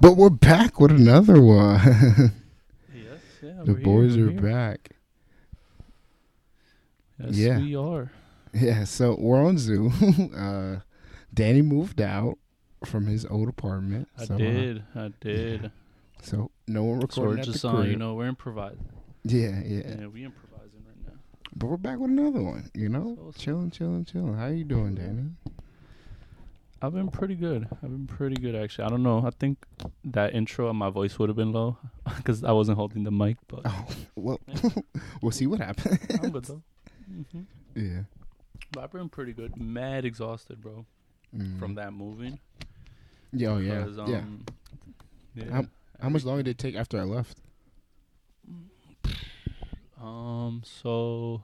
But 0.00 0.16
we're 0.16 0.30
back 0.30 0.80
with 0.80 0.90
another 0.90 1.40
one. 1.40 2.32
Yes, 2.94 3.20
yeah. 3.42 3.62
the 3.64 3.72
we're 3.74 3.80
boys 3.80 4.14
here, 4.14 4.28
are 4.28 4.30
here. 4.30 4.40
back. 4.40 4.90
Yes, 7.18 7.36
Yeah. 7.36 7.58
we 7.58 7.76
are. 7.76 8.10
Yeah, 8.52 8.84
so 8.84 9.16
we're 9.18 9.44
on 9.44 9.58
Zoom. 9.58 9.92
uh, 10.36 10.80
Danny 11.32 11.62
moved 11.62 12.00
out 12.00 12.38
from 12.84 13.06
his 13.06 13.24
old 13.26 13.48
apartment. 13.48 14.08
I 14.18 14.24
so, 14.24 14.34
uh, 14.34 14.38
did. 14.38 14.82
I 14.94 15.10
did. 15.20 15.70
so 16.22 16.50
no 16.66 16.84
one 16.84 17.00
So 17.00 17.22
recording 17.22 17.34
we're 17.36 17.40
at 17.40 17.44
just 17.46 17.62
the 17.62 17.68
on. 17.68 17.76
crib. 17.76 17.90
You 17.90 17.96
know, 17.96 18.14
we're 18.14 18.26
improvising. 18.28 18.84
yeah, 19.24 19.60
yeah, 19.64 19.82
Yeah, 20.00 20.06
we 20.06 20.24
improvising 20.24 20.82
right 20.86 21.06
now. 21.06 21.18
But 21.56 21.66
we're 21.68 21.76
back 21.76 21.98
with 21.98 22.10
another 22.10 22.42
one. 22.42 22.70
You 22.74 22.88
know, 22.88 23.14
So 23.16 23.30
sweet. 23.32 23.36
chilling, 23.42 23.70
chilling, 23.70 24.04
chilling. 24.04 24.34
How 24.34 24.46
you 24.46 24.64
doing, 24.64 24.94
Danny? 24.94 25.30
I've 26.80 26.92
been 26.94 27.08
pretty 27.10 27.34
good. 27.34 27.66
I've 27.72 27.80
been 27.90 28.06
pretty 28.06 28.36
good 28.36 28.54
actually. 28.54 28.84
I 28.84 28.88
don't 28.90 29.02
know. 29.02 29.24
I 29.26 29.30
think 29.30 29.58
that 30.04 30.34
intro, 30.34 30.72
my 30.72 30.90
voice 30.90 31.18
would 31.18 31.28
have 31.28 31.36
been 31.36 31.52
low 31.52 31.76
because 32.16 32.44
I 32.44 32.52
wasn't 32.52 32.78
holding 32.78 33.02
the 33.04 33.10
mic. 33.10 33.36
But 33.48 33.62
Oh, 33.64 33.86
well, 34.16 34.40
we'll 35.22 35.32
see 35.32 35.46
what 35.46 35.60
happens. 35.60 35.98
I'm 36.22 36.30
good 36.30 36.44
though. 36.44 36.62
hmm 37.32 37.40
yeah. 37.74 38.02
But 38.72 38.84
I've 38.84 38.92
been 38.92 39.08
pretty 39.08 39.32
good. 39.32 39.56
Mad 39.56 40.04
exhausted, 40.04 40.60
bro, 40.60 40.84
Mm. 41.36 41.58
from 41.58 41.74
that 41.74 41.92
moving. 41.92 42.38
Yeah, 43.32 43.48
oh, 43.50 43.58
yeah, 43.58 43.80
Because, 43.84 43.96
yeah. 44.08 44.18
um, 44.18 44.44
yeah. 45.34 45.50
How- 45.52 45.66
How 46.00 46.08
much 46.08 46.24
longer 46.24 46.42
did 46.44 46.52
it 46.52 46.58
take 46.58 46.74
after 46.76 46.98
I 46.98 47.02
left? 47.04 47.38
Um. 50.00 50.62
So, 50.64 51.42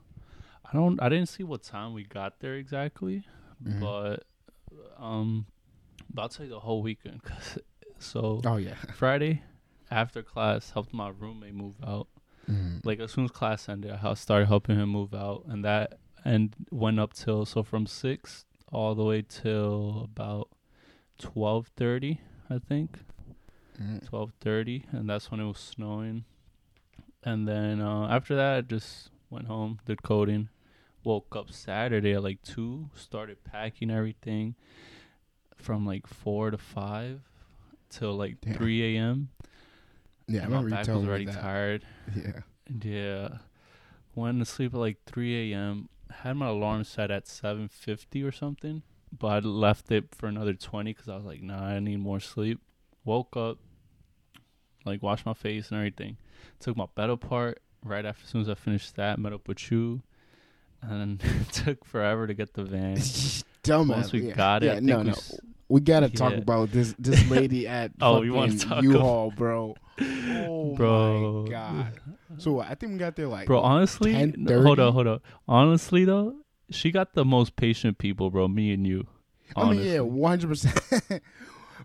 I 0.65 0.73
don't. 0.73 1.03
I 1.03 1.09
didn't 1.09 1.29
see 1.29 1.43
what 1.43 1.63
time 1.65 1.93
we 1.93 2.05
got 2.05 2.39
there 2.41 2.55
exactly, 2.55 3.25
Mhm. 3.65 3.81
but 3.81 4.25
um, 4.99 5.47
but 6.13 6.23
I'll 6.23 6.29
tell 6.29 6.47
you 6.47 6.51
the 6.53 6.61
whole 6.61 6.83
weekend. 6.83 7.23
'cause- 7.23 7.59
so 7.99 8.41
Oh 8.45 8.57
yeah. 8.57 8.75
Friday, 8.95 9.43
after 9.91 10.23
class, 10.23 10.71
helped 10.71 10.93
my 10.93 11.09
roommate 11.09 11.55
move 11.55 11.77
out. 11.87 12.09
Mhm. 12.51 12.85
Like 12.85 13.01
as 13.01 13.13
soon 13.13 13.25
as 13.25 13.31
class 13.31 13.69
ended, 13.69 13.91
I 13.93 14.15
started 14.15 14.47
helping 14.47 14.77
him 14.79 14.91
move 14.91 15.15
out, 15.15 15.45
and 15.47 15.65
that 15.65 15.99
and 16.25 16.55
went 16.71 16.99
up 17.01 17.13
till 17.15 17.45
so 17.47 17.63
from 17.63 17.87
six 17.87 18.45
all 18.73 18.95
the 18.95 19.05
way 19.05 19.23
till 19.23 20.03
about 20.05 20.49
twelve 21.19 21.69
thirty, 21.77 22.21
I 22.51 22.59
think. 22.59 22.99
Mhm. 23.81 24.07
twelve 24.07 24.33
thirty, 24.41 24.85
and 24.93 25.09
that's 25.09 25.31
when 25.31 25.41
it 25.41 25.47
was 25.47 25.59
snowing. 25.59 26.25
And 27.23 27.49
then 27.49 27.81
uh, 27.81 28.07
after 28.09 28.35
that, 28.37 28.57
I 28.59 28.61
just 28.61 29.11
went 29.31 29.47
home, 29.47 29.81
did 29.87 30.03
coding, 30.03 30.49
woke 31.05 31.37
up 31.37 31.53
Saturday 31.53 32.15
at 32.15 32.23
like 32.23 32.43
two, 32.43 32.91
started 32.95 33.45
packing 33.45 33.91
everything 33.91 34.55
from 35.57 35.87
like 35.87 36.07
four 36.07 36.51
to 36.51 36.59
five 36.59 37.21
till 37.91 38.15
like 38.15 38.41
Damn. 38.41 38.55
three 38.55 38.97
a.m. 38.97 39.29
Yeah, 40.27 40.41
I 40.41 40.45
And 40.45 40.53
my 40.53 40.57
remember 40.59 40.69
you 40.71 40.85
back 40.85 40.95
was 40.95 41.07
already 41.07 41.27
tired. 41.27 41.85
Yeah. 42.17 42.41
Yeah, 42.83 43.29
went 44.15 44.39
to 44.39 44.45
sleep 44.47 44.73
at 44.73 44.81
like 44.81 44.97
three 45.05 45.53
a.m. 45.53 45.89
Had 46.11 46.37
my 46.37 46.47
alarm 46.49 46.85
set 46.85 47.11
at 47.11 47.27
seven 47.29 47.69
fifty 47.69 48.23
or 48.23 48.33
something, 48.33 48.83
but 49.17 49.27
I 49.29 49.39
left 49.41 49.91
it 49.91 50.15
for 50.15 50.27
another 50.29 50.55
twenty 50.55 50.93
because 50.95 51.09
I 51.09 51.17
was 51.17 51.25
like, 51.27 51.43
nah, 51.43 51.63
I 51.63 51.79
need 51.81 51.99
more 51.99 52.21
sleep. 52.21 52.61
Woke 53.05 53.37
up, 53.37 53.59
like 54.87 55.03
washed 55.03 55.27
my 55.27 55.35
face 55.35 55.69
and 55.69 55.77
everything. 55.77 56.17
Took 56.59 56.77
my 56.77 56.87
bed 56.95 57.11
apart 57.11 57.61
right 57.85 58.07
after 58.07 58.23
as 58.25 58.31
soon 58.31 58.41
as 58.41 58.49
I 58.49 58.55
finished 58.55 58.97
that. 58.97 59.19
Met 59.19 59.35
up 59.35 59.47
with 59.47 59.71
you, 59.71 60.01
and 60.91 61.23
it 61.41 61.53
took 61.53 61.85
forever 61.85 62.27
to 62.27 62.35
get 62.35 62.55
the 62.55 62.65
van. 62.65 62.97
Dumbass. 63.65 63.89
Once 63.89 64.13
we 64.13 64.29
yeah. 64.29 64.35
got 64.35 64.63
it, 64.63 64.67
yeah, 64.75 64.81
no, 64.81 64.99
we 64.99 65.05
no. 65.05 65.11
s- 65.13 65.39
We 65.69 65.81
gotta 65.81 66.09
talk 66.11 66.33
Yeah. 66.33 66.39
about 66.39 66.71
this 66.71 66.95
this 66.99 67.29
lady 67.31 67.67
at 67.67 67.93
Oh, 68.01 68.23
you 68.23 68.35
wanna 68.35 68.57
talk 68.59 68.83
U-Haul, 68.83 69.31
bro. 69.31 69.75
Oh 70.01 70.75
Bro. 70.77 71.45
my 71.45 71.51
god. 71.51 72.01
So 72.39 72.61
I 72.61 72.75
think 72.75 72.93
we 72.93 72.99
got 72.99 73.15
there 73.17 73.29
like 73.29 73.47
bro, 73.47 73.61
honestly, 73.61 74.33
no, 74.37 74.61
hold 74.63 74.79
on, 74.81 74.93
hold 74.93 75.07
on. 75.07 75.21
Honestly 75.49 76.05
though, 76.05 76.35
she 76.71 76.91
got 76.91 77.15
the 77.15 77.25
most 77.25 77.57
patient 77.57 77.99
people, 77.99 78.31
bro. 78.31 78.49
Me 78.49 78.73
and 78.73 78.87
you. 78.87 79.07
I 79.57 79.71
mean, 79.71 79.83
yeah, 79.83 80.01
one 80.01 80.31
hundred 80.33 80.49
percent. 80.49 81.23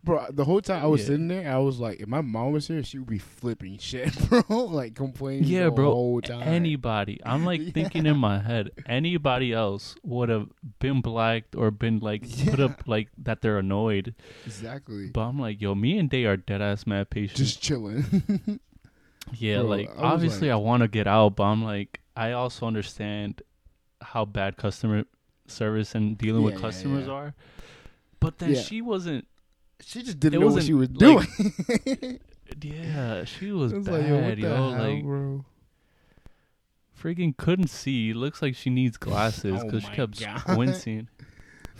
Bro, 0.03 0.27
the 0.31 0.45
whole 0.45 0.61
time 0.61 0.81
I 0.83 0.87
was 0.87 1.01
Yeah. 1.01 1.07
sitting 1.07 1.27
there, 1.27 1.51
I 1.53 1.57
was 1.57 1.79
like, 1.79 1.99
if 1.99 2.07
my 2.07 2.21
mom 2.21 2.53
was 2.53 2.67
here, 2.67 2.81
she 2.83 2.97
would 2.99 3.07
be 3.09 3.17
flipping 3.19 3.77
shit, 3.77 4.13
bro. 4.29 4.43
like 4.65 4.95
complaining. 4.95 5.43
Yeah, 5.45 5.65
the 5.65 5.71
bro. 5.71 5.91
Whole 5.91 6.21
time. 6.21 6.41
Anybody, 6.47 7.19
I'm 7.25 7.43
like 7.45 7.61
Yeah. 7.61 7.71
thinking 7.73 8.05
in 8.05 8.17
my 8.17 8.39
head, 8.39 8.71
anybody 8.85 9.51
else 9.53 9.95
would 10.03 10.29
have 10.29 10.47
been 10.79 11.01
blacked 11.01 11.55
or 11.55 11.69
been 11.71 11.99
like 11.99 12.21
put 12.45 12.59
Yeah. 12.59 12.65
up 12.65 12.83
like 12.87 13.09
that 13.17 13.41
they're 13.41 13.57
annoyed. 13.59 14.15
exactly. 14.45 15.07
But 15.09 15.21
I'm 15.21 15.39
like, 15.39 15.61
yo, 15.61 15.75
me 15.75 15.97
and 15.97 16.09
Day 16.09 16.25
are 16.25 16.37
dead 16.37 16.61
ass 16.61 16.87
mad 16.87 17.09
patient. 17.09 17.37
Just 17.37 17.61
chilling. 17.61 18.59
yeah, 19.33 19.59
bro, 19.59 19.69
like 19.69 19.89
I 19.97 20.01
obviously 20.03 20.47
like- 20.47 20.53
I 20.53 20.57
want 20.57 20.81
to 20.81 20.87
get 20.87 21.07
out, 21.07 21.35
but 21.35 21.43
I'm 21.43 21.63
like, 21.63 21.99
I 22.15 22.31
also 22.31 22.65
understand 22.67 23.41
how 24.01 24.25
bad 24.25 24.55
customer 24.57 25.03
service 25.47 25.93
and 25.95 26.17
dealing 26.17 26.43
with 26.43 26.53
Yeah, 26.55 26.59
yeah, 26.59 26.65
customers 26.67 27.07
yeah. 27.07 27.13
are. 27.13 27.33
But 28.19 28.37
then 28.39 28.53
Yeah. 28.53 28.61
she 28.61 28.81
wasn't. 28.81 29.27
She 29.81 30.01
just 30.03 30.19
didn't 30.19 30.41
It 30.41 30.45
know 30.45 30.53
what 30.53 30.63
she 30.63 30.73
was 30.73 30.89
like, 30.89 30.97
doing. 30.99 32.19
Yeah, 32.61 33.25
she 33.25 33.51
was, 33.51 33.73
was 33.75 33.85
bad, 33.85 33.93
like, 34.09 34.39
yo, 34.39 34.49
yo. 34.49 34.69
like 34.71 35.03
bro? 35.03 35.45
freaking 37.01 37.35
couldn't 37.37 37.67
see. 37.69 38.13
Looks 38.13 38.41
like 38.41 38.55
she 38.55 38.69
needs 38.69 38.97
glasses 38.97 39.59
Oh 39.61 39.65
because 39.65 39.83
she 39.83 39.89
kept 39.89 40.19
God. 40.19 40.39
squinting. 40.39 41.07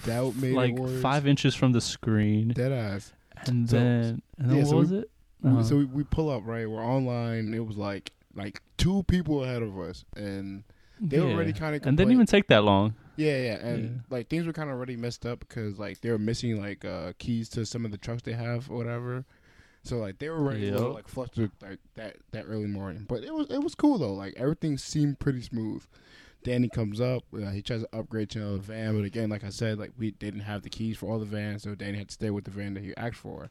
That 0.06 0.34
made 0.36 0.54
like 0.54 1.02
five 1.02 1.28
inches 1.28 1.56
from 1.56 1.72
the 1.74 1.82
screen, 1.82 2.50
Dead 2.50 2.72
ass. 2.72 3.12
and 3.48 3.70
So- 3.70 3.76
then 3.78 4.22
and 4.38 4.50
then 4.50 4.58
yeah, 4.58 4.64
what 4.64 4.70
so 4.70 4.78
was 4.78 4.92
we- 4.92 4.98
it? 5.00 5.12
We- 5.42 5.52
Uh, 5.52 5.64
so 5.64 5.76
we, 5.78 5.86
we 5.86 6.04
pull 6.04 6.30
up 6.30 6.44
right. 6.46 6.70
We're 6.70 6.84
online. 6.86 7.54
It 7.54 7.66
was 7.66 7.78
like 7.78 8.12
like 8.36 8.62
two 8.78 9.04
people 9.04 9.44
ahead 9.44 9.62
of 9.64 9.78
us, 9.80 10.06
and 10.16 10.64
they 11.00 11.20
were 11.20 11.28
already 11.32 11.54
kind 11.54 11.76
of 11.76 11.86
and 11.86 11.98
didn't 11.98 12.12
even 12.14 12.26
take 12.26 12.48
that 12.48 12.64
long. 12.64 12.94
yeah 13.16 13.38
yeah, 13.38 13.54
and 13.66 13.84
Yeah. 13.84 13.90
like 14.10 14.30
things 14.30 14.46
were 14.46 14.54
kind 14.54 14.70
of 14.70 14.76
already 14.76 14.96
messed 14.96 15.26
up 15.26 15.40
because 15.40 15.80
like 15.80 16.02
they 16.02 16.12
were 16.12 16.18
missing 16.20 16.62
like 16.62 16.84
uh 16.86 17.14
keys 17.18 17.50
to 17.50 17.66
some 17.66 17.86
of 17.86 17.92
the 17.92 17.98
trucks 17.98 18.22
they 18.24 18.34
have 18.34 18.70
or 18.70 18.78
whatever. 18.78 19.26
So 19.84 19.98
like 19.98 20.20
they 20.20 20.28
were 20.30 20.42
ready 20.44 20.68
a 20.68 20.72
little, 20.74 20.88
Yep. 20.88 20.96
like 20.96 21.08
flustered 21.08 21.52
like 21.62 21.80
that 21.96 22.18
that 22.32 22.46
early 22.48 22.68
morning, 22.68 23.06
but 23.08 23.24
it 23.24 23.34
was 23.34 23.50
it 23.50 23.64
was 23.64 23.76
cool 23.76 23.98
though. 23.98 24.14
Like 24.14 24.34
everything 24.38 24.78
seemed 24.78 25.20
pretty 25.20 25.42
smooth. 25.42 25.84
Danny 26.44 26.70
comes 26.70 27.02
up. 27.02 27.24
Uh, 27.34 27.50
he 27.52 27.62
tries 27.62 27.82
to 27.84 27.90
upgrade 27.98 28.30
to 28.32 28.40
another 28.40 28.58
van, 28.60 28.96
but 28.96 29.04
again, 29.06 29.30
like 29.30 29.44
I 29.44 29.50
said, 29.50 29.78
like 29.78 29.92
we 29.98 30.12
didn't 30.12 30.42
have 30.42 30.62
the 30.64 30.70
keys 30.70 30.98
for 30.98 31.10
all 31.12 31.20
the 31.20 31.26
vans, 31.26 31.64
so 31.64 31.76
Danny 31.76 31.98
had 31.98 32.08
to 32.10 32.14
stay 32.14 32.30
with 32.30 32.46
the 32.46 32.52
van 32.52 32.74
that 32.76 32.84
he 32.84 32.96
asked 32.96 33.18
for. 33.18 33.50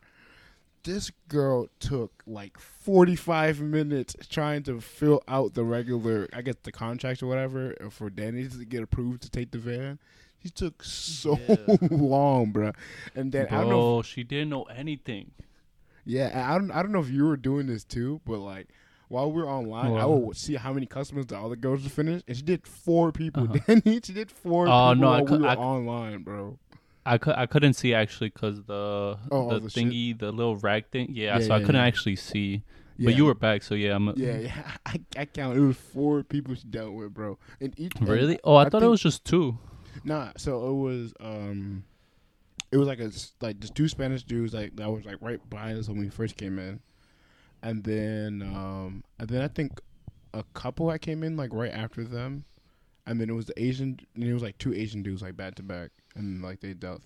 This 0.85 1.11
girl 1.29 1.69
took 1.81 2.23
like 2.27 2.59
forty 2.59 3.17
five 3.17 3.61
minutes 3.61 4.15
trying 4.31 4.63
to 4.65 4.81
fill 4.81 5.23
out 5.29 5.55
the 5.55 5.65
regular, 5.65 6.29
I 6.33 6.43
guess 6.43 6.55
the 6.63 6.73
contract 6.73 7.23
or 7.23 7.27
whatever, 7.27 7.75
uh, 7.85 7.91
for 7.91 8.09
Danny 8.11 8.47
to 8.49 8.65
get 8.65 8.83
approved 8.83 9.23
to 9.23 9.31
take 9.31 9.51
the 9.51 9.59
van. 9.59 9.99
She 10.43 10.51
took 10.51 10.83
so 10.85 11.39
Yeah. 11.49 11.57
long, 11.91 12.53
bro. 12.53 12.73
And 13.15 13.33
then 13.33 13.49
I 13.49 13.61
don't 13.63 13.71
know. 13.71 13.95
Bro, 13.97 14.03
she 14.03 14.23
didn't 14.23 14.51
know 14.51 14.63
anything. 14.65 15.33
Yeah, 16.05 16.47
I 16.51 16.57
don't. 16.57 16.71
I 16.71 16.83
don't 16.83 16.93
know 16.93 17.01
if 17.01 17.11
you 17.11 17.25
were 17.27 17.37
doing 17.37 17.67
this 17.67 17.85
too, 17.85 18.21
but 18.25 18.39
like 18.39 18.69
while 19.09 19.31
we 19.33 19.43
were 19.43 19.49
online, 19.49 19.93
I 19.95 20.07
What? 20.07 20.23
would 20.23 20.37
see 20.37 20.55
how 20.55 20.73
many 20.73 20.87
customers 20.87 21.27
the 21.27 21.39
other 21.39 21.57
girls 21.57 21.83
would 21.83 21.93
finish, 21.93 22.23
and 22.29 22.37
she 22.37 22.43
did 22.43 22.67
four 22.67 23.11
people. 23.13 23.45
Uh-huh. 23.45 23.59
Danny, 23.83 24.01
she 24.05 24.13
did 24.13 24.31
four. 24.31 24.69
Oh, 24.69 24.93
people 24.95 25.03
no, 25.03 25.09
I 25.09 25.17
while 25.23 25.27
cou- 25.27 25.37
we 25.37 25.43
were 25.43 25.49
I 25.49 25.55
cou- 25.57 25.61
online, 25.61 26.23
bro. 26.23 26.59
I 27.07 27.19
could 27.19 27.35
I 27.37 27.47
couldn't 27.47 27.75
see 27.75 27.95
actually 27.95 28.29
because 28.31 28.63
the 28.65 29.19
Oh, 29.31 29.51
the, 29.51 29.61
the 29.61 29.71
shit. 29.71 29.85
thingy 29.87 30.19
the 30.19 30.31
little 30.33 30.57
rag 30.57 30.89
thing 30.91 31.09
yeah, 31.13 31.39
Yeah, 31.39 31.47
so 31.47 31.55
I 31.55 31.61
couldn't 31.61 31.77
yeah. 31.77 31.87
actually 31.87 32.17
see 32.17 32.63
Yeah. 32.97 33.07
but 33.07 33.17
you 33.17 33.25
were 33.25 33.35
back 33.35 33.63
so 33.63 33.75
yeah 33.75 33.95
I'm 33.97 34.09
Yeah, 34.17 34.39
yeah. 34.39 34.63
I, 34.87 35.01
I 35.17 35.25
count. 35.25 35.57
It 35.57 35.61
was 35.61 35.77
four 35.77 36.23
people 36.23 36.55
she 36.55 36.65
dealt 36.69 36.93
with, 36.93 37.15
bro. 37.15 37.39
And 37.61 37.73
each 37.79 37.93
and 37.97 38.09
really 38.09 38.39
oh 38.45 38.57
I, 38.57 38.69
thought 38.69 38.83
it 38.83 38.89
was 38.89 39.01
just 39.03 39.25
two 39.25 39.59
Nah, 40.05 40.33
so 40.37 40.69
it 40.71 40.75
was 40.75 41.13
um, 41.21 41.85
it 42.71 42.77
was 42.77 42.87
like 42.87 43.01
a 43.01 43.11
like 43.41 43.59
just 43.59 43.75
two 43.75 43.89
Spanish 43.89 44.23
dudes 44.25 44.55
like 44.55 44.77
that 44.77 44.91
was 44.91 45.05
like 45.05 45.17
right 45.21 45.41
behind 45.51 45.79
us 45.79 45.89
when 45.89 45.99
we 45.99 46.09
first 46.09 46.37
came 46.37 46.59
in, 46.59 46.81
and 47.63 47.83
then 47.85 48.43
um, 48.43 49.03
and 49.19 49.29
then 49.29 49.43
I 49.43 49.49
think 49.49 49.81
a 50.35 50.45
couple 50.55 50.87
that 50.89 51.01
came 51.01 51.23
in 51.25 51.37
like 51.37 51.51
right 51.53 51.73
after 51.73 52.05
them, 52.05 52.45
and 53.07 53.21
then 53.21 53.31
it 53.31 53.33
was 53.33 53.47
the 53.47 53.61
Asian. 53.61 53.99
And 54.15 54.25
it 54.25 54.33
was 54.33 54.43
like 54.43 54.59
two 54.59 54.75
Asian 54.75 55.03
dudes 55.03 55.23
like 55.23 55.37
back 55.37 55.55
to 55.57 55.63
back, 55.63 55.91
and 56.19 56.43
like 56.43 56.61
they 56.61 56.75
dealt. 56.75 57.03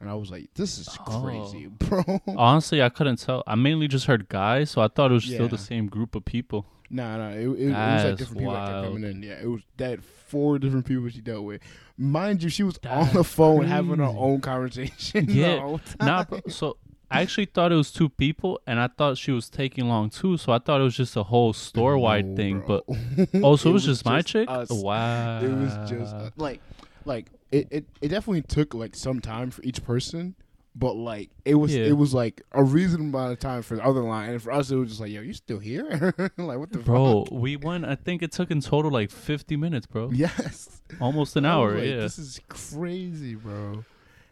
And 0.00 0.10
I 0.10 0.14
was 0.14 0.30
like, 0.30 0.52
"This 0.54 0.78
is 0.78 0.88
crazy, 1.06 1.66
bro." 1.66 2.02
honestly 2.36 2.82
I 2.82 2.88
couldn't 2.88 3.16
tell 3.16 3.42
I 3.46 3.54
mainly 3.54 3.88
just 3.88 4.06
heard 4.06 4.28
guys 4.28 4.70
so 4.70 4.82
I 4.82 4.88
thought 4.88 5.10
it 5.10 5.14
was 5.14 5.24
still 5.24 5.42
Yeah. 5.42 5.48
the 5.48 5.58
same 5.58 5.86
group 5.86 6.14
of 6.14 6.24
people 6.24 6.66
Nah, 6.90 7.16
nah. 7.16 7.28
It, 7.30 7.38
it, 7.38 7.42
it 7.42 7.46
was 7.46 7.54
like 7.72 7.72
That's 7.72 8.18
different 8.18 8.38
people 8.40 8.52
that 8.52 8.66
kept 8.66 8.72
wild. 8.74 8.84
coming 8.94 9.10
in. 9.10 9.22
Yeah, 9.22 9.40
it 9.42 9.46
was 9.48 9.62
that 9.78 10.04
four 10.04 10.58
different 10.58 10.84
people 10.86 11.08
she 11.08 11.22
dealt 11.22 11.44
with. 11.44 11.62
Mind 11.96 12.42
you, 12.42 12.48
she 12.50 12.62
was 12.62 12.78
on 12.88 13.00
That's 13.04 13.12
the 13.14 13.24
phone 13.24 13.64
having 13.64 13.98
her 13.98 14.04
crazy. 14.04 14.18
own 14.18 14.40
conversation. 14.42 15.26
the 15.26 15.32
Yeah. 15.32 15.60
whole 15.60 15.78
time. 15.78 15.96
Nah, 16.06 16.24
bro, 16.28 16.40
so 16.48 16.76
I 17.10 17.22
actually 17.22 17.46
thought 17.46 17.72
it 17.72 17.76
was 17.76 17.90
two 17.90 18.10
people, 18.10 18.60
and 18.66 18.78
I 18.78 18.88
thought 18.88 19.16
she 19.18 19.32
was 19.32 19.48
taking 19.48 19.88
long 19.88 20.10
too. 20.10 20.36
So 20.36 20.52
I 20.52 20.58
thought 20.58 20.80
it 20.80 20.84
was 20.84 20.94
just 20.96 21.16
a 21.16 21.22
whole 21.22 21.52
store 21.52 21.96
wide 21.98 22.26
No, 22.26 22.36
thing. 22.36 22.60
bro. 22.60 22.82
But 22.86 23.28
oh, 23.42 23.56
so 23.56 23.70
it, 23.70 23.72
was, 23.72 23.84
just 23.86 24.04
my 24.04 24.20
chick. 24.20 24.48
us. 24.48 24.70
Wow, 24.70 25.40
It 25.40 25.48
was 25.48 25.90
just 25.90 26.14
uh, 26.14 26.30
like, 26.36 26.60
like 27.06 27.26
it, 27.54 27.68
it. 27.70 27.84
It 28.00 28.08
definitely 28.08 28.42
took 28.42 28.74
like 28.74 28.94
some 28.96 29.20
time 29.20 29.50
for 29.50 29.62
each 29.62 29.82
person, 29.84 30.34
but 30.74 30.94
like 30.96 31.30
it 31.44 31.54
was 31.54 31.74
Yeah. 31.74 31.84
it 31.84 31.96
was 31.96 32.12
like 32.14 32.42
a 32.52 32.62
reasonable 32.64 33.18
amount 33.20 33.32
of 33.32 33.38
time 33.38 33.62
for 33.62 33.76
the 33.76 33.84
other 33.84 34.02
line, 34.02 34.30
and 34.30 34.42
for 34.42 34.52
us 34.52 34.70
it 34.70 34.76
was 34.76 34.88
just 34.88 35.00
like, 35.00 35.10
yo, 35.12 35.20
you 35.22 35.32
still 35.32 35.58
here? 35.58 36.14
like 36.36 36.58
what 36.58 36.72
the 36.72 36.78
Bro, 36.78 37.24
fuck? 37.26 37.32
we 37.32 37.56
went. 37.56 37.84
I 37.84 37.94
think 37.94 38.22
it 38.22 38.32
took 38.32 38.50
in 38.50 38.60
total 38.60 38.90
like 38.90 39.10
50 39.10 39.56
minutes, 39.56 39.86
bro. 39.86 40.10
Yes, 40.12 40.82
Almost 41.00 41.36
an 41.36 41.44
hour. 41.46 41.74
like, 41.76 41.84
yeah. 41.88 41.96
this 41.96 42.18
is 42.18 42.40
crazy, 42.48 43.34
bro. 43.34 43.84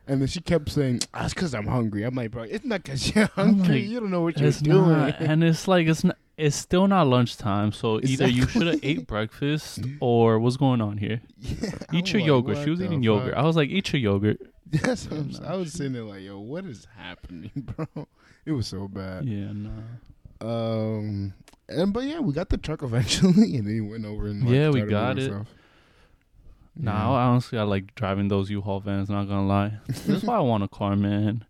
And 0.06 0.20
then 0.20 0.26
she 0.26 0.40
kept 0.40 0.68
saying, 0.68 1.00
ah, 1.14 1.22
"That's 1.22 1.32
because 1.34 1.54
I'm 1.54 1.68
hungry." 1.68 2.02
I'm 2.02 2.14
like, 2.16 2.32
"Bro, 2.32 2.42
it's 2.44 2.64
not 2.64 2.82
because 2.82 3.14
you're 3.14 3.26
hungry. 3.36 3.82
like, 3.82 3.88
you 3.88 4.00
don't 4.00 4.10
know 4.10 4.22
what 4.22 4.36
you're 4.40 4.50
doing." 4.50 4.88
not, 4.90 5.20
and 5.20 5.44
it's 5.44 5.68
like 5.68 5.86
it's 5.86 6.02
not. 6.02 6.16
It's 6.44 6.56
still 6.56 6.88
not 6.88 7.06
lunchtime, 7.06 7.70
so 7.72 8.00
either 8.02 8.26
you 8.26 8.46
should 8.48 8.66
have 8.66 8.80
ate 8.82 9.06
breakfast 9.06 9.80
or 10.00 10.38
what's 10.40 10.56
going 10.56 10.80
on 10.80 10.98
here? 10.98 11.20
Yeah, 11.38 11.70
Eat 11.92 12.12
I'm 12.14 12.20
your 12.20 12.20
like, 12.20 12.26
yogurt. 12.26 12.64
She 12.64 12.70
was 12.70 12.80
eating 12.80 13.02
yogurt. 13.02 13.34
I 13.34 13.42
was 13.42 13.54
like, 13.56 13.70
eat 13.70 13.92
your 13.92 14.00
yogurt. 14.00 14.40
Yes, 14.72 15.06
I 15.46 15.54
was 15.54 15.72
sitting 15.74 15.92
there 15.92 16.02
like, 16.04 16.22
"Yo, 16.22 16.38
what 16.40 16.64
is 16.64 16.86
happening, 16.96 17.50
bro?" 17.56 18.08
It 18.46 18.52
was 18.52 18.66
so 18.66 18.88
bad. 18.88 19.26
Yeah, 19.26 19.52
nah. 19.52 19.70
Um, 20.40 21.34
and 21.68 21.92
but 21.92 22.04
yeah, 22.04 22.20
we 22.20 22.32
got 22.32 22.48
the 22.48 22.56
truck 22.56 22.82
eventually, 22.82 23.56
and 23.56 23.66
then 23.66 23.74
he 23.74 23.80
went 23.82 24.06
over 24.06 24.26
and 24.28 24.42
like, 24.42 24.50
Yeah, 24.54 24.70
we 24.70 24.80
got 24.82 25.18
it. 25.18 25.26
stuff. 25.26 25.46
Nah, 26.74 27.14
I 27.14 27.24
honestly, 27.24 27.58
I 27.58 27.64
like 27.64 27.94
driving 27.94 28.28
those 28.28 28.48
U-Haul 28.50 28.80
vans. 28.80 29.10
Not 29.10 29.24
gonna 29.28 29.46
lie, 29.46 29.74
that's 30.06 30.22
why 30.22 30.36
I 30.36 30.40
want 30.40 30.64
a 30.64 30.68
car, 30.68 30.96
man. 30.96 31.44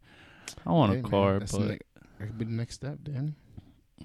I 0.66 0.72
want 0.72 0.92
Hey, 0.92 0.98
a 0.98 1.02
man, 1.02 1.10
car, 1.10 1.38
that's 1.38 1.52
but 1.52 1.60
ne- 1.60 1.68
that 1.68 2.26
could 2.26 2.38
be 2.38 2.44
the 2.46 2.50
next 2.50 2.74
step, 2.74 2.98
Danny. 3.04 3.34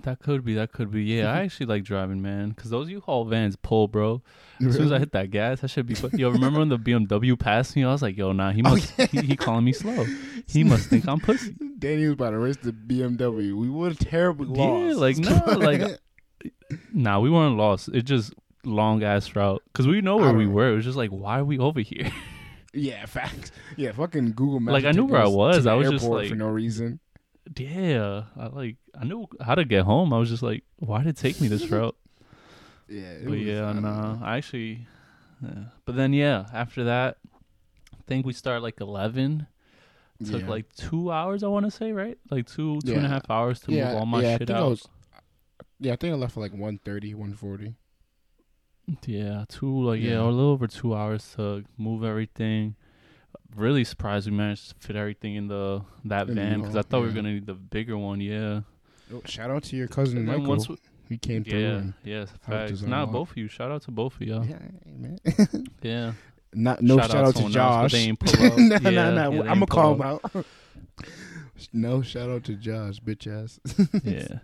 That 0.04 0.20
could 0.20 0.44
be, 0.46 0.54
that 0.56 0.72
could 0.72 0.92
be. 0.92 1.04
Yeah, 1.04 1.32
I 1.32 1.42
actually 1.44 1.66
like 1.68 1.84
driving, 1.84 2.22
man, 2.22 2.50
because 2.50 2.70
those 2.70 2.90
U-Haul 2.90 3.26
vans 3.26 3.56
pull, 3.56 3.88
bro. 3.88 4.22
As 4.66 4.74
soon 4.76 4.86
as 4.86 4.92
I 4.92 5.00
hit 5.00 5.12
that 5.12 5.30
gas, 5.30 5.64
I 5.64 5.68
should 5.68 5.86
be. 5.86 5.94
Fu- 5.94 6.10
yo, 6.18 6.30
remember 6.30 6.60
when 6.60 6.70
the 6.70 6.80
BMW 6.80 7.38
passed 7.38 7.76
me? 7.76 7.84
I 7.84 7.92
was 7.92 8.02
like, 8.02 8.18
yo, 8.18 8.32
nah, 8.32 8.52
he 8.52 8.62
Oh, 8.66 8.72
must, 8.72 8.90
he, 9.12 9.22
he 9.22 9.36
calling 9.36 9.64
me 9.66 9.74
slow. 9.74 10.06
He 10.48 10.64
must 10.64 10.90
think 10.90 11.08
I'm 11.08 11.20
pussy. 11.20 11.54
Danny 11.78 12.06
was 12.06 12.14
about 12.14 12.30
to 12.32 12.38
race 12.40 12.56
the 12.58 12.72
BMW. 12.72 13.54
We 13.54 13.70
would 13.70 13.92
have 13.98 14.00
terribly 14.10 14.48
Yeah, 14.58 14.64
lost. 14.96 14.98
like, 15.00 15.18
no, 15.18 15.36
like- 15.58 16.00
Nah, 16.94 17.20
we 17.20 17.30
weren't 17.30 17.58
lost. 17.58 17.90
It 17.90 18.04
just 18.04 18.34
long 18.64 19.04
ass 19.04 19.36
route 19.36 19.62
because 19.72 19.88
we 19.88 20.02
know 20.02 20.18
where 20.18 20.34
we 20.34 20.46
don't- 20.46 20.54
were. 20.54 20.72
It 20.72 20.76
was 20.76 20.86
just 20.86 20.98
like, 20.98 21.10
why 21.12 21.40
are 21.40 21.46
we 21.46 21.60
over 21.60 21.80
here? 21.82 22.10
yeah, 22.74 23.06
facts. 23.06 23.52
Yeah, 23.76 23.92
fucking 23.92 24.32
Google 24.34 24.60
Maps. 24.60 24.74
Like, 24.74 24.86
I 24.86 24.92
knew 24.92 25.06
where 25.06 25.22
I 25.22 25.28
was. 25.28 25.68
I 25.68 25.74
was 25.74 25.90
just 25.90 26.06
like- 26.06 26.30
for 26.30 26.36
no 26.36 26.48
reason. 26.48 27.00
yeah, 27.58 28.24
I 28.38 28.48
like 28.48 28.78
I 29.00 29.06
knew 29.06 29.28
how 29.42 29.56
to 29.56 29.64
get 29.66 29.84
home. 29.86 30.12
I 30.14 30.18
was 30.18 30.30
just 30.30 30.44
like, 30.44 30.64
why 30.78 31.00
did 31.04 31.10
it 31.10 31.18
take 31.18 31.40
me 31.42 31.48
this 31.48 31.68
route? 31.72 31.96
Yeah, 32.90 33.18
But 33.24 33.32
was- 33.32 33.40
yeah, 33.42 33.70
I 33.70 33.74
don't 33.74 33.82
nah. 33.84 34.18
I 34.24 34.38
actually, 34.38 34.88
yeah. 35.44 35.66
but 35.86 35.96
then 35.96 36.14
yeah, 36.14 36.46
after 36.54 36.86
that, 36.86 37.18
I 37.94 38.02
think 38.08 38.26
we 38.26 38.34
start 38.34 38.62
like 38.64 38.80
eleven. 38.82 39.48
Took 40.26 40.42
Yeah. 40.42 40.48
like 40.50 40.74
two 40.76 41.12
hours, 41.12 41.44
I 41.44 41.48
want 41.48 41.66
to 41.66 41.72
say, 41.72 41.92
right? 41.92 42.18
Like 42.32 42.48
two, 42.48 42.80
two 42.84 42.94
and 42.96 43.06
a 43.06 43.10
half 43.10 43.30
hours 43.30 43.60
to 43.62 43.72
yeah, 43.72 43.90
move 43.90 43.96
all 43.98 44.06
my 44.08 44.22
yeah, 44.24 44.38
shit 44.40 44.48
think 44.48 44.58
I 44.58 44.62
out. 44.62 44.70
was- 44.70 44.88
yeah, 45.80 45.94
I 45.94 45.96
think 45.96 46.12
I 46.12 46.16
left 46.18 46.34
for 46.34 46.40
like 46.40 46.54
130, 46.54 47.14
140. 47.14 47.76
Yeah, 49.06 49.46
two 49.50 49.84
like 49.84 50.02
yeah. 50.02 50.12
Yeah. 50.12 50.22
a 50.22 50.26
little 50.32 50.52
over 50.52 50.66
two 50.68 50.96
hours 50.96 51.34
to 51.36 51.66
move 51.78 52.04
everything. 52.04 52.76
Really 53.56 53.84
surprised 53.84 54.30
we 54.30 54.36
managed 54.36 54.70
to 54.70 54.76
fit 54.88 54.96
everything 54.96 55.36
in 55.36 55.48
the 55.50 55.82
that 56.06 56.30
In 56.30 56.36
van 56.36 56.62
because 56.62 56.76
I 56.76 56.82
thought 56.84 57.02
we 57.02 57.08
were 57.08 57.14
gonna 57.14 57.34
need 57.34 57.46
the 57.46 57.54
bigger 57.54 57.98
one. 57.98 58.22
Yeah, 58.22 58.62
Oh, 59.13 59.21
shout 59.25 59.50
out 59.50 59.63
to 59.63 59.75
your 59.75 59.88
cousin 59.88 60.18
and 60.19 60.27
Michael. 60.27 60.44
once 60.45 60.68
we, 60.69 60.77
he 61.09 61.18
came 61.18 61.44
through. 61.44 61.59
yeah, 61.59 61.81
yes, 62.04 62.30
facts. 62.42 62.81
both 62.81 63.31
of 63.31 63.38
you. 63.38 63.48
Shout 63.48 63.71
out 63.71 63.81
to 63.83 63.92
both 63.92 64.15
of 64.15 64.21
y'all. 64.24 64.45
Yeah, 64.45 64.59
man. 64.86 65.19
Yeah, 65.81 66.13
Not 66.54 66.81
no 66.81 66.98
shout, 66.98 67.12
out, 67.15 67.25
to 67.36 67.42
someone 67.42 67.56
else, 67.57 67.81
but 67.83 67.88
Josh. 67.88 67.92
they 67.94 68.00
ain't 68.00 68.19
pull 68.19 68.45
up. 68.45 68.57
no, 68.57 68.63
Yeah, 68.75 68.80
no, 68.80 68.89
yeah, 68.89 69.09
no. 69.12 69.31
they 69.31 69.38
I'm 69.50 69.59
gonna 69.59 69.65
call 69.68 69.94
him 69.95 70.01
out. 70.01 70.21
no 71.74 72.01
shout 72.01 72.30
out 72.30 72.44
to 72.45 72.56
Josh, 72.56 73.00
bitch 73.00 73.27
ass. 73.27 73.59
yeah. 74.04 74.39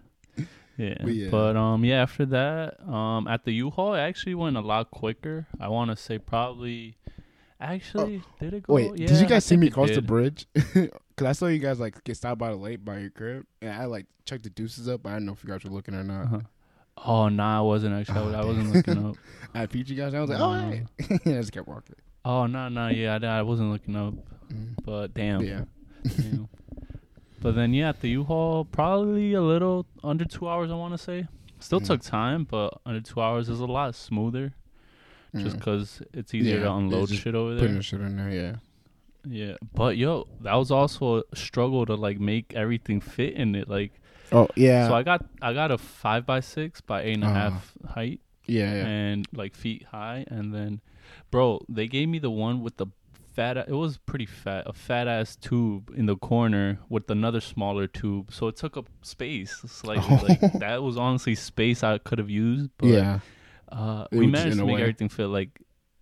Yeah. 0.78 0.96
But 1.04 1.14
yeah. 1.14 1.30
But 1.30 1.56
um 1.56 1.84
yeah, 1.86 2.02
after 2.02 2.26
that, 2.28 2.80
um 2.88 3.28
at 3.28 3.46
the 3.46 3.52
U-Haul 3.52 3.94
it 3.96 4.00
actually 4.00 4.36
went 4.36 4.58
a 4.58 4.62
lot 4.62 4.90
quicker. 4.92 5.48
I 5.60 5.68
want 5.68 5.92
to 5.92 5.98
say 5.98 6.18
probably 6.18 6.96
actually 7.62 8.22
did 8.40 8.54
it 8.56 8.64
go 8.64 8.74
Oh, 8.74 8.76
Wait, 8.76 8.98
yeah, 9.00 9.08
did 9.08 9.18
you 9.20 9.26
I 9.26 9.30
guys 9.30 9.46
see 9.46 9.58
me 9.58 9.70
cross 9.70 9.92
the 9.92 10.02
bridge? 10.02 10.48
Cause 11.16 11.28
I 11.28 11.32
saw 11.34 11.48
you 11.48 11.60
guys 11.60 11.80
like 11.80 12.04
get 12.04 12.18
stopped 12.18 12.40
by 12.40 12.50
the 12.50 12.56
lake 12.56 12.84
by 12.84 12.98
your 13.00 13.10
crib, 13.12 13.46
and 13.62 13.72
I 13.72 13.86
like 13.86 14.08
checked 14.26 14.44
the 14.44 14.50
deuces 14.50 14.88
up. 14.90 15.04
But 15.04 15.10
I 15.10 15.14
don't 15.14 15.26
know 15.26 15.34
if 15.34 15.44
you 15.44 15.50
guys 15.50 15.64
were 15.64 15.70
looking 15.70 15.94
or 15.94 16.04
not. 16.04 16.24
Uh-huh. 16.26 16.40
Oh, 17.06 17.28
nah, 17.30 17.58
I 17.60 17.62
wasn't 17.62 17.96
actually. 17.96 18.20
I, 18.20 18.22
Oh, 18.22 18.26
was- 18.26 18.36
I 18.36 18.46
wasn't 18.46 18.74
looking 18.76 19.06
up. 19.10 19.16
I 19.54 19.66
peeped 19.66 19.90
you 19.90 19.96
guys. 19.96 20.14
And 20.14 20.18
I 20.18 20.22
was 20.22 20.30
like, 20.30 20.40
oh, 20.40 20.54
hey. 20.54 20.86
I 21.32 21.36
just 21.40 21.52
kept 21.52 21.68
walking. 21.68 21.96
Oh, 22.26 22.46
no, 22.48 22.70
no, 22.70 22.88
yeah, 22.88 23.18
I, 23.22 23.40
I 23.40 23.42
wasn't 23.42 23.72
looking 23.72 23.96
up. 23.96 24.14
Mm. 24.52 24.76
But 24.84 25.14
damn. 25.14 25.42
Yeah. 25.42 25.62
damn. 26.04 26.48
But 27.42 27.56
then 27.56 27.74
yeah, 27.74 27.90
at 27.90 28.00
the 28.02 28.10
U-Haul, 28.10 28.66
probably 28.66 29.34
a 29.34 29.42
little 29.42 29.86
under 30.04 30.24
two 30.26 30.48
hours. 30.48 30.72
I 30.72 30.76
want 30.76 30.94
to 30.94 30.98
say. 30.98 31.28
Still 31.60 31.82
Mm. 31.82 31.88
took 31.88 32.02
time, 32.02 32.44
but 32.50 32.80
under 32.86 33.02
two 33.02 33.22
hours 33.22 33.50
is 33.50 33.60
a 33.60 33.66
lot 33.66 33.94
smoother. 33.96 34.54
Just 35.36 35.56
Mm. 35.56 35.60
because 35.60 36.02
it's 36.14 36.34
easier 36.34 36.58
Yeah, 36.60 36.64
to 36.66 36.74
unload 36.74 37.10
shit 37.10 37.34
over 37.36 37.56
there. 37.56 37.68
Putting 37.68 37.82
shit 37.82 38.02
in 38.02 38.16
there, 38.18 38.30
yeah. 38.30 38.56
Yeah, 39.26 39.56
but 39.74 39.98
yo, 39.98 40.28
that 40.42 40.56
was 40.56 40.70
also 40.72 41.24
a 41.32 41.36
struggle 41.36 41.86
to 41.86 41.96
like 41.96 42.20
make 42.20 42.54
everything 42.56 43.00
fit 43.02 43.34
in 43.36 43.56
it. 43.56 43.70
Like, 43.70 43.94
Oh 44.32 44.48
yeah, 44.56 44.88
so 44.88 44.96
I 44.96 45.04
got 45.04 45.26
I 45.42 45.54
got 45.54 45.72
a 45.72 45.78
five 45.78 46.26
by 46.26 46.40
six 46.40 46.82
by 46.82 47.04
eight 47.04 47.14
and 47.16 47.24
a 47.24 47.30
half 47.30 47.76
Uh-huh. 47.84 47.94
height 47.94 48.22
yeah, 48.48 48.74
yeah. 48.76 48.86
and 48.86 49.28
like 49.34 49.56
feet 49.56 49.84
high, 49.92 50.26
and 50.28 50.54
then, 50.54 50.82
bro, 51.32 51.62
they 51.70 51.88
gave 51.88 52.10
me 52.10 52.20
the 52.20 52.32
one 52.32 52.62
with 52.62 52.78
the 52.78 52.88
fat. 53.34 53.58
It 53.58 53.70
was 53.70 53.98
pretty 53.98 54.26
fat, 54.26 54.64
a 54.68 54.74
fat 54.74 55.08
ass 55.08 55.36
tube 55.36 55.92
in 55.96 56.06
the 56.08 56.18
corner 56.18 56.80
with 56.90 57.10
another 57.10 57.40
smaller 57.42 57.88
tube, 57.88 58.34
so 58.34 58.48
it 58.48 58.58
took 58.58 58.76
up 58.76 58.90
space 59.02 59.62
slightly. 59.68 60.18
like 60.28 60.54
that 60.60 60.84
was 60.84 60.98
honestly 60.98 61.36
space 61.36 61.84
I 61.84 61.98
could 62.00 62.18
have 62.20 62.30
used, 62.30 62.72
but 62.78 62.88
yeah. 62.90 63.20
uh, 63.72 64.08
we 64.12 64.28
managed 64.28 64.58
to 64.58 64.66
make 64.66 64.76
way. 64.76 64.82
everything 64.82 65.10
fit. 65.10 65.28
Like, 65.28 65.62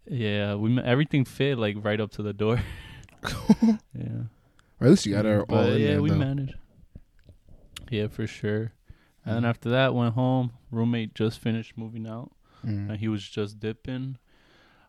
yeah, 0.10 0.56
we 0.56 0.80
everything 0.82 1.26
fit 1.26 1.58
like 1.60 1.76
right 1.84 2.00
up 2.02 2.12
to 2.14 2.24
the 2.24 2.34
door. 2.34 2.60
yeah. 3.94 4.24
Or 4.80 4.86
at 4.88 4.90
least 4.90 5.06
you 5.06 5.14
got 5.14 5.26
her 5.26 5.44
all 5.44 5.60
in 5.64 5.80
yeah, 5.82 5.88
there, 5.88 6.02
we 6.02 6.10
though. 6.10 6.16
managed. 6.16 6.56
Yeah, 7.90 8.08
for 8.08 8.26
sure. 8.28 8.74
And 9.26 9.36
then 9.36 9.44
Mhm. 9.44 9.50
after 9.50 9.70
that, 9.70 9.94
went 9.94 10.16
home. 10.16 10.52
Roommate 10.72 11.14
just 11.14 11.40
finished 11.40 11.78
moving 11.78 12.08
out, 12.08 12.32
Mm. 12.66 12.90
and 12.92 12.98
he 13.00 13.08
was 13.08 13.28
just 13.28 13.60
dipping. 13.60 14.18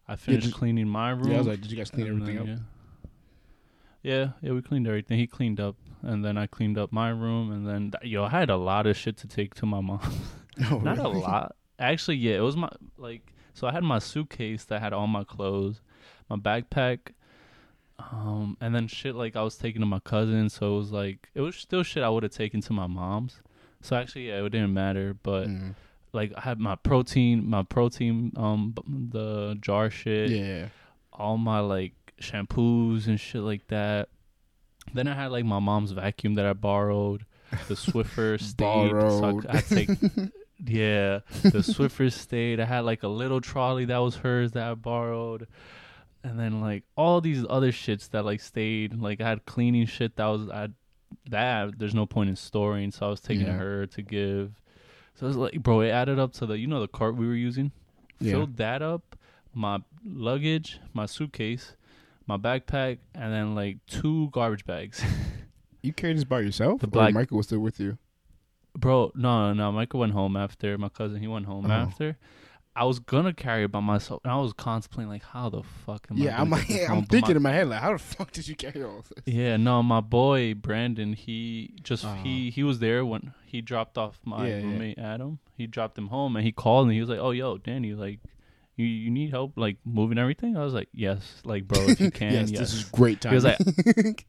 I 0.08 0.16
finished 0.16 0.52
cleaning 0.54 0.88
my 0.88 1.10
room. 1.10 1.28
Yeah, 1.30 1.34
I 1.36 1.38
was 1.38 1.46
like, 1.46 1.60
did 1.60 1.70
you 1.70 1.76
guys 1.76 1.90
clean 1.90 2.06
and 2.06 2.22
everything 2.22 2.44
then, 2.46 2.54
up? 2.54 2.60
Yeah. 4.02 4.12
yeah, 4.14 4.28
yeah, 4.42 4.52
we 4.52 4.62
cleaned 4.62 4.86
everything. 4.86 5.18
He 5.18 5.26
cleaned 5.26 5.60
up, 5.60 5.76
and 6.02 6.24
then 6.24 6.36
I 6.38 6.46
cleaned 6.46 6.78
up 6.78 6.92
my 6.92 7.10
room, 7.10 7.50
and 7.52 7.66
then 7.66 7.90
th- 7.92 8.10
yo, 8.10 8.24
I 8.24 8.28
had 8.30 8.50
a 8.50 8.56
lot 8.56 8.86
of 8.86 8.96
shit 8.96 9.16
to 9.18 9.28
take 9.28 9.54
to 9.56 9.66
my 9.66 9.80
mom. 9.80 10.00
Oh, 10.70 10.78
Not 10.78 10.98
a 10.98 11.08
lot, 11.08 11.56
actually. 11.78 12.18
Yeah, 12.18 12.36
it 12.36 12.40
was 12.42 12.56
my 12.56 12.68
like. 12.98 13.32
So 13.54 13.66
I 13.66 13.72
had 13.72 13.82
my 13.82 13.98
suitcase 13.98 14.64
that 14.66 14.80
had 14.82 14.92
all 14.92 15.06
my 15.06 15.24
clothes, 15.24 15.80
my 16.28 16.36
backpack, 16.36 17.12
um, 18.10 18.56
and 18.60 18.74
then 18.74 18.88
shit 18.88 19.14
like 19.14 19.36
I 19.36 19.42
was 19.42 19.56
taking 19.56 19.80
to 19.80 19.86
my 19.86 20.00
cousin. 20.00 20.48
So 20.50 20.74
it 20.74 20.78
was 20.78 20.92
like 20.92 21.28
it 21.34 21.40
was 21.40 21.56
still 21.56 21.82
shit 21.82 22.02
I 22.02 22.08
would 22.08 22.22
have 22.22 22.32
taken 22.32 22.60
to 22.62 22.72
my 22.72 22.86
mom's. 22.86 23.40
So 23.80 23.96
actually, 23.96 24.28
yeah, 24.28 24.42
it 24.44 24.48
didn't 24.50 24.72
matter. 24.74 25.14
But 25.22 25.48
Mm. 25.48 25.74
like 26.12 26.32
I 26.36 26.40
had 26.42 26.58
my 26.58 26.74
protein, 26.76 27.48
my 27.48 27.62
protein, 27.62 28.32
um, 28.36 28.74
the 28.86 29.56
jar 29.60 29.90
shit, 29.90 30.30
Yeah. 30.30 30.68
all 31.12 31.36
my 31.38 31.60
like 31.60 31.92
shampoos 32.20 33.06
and 33.06 33.18
shit 33.20 33.42
like 33.42 33.66
that. 33.68 34.08
Then 34.94 35.06
I 35.08 35.14
had 35.14 35.32
like 35.32 35.44
my 35.44 35.58
mom's 35.60 35.92
vacuum 35.92 36.34
that 36.34 36.46
I 36.46 36.52
borrowed, 36.52 37.24
the 37.68 37.74
Swiffer 37.74 38.40
stayed. 38.40 38.90
So 38.90 39.42
I, 39.48 39.58
I 39.58 39.60
take 39.60 39.88
yeah, 40.64 41.20
the 41.42 41.58
Swiffer 41.62 42.12
stayed. 42.12 42.60
I 42.60 42.64
had 42.66 42.80
like 42.80 43.02
a 43.02 43.08
little 43.08 43.40
trolley 43.40 43.84
that 43.86 43.98
was 43.98 44.16
hers 44.16 44.52
that 44.52 44.64
I 44.70 44.74
borrowed. 44.74 45.46
And 46.24 46.38
then 46.38 46.60
like 46.60 46.84
all 46.96 47.20
these 47.20 47.44
other 47.50 47.72
shits 47.72 48.08
that 48.10 48.24
like 48.24 48.40
stayed. 48.40 48.94
Like 48.94 49.20
I 49.20 49.28
had 49.28 49.44
cleaning 49.44 49.86
shit 49.86 50.16
that 50.16 50.26
was 50.26 50.48
I 50.48 50.68
that 51.30 51.78
there's 51.78 51.94
no 51.94 52.06
point 52.06 52.30
in 52.30 52.36
storing, 52.36 52.90
so 52.90 53.06
I 53.06 53.10
was 53.10 53.20
taking 53.20 53.46
Yeah. 53.46 53.56
her 53.58 53.86
to 53.86 54.02
give. 54.02 54.60
So 55.14 55.26
it 55.26 55.28
was 55.28 55.36
like 55.36 55.62
bro, 55.62 55.80
it 55.80 55.90
added 55.90 56.18
up 56.18 56.32
to 56.34 56.46
the 56.46 56.58
you 56.58 56.66
know 56.66 56.80
the 56.80 56.88
cart 56.88 57.16
we 57.16 57.26
were 57.26 57.34
using? 57.34 57.72
Yeah. 58.20 58.32
Filled 58.32 58.56
that 58.58 58.82
up, 58.82 59.16
my 59.52 59.80
luggage, 60.04 60.78
my 60.92 61.06
suitcase, 61.06 61.74
my 62.26 62.36
backpack, 62.36 62.98
and 63.14 63.32
then 63.32 63.54
like 63.54 63.78
two 63.86 64.28
garbage 64.30 64.64
bags. 64.64 65.02
You 65.84 65.92
carried 65.92 66.16
this 66.16 66.22
by 66.22 66.38
yourself? 66.42 66.80
The 66.80 66.86
black- 66.86 67.12
Michael 67.12 67.38
was 67.38 67.46
still 67.46 67.58
with 67.58 67.80
you? 67.80 67.98
Bro, 68.78 69.10
no, 69.16 69.52
no, 69.52 69.72
Michael 69.72 69.98
went 69.98 70.12
home 70.12 70.36
after. 70.36 70.78
My 70.78 70.88
cousin, 70.88 71.18
he 71.18 71.26
went 71.26 71.46
home 71.46 71.66
Oh. 71.66 71.72
after. 71.72 72.16
I 72.74 72.84
was 72.84 72.98
gonna 73.00 73.34
carry 73.34 73.64
it 73.64 73.70
by 73.72 73.80
myself, 73.80 74.20
and 74.24 74.32
I 74.32 74.38
was 74.38 74.52
contemplating 74.54 75.10
like, 75.10 75.22
how 75.24 75.50
the 75.50 75.62
fuck 75.62 76.06
am 76.10 76.16
I? 76.16 76.24
yeah, 76.24 76.38
gonna 76.38 76.56
I'm 76.56 76.90
I'm 76.98 77.04
thinking 77.04 77.34
my- 77.34 77.36
in 77.36 77.42
my 77.42 77.52
head, 77.52 77.68
like, 77.68 77.80
how 77.80 77.92
the 77.92 77.98
fuck 77.98 78.30
did 78.32 78.48
you 78.48 78.54
carry 78.56 78.82
all 78.82 79.04
this? 79.14 79.22
yeah, 79.26 79.56
no, 79.58 79.82
my 79.82 80.00
boy 80.00 80.54
Brandon, 80.54 81.12
he 81.12 81.74
just 81.82 82.04
Oh. 82.04 82.14
he 82.22 82.50
he 82.50 82.62
was 82.62 82.78
there 82.78 83.04
when 83.04 83.34
he 83.44 83.60
dropped 83.60 83.98
off 83.98 84.18
my 84.24 84.48
Yeah, 84.48 84.56
yeah. 84.58 84.64
roommate 84.64 84.98
Adam. 84.98 85.38
He 85.56 85.66
dropped 85.66 85.98
him 85.98 86.06
home, 86.08 86.34
and 86.36 86.44
he 86.46 86.52
called 86.52 86.86
and 86.86 86.94
he 86.94 87.00
was 87.00 87.10
like, 87.10 87.18
"Oh, 87.20 87.30
yo, 87.32 87.58
Danny, 87.58 87.92
like, 87.94 88.20
you 88.76 88.86
you 88.86 89.10
need 89.10 89.30
help 89.30 89.52
like 89.56 89.76
moving 89.84 90.16
everything?" 90.18 90.56
I 90.56 90.64
was 90.64 90.72
like, 90.72 90.88
"Yes, 90.94 91.42
like, 91.44 91.68
bro, 91.68 91.78
if 91.90 92.00
you 92.00 92.10
can, 92.22 92.32
yes, 92.32 92.50
yes." 92.50 92.60
this 92.60 92.72
is 92.74 92.84
great 92.84 93.20
time. 93.20 93.32
He 93.32 93.34
was 93.34 93.44
like, 93.44 93.58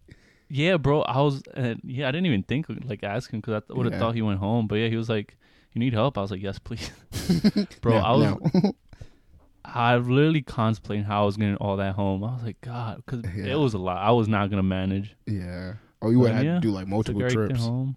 Yeah, 0.50 0.78
bro. 0.78 1.02
I 1.02 1.22
was, 1.22 1.42
uh, 1.56 1.76
yeah, 1.84 2.08
I 2.08 2.12
didn't 2.12 2.28
even 2.28 2.44
think 2.44 2.70
of, 2.70 2.84
like 2.86 3.04
ask 3.04 3.32
him 3.32 3.40
because 3.40 3.64
I 3.70 3.74
would 3.74 3.86
have 3.86 3.94
Yeah. 3.94 4.00
thought 4.00 4.14
he 4.16 4.22
went 4.22 4.40
home. 4.40 4.68
But 4.68 4.76
yeah, 4.76 4.88
he 4.90 4.98
was 4.98 5.10
like, 5.10 5.36
"You 5.74 5.80
need 5.80 5.94
help?" 5.94 6.18
I 6.18 6.22
was 6.22 6.32
like, 6.32 6.42
"Yes, 6.42 6.60
please." 6.60 6.89
Bro, 7.82 8.00
No, 8.00 8.03
I 8.06 8.12
was, 8.15 8.53
no. 8.63 8.72
I 9.65 9.96
literally 9.96 10.42
contemplating 10.42 11.06
how 11.06 11.24
I 11.24 11.25
was 11.25 11.38
getting 11.38 11.56
all 11.56 11.77
that 11.77 11.96
home. 11.96 12.24
I 12.24 12.34
was 12.34 12.44
like, 12.44 12.60
God, 12.62 12.98
because 13.06 13.24
Yeah. 13.36 13.53
it 13.53 13.56
was 13.56 13.74
a 13.74 13.77
lot. 13.77 13.98
I 13.98 14.12
was 14.12 14.27
not 14.27 14.50
gonna 14.50 14.62
manage 14.63 15.15
yeah. 15.25 15.75
Oh, 16.01 16.10
you 16.10 16.20
would 16.20 16.34
have 16.34 16.44
yeah, 16.44 16.56
to 16.56 16.60
do 16.60 16.72
like 16.72 16.86
multiple 16.88 17.27
trips. 17.30 17.62
home. 17.62 17.96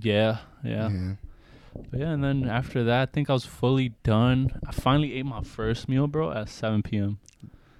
Yeah, 0.00 0.38
yeah, 0.64 0.90
But 1.90 2.00
yeah. 2.00 2.10
And 2.12 2.24
then 2.24 2.48
after 2.48 2.82
that, 2.84 3.08
I 3.08 3.12
think 3.12 3.28
I 3.30 3.34
was 3.34 3.44
fully 3.44 3.90
done. 4.02 4.58
I 4.66 4.72
finally 4.72 5.12
ate 5.14 5.26
my 5.26 5.42
first 5.42 5.88
meal, 5.88 6.06
bro, 6.06 6.32
at 6.32 6.48
7 6.48 6.82
p.m. 6.82 7.18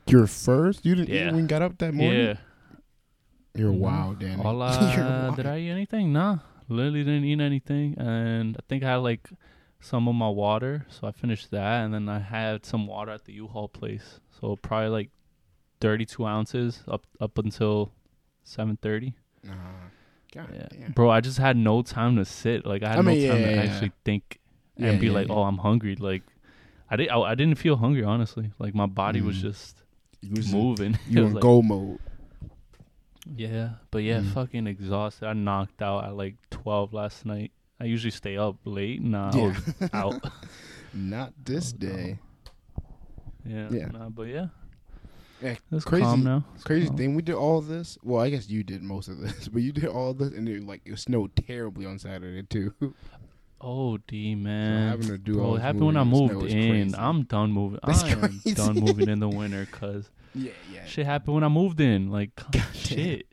Your 0.07 0.27
first? 0.27 0.85
You 0.85 0.95
didn't 0.95 1.09
Yeah. 1.15 1.29
even 1.29 1.47
got 1.47 1.63
up 1.63 1.79
that 1.79 1.95
morning? 1.95 2.21
Yeah. 2.27 2.35
You're 3.57 3.73
Mhm. 3.73 3.79
wild, 3.79 4.19
Danny. 4.21 4.43
All 4.45 4.55
You're 4.95 5.05
uh, 5.05 5.23
wild. 5.25 5.37
did 5.37 5.47
I 5.47 5.59
eat 5.59 5.71
anything? 5.71 6.13
Nah, 6.13 6.39
literally 6.69 7.05
didn't 7.05 7.25
eat 7.25 7.41
anything, 7.41 7.95
and 7.99 8.57
I 8.57 8.61
think 8.69 8.83
I 8.85 8.91
had 8.93 8.97
like 8.97 9.29
some 9.81 10.09
of 10.09 10.15
my 10.15 10.29
water, 10.29 10.87
so 10.89 11.07
I 11.07 11.13
finished 11.13 11.51
that, 11.51 11.85
and 11.85 11.93
then 11.95 12.09
I 12.09 12.19
had 12.19 12.65
some 12.65 12.87
water 12.87 13.13
at 13.13 13.25
the 13.27 13.33
U-Haul 13.35 13.69
place, 13.69 14.21
so 14.41 14.57
probably 14.57 14.89
like 14.89 15.11
thirty-two 15.81 16.25
ounces 16.27 16.83
up 16.89 17.07
up 17.21 17.37
until 17.39 17.93
seven 18.43 18.79
thirty. 18.81 19.15
Nah. 19.43 19.53
God 20.35 20.49
Yeah, 20.53 20.67
damn. 20.71 20.93
bro, 20.93 21.11
I 21.11 21.21
just 21.21 21.39
had 21.39 21.57
no 21.57 21.83
time 21.83 22.17
to 22.17 22.25
sit. 22.25 22.67
Like 22.67 22.83
I 22.83 22.89
had 22.89 22.99
I 22.99 23.03
no 23.03 23.11
time 23.11 23.21
yeah, 23.21 23.35
to 23.35 23.41
yeah, 23.41 23.51
yeah. 23.51 23.63
actually 23.63 23.93
think 24.05 24.39
Yeah, 24.77 24.89
and 24.91 25.01
be 25.01 25.09
like, 25.11 25.29
oh, 25.31 25.43
I'm 25.45 25.59
hungry. 25.59 25.95
Like 25.97 26.23
I 26.91 26.97
did, 26.97 27.09
I, 27.09 27.19
I 27.21 27.35
didn't 27.37 27.59
feel 27.59 27.77
hungry 27.77 28.03
honestly. 28.03 28.51
Like 28.59 28.75
my 28.75 28.87
body 28.87 29.21
was 29.21 29.37
Mm. 29.37 29.43
just 29.43 29.83
You 30.23 30.33
was 30.35 30.53
moving. 30.53 30.99
You 31.09 31.21
was 31.23 31.29
in 31.29 31.35
like- 31.35 31.43
go 31.43 31.63
mode. 31.63 32.01
Yeah, 33.37 33.71
but 33.91 33.99
yeah, 34.03 34.21
Mm. 34.21 34.33
fucking 34.33 34.67
exhausted. 34.67 35.27
I 35.27 35.33
knocked 35.33 35.81
out 35.83 36.05
at 36.05 36.17
like 36.17 36.37
twelve 36.51 36.93
last 36.93 37.25
night. 37.25 37.53
I 37.81 37.85
usually 37.85 38.11
stay 38.11 38.37
up 38.37 38.57
late. 38.65 39.03
Nah, 39.03 39.33
Yeah. 39.35 39.89
out. 39.93 40.31
Not 40.95 41.33
this 41.45 41.73
Oh, 41.75 41.85
no. 41.87 41.93
day. 41.93 42.19
Yeah, 43.47 43.69
Yeah. 43.71 43.87
Nah, 43.87 44.09
but 44.11 44.29
yeah, 44.29 44.49
Yeah, 45.43 45.57
it's 45.73 45.85
crazy- 45.85 46.05
calm 46.05 46.23
now. 46.25 46.45
It's 46.55 46.65
Crazy 46.65 46.87
calm. 46.87 46.97
thing, 46.97 47.15
we 47.15 47.23
did 47.23 47.35
all 47.35 47.61
this. 47.61 47.99
Well, 48.03 48.21
I 48.23 48.31
guess 48.31 48.49
you 48.49 48.63
did 48.63 48.83
most 48.83 49.09
of 49.09 49.19
this, 49.19 49.49
but 49.53 49.61
you 49.63 49.73
did 49.73 49.87
all 49.87 50.15
this, 50.15 50.33
and 50.33 50.49
it 50.49 50.65
like 50.67 50.83
it 50.85 50.99
snowed 50.99 51.35
terribly 51.37 51.85
on 51.87 51.99
Saturday 51.99 52.43
too. 52.45 52.73
Oh, 53.61 53.97
D 54.07 54.35
So 54.35 54.39
man. 54.39 54.89
having 54.91 55.07
to 55.09 55.19
do 55.19 55.41
all 55.41 55.57
it 55.57 55.63
happened 55.63 55.87
when 55.87 55.97
I 55.97 56.05
moving 56.05 56.29
in 56.29 56.29
the 56.29 56.35
moved 56.43 56.53
in. 56.55 56.71
crazy. 56.71 56.95
I'm 56.99 57.23
done 57.25 57.51
moving. 57.53 57.79
That's 57.85 58.05
I 58.05 58.09
am 58.11 58.21
crazy. 58.21 58.55
done 58.55 58.75
moving 58.77 59.09
in 59.09 59.21
the 59.21 59.29
winter 59.41 59.67
because 59.71 60.11
yeah, 60.35 60.53
yeah. 60.73 60.85
shit 60.87 61.07
happened 61.07 61.35
when 61.35 61.45
I 61.45 61.49
moved 61.49 61.81
in. 61.81 62.11
Like 62.11 62.31
shit. 62.75 63.27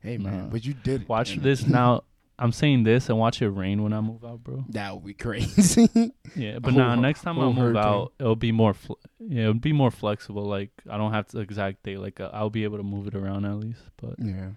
Hey 0.00 0.18
man, 0.18 0.38
Nah. 0.44 0.46
but 0.48 0.64
you 0.64 0.74
did 0.74 1.02
it. 1.02 1.08
Watch 1.08 1.36
this 1.36 1.66
now. 1.66 2.02
I'm 2.38 2.52
saying 2.52 2.82
this 2.82 3.08
and 3.08 3.18
watch 3.18 3.40
it 3.40 3.48
rain 3.48 3.82
when 3.82 3.94
I 3.94 4.00
move 4.02 4.22
out, 4.22 4.44
bro. 4.44 4.62
That 4.68 4.92
would 4.94 5.04
be 5.06 5.14
crazy. 5.14 5.88
Yeah, 6.36 6.58
but 6.58 6.74
now 6.74 6.90
hur- 6.94 7.00
next 7.00 7.22
time 7.22 7.38
I 7.38 7.46
move 7.46 7.56
hurricane. 7.56 7.82
out, 7.82 8.12
it'll 8.20 8.36
be 8.36 8.52
more. 8.52 8.74
Fl- 8.74 8.92
yeah, 9.18 9.42
it'll 9.44 9.54
be 9.54 9.72
more 9.72 9.90
flexible. 9.90 10.42
Like 10.44 10.70
I 10.90 10.98
don't 10.98 11.12
have 11.14 11.28
to 11.28 11.38
exact 11.38 11.82
date. 11.82 11.96
Like 11.98 12.20
uh, 12.20 12.28
I'll 12.34 12.50
be 12.50 12.64
able 12.64 12.76
to 12.76 12.82
move 12.82 13.06
it 13.06 13.14
around 13.14 13.46
at 13.46 13.54
least. 13.56 13.80
But 13.96 14.16
yeah. 14.18 14.50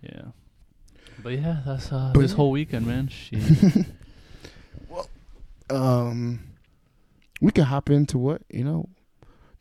yeah, 0.00 0.22
but 1.20 1.30
yeah, 1.32 1.56
that's 1.66 1.90
uh 1.90 2.12
But 2.14 2.20
this 2.20 2.32
whole 2.34 2.52
weekend, 2.52 2.86
man. 2.86 3.08
Shit. 3.08 3.42
Um, 5.70 6.40
we 7.40 7.50
can 7.52 7.64
hop 7.64 7.90
into 7.90 8.16
what 8.16 8.42
you 8.48 8.64
know, 8.64 8.88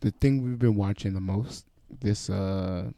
the 0.01 0.11
thing 0.11 0.43
we've 0.43 0.59
been 0.59 0.75
watching 0.75 1.13
the 1.13 1.21
most 1.21 1.65
this 2.01 2.29
uh 2.29 2.91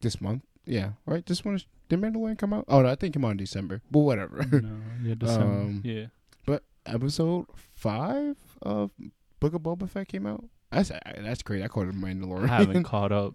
this 0.00 0.20
month. 0.20 0.42
Yeah, 0.64 0.90
right. 1.06 1.24
This 1.24 1.44
one 1.44 1.54
is 1.54 1.66
did 1.88 2.00
Mandalorian 2.00 2.36
come 2.38 2.52
out? 2.52 2.64
Oh 2.68 2.82
no, 2.82 2.88
I 2.88 2.94
think 2.94 3.14
it 3.14 3.18
came 3.18 3.24
out 3.24 3.32
in 3.32 3.36
December. 3.38 3.80
But 3.90 4.00
whatever. 4.00 4.44
no, 4.44 4.68
yeah, 5.02 5.14
December. 5.18 5.46
Um, 5.46 5.80
yeah. 5.84 6.06
but 6.46 6.62
episode 6.86 7.46
five 7.74 8.36
of 8.62 8.90
Book 9.40 9.54
of 9.54 9.62
Boba 9.62 9.88
Fett 9.88 10.08
came 10.08 10.26
out. 10.26 10.44
That's 10.70 10.90
that's 11.22 11.42
great. 11.42 11.62
I 11.62 11.68
called 11.68 11.88
it 11.88 11.94
Mandalorian. 11.94 12.50
I 12.50 12.58
haven't 12.58 12.82
caught 12.92 13.12
up. 13.12 13.34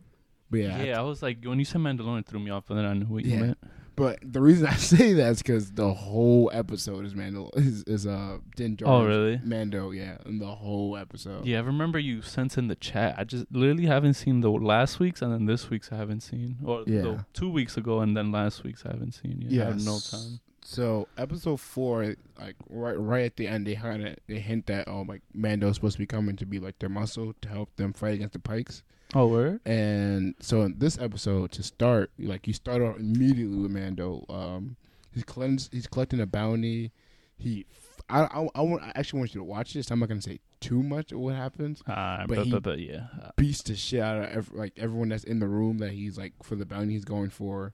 but 0.51 0.59
Yeah, 0.59 0.83
yeah, 0.83 0.99
I 0.99 1.01
was 1.01 1.23
like, 1.23 1.43
when 1.43 1.57
you 1.59 1.65
said 1.65 1.81
Mandalorian, 1.81 2.19
it 2.19 2.25
threw 2.27 2.39
me 2.39 2.51
off, 2.51 2.69
and 2.69 2.77
then 2.77 2.85
I 2.85 2.93
knew 2.93 3.05
what 3.05 3.25
you 3.25 3.39
meant. 3.39 3.57
But 3.95 4.19
the 4.23 4.41
reason 4.41 4.65
I 4.75 4.75
say 4.75 5.13
that 5.13 5.31
is 5.33 5.37
because 5.43 5.71
the 5.71 5.93
whole 5.93 6.49
episode 6.53 7.05
is 7.05 7.13
Mandal 7.13 7.55
is, 7.57 7.83
is 7.83 8.07
uh 8.07 8.39
Din 8.55 8.75
Djarin's 8.75 8.89
Oh, 8.89 9.05
really? 9.05 9.39
Mando, 9.43 9.91
yeah, 9.91 10.17
and 10.25 10.41
the 10.41 10.47
whole 10.47 10.97
episode. 10.97 11.45
Yeah, 11.45 11.59
I 11.59 11.61
remember 11.61 11.99
you 11.99 12.21
sent 12.21 12.57
in 12.57 12.67
the 12.67 12.75
chat. 12.75 13.15
I 13.17 13.23
just 13.23 13.45
literally 13.51 13.85
haven't 13.85 14.15
seen 14.15 14.41
the 14.41 14.49
last 14.51 14.99
week's, 14.99 15.21
and 15.21 15.31
then 15.31 15.45
this 15.45 15.69
week's 15.69 15.91
I 15.91 15.97
haven't 15.97 16.21
seen, 16.21 16.57
or 16.63 16.83
Yeah. 16.87 17.01
the 17.01 17.25
two 17.33 17.49
weeks 17.51 17.77
ago, 17.77 17.99
and 17.99 18.17
then 18.17 18.31
last 18.31 18.63
week's 18.63 18.85
I 18.85 18.91
haven't 18.91 19.11
seen. 19.13 19.45
Yeah, 19.47 19.63
I 19.63 19.65
have 19.67 19.85
no 19.85 19.93
Yes. 19.93 20.09
time. 20.11 20.39
So 20.65 21.07
episode 21.17 21.59
four, 21.59 22.15
like 22.39 22.55
right 22.69 22.97
right 22.97 23.25
at 23.25 23.35
the 23.35 23.47
end, 23.47 23.67
they 23.67 23.75
kind 23.75 24.07
of 24.07 24.15
they 24.27 24.39
hint 24.39 24.65
that 24.67 24.87
oh 24.87 25.01
like 25.07 25.21
Mando's 25.33 25.75
supposed 25.75 25.93
to 25.95 25.99
be 25.99 26.05
coming 26.07 26.35
to 26.37 26.45
be 26.45 26.57
like 26.59 26.79
their 26.79 26.89
muscle 26.89 27.33
to 27.41 27.49
help 27.49 27.75
them 27.75 27.91
fight 27.93 28.13
against 28.15 28.33
the 28.33 28.39
Pikes. 28.39 28.81
Oh, 29.15 29.27
word? 29.27 29.59
And 29.65 30.35
so 30.39 30.61
in 30.63 30.75
this 30.77 30.97
episode, 30.99 31.51
to 31.53 31.63
start, 31.63 32.11
like 32.19 32.47
you 32.47 32.53
start 32.53 32.81
off 32.81 32.97
immediately 32.97 33.57
with 33.57 33.71
Mando. 33.71 34.25
Um, 34.29 34.75
he's 35.13 35.23
cleanse, 35.23 35.69
he's 35.71 35.87
collecting 35.87 36.19
a 36.19 36.25
bounty. 36.25 36.91
He, 37.37 37.65
I, 38.09 38.21
I, 38.21 38.47
I, 38.55 38.61
want, 38.61 38.83
I 38.83 38.91
actually 38.95 39.19
want 39.19 39.33
you 39.35 39.39
to 39.41 39.45
watch 39.45 39.73
this. 39.73 39.91
I'm 39.91 39.99
not 39.99 40.09
gonna 40.09 40.21
say 40.21 40.39
too 40.59 40.81
much 40.81 41.11
of 41.11 41.19
what 41.19 41.35
happens. 41.35 41.81
Uh, 41.87 42.25
But 42.27 42.37
but, 42.37 42.49
but, 42.49 42.63
but 42.63 42.79
yeah. 42.79 43.07
Beats 43.35 43.61
the 43.63 43.75
shit 43.75 44.01
out 44.01 44.23
of 44.23 44.29
ev- 44.29 44.51
like 44.53 44.73
everyone 44.77 45.09
that's 45.09 45.23
in 45.23 45.39
the 45.39 45.47
room 45.47 45.77
that 45.79 45.91
he's 45.91 46.17
like 46.17 46.33
for 46.41 46.55
the 46.55 46.65
bounty 46.65 46.93
he's 46.93 47.05
going 47.05 47.29
for. 47.29 47.73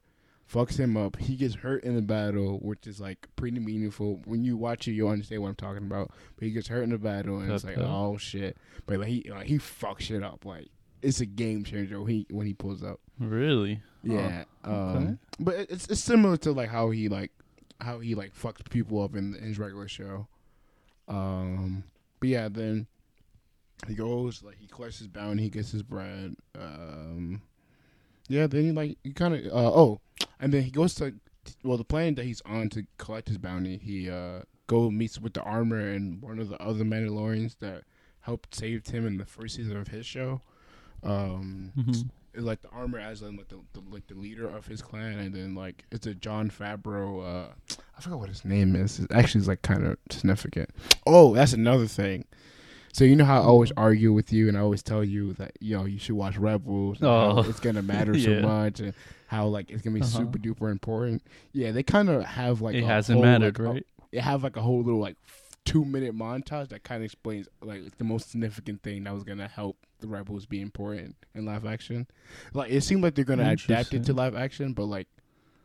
Fucks 0.52 0.80
him 0.80 0.98
up. 0.98 1.18
He 1.18 1.36
gets 1.36 1.54
hurt 1.54 1.84
in 1.84 1.96
the 1.96 2.02
battle, 2.02 2.58
which 2.64 2.88
is 2.88 3.00
like 3.00 3.28
pretty 3.36 3.60
meaningful. 3.60 4.20
When 4.26 4.44
you 4.44 4.58
watch 4.58 4.88
it, 4.88 4.94
you'll 4.94 5.10
understand 5.10 5.44
what 5.44 5.50
I'm 5.50 5.56
talking 5.56 5.84
about. 5.84 6.12
But 6.36 6.46
he 6.46 6.52
gets 6.52 6.68
hurt 6.68 6.82
in 6.82 6.90
the 6.90 6.98
battle, 6.98 7.38
and 7.38 7.52
it's 7.52 7.64
like, 7.64 7.78
oh 7.78 8.18
shit. 8.18 8.58
But 8.88 8.98
like 8.98 9.08
he, 9.10 9.30
like, 9.30 9.46
he 9.46 9.60
fucks 9.60 10.00
shit 10.02 10.24
up. 10.24 10.46
Like 10.46 10.70
it's 11.02 11.22
a 11.22 11.26
game 11.26 11.64
changer 11.64 12.00
when 12.02 12.10
he 12.10 12.26
when 12.30 12.46
he 12.48 12.54
pulls 12.54 12.84
up. 12.84 13.00
Really? 13.20 13.82
Yeah. 14.04 14.44
okay. 14.66 14.72
Um, 14.72 15.20
but 15.40 15.56
it- 15.56 15.72
it's 15.72 15.88
it's 15.88 16.02
similar 16.02 16.38
to 16.38 16.52
like 16.52 16.70
how 16.70 16.90
he 16.92 17.10
like 17.10 17.32
how 17.82 18.00
he 18.00 18.16
like 18.16 18.34
fucks 18.36 18.68
people 18.70 19.02
up 19.02 19.16
in, 19.16 19.36
in 19.36 19.44
his 19.44 19.60
regular 19.60 19.88
show. 19.88 20.28
Um, 21.08 21.84
but 22.20 22.30
yeah, 22.30 22.50
then 22.50 22.88
he 23.88 23.96
goes 23.96 24.44
like 24.44 24.58
he 24.60 24.68
collects 24.68 25.00
his 25.00 25.08
bounty, 25.08 25.44
he 25.44 25.50
gets 25.50 25.72
his 25.72 25.84
bread. 25.84 26.36
Um, 26.60 27.42
yeah, 28.28 28.48
then 28.48 28.64
he 28.64 28.72
like 28.72 28.98
he 29.04 29.12
kind 29.14 29.34
of 29.36 29.46
uh, 29.48 29.72
oh, 29.74 30.00
and 30.40 30.54
then 30.54 30.64
he 30.64 30.72
goes 30.72 30.94
to 30.96 31.14
well 31.64 31.78
the 31.78 31.84
planet 31.84 32.18
that 32.18 32.26
he's 32.26 32.42
on 32.46 32.70
to 32.70 32.86
collect 32.98 33.28
his 33.28 33.38
bounty. 33.38 33.78
He 33.78 34.10
uh 34.10 34.42
go 34.68 34.92
meets 34.92 35.20
with 35.20 35.34
the 35.34 35.42
armor 35.42 35.80
and 35.80 36.22
one 36.22 36.40
of 36.40 36.50
the 36.50 36.62
other 36.62 36.84
Mandalorians 36.84 37.58
that 37.60 37.84
helped 38.22 38.54
saved 38.54 38.92
him 38.92 39.08
in 39.08 39.18
the 39.18 39.26
first 39.26 39.56
season 39.56 39.78
of 39.78 39.88
his 39.88 40.06
show. 40.06 40.42
Um, 41.04 41.72
mm-hmm. 41.78 42.46
like 42.46 42.62
the 42.62 42.70
armor 42.70 43.00
as 43.00 43.22
in 43.22 43.36
like 43.38 43.48
the, 43.50 43.58
the 43.74 43.82
like 43.90 44.08
the 44.08 44.16
leader 44.16 44.48
of 44.48 44.68
his 44.68 44.82
clan, 44.82 45.20
and 45.20 45.34
then 45.34 45.56
like 45.56 45.86
it's 45.92 46.08
a 46.08 46.14
Jon 46.14 46.50
Favreau. 46.50 47.24
Uh, 47.50 47.76
I 47.98 48.02
forgot 48.02 48.20
what 48.20 48.30
his 48.30 48.46
name 48.46 48.76
is. 48.76 49.00
It 49.00 49.12
actually 49.12 49.42
is 49.42 49.48
like 49.48 49.62
kind 49.62 49.86
of 49.86 49.98
significant. 50.10 50.70
Oh, 51.06 51.34
that's 51.36 51.54
another 51.54 51.88
thing. 51.88 52.26
So 52.92 53.04
you 53.06 53.16
know 53.16 53.26
how 53.26 53.42
I 53.42 53.44
always 53.46 53.72
argue 53.78 54.12
with 54.14 54.34
you, 54.34 54.48
and 54.48 54.58
I 54.58 54.62
always 54.62 54.82
tell 54.82 55.04
you 55.04 55.34
that 55.34 55.52
you 55.60 55.78
know 55.78 55.86
you 55.86 56.00
should 56.00 56.16
watch 56.16 56.38
Rebels. 56.38 56.98
Oh. 57.02 57.40
it's 57.48 57.60
gonna 57.60 57.82
matter 57.84 58.18
so 58.20 58.42
much, 58.42 58.80
and 58.80 58.94
how 59.28 59.48
like 59.48 59.70
it's 59.72 59.82
gonna 59.82 59.94
be 59.96 60.02
Uh-huh. 60.02 60.18
super 60.20 60.40
duper 60.40 60.72
important. 60.72 61.22
Yeah, 61.54 61.72
they 61.72 61.84
kind 61.84 62.10
of 62.10 62.24
have 62.26 62.62
like 62.62 62.76
it 62.76 62.84
a 62.84 62.88
hasn't 62.88 63.18
whole, 63.18 63.26
mattered, 63.26 63.60
like, 63.60 63.68
a- 63.70 63.74
right? 63.74 63.86
they 64.12 64.20
have 64.20 64.44
like 64.44 64.58
a 64.58 64.62
whole 64.62 64.82
little 64.82 65.00
like 65.00 65.18
two 65.66 65.86
minute 65.86 66.16
montage 66.16 66.70
that 66.70 66.84
kind 66.84 67.02
of 67.02 67.06
explains 67.06 67.48
like 67.62 67.98
the 67.98 68.04
most 68.04 68.32
significant 68.32 68.82
thing 68.84 69.04
that 69.04 69.14
was 69.14 69.24
gonna 69.24 69.48
help 69.48 69.78
the 70.00 70.08
rebels 70.08 70.46
be 70.46 70.62
important 70.62 71.16
in 71.36 71.46
live 71.46 71.66
action. 71.66 72.08
Like 72.54 72.72
it 72.72 72.82
seemed 72.82 73.04
like 73.04 73.16
they're 73.16 73.26
gonna 73.26 73.50
adapt 73.52 73.94
it 73.94 74.06
to 74.06 74.14
live 74.14 74.36
action, 74.36 74.74
but 74.74 74.86
like 74.86 75.08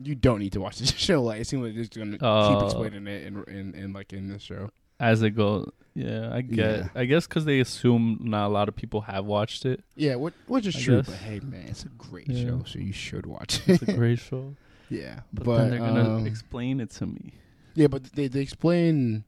you 0.01 0.15
don't 0.15 0.41
need 0.41 0.53
to 0.53 0.61
watch 0.61 0.79
this 0.81 0.91
show. 0.93 1.23
Like 1.23 1.41
it 1.41 1.47
seems 1.47 1.63
like 1.65 1.75
they're 1.75 1.85
just 1.85 1.97
gonna 1.97 2.13
keep 2.13 2.23
Oh. 2.23 2.65
explaining 2.65 3.07
it 3.07 3.27
in, 3.27 3.43
in 3.45 3.75
in 3.75 3.93
like 3.93 4.13
in 4.13 4.29
this 4.29 4.43
show. 4.43 4.71
As 5.01 5.23
it 5.23 5.31
goes. 5.31 5.71
Yeah, 5.97 6.31
I 6.35 6.41
get. 6.41 6.57
Yeah. 6.79 6.89
I 6.95 7.05
guess 7.05 7.27
because 7.27 7.45
they 7.45 7.61
assume 7.61 8.19
not 8.23 8.47
a 8.47 8.49
lot 8.49 8.69
of 8.69 8.75
people 8.75 9.01
have 9.03 9.25
watched 9.25 9.65
it. 9.65 9.83
Yeah, 9.95 10.17
which 10.17 10.67
is 10.67 10.75
I 10.77 10.81
true. 10.81 10.97
guess. 10.99 11.07
But 11.07 11.17
hey, 11.17 11.41
man, 11.41 11.67
it's 11.69 11.85
a 11.85 11.89
great 11.89 12.29
Yeah. 12.29 12.45
show, 12.47 12.63
so 12.67 12.79
you 12.81 12.93
should 12.93 13.27
watch 13.27 13.61
it. 13.69 13.81
It's 13.81 13.83
a 13.83 13.93
great 13.95 14.19
show. 14.31 14.57
yeah, 14.91 15.21
But, 15.33 15.45
but, 15.45 15.59
then 15.59 15.71
they're 15.71 15.79
gonna 15.79 16.17
um, 16.17 16.27
explain 16.27 16.81
it 16.81 16.91
to 16.93 17.07
me. 17.07 17.35
Yeah, 17.75 17.87
but 17.87 18.03
they 18.15 18.27
they 18.29 18.41
explain. 18.41 19.23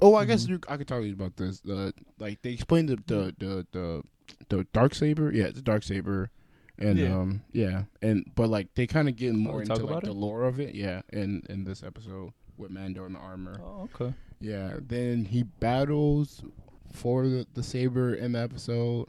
Oh, 0.00 0.14
I 0.14 0.24
guess 0.24 0.44
Mhm. 0.46 0.48
you, 0.48 0.60
I 0.68 0.76
could 0.76 0.86
talk 0.88 1.00
to 1.00 1.06
you 1.06 1.12
about 1.14 1.36
this. 1.36 1.60
The 1.60 1.92
like 2.18 2.40
they 2.42 2.50
explain 2.52 2.86
the 2.86 2.96
the 3.06 3.34
the 3.38 3.66
the, 3.72 4.02
the 4.48 4.66
dark 4.72 4.94
saber. 4.94 5.32
Yeah, 5.32 5.50
the 5.50 5.62
dark 5.62 5.82
saber, 5.82 6.30
and 6.78 6.98
Yeah. 6.98 7.18
um 7.18 7.42
yeah, 7.52 7.84
and 8.02 8.24
but 8.34 8.48
like 8.48 8.74
they 8.74 8.86
kind 8.86 9.08
of 9.08 9.16
get 9.16 9.34
more 9.34 9.60
into 9.62 9.74
like 9.74 9.82
about 9.84 10.04
the 10.04 10.10
it? 10.10 10.14
lore 10.14 10.44
of 10.44 10.60
it. 10.60 10.74
Yeah, 10.74 11.02
in 11.12 11.42
in 11.48 11.64
this 11.64 11.82
episode 11.82 12.32
with 12.56 12.70
Mando 12.70 13.04
and 13.04 13.14
the 13.14 13.18
armor. 13.20 13.60
Oh, 13.62 13.88
okay. 13.94 14.14
Yeah, 14.40 14.76
then 14.80 15.24
he 15.26 15.42
battles 15.42 16.42
for 16.92 17.26
the, 17.28 17.46
the 17.54 17.62
saber 17.62 18.14
in 18.14 18.32
the 18.32 18.38
episode, 18.40 19.08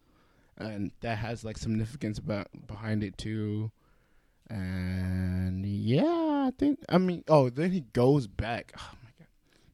and 0.58 0.92
that 1.02 1.20
has 1.20 1.44
like 1.46 1.58
significance 1.58 2.18
about 2.18 2.48
behind 2.68 3.04
it 3.04 3.18
too. 3.18 3.72
And 4.50 5.66
yeah, 5.66 6.04
I 6.48 6.52
think 6.58 6.80
I 6.90 6.98
mean, 6.98 7.24
oh, 7.28 7.50
then 7.50 7.72
he 7.72 7.82
goes 7.94 8.26
back. 8.28 8.74
Oh 8.78 8.96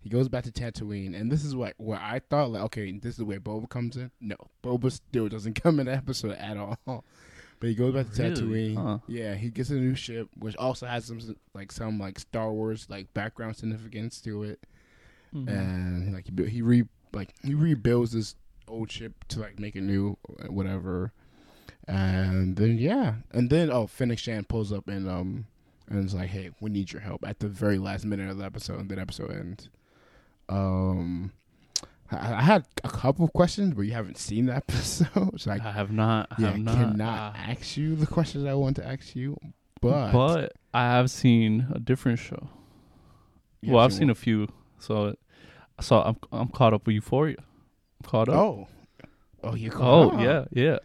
he 0.06 0.10
goes 0.12 0.30
back 0.30 0.44
to 0.44 0.52
Tatooine, 0.52 1.20
and 1.20 1.32
this 1.32 1.44
is 1.44 1.56
what 1.56 1.74
where 1.78 2.00
I 2.00 2.20
thought 2.20 2.52
like, 2.52 2.62
okay, 2.66 2.92
this 2.92 3.18
is 3.18 3.24
where 3.24 3.40
Boba 3.40 3.68
comes 3.68 3.98
in. 3.98 4.12
No, 4.22 4.36
Boba 4.64 4.92
still 4.92 5.28
doesn't 5.28 5.56
come 5.64 5.80
in 5.80 5.88
the 5.88 5.94
episode 5.94 6.38
at 6.38 6.56
all. 6.58 6.78
But 7.60 7.70
he 7.70 7.76
goes 7.76 7.94
back 7.96 8.12
to 8.12 8.22
Really? 8.22 8.76
Tatooine. 8.76 8.84
Huh. 8.84 8.98
Yeah, 9.08 9.34
he 9.34 9.50
gets 9.50 9.70
a 9.70 9.76
new 9.76 9.96
ship, 9.96 10.28
which 10.38 10.58
also 10.58 10.86
has 10.86 11.06
some 11.06 11.20
like 11.56 11.72
some 11.72 11.98
like 11.98 12.20
Star 12.20 12.52
Wars 12.52 12.86
like 12.90 13.12
background 13.16 13.56
significance 13.56 14.22
to 14.22 14.44
it. 14.44 14.60
Mhm. 15.34 15.50
and 15.50 16.14
like 16.14 16.28
he 16.28 16.46
he 16.50 16.62
re 16.62 16.84
like 17.14 17.34
he 17.44 17.56
rebuilds 17.56 18.12
this 18.12 18.36
old 18.68 18.92
ship 18.92 19.14
to 19.30 19.40
like 19.40 19.58
make 19.58 19.76
it 19.76 19.82
new, 19.82 20.18
uh, 20.40 20.52
whatever. 20.52 21.14
And 21.88 22.58
then 22.58 22.78
yeah, 22.78 23.16
and 23.32 23.50
then 23.50 23.72
oh, 23.72 23.88
Fennec 23.88 24.20
Shand 24.20 24.50
pulls 24.50 24.72
up 24.74 24.88
and 24.88 25.10
um 25.10 25.46
and 25.88 26.04
it's 26.04 26.14
like, 26.14 26.30
hey, 26.30 26.52
we 26.60 26.70
need 26.70 26.92
your 26.92 27.02
help 27.02 27.26
at 27.26 27.40
the 27.40 27.48
very 27.48 27.78
last 27.78 28.06
minute 28.06 28.30
of 28.30 28.38
the 28.38 28.44
episode, 28.46 28.82
and 28.82 28.90
then 28.90 29.00
episode 29.00 29.32
ends. 29.32 29.70
Um, 30.50 31.32
I, 32.12 32.34
I 32.36 32.42
had 32.42 32.66
a 32.84 32.90
couple 32.90 33.26
of 33.26 33.34
questions, 33.34 33.74
but 33.74 33.82
you 33.84 33.92
haven't 33.94 34.18
seen 34.18 34.46
the 34.48 34.56
episode, 34.64 35.40
so 35.40 35.52
I, 35.52 35.60
I 35.64 35.72
have 35.72 35.92
not. 35.92 36.28
I 36.32 36.42
yeah, 36.42 36.48
have 36.52 36.60
not. 36.60 36.76
cannot 36.76 37.36
uh, 37.36 37.38
ask 37.38 37.78
you 37.78 37.96
the 37.96 38.08
questions 38.08 38.46
I 38.46 38.54
want 38.54 38.76
to 38.78 38.88
ask 38.88 39.16
you. 39.16 39.38
But, 39.82 40.12
but 40.12 40.54
I 40.74 40.84
have 40.84 41.10
seen 41.12 41.68
a 41.74 41.80
different 41.80 42.20
show. 42.20 42.50
Well, 43.64 43.84
I've 43.84 43.94
seen 43.94 44.10
a 44.12 44.16
few. 44.16 44.48
So, 44.80 45.16
so 45.82 46.00
I'm 46.02 46.18
I'm 46.32 46.48
caught 46.50 46.74
up 46.74 46.86
with 46.86 46.94
Euphoria. 46.94 47.38
I'm 47.40 48.10
caught 48.10 48.30
up. 48.30 48.36
Oh, 48.36 48.68
oh, 49.44 49.56
you 49.56 49.72
Oh, 49.74 49.78
caught 49.78 50.14
up. 50.16 50.22
yeah, 50.22 50.46
yeah. 50.52 50.78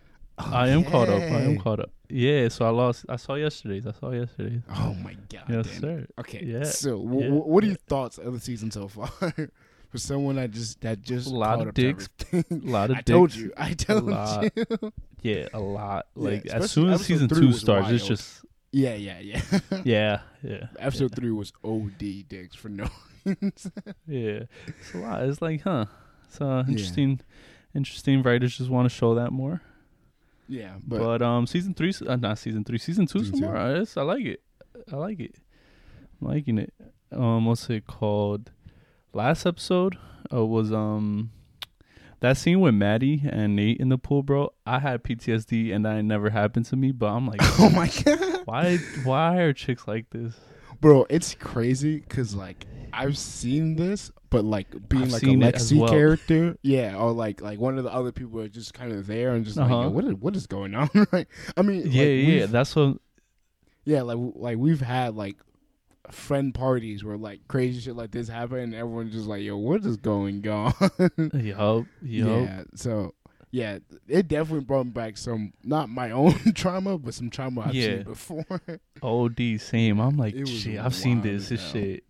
Oh, 0.47 0.51
I 0.53 0.69
am 0.69 0.85
caught 0.85 1.09
up. 1.09 1.21
I 1.23 1.41
am 1.43 1.59
caught 1.59 1.81
up. 1.81 1.91
Yeah. 2.09 2.49
So 2.49 2.65
I 2.65 2.71
lost. 2.71 3.05
I 3.09 3.17
saw 3.17 3.35
yesterday's. 3.35 3.87
I 3.87 3.93
saw 3.93 4.11
yesterday's. 4.11 4.63
Oh 4.75 4.95
my 4.95 5.17
god! 5.29 5.45
yes, 5.49 5.71
sir. 5.81 6.07
Okay, 6.19 6.45
Yeah, 6.45 6.65
so 6.65 6.99
w- 7.03 7.25
yeah, 7.25 7.31
what 7.31 7.63
are 7.65 7.67
your 7.69 7.77
thoughts 7.77 8.19
of 8.19 8.33
the 8.33 8.41
season 8.41 8.71
so 8.71 8.89
far? 8.89 9.11
For 9.91 9.99
someone 9.99 10.37
that 10.37 10.53
just 10.53 10.81
that 10.83 11.03
just 11.03 11.27
A 11.27 11.31
lot 11.35 11.67
of 11.67 11.75
dicks. 11.75 12.09
A 12.33 12.45
lot 12.51 12.91
of 12.91 12.99
dicks. 12.99 13.11
I 13.11 13.13
told 13.13 13.35
you. 13.35 13.53
I 13.57 13.73
told 13.73 14.05
lot. 14.05 14.53
you. 14.57 14.93
Yeah, 15.23 15.49
a 15.53 15.59
lot. 15.61 16.07
Like 16.15 16.47
especially 16.47 16.65
as 16.65 16.71
soon 16.71 16.89
as 16.91 17.05
season 17.05 17.29
two 17.29 17.53
starts, 17.53 17.91
it's 17.91 18.07
just 18.07 18.43
yeah, 18.73 18.95
yeah, 18.95 19.19
yeah. 19.19 19.43
yeah, 19.85 20.21
yeah. 20.43 20.69
Episode 20.79 21.15
three 21.15 21.33
was 21.33 21.53
OD 21.65 22.29
dicks 22.29 22.55
for 22.55 22.69
no. 22.69 22.89
Reason. 23.25 23.73
yeah, 24.07 24.45
it's 24.67 24.95
a 24.95 24.99
lot. 24.99 25.23
It's 25.25 25.43
like, 25.43 25.61
huh? 25.63 25.87
It's 26.29 26.41
uh, 26.41 26.65
interesting. 26.69 27.21
Interesting. 27.75 28.23
Writers 28.23 28.57
just 28.57 28.71
want 28.71 28.89
to 28.89 28.95
show 28.95 29.15
that 29.17 29.33
more. 29.33 29.61
Yeah, 30.51 30.75
But, 30.87 30.99
but, 30.99 31.23
um, 31.23 31.47
season 31.47 31.75
three, 31.75 31.95
uh, 32.07 32.17
not 32.17 32.39
season 32.39 32.65
three, 32.65 32.79
season 32.79 33.07
two, 33.07 33.21
Season 33.21 33.37
some 33.37 33.45
more. 33.47 33.57
Uh, 33.57 33.85
I 33.97 34.03
like 34.03 34.25
it. 34.25 34.43
I 34.93 34.97
like 34.97 35.21
it. 35.21 35.37
I'm 36.21 36.29
liking 36.29 36.59
it. 36.59 36.75
Um, 37.13 37.47
what's 37.47 37.69
it 37.71 37.87
called? 37.87 38.51
Last 39.13 39.47
episode 39.47 39.97
uh, 40.33 40.45
was 40.45 40.73
um 40.73 41.31
that 42.21 42.37
scene 42.37 42.61
with 42.61 42.75
Maddie 42.75 43.23
and 43.29 43.57
Nate 43.57 43.79
in 43.79 43.89
the 43.89 43.99
pool, 43.99 44.23
bro. 44.23 44.53
I 44.67 44.79
had 44.79 45.03
PTSD 45.03 45.75
and 45.75 45.85
that 45.85 46.03
never 46.05 46.31
happened 46.31 46.67
to 46.67 46.77
me, 46.77 46.93
but 46.93 47.07
I'm 47.07 47.27
like, 47.27 47.41
oh 47.59 47.71
my 47.71 47.89
god, 48.05 48.43
why? 48.45 48.77
Why 49.05 49.39
are 49.39 49.53
chicks 49.53 49.89
like 49.89 50.11
this? 50.11 50.35
Bro, 50.81 51.07
it's 51.11 51.35
crazy 51.35 51.99
because 52.01 52.35
like 52.35 52.67
I've 52.93 53.17
seen 53.19 53.77
this, 53.77 54.11
but 54.31 54.45
like 54.45 54.89
being 54.89 55.05
I've 55.05 55.13
like 55.13 55.23
a 55.23 55.27
Lexi 55.27 55.79
well. 55.79 55.91
character, 55.91 56.57
yeah, 56.63 56.97
or 56.97 57.13
like 57.13 57.41
like 57.41 57.59
one 57.61 57.79
of 57.79 57.85
the 57.85 57.93
other 57.93 58.13
people 58.13 58.41
are 58.41 58.49
just 58.49 58.75
kind 58.75 58.93
of 58.93 59.07
there 59.07 59.33
and 59.35 59.45
just 59.45 59.57
like, 59.57 59.71
Uh-huh. 59.71 59.83
Yo, 59.83 59.89
what 59.91 60.05
is 60.05 60.15
what 60.15 60.37
is 60.37 60.47
going 60.47 60.75
on? 60.75 60.89
right? 61.13 61.27
I 61.57 61.63
mean, 61.63 61.83
Yeah, 61.91 62.03
like, 62.03 62.41
yeah. 62.41 62.47
That's 62.47 62.75
what. 62.75 62.97
Yeah, 63.85 64.03
like 64.03 64.19
like 64.35 64.59
we've 64.59 64.81
had 64.81 65.15
like 65.15 65.37
friend 66.11 66.53
parties 66.53 67.05
where 67.05 67.17
like 67.17 67.41
crazy 67.49 67.81
shit 67.81 67.95
like 67.97 68.11
this 68.11 68.29
happen 68.29 68.59
and 68.59 68.75
everyone's 68.75 69.13
just 69.13 69.27
like, 69.27 69.43
yo, 69.43 69.57
what 69.57 69.85
is 69.85 69.97
going 69.97 70.47
on? 70.49 70.73
Yup. 71.33 71.33
Yup. 71.33 71.87
Yeah. 72.03 72.63
So 72.75 73.15
yeah, 73.51 73.79
it 74.09 74.29
definitely 74.29 74.65
brought 74.65 74.93
back 74.95 75.17
some 75.19 75.53
not 75.65 75.89
my 75.89 76.11
own 76.13 76.35
trauma, 76.55 76.99
but 76.99 77.15
some 77.15 77.31
trauma 77.31 77.63
I've 77.63 77.75
Yeah. 77.75 77.87
seen 77.97 78.03
before. 78.05 78.45
OD 79.03 79.61
same. 79.61 79.99
I'm 80.01 80.17
like, 80.17 80.35
shit. 80.47 80.79
I've 80.79 80.95
seen 80.95 81.21
this. 81.23 81.49
This 81.49 81.61
shit 81.71 82.05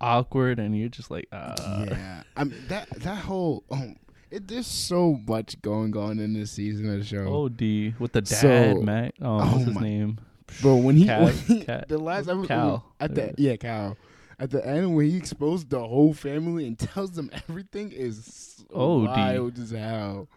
awkward, 0.00 0.58
and 0.58 0.76
you're 0.78 0.88
just 0.88 1.10
like, 1.10 1.26
uh, 1.32 1.86
yeah. 1.88 2.22
I 2.36 2.44
mean 2.44 2.58
that 2.68 2.88
that 3.00 3.18
whole 3.18 3.64
um 3.70 3.96
it, 4.30 4.48
there's 4.48 4.66
so 4.66 5.20
much 5.26 5.60
going 5.62 5.96
on 5.96 6.18
in 6.18 6.34
this 6.34 6.50
season 6.50 6.90
of 6.92 6.98
the 6.98 7.04
show. 7.04 7.44
OD 7.44 7.94
with 8.00 8.12
the 8.12 8.20
dad, 8.22 8.74
So- 8.76 8.82
Matt. 8.82 9.14
Um, 9.22 9.28
oh 9.28 9.46
what's 9.52 9.64
his 9.64 9.74
my- 9.74 9.80
name? 9.80 10.18
Bro, 10.62 10.76
when 10.76 10.96
he, 10.96 11.06
Cal- 11.06 11.24
when 11.24 11.34
he- 11.34 11.64
Cal- 11.64 11.84
the 11.88 11.98
last 11.98 12.28
episode 12.28 12.46
Cal. 12.48 12.84
at 13.00 13.14
the 13.14 13.34
yeah 13.36 13.56
Cal 13.56 13.96
at 14.38 14.50
the 14.50 14.64
end 14.66 14.94
when 14.94 15.08
he 15.10 15.16
exposed 15.16 15.70
the 15.70 15.80
whole 15.80 16.12
family 16.14 16.66
and 16.66 16.78
tells 16.78 17.12
them 17.12 17.30
everything 17.48 17.90
is 17.90 18.54
so 18.58 18.64
Oh, 18.72 19.00
D. 19.02 19.06
wild 19.08 19.58
as 19.58 19.70
hell. 19.70 20.28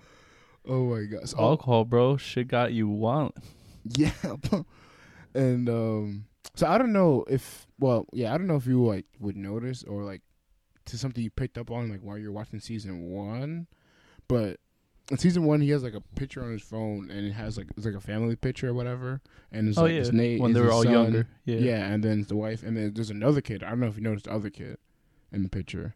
Oh 0.68 0.86
my 0.86 1.04
god! 1.06 1.32
Alcohol, 1.38 1.86
bro. 1.86 2.18
Shit 2.18 2.48
got 2.48 2.74
you 2.74 2.88
wild. 2.88 3.34
yeah, 3.86 4.12
and 5.34 5.70
um, 5.70 6.26
so 6.56 6.68
I 6.68 6.78
don't 6.78 6.94
know 6.94 7.26
if 7.30 7.68
well, 7.80 8.06
yeah, 8.14 8.34
I 8.34 8.38
don't 8.38 8.48
know 8.48 8.56
if 8.56 8.68
you 8.68 8.84
like 8.86 9.06
would 9.20 9.38
notice 9.38 9.84
or 9.84 10.04
like 10.04 10.22
to 10.86 10.98
something 10.98 11.24
you 11.24 11.30
picked 11.30 11.58
up 11.58 11.72
on 11.72 11.90
like 11.90 12.02
while 12.02 12.18
you're 12.18 12.32
watching 12.32 12.60
season 12.60 13.10
one, 13.10 13.68
but 14.28 14.58
in 15.12 15.18
season 15.18 15.44
one 15.46 15.62
he 15.62 15.70
has 15.70 15.82
like 15.84 15.94
a 15.96 16.02
picture 16.16 16.44
on 16.44 16.52
his 16.52 16.62
phone 16.62 17.10
and 17.10 17.26
it 17.26 17.32
has 17.32 17.58
like 17.58 17.68
it's 17.78 17.86
like 17.86 17.96
a 17.96 18.00
family 18.02 18.36
picture 18.36 18.70
or 18.70 18.74
whatever, 18.74 19.22
and 19.52 19.70
it's 19.70 19.78
Oh 19.78 19.84
like 19.84 19.94
yeah, 19.94 20.00
it's 20.00 20.12
Nate 20.12 20.42
when 20.42 20.54
they 20.54 20.62
were 20.62 20.72
all 20.72 20.84
son, 20.84 20.92
younger. 20.92 21.28
Yeah. 21.46 21.58
Yeah. 21.58 21.86
and 21.88 22.04
then 22.04 22.20
it's 22.20 22.30
the 22.30 22.36
wife, 22.36 22.64
and 22.64 22.76
then 22.76 22.94
there's 22.94 23.10
another 23.10 23.42
kid. 23.42 23.64
I 23.64 23.70
don't 23.70 23.80
know 23.80 23.88
if 23.88 23.96
you 23.96 24.02
noticed 24.04 24.26
the 24.26 24.34
other 24.34 24.50
kid 24.50 24.78
in 25.32 25.44
the 25.44 25.50
picture. 25.50 25.96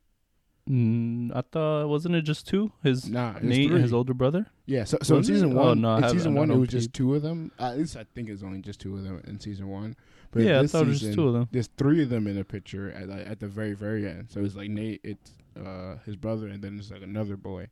Mm, 0.69 1.35
I 1.35 1.41
thought 1.41 1.87
wasn't 1.89 2.15
it 2.15 2.21
just 2.21 2.47
two? 2.47 2.71
His 2.83 3.09
Nah, 3.09 3.33
Nate 3.41 3.67
three. 3.67 3.75
and 3.75 3.83
his 3.83 3.91
older 3.93 4.13
brother. 4.13 4.47
Yeah, 4.65 4.85
so 4.85 4.97
so 5.01 5.17
in 5.17 5.23
season 5.25 5.51
Oh, 5.57 5.65
one, 5.65 5.81
no, 5.81 5.95
in 5.97 6.09
season 6.09 6.35
one 6.35 6.49
it 6.49 6.55
was 6.55 6.69
just 6.69 6.93
two 6.93 7.13
of 7.15 7.21
them. 7.21 7.51
At 7.59 7.77
least 7.77 7.97
I 7.97 8.05
think 8.15 8.29
it's 8.29 8.43
only 8.43 8.61
just 8.61 8.79
two 8.79 8.95
of 8.95 9.03
them 9.03 9.21
in 9.27 9.39
season 9.41 9.67
one. 9.67 9.95
But 10.31 10.43
yeah, 10.43 10.61
I 10.61 10.67
thought 10.67 10.83
it 10.83 10.87
was 10.89 11.01
just 11.01 11.13
two 11.13 11.27
of 11.27 11.33
them. 11.33 11.49
There's 11.51 11.69
three 11.77 12.01
of 12.03 12.09
them 12.09 12.27
in 12.27 12.37
the 12.37 12.45
picture 12.45 12.91
at 12.91 13.09
like, 13.09 13.27
at 13.27 13.39
the 13.41 13.47
very 13.47 13.73
very 13.73 14.07
end. 14.07 14.29
So 14.31 14.39
it's 14.41 14.55
like 14.55 14.69
Nate, 14.69 15.01
it's 15.03 15.31
uh 15.57 15.97
his 16.05 16.15
brother, 16.15 16.47
and 16.47 16.63
then 16.63 16.79
it's 16.79 16.91
like 16.91 17.01
another 17.01 17.35
boy. 17.35 17.67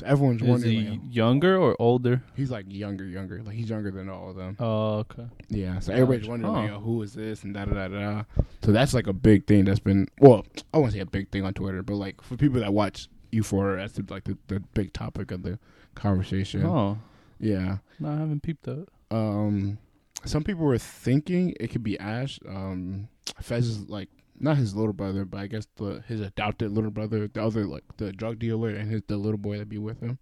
So 0.00 0.06
everyone's 0.06 0.42
Is 0.42 0.48
wondering. 0.48 0.72
he 0.80 0.88
like, 0.90 1.00
younger 1.10 1.56
or 1.58 1.76
older? 1.78 2.22
he's 2.34 2.50
like 2.50 2.66
younger, 2.68 3.04
younger. 3.04 3.42
Like 3.42 3.54
he's 3.54 3.70
younger 3.70 3.90
than 3.90 4.08
all 4.08 4.30
of 4.30 4.36
them. 4.36 4.56
Oh, 4.58 4.98
okay. 4.98 5.26
Yeah. 5.48 5.78
So 5.80 5.92
everybody's 5.92 6.28
wondering, 6.28 6.52
like, 6.52 6.70
Huh. 6.70 6.76
oh, 6.76 6.80
who 6.80 7.02
is 7.02 7.12
this 7.14 7.42
and 7.44 7.54
da 7.54 7.64
da 7.64 7.74
da 7.74 7.88
da. 7.88 8.22
So 8.62 8.72
that's 8.72 8.92
like 8.94 9.06
a 9.06 9.12
big 9.12 9.46
thing 9.46 9.64
that's 9.64 9.78
been. 9.80 10.08
Well, 10.18 10.44
I 10.74 10.78
won't 10.78 10.92
say 10.92 11.00
a 11.00 11.06
big 11.06 11.30
thing 11.30 11.44
on 11.44 11.54
Twitter, 11.54 11.82
but 11.82 11.94
like 11.94 12.20
for 12.22 12.36
people 12.36 12.60
that 12.60 12.72
watch 12.72 13.08
Euphoria, 13.32 13.76
that's 13.78 13.92
the, 13.94 14.04
like 14.12 14.24
the, 14.24 14.36
the 14.48 14.60
big 14.74 14.92
topic 14.92 15.30
of 15.30 15.42
the 15.42 15.58
conversation. 15.94 16.64
Oh, 16.64 16.98
Yeah. 17.38 17.78
no, 17.98 18.08
I 18.08 18.16
haven't 18.16 18.42
peeped 18.42 18.64
that. 18.64 18.86
Um, 19.10 19.78
some 20.24 20.44
people 20.44 20.64
were 20.64 20.78
thinking 20.78 21.54
it 21.60 21.68
could 21.68 21.82
be 21.82 21.98
Ash. 21.98 22.38
Um, 22.48 23.08
Fez 23.40 23.66
is 23.68 23.88
like 23.88 24.08
not 24.40 24.56
his 24.56 24.74
little 24.74 24.92
brother, 24.92 25.24
but 25.24 25.38
I 25.38 25.46
guess 25.46 25.66
the 25.76 26.02
his 26.08 26.20
adopted 26.20 26.72
little 26.72 26.90
brother, 26.90 27.28
the 27.28 27.42
other 27.42 27.64
like 27.66 27.84
the 27.98 28.12
drug 28.12 28.38
dealer, 28.38 28.70
and 28.70 28.90
his 28.90 29.02
the 29.06 29.16
little 29.16 29.38
boy 29.38 29.58
that 29.58 29.68
be 29.68 29.78
with 29.78 30.00
him. 30.00 30.18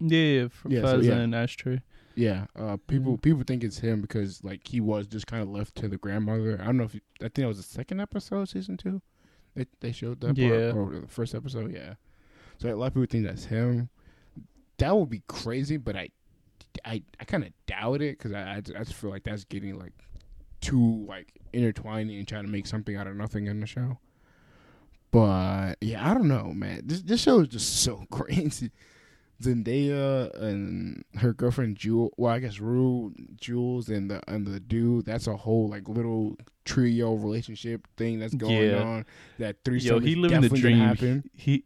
Yeah, 0.00 0.18
yeah, 0.42 0.48
for 0.48 0.68
Yeah, 0.70 0.82
so 0.82 1.00
yeah. 1.00 1.14
and 1.16 1.34
Ashtray. 1.34 1.80
Yeah, 2.14 2.46
uh, 2.56 2.76
people 2.88 3.16
Mhm. 3.16 3.22
people 3.22 3.42
think 3.46 3.62
it's 3.64 3.78
him 3.78 4.00
because 4.00 4.42
like 4.44 4.66
he 4.66 4.80
was 4.80 5.06
just 5.06 5.26
kind 5.26 5.42
of 5.42 5.48
left 5.48 5.74
to 5.76 5.88
the 5.88 5.96
grandmother. 5.96 6.60
I 6.60 6.64
don't 6.66 6.76
know 6.76 6.84
if 6.84 6.94
you, 6.94 7.00
I 7.20 7.24
think 7.28 7.38
it 7.38 7.46
was 7.46 7.56
the 7.58 7.62
second 7.62 8.00
episode, 8.00 8.40
of 8.42 8.48
season 8.48 8.76
two. 8.76 9.02
They 9.54 9.66
they 9.80 9.92
showed 9.92 10.20
that 10.20 10.36
Yeah. 10.36 10.72
part, 10.72 10.94
or 10.94 11.00
the 11.00 11.06
first 11.08 11.34
episode. 11.34 11.72
Yeah, 11.72 11.94
so 12.58 12.72
a 12.72 12.76
lot 12.76 12.86
of 12.88 12.94
people 12.94 13.06
think 13.06 13.24
that's 13.24 13.46
him. 13.46 13.88
That 14.78 14.96
would 14.96 15.10
be 15.10 15.22
crazy, 15.28 15.76
but 15.76 15.96
I 15.96 16.10
I, 16.84 17.02
I 17.18 17.24
kind 17.24 17.44
of 17.44 17.50
doubt 17.66 18.02
it 18.02 18.18
because 18.18 18.32
I, 18.32 18.40
I 18.42 18.56
I 18.56 18.60
just 18.84 18.94
feel 18.94 19.10
like 19.10 19.24
that's 19.24 19.44
getting 19.44 19.78
like 19.78 19.92
too 20.60 21.04
like 21.08 21.32
intertwining 21.52 22.18
and 22.18 22.26
trying 22.28 22.44
to 22.44 22.50
make 22.50 22.66
something 22.66 22.96
out 22.96 23.06
of 23.06 23.16
nothing 23.16 23.46
in 23.46 23.60
the 23.60 23.66
show. 23.66 23.98
But 25.10 25.76
yeah, 25.80 26.08
I 26.08 26.14
don't 26.14 26.28
know, 26.28 26.52
man. 26.52 26.82
This 26.84 27.02
this 27.02 27.22
show 27.22 27.40
is 27.40 27.48
just 27.48 27.76
so 27.82 28.04
crazy. 28.10 28.70
Zendaya 29.42 30.34
and 30.42 31.04
her 31.18 31.32
girlfriend 31.32 31.76
Jules. 31.76 32.12
Well, 32.16 32.32
I 32.32 32.40
guess 32.40 32.58
Rue, 32.58 33.14
Jules, 33.40 33.88
and 33.88 34.10
the 34.10 34.20
and 34.28 34.46
the 34.46 34.58
dude. 34.60 35.06
That's 35.06 35.26
a 35.28 35.36
whole 35.36 35.68
like 35.68 35.88
little 35.88 36.36
trio 36.64 37.14
relationship 37.14 37.86
thing 37.96 38.18
that's 38.18 38.34
going 38.34 38.70
Yeah. 38.70 38.82
on. 38.82 39.06
That 39.38 39.56
three 39.64 39.78
Yo, 39.78 40.00
he 40.00 40.14
living 40.16 40.40
the 40.40 40.48
dream. 40.48 41.22
He, 41.34 41.64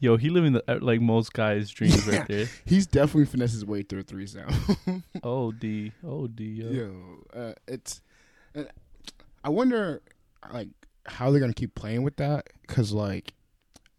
yo, 0.00 0.16
he 0.16 0.28
living 0.28 0.52
the 0.54 0.64
uh, 0.68 0.78
like 0.82 1.00
most 1.00 1.32
guys' 1.32 1.70
dreams 1.70 2.04
Yeah. 2.12 2.18
right 2.18 2.28
there. 2.28 2.46
He's 2.64 2.86
definitely 2.88 3.26
finessed 3.26 3.52
his 3.54 3.64
way 3.64 3.82
through 3.82 4.00
a 4.00 4.02
threesome. 4.02 4.48
Oh 5.22 5.52
D, 5.52 5.92
oh 6.04 6.26
D, 6.26 6.44
yo. 6.44 6.70
Yo, 6.70 6.92
uh, 7.40 7.52
it's. 7.68 8.02
I 9.44 9.48
wonder, 9.50 10.02
like, 10.52 10.68
how 11.06 11.30
they're 11.30 11.40
gonna 11.40 11.52
keep 11.54 11.74
playing 11.74 12.02
with 12.02 12.16
that 12.16 12.48
because, 12.62 12.92
like, 12.92 13.32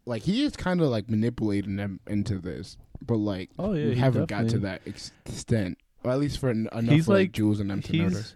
like 0.05 0.23
he 0.23 0.43
is 0.43 0.55
kind 0.55 0.81
of 0.81 0.87
like 0.89 1.09
manipulating 1.09 1.75
them 1.75 1.99
into 2.07 2.39
this, 2.39 2.77
but 3.01 3.17
like, 3.17 3.49
Oh 3.59 3.73
yeah, 3.73 3.89
we 3.89 3.95
haven't 3.95 4.27
got 4.27 4.49
to 4.49 4.59
that 4.59 4.81
extent, 4.85 5.77
or 6.03 6.11
at 6.11 6.19
least 6.19 6.39
for 6.39 6.49
en- 6.49 6.67
enough 6.71 6.93
He's 6.93 7.05
for, 7.05 7.13
like, 7.13 7.19
like- 7.27 7.31
Jules 7.33 7.59
and 7.59 7.69
them 7.69 7.81
to 7.81 7.97
notice. 7.97 8.35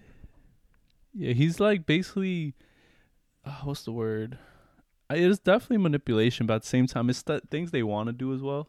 Yeah, 1.16 1.34
he's 1.34 1.60
like 1.60 1.86
basically, 1.86 2.56
uh, 3.46 3.52
what's 3.64 3.84
the 3.84 3.92
word? 3.92 4.38
It 5.12 5.20
is 5.20 5.38
definitely 5.40 5.78
manipulation, 5.78 6.48
but 6.48 6.56
at 6.56 6.62
the 6.64 6.68
same 6.68 6.88
time, 6.88 7.10
it's 7.10 7.22
th- 7.22 7.44
things 7.52 7.70
they 7.72 7.84
want 7.84 8.08
to 8.08 8.14
do 8.14 8.34
as 8.34 8.42
well. 8.42 8.68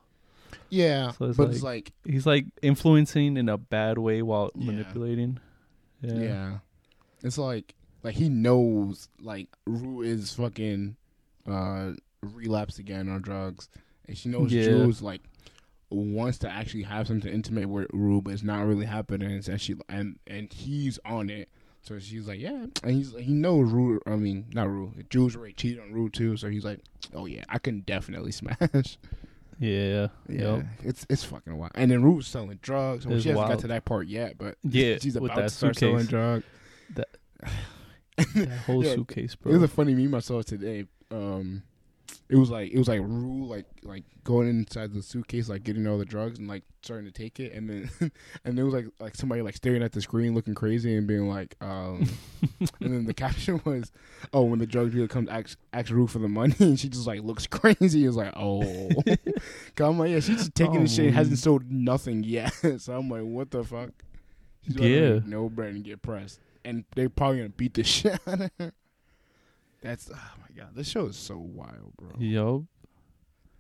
Yeah, 0.69 1.13
So 1.13 1.27
it's 1.27 1.37
but 1.39 1.51
it's 1.51 1.63
like 1.63 1.93
He's 2.05 2.27
like 2.27 2.47
influencing 2.63 3.37
in 3.39 3.49
a 3.49 3.57
bad 3.57 3.97
way 3.99 4.21
while 4.23 4.51
Yeah. 4.55 4.67
manipulating. 4.73 5.39
yeah. 6.03 6.15
Yeah. 6.15 6.59
It's 7.25 7.39
like 7.39 7.75
like 8.05 8.15
he 8.15 8.29
knows 8.29 9.09
like 9.21 9.49
Rue 9.67 10.03
is 10.03 10.33
fucking 10.35 10.95
uh 11.49 11.93
relapsed 12.23 12.79
again 12.79 13.09
on 13.09 13.21
drugs, 13.23 13.69
and 14.07 14.17
she 14.17 14.29
knows 14.29 14.53
Yeah. 14.53 14.65
Jules 14.67 15.03
like 15.03 15.23
wants 15.91 16.39
to 16.39 16.49
actually 16.51 16.83
have 16.83 17.07
something 17.07 17.33
intimate 17.33 17.69
with 17.69 17.89
Rue, 17.93 18.21
but 18.23 18.33
it's 18.35 18.43
not 18.43 18.67
really 18.67 18.87
happening. 18.87 19.43
And 19.47 19.61
she 19.61 19.75
and 19.89 20.19
and 20.27 20.53
he's 20.53 20.99
on 21.05 21.31
it. 21.31 21.49
So 21.83 21.99
she's 21.99 22.27
like, 22.27 22.41
yeah, 22.41 22.67
and 22.83 22.93
he's 22.93 23.15
he 23.15 23.33
knows 23.33 23.71
Rue. 23.71 24.01
I 24.07 24.17
mean, 24.17 24.47
not 24.55 24.71
Rue. 24.71 24.93
Jules 25.11 25.37
already 25.37 25.53
cheated 25.53 25.81
on 25.81 25.93
Rue 25.93 26.09
too. 26.09 26.37
So 26.37 26.49
he's 26.49 26.65
like, 26.65 26.81
oh 27.15 27.27
yeah, 27.27 27.45
I 27.49 27.59
can 27.59 27.81
definitely 27.81 28.33
smash. 28.41 28.97
Yeah. 29.61 30.09
Yeah, 30.29 30.57
Yup. 30.57 30.63
it's 30.83 31.07
it's 31.09 31.25
fucking 31.25 31.57
wild. 31.57 31.73
And 31.75 31.91
then 31.91 32.03
Rue's 32.03 32.27
selling 32.27 32.59
drugs. 32.63 33.07
Well, 33.07 33.21
she 33.21 33.29
hasn't 33.29 33.49
got 33.49 33.59
to 33.61 33.69
that 33.69 33.85
part 33.85 34.09
yet, 34.09 34.37
but 34.39 34.57
Yeah, 34.65 34.97
she's 34.99 35.17
about 35.17 35.37
to 35.37 35.49
start 35.51 35.77
selling 35.77 36.07
drugs. 36.07 36.45
That- 36.95 37.09
That 38.35 38.59
whole 38.67 38.85
Yeah, 38.85 38.95
suitcase, 38.95 39.35
It 39.35 39.45
was 39.47 39.57
bro. 39.59 39.65
a 39.65 39.69
funny 39.69 39.95
meme 39.95 40.15
I 40.15 40.21
saw 40.21 40.43
today. 40.43 40.85
Um, 41.11 41.63
it 42.29 42.37
was 42.37 42.49
like 42.51 42.73
it 42.73 42.79
was 42.79 42.89
like 42.89 43.01
Rue 43.01 43.47
like 43.47 43.67
like 43.83 44.05
going 44.25 44.49
inside 44.49 44.93
the 44.95 45.03
suitcase 45.03 45.49
like 45.49 45.63
getting 45.63 45.87
all 45.87 45.99
the 45.99 46.05
drugs 46.07 46.39
and 46.39 46.49
like 46.49 46.63
starting 46.83 47.07
to 47.07 47.13
take 47.13 47.39
it. 47.41 47.53
And 47.53 47.69
then 47.69 47.91
and 48.45 48.59
it 48.59 48.63
was 48.63 48.73
like 48.73 48.87
like 49.01 49.15
somebody 49.15 49.43
like 49.43 49.57
staring 49.57 49.83
at 49.83 49.93
the 49.93 50.01
screen 50.01 50.35
looking 50.35 50.55
crazy 50.55 50.97
and 50.97 51.07
being 51.07 51.29
like 51.29 51.55
um 51.61 52.09
and 52.81 52.95
then 52.95 53.05
the 53.05 53.15
caption 53.15 53.61
was 53.65 53.91
oh 54.33 54.43
when 54.43 54.59
the 54.59 54.67
drug 54.67 54.93
dealer 54.93 55.09
comes 55.09 55.29
ask 55.29 55.59
ask 55.73 55.91
Rue 55.91 56.07
for 56.07 56.19
the 56.21 56.29
money. 56.29 56.55
And 56.61 56.79
she 56.81 56.89
just 56.89 57.07
like 57.07 57.21
looks 57.23 57.47
crazy. 57.47 58.05
Is 58.05 58.17
like 58.17 58.33
oh. 58.37 58.71
I'm 59.79 59.99
like 59.99 60.11
yeah 60.11 60.21
she's 60.21 60.37
just 60.39 60.55
taking 60.55 60.79
Oh, 60.79 60.83
this 60.83 60.95
shit 60.95 61.07
and 61.07 61.15
hasn't 61.15 61.39
sold 61.39 61.71
nothing 61.71 62.23
yet. 62.25 62.53
So 62.79 62.95
I'm 62.97 63.09
like 63.11 63.23
what 63.23 63.51
the 63.51 63.65
fuck? 63.65 63.91
She's 64.67 64.77
Yeah. 64.77 65.19
no 65.27 65.49
bread 65.51 65.75
and 65.75 65.85
get 65.85 66.01
pressed 66.01 66.41
and 66.65 66.85
they're 66.95 67.09
probably 67.11 67.39
gonna 67.39 67.49
beat 67.51 67.75
the 67.75 67.85
shit 67.85 68.19
out 68.27 68.41
of 68.43 68.51
her. 68.59 68.73
That's 69.83 70.11
oh 70.13 70.31
my 70.41 70.61
god, 70.63 70.75
this 70.75 70.89
show 70.89 71.07
is 71.07 71.17
so 71.17 71.37
wild, 71.37 71.93
bro. 71.97 72.11
Yo. 72.19 72.67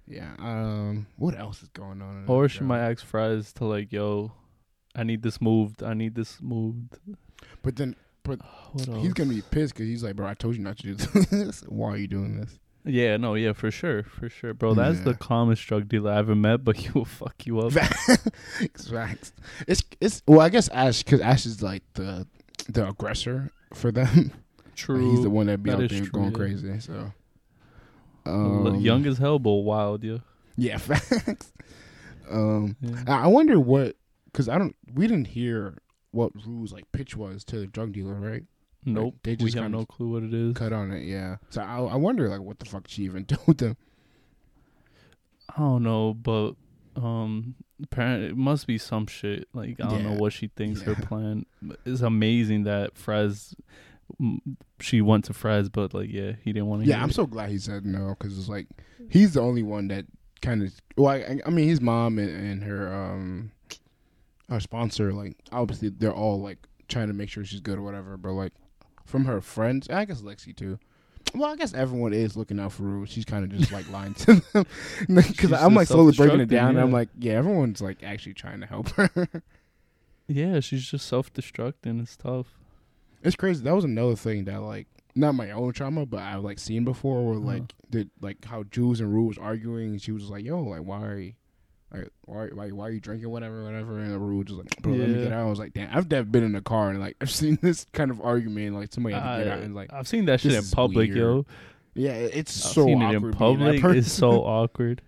Yeah. 0.07 0.35
Um. 0.38 1.07
What 1.17 1.38
else 1.38 1.62
is 1.62 1.69
going 1.69 2.03
on? 2.03 2.25
in 2.25 2.29
Or 2.29 2.49
she 2.49 2.59
show? 2.59 2.64
might 2.64 2.81
ask 2.81 3.05
Fez 3.05 3.53
to 3.55 3.64
like, 3.64 3.93
yo, 3.93 4.33
I 4.95 5.03
need 5.05 5.23
this 5.23 5.40
moved. 5.40 5.83
I 5.83 5.95
need 5.95 6.14
this 6.14 6.38
moved. 6.43 6.99
But 7.62 7.77
then 7.77 7.97
What 8.25 8.40
else? 8.88 9.03
he's 9.03 9.12
gonna 9.12 9.31
be 9.31 9.43
pissed 9.43 9.75
because 9.75 9.87
he's 9.88 10.03
like, 10.05 10.17
bro, 10.17 10.27
I 10.27 10.35
told 10.35 10.57
you 10.57 10.62
not 10.62 10.79
to 10.79 10.95
do 10.95 11.21
this. 11.31 11.62
Why 11.69 11.90
are 11.90 11.97
you 11.97 12.07
doing 12.09 12.38
this? 12.40 12.59
Yeah, 12.87 13.17
no, 13.17 13.35
yeah, 13.35 13.55
for 13.55 13.71
sure, 13.71 14.03
for 14.03 14.29
sure, 14.29 14.53
bro. 14.53 14.75
That's 14.75 15.01
the 15.01 15.14
calmest 15.14 15.67
drug 15.67 15.88
dealer 15.88 16.11
I've 16.12 16.19
ever 16.19 16.35
met, 16.35 16.64
but 16.64 16.77
he 16.79 16.90
will 16.90 17.07
fuck 17.07 17.47
you 17.47 17.61
up. 17.61 17.73
Facts. 17.73 19.33
It's 19.67 19.83
it's 20.01 20.23
well, 20.27 20.40
I 20.40 20.51
guess 20.51 20.69
Ash 20.69 21.03
because 21.03 21.21
Ash 21.21 21.47
is 21.47 21.62
like 21.62 21.83
the 21.95 22.27
the 22.68 22.88
aggressor 22.88 23.50
for 23.72 23.90
them. 23.92 24.33
True. 24.77 25.11
He's 25.11 25.22
the 25.22 25.31
one 25.31 25.46
that 25.46 25.62
be 25.62 25.70
That 25.70 25.83
out 25.83 25.88
there 25.88 26.00
true, 26.00 26.11
going 26.11 26.31
yeah. 26.33 26.37
crazy. 26.37 26.81
So. 26.81 27.12
Um, 28.27 28.77
Young 28.81 29.07
as 29.07 29.18
hell, 29.18 29.38
but 29.38 29.53
wild, 29.53 30.03
yeah. 30.03 30.18
Yeah. 30.57 30.79
Facts. 30.79 31.53
Um. 32.29 32.77
yeah. 32.81 33.05
I 33.07 33.29
wonder 33.29 33.61
what 33.61 33.96
because 34.27 34.48
I 34.48 34.59
don't. 34.59 34.74
We 34.92 35.07
didn't 35.07 35.29
hear 35.29 35.79
what 36.11 36.33
Rue's 36.44 36.72
like 36.72 36.90
pitch 36.90 37.16
was 37.16 37.44
to 37.44 37.61
the 37.61 37.66
drug 37.66 37.92
dealer, 37.92 38.14
right? 38.14 38.42
Nope. 38.85 39.16
they 39.22 39.33
we 39.33 39.46
just 39.46 39.57
have 39.57 39.70
no 39.70 39.87
clue 39.87 40.09
what 40.11 40.22
it 40.22 40.35
is. 40.35 40.55
Cut 40.57 40.72
on 40.72 40.90
it, 40.90 41.05
yeah. 41.05 41.37
So 41.50 41.62
I, 41.62 41.79
I 41.81 41.96
wonder 41.96 42.29
like 42.29 42.40
what 42.40 42.59
the 42.59 42.64
fuck 42.66 42.87
she 42.88 43.03
even 43.05 43.24
told 43.27 43.59
them. 43.59 43.77
I 45.57 45.61
don't 45.61 45.83
know, 45.83 46.14
but 46.14 46.53
um, 46.96 47.55
apparently 47.82 48.28
it 48.28 48.37
must 48.37 48.66
be 48.66 48.78
some 48.78 49.06
shit. 49.06 49.48
Like 49.52 49.80
I 49.80 49.88
don't 49.88 50.04
know 50.04 50.14
what 50.14 50.32
she 50.32 50.48
thinks 50.48 50.82
her 50.82 50.94
plan. 50.94 51.46
It's 51.84 52.02
amazing 52.02 52.64
that 52.64 52.96
Fez, 52.96 53.54
mm, 54.20 54.38
she 54.80 55.00
went 55.00 55.24
to 55.26 55.34
Fez, 55.34 55.68
but 55.68 55.94
like 55.94 56.10
yeah, 56.10 56.32
he 56.42 56.52
didn't 56.52 56.68
want 56.68 56.84
to. 56.84 56.88
Yeah, 56.88 57.02
I'm 57.02 57.10
so 57.10 57.26
glad 57.26 57.50
he 57.50 57.58
said 57.58 57.84
no 57.84 58.16
because 58.18 58.38
it's 58.38 58.48
like 58.48 58.66
he's 59.08 59.34
the 59.34 59.40
only 59.40 59.62
one 59.62 59.88
that 59.88 60.06
kind 60.42 60.62
of. 60.62 60.72
Well, 60.96 61.08
I, 61.08 61.40
I 61.44 61.50
mean, 61.50 61.68
his 61.68 61.80
mom 61.80 62.18
and, 62.18 62.30
and 62.30 62.62
her 62.64 62.92
um, 62.92 63.52
her 64.48 64.60
sponsor, 64.60 65.12
like 65.12 65.37
obviously 65.52 65.88
they're 65.88 66.12
all 66.12 66.40
like 66.40 66.58
trying 66.88 67.08
to 67.08 67.14
make 67.14 67.28
sure 67.28 67.44
she's 67.44 67.60
good 67.60 67.78
or 67.78 67.82
whatever. 67.82 68.16
But 68.16 68.32
like 68.32 68.52
from 69.04 69.24
her 69.24 69.40
friends, 69.40 69.88
I 69.88 70.04
guess 70.04 70.22
Lexi 70.22 70.54
too. 70.56 70.78
Well, 71.34 71.50
I 71.52 71.56
guess 71.56 71.74
everyone 71.74 72.12
is 72.12 72.37
looking 72.37 72.60
out 72.60 72.72
for 72.72 72.82
Rue. 72.84 73.06
She's 73.06 73.24
kind 73.24 73.44
of 73.44 73.58
just 73.58 73.72
like 73.72 73.88
lying 73.90 74.14
to 74.14 74.34
them 74.52 74.66
because 75.14 75.52
I'm 75.52 75.74
like 75.74 75.88
slowly 75.88 76.12
breaking 76.16 76.40
it 76.40 76.48
down. 76.48 76.70
And 76.70 76.80
I'm 76.80 76.92
like, 76.92 77.08
yeah, 77.18 77.32
everyone's 77.34 77.80
like 77.82 78.02
actually 78.02 78.34
trying 78.34 78.60
to 78.60 78.66
help 78.66 78.88
her. 78.90 79.10
Yeah, 80.26 80.60
she's 80.60 80.87
just 80.90 81.06
self-destructing. 81.06 82.00
It's 82.02 82.16
tough. 82.16 82.46
It's 83.22 83.37
crazy. 83.37 83.62
That 83.62 83.74
was 83.74 83.84
another 83.84 84.16
thing 84.16 84.44
that 84.46 84.62
like 84.62 84.87
not 85.14 85.34
my 85.34 85.50
own 85.50 85.72
trauma, 85.74 86.06
but 86.06 86.20
I've 86.20 86.42
like 86.42 86.58
seen 86.58 86.82
before 86.84 87.26
where 87.26 87.37
Uh-huh. 87.37 87.46
like 87.60 87.74
did 87.90 88.10
like 88.22 88.42
how 88.46 88.62
Jules 88.62 89.00
and 89.00 89.12
Rue 89.12 89.24
was 89.24 89.37
arguing 89.37 89.90
and 89.90 90.00
she 90.02 90.12
was 90.12 90.30
like, 90.30 90.42
Yo, 90.44 90.60
like 90.62 90.80
why 90.80 91.02
are 91.04 91.18
you 91.18 91.32
like 91.98 92.11
why 92.24 92.46
why 92.52 92.68
why 92.70 92.88
are 92.88 92.90
you 92.90 93.00
drinking 93.00 93.28
whatever, 93.30 93.64
whatever 93.64 93.98
and 93.98 94.18
Rue 94.20 94.38
was 94.38 94.46
just 94.46 94.59
like, 94.59 94.83
Bro, 94.83 94.92
let 94.94 95.09
me 95.09 95.22
get 95.24 95.33
out. 95.33 95.46
I 95.46 95.50
was 95.50 95.59
like, 95.59 95.72
damn, 95.74 95.88
I've 95.96 96.11
never 96.11 96.24
been 96.24 96.44
in 96.44 96.54
a 96.54 96.61
car 96.62 96.90
and 96.90 97.00
like 97.00 97.16
I've 97.20 97.30
seen 97.30 97.59
this 97.62 97.87
kind 97.92 98.11
of 98.11 98.20
argument, 98.20 98.74
like 98.76 98.92
somebody 98.92 99.14
had 99.14 99.38
to 99.38 99.44
get 99.44 99.52
out 99.52 99.59
and 99.61 99.74
like 99.74 99.92
I've 99.92 100.09
seen 100.09 100.24
that 100.26 100.40
shit 100.40 100.52
in 100.52 100.64
public, 100.72 101.09
weird. 101.11 101.16
yo. 101.16 101.46
Yeah, 101.94 102.12
it's 102.12 102.66
I've 102.66 102.72
so 102.72 102.85
seen 102.87 103.02
awkward 103.02 103.22
it 103.22 103.26
in 103.26 103.33
public. 103.33 103.85
It's 103.85 104.11
so 104.12 104.30
awkward. 104.44 105.00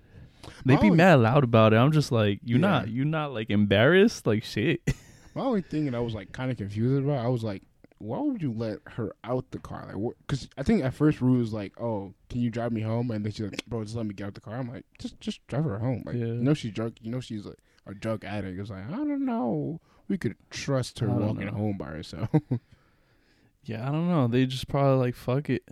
They 0.65 0.77
be 0.77 0.91
mad 0.91 1.21
loud 1.21 1.43
about 1.45 1.73
it. 1.73 1.77
I'm 1.77 1.91
just 1.93 2.13
like, 2.13 2.41
you 2.45 2.57
Yeah. 2.57 2.61
not, 2.61 2.89
you're 2.89 3.05
not 3.05 3.33
like 3.33 3.51
embarrassed, 3.51 4.27
like 4.27 4.45
shit. 4.45 4.81
My 5.35 5.43
only 5.43 5.63
thing 5.63 5.85
that 5.87 5.95
I 5.95 5.99
was 6.01 6.15
like 6.15 6.33
kind 6.33 6.51
of 6.51 6.57
confused 6.57 7.05
about, 7.05 7.25
I 7.25 7.29
was 7.29 7.43
like, 7.45 7.63
why 7.99 8.19
would 8.21 8.43
you 8.43 8.53
let 8.53 8.79
her 8.87 9.13
out 9.25 9.51
the 9.53 9.59
car? 9.59 9.91
Like, 9.95 10.15
because 10.27 10.49
I 10.59 10.63
think 10.63 10.85
at 10.85 10.93
first 10.95 11.21
Rue 11.21 11.39
was 11.39 11.53
like, 11.53 11.81
"Oh, 11.81 12.13
can 12.29 12.41
you 12.41 12.51
drive 12.51 12.73
me 12.73 12.83
home?" 12.83 13.11
And 13.11 13.25
then 13.25 13.33
she's 13.33 13.49
like, 13.51 13.65
"Bro, 13.67 13.85
just 13.85 13.97
let 13.97 14.07
me 14.07 14.15
get 14.15 14.27
out 14.27 14.35
the 14.35 14.41
car." 14.41 14.57
I'm 14.57 14.69
like, 14.71 14.85
"Just, 14.99 15.19
just 15.21 15.47
drive 15.47 15.65
her 15.65 15.79
home." 15.79 16.03
Like, 16.05 16.15
Yeah. 16.17 16.27
you 16.27 16.35
know 16.43 16.55
she's 16.55 16.73
drunk. 16.73 16.97
You 17.01 17.11
know 17.11 17.21
she's 17.21 17.47
like 17.47 17.59
a 17.87 17.95
drug 17.95 18.25
addict. 18.25 18.59
It's 18.61 18.71
like 18.71 18.87
I 18.87 18.91
don't 18.91 19.25
know. 19.25 19.81
We 20.09 20.19
could 20.19 20.37
trust 20.51 20.99
her 21.01 21.09
walking 21.09 21.47
know. 21.47 21.53
home 21.53 21.77
by 21.79 21.87
herself. 21.87 22.29
yeah, 23.65 23.89
I 23.89 23.91
don't 23.93 24.09
know. 24.09 24.29
They 24.29 24.47
just 24.47 24.69
probably 24.69 25.07
like 25.07 25.15
fuck 25.15 25.49
it. 25.51 25.65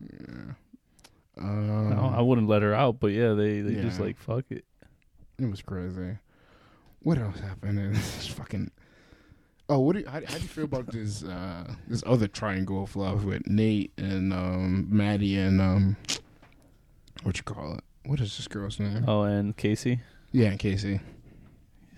yeah. 0.00 0.52
I, 1.36 1.40
don't- 1.42 1.92
I 1.92 2.18
Um, 2.18 2.26
wouldn't 2.28 2.48
let 2.48 2.62
her 2.62 2.74
out, 2.74 3.00
but 3.00 3.08
yeah, 3.08 3.32
they 3.32 3.60
they 3.60 3.80
just 3.80 3.98
like 3.98 4.18
fuck 4.18 4.44
it. 4.50 4.64
it 5.38 5.46
was 5.50 5.62
crazy. 5.62 6.18
What 7.00 7.18
else 7.18 7.40
happened? 7.40 7.78
in 7.78 7.92
this 7.92 8.26
fucking. 8.28 8.70
Oh, 9.68 9.78
what 9.78 9.94
do 9.94 10.00
you, 10.00 10.06
how, 10.06 10.14
how 10.14 10.20
do 10.36 10.42
you 10.42 10.48
feel 10.48 10.64
about 10.64 10.88
this 10.92 11.22
uh, 11.24 11.72
this 11.88 12.02
other 12.06 12.28
triangle 12.28 12.82
of 12.82 12.94
love 12.96 13.24
with 13.24 13.46
Nate 13.46 13.92
and 13.96 14.32
um, 14.32 14.86
Maddie 14.90 15.38
and 15.38 15.60
um, 15.60 15.96
what 17.22 17.36
you 17.38 17.44
call 17.44 17.74
it? 17.76 17.84
What 18.04 18.20
is 18.20 18.36
this 18.36 18.46
girl's 18.46 18.78
name? 18.78 19.04
Oh, 19.08 19.22
and 19.22 19.56
Cassie, 19.56 20.00
Yeah, 20.32 20.48
and 20.48 20.58
Cassie. 20.58 21.00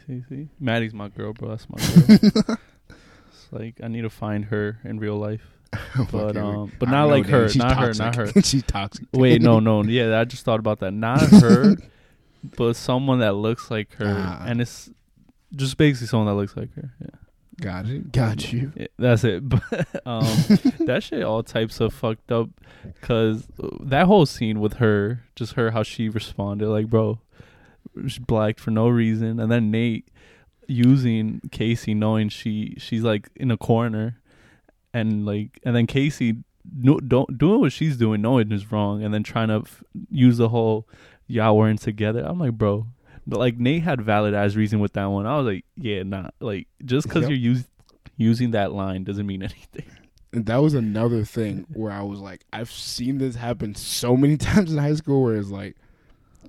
see, 0.07 0.22
see, 0.29 0.48
Maddie's 0.61 0.94
my 0.94 1.09
girl, 1.09 1.33
bro. 1.33 1.48
That's 1.48 1.66
my 1.68 1.79
girl. 1.79 2.57
it's 3.31 3.48
like 3.50 3.81
I 3.83 3.88
need 3.88 4.02
to 4.02 4.11
find 4.11 4.44
her 4.46 4.79
in 4.85 5.00
real 5.00 5.16
life, 5.16 5.42
but 6.12 6.37
um, 6.37 6.70
but 6.79 6.88
not 6.88 7.09
like 7.09 7.26
her, 7.26 7.48
not 7.57 7.72
toxic. 7.74 8.05
her, 8.05 8.05
not 8.05 8.14
her. 8.37 8.42
She's 8.42 8.62
toxic. 8.62 9.07
Wait, 9.12 9.42
no, 9.42 9.59
no, 9.59 9.83
yeah, 9.83 10.20
I 10.20 10.24
just 10.24 10.44
thought 10.44 10.61
about 10.61 10.79
that. 10.81 10.92
Not 10.92 11.20
her, 11.20 11.74
but 12.57 12.76
someone 12.76 13.18
that 13.18 13.33
looks 13.35 13.72
like 13.72 13.92
her, 13.94 14.14
Ah. 14.16 14.44
and 14.46 14.61
it's 14.61 14.88
just 15.57 15.76
basically 15.76 16.07
someone 16.07 16.29
that 16.29 16.40
looks 16.40 16.57
like 16.57 16.72
her. 16.76 16.92
Yeah. 17.00 17.09
Got 17.61 17.87
it. 17.87 18.12
Got 18.12 18.53
you. 18.53 18.73
That's 18.99 19.25
it. 19.25 19.42
But 19.49 20.03
um, 20.07 20.25
that 20.81 21.03
shit 21.03 21.23
all 21.23 21.42
types 21.42 21.81
of 21.81 21.95
fucked 21.95 22.31
up. 22.31 22.51
Cause 23.01 23.49
that 23.81 24.07
whole 24.07 24.27
scene 24.27 24.61
with 24.61 24.75
her, 24.75 25.25
just 25.35 25.55
her 25.55 25.71
how 25.71 25.83
she 25.83 26.09
responded, 26.09 26.69
like 26.69 26.88
bro, 26.88 27.21
she 28.07 28.21
blacked 28.21 28.61
for 28.61 28.71
no 28.71 28.88
reason, 28.88 29.40
and 29.40 29.51
then 29.51 29.71
Nate 29.71 30.09
using 30.69 31.40
Cassie, 31.51 31.95
knowing 31.95 32.29
she 32.29 32.75
she's 32.79 33.03
like 33.03 33.31
in 33.37 33.51
a 33.51 33.57
corner, 33.57 34.21
and 34.92 35.25
like 35.25 35.59
and 35.64 35.75
then 35.75 35.87
Cassie 35.87 36.45
no, 36.75 36.99
don't 36.99 37.38
doing 37.38 37.61
what 37.61 37.73
she's 37.73 37.97
doing, 37.97 38.23
knowing 38.23 38.53
is 38.53 38.71
wrong, 38.71 39.03
and 39.03 39.12
then 39.14 39.23
trying 39.23 39.49
to 39.49 39.62
f- 39.66 39.83
use 40.11 40.37
the 40.37 40.49
whole 40.51 40.88
y'all 41.27 41.57
weren't 41.57 41.81
together. 41.81 42.21
I'm 42.25 42.38
like, 42.38 42.53
bro. 42.53 42.87
But 43.27 43.39
like 43.41 43.59
Nate 43.59 43.83
had 43.83 44.01
valid 44.01 44.35
ass 44.35 44.55
reason 44.55 44.79
with 44.81 44.93
that 44.95 45.07
one. 45.07 45.27
I 45.27 45.37
was 45.37 45.47
like, 45.47 45.65
yeah, 45.77 46.03
nah. 46.05 46.31
Like 46.41 46.69
just 46.85 47.09
because 47.09 47.23
Yep. 47.23 47.31
you're 47.31 47.39
use, 47.39 47.65
using 48.17 48.53
that 48.53 48.73
line 48.73 49.05
doesn't 49.05 49.27
mean 49.27 49.43
anything. 49.43 49.85
And 50.33 50.47
that 50.47 50.59
was 50.59 50.75
another 50.75 51.25
thing 51.25 51.67
where 51.73 51.91
I 51.93 52.03
was 52.03 52.21
like, 52.21 52.45
I've 52.53 52.71
seen 52.71 53.19
this 53.19 53.37
happen 53.37 53.75
so 53.75 54.17
many 54.17 54.37
times 54.49 54.73
in 54.73 54.79
high 54.79 54.95
school 54.95 55.23
where 55.23 55.37
it's 55.37 55.51
like 55.51 55.77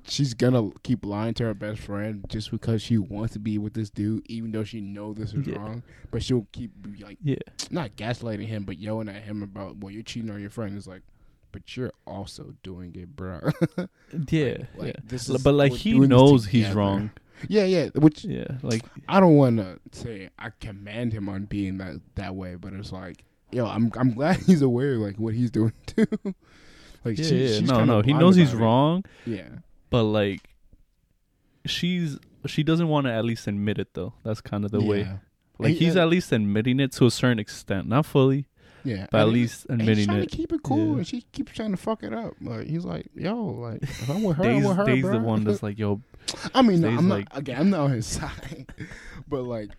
she's 0.10 0.34
gonna 0.34 0.70
keep 0.84 1.06
lying 1.06 1.34
to 1.36 1.44
her 1.46 1.54
best 1.54 1.80
friend 1.82 2.24
just 2.30 2.52
because 2.52 2.82
she 2.82 2.98
wants 2.98 3.34
to 3.34 3.40
be 3.40 3.58
with 3.58 3.74
this 3.74 3.90
dude, 3.90 4.26
even 4.30 4.52
though 4.52 4.64
she 4.64 4.80
know 4.82 5.14
this 5.14 5.34
is 5.34 5.48
Yeah. 5.48 5.58
wrong. 5.58 5.84
But 6.12 6.24
she'll 6.24 6.48
keep 6.52 6.72
like 7.02 7.18
Yeah. 7.24 7.36
not 7.72 7.96
gaslighting 7.96 8.46
him, 8.48 8.64
but 8.64 8.78
yelling 8.78 9.10
at 9.10 9.24
him 9.24 9.42
about 9.44 9.78
well, 9.78 9.92
you're 9.92 10.04
cheating 10.04 10.30
on 10.32 10.40
your 10.42 10.50
friend. 10.50 10.78
It's 10.78 10.88
like, 10.88 11.02
but 11.58 11.76
you're 11.76 11.92
also 12.06 12.54
doing 12.64 12.96
it, 12.96 13.16
bro. 13.16 13.40
Yeah. 14.30 14.58
like, 14.78 14.88
yeah. 14.88 14.94
this 15.04 15.28
is- 15.28 15.42
But 15.44 15.54
like 15.54 15.74
he 15.74 15.98
knows 16.00 16.46
he's 16.46 16.70
wrong. 16.72 17.10
yeah, 17.50 17.66
yeah. 17.66 17.90
Which 17.96 18.24
Yeah. 18.24 18.46
Like 18.62 18.84
I 19.10 19.20
don't 19.20 19.36
want 19.36 19.58
to 19.58 19.80
say 19.92 20.30
I 20.38 20.52
command 20.60 21.14
him 21.14 21.28
on 21.30 21.46
being 21.46 21.80
that 21.80 22.00
that 22.16 22.36
way, 22.36 22.56
but 22.56 22.74
it's 22.74 22.92
like, 22.92 23.24
yo, 23.52 23.66
I'm 23.66 23.92
I'm 23.98 24.14
glad 24.14 24.38
he's 24.46 24.62
aware 24.62 24.94
of, 24.94 25.00
like 25.02 25.18
what 25.18 25.34
he's 25.34 25.50
doing 25.52 25.74
too. 25.88 26.06
like, 27.04 27.18
yeah, 27.18 27.26
she, 27.26 27.38
yeah. 27.44 27.60
she's 27.60 27.70
no, 27.70 27.84
no. 27.86 28.02
He 28.02 28.14
knows 28.14 28.36
he's 28.36 28.54
it. 28.54 28.58
wrong, 28.58 29.04
Yeah, 29.26 29.50
but 29.90 30.04
like 30.04 30.42
she's 31.66 32.18
she 32.46 32.64
doesn't 32.64 32.88
want 32.88 33.08
to 33.08 33.14
at 33.14 33.26
least 33.26 33.48
admit 33.48 33.78
it 33.80 33.94
though. 33.94 34.14
That's 34.24 34.42
kind 34.42 34.64
of 34.64 34.72
the 34.72 34.82
way. 34.82 35.08
Like 35.60 35.76
he's 35.76 35.96
uh, 35.96 36.02
at 36.02 36.10
least 36.10 36.32
admitting 36.32 36.80
it 36.80 36.92
to 36.94 37.08
a 37.08 37.12
certain 37.12 37.40
extent, 37.40 37.88
not 37.88 38.06
fully, 38.06 38.46
Yeah, 38.84 39.08
but 39.12 39.22
at 39.22 39.28
least 39.30 39.66
admitting 39.70 40.06
trying 40.06 40.20
it. 40.24 40.30
to 40.30 40.36
keep 40.38 40.52
it 40.54 40.64
cool, 40.64 40.92
Yeah. 40.94 40.98
and 40.98 41.08
she 41.08 41.22
keeps 41.34 41.52
trying 41.52 41.72
to 41.72 41.78
fuck 41.78 42.04
it 42.04 42.14
up. 42.14 42.34
Like 42.42 42.68
he's 42.68 42.86
like, 42.86 43.08
yo, 43.16 43.36
like 43.46 43.84
if 43.84 44.10
I'm 44.10 44.24
with 44.24 44.38
her, 44.38 44.44
I'm 44.44 44.64
with 44.64 44.78
her, 44.78 44.86
bro. 45.02 45.12
the 45.12 45.20
one 45.20 45.44
that's 45.44 45.62
like, 45.64 45.78
yo, 45.78 46.02
I 46.56 46.62
mean, 46.62 46.82
no, 46.82 46.90
I'm 46.90 47.10
like- 47.10 47.30
not 47.34 47.38
again. 47.40 47.60
I'm 47.60 47.70
not 47.70 47.80
on 47.82 47.92
his 47.92 48.06
side, 48.08 48.72
but 49.28 49.44
like, 49.44 49.70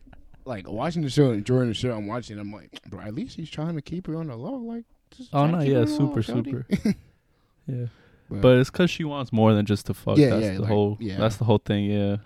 like 0.45 0.69
watching 0.69 1.03
the 1.03 1.11
show, 1.11 1.27
and 1.27 1.37
enjoying 1.39 1.69
the 1.69 1.75
show. 1.75 1.93
I'm 1.93 2.07
watching. 2.07 2.39
I'm 2.39 2.53
like, 2.53 2.81
bro, 2.89 3.01
at 3.01 3.15
least 3.15 3.37
he's 3.37 3.51
trying 3.51 3.75
to 3.77 3.83
keep 3.83 4.09
it 4.09 4.15
on 4.15 4.27
the 4.27 4.37
low. 4.37 4.57
Like, 4.57 4.85
just 5.17 5.31
oh 5.33 5.47
try 5.47 5.47
to 5.47 5.53
no, 5.53 5.59
keep 5.59 5.69
it 5.69 5.73
yeah, 5.73 5.79
on 5.81 5.85
the 5.87 5.91
low, 5.93 5.99
super, 6.09 6.23
shorty. 6.23 6.51
super. 6.51 6.95
yeah. 7.67 7.87
But, 8.31 8.41
But 8.43 8.57
it's 8.59 8.71
because 8.71 8.91
she 8.91 9.05
wants 9.05 9.33
more 9.33 9.55
than 9.55 9.65
just 9.65 9.87
to 9.87 9.95
fuck. 9.95 10.19
Yeah, 10.19 10.31
that's 10.31 10.43
yeah, 10.45 10.53
the 10.55 10.61
like, 10.61 10.69
whole. 10.71 10.99
yeah. 11.01 11.17
That's 11.17 11.37
the 11.39 11.45
whole 11.45 11.59
thing. 11.65 11.87
Yeah. 11.87 12.17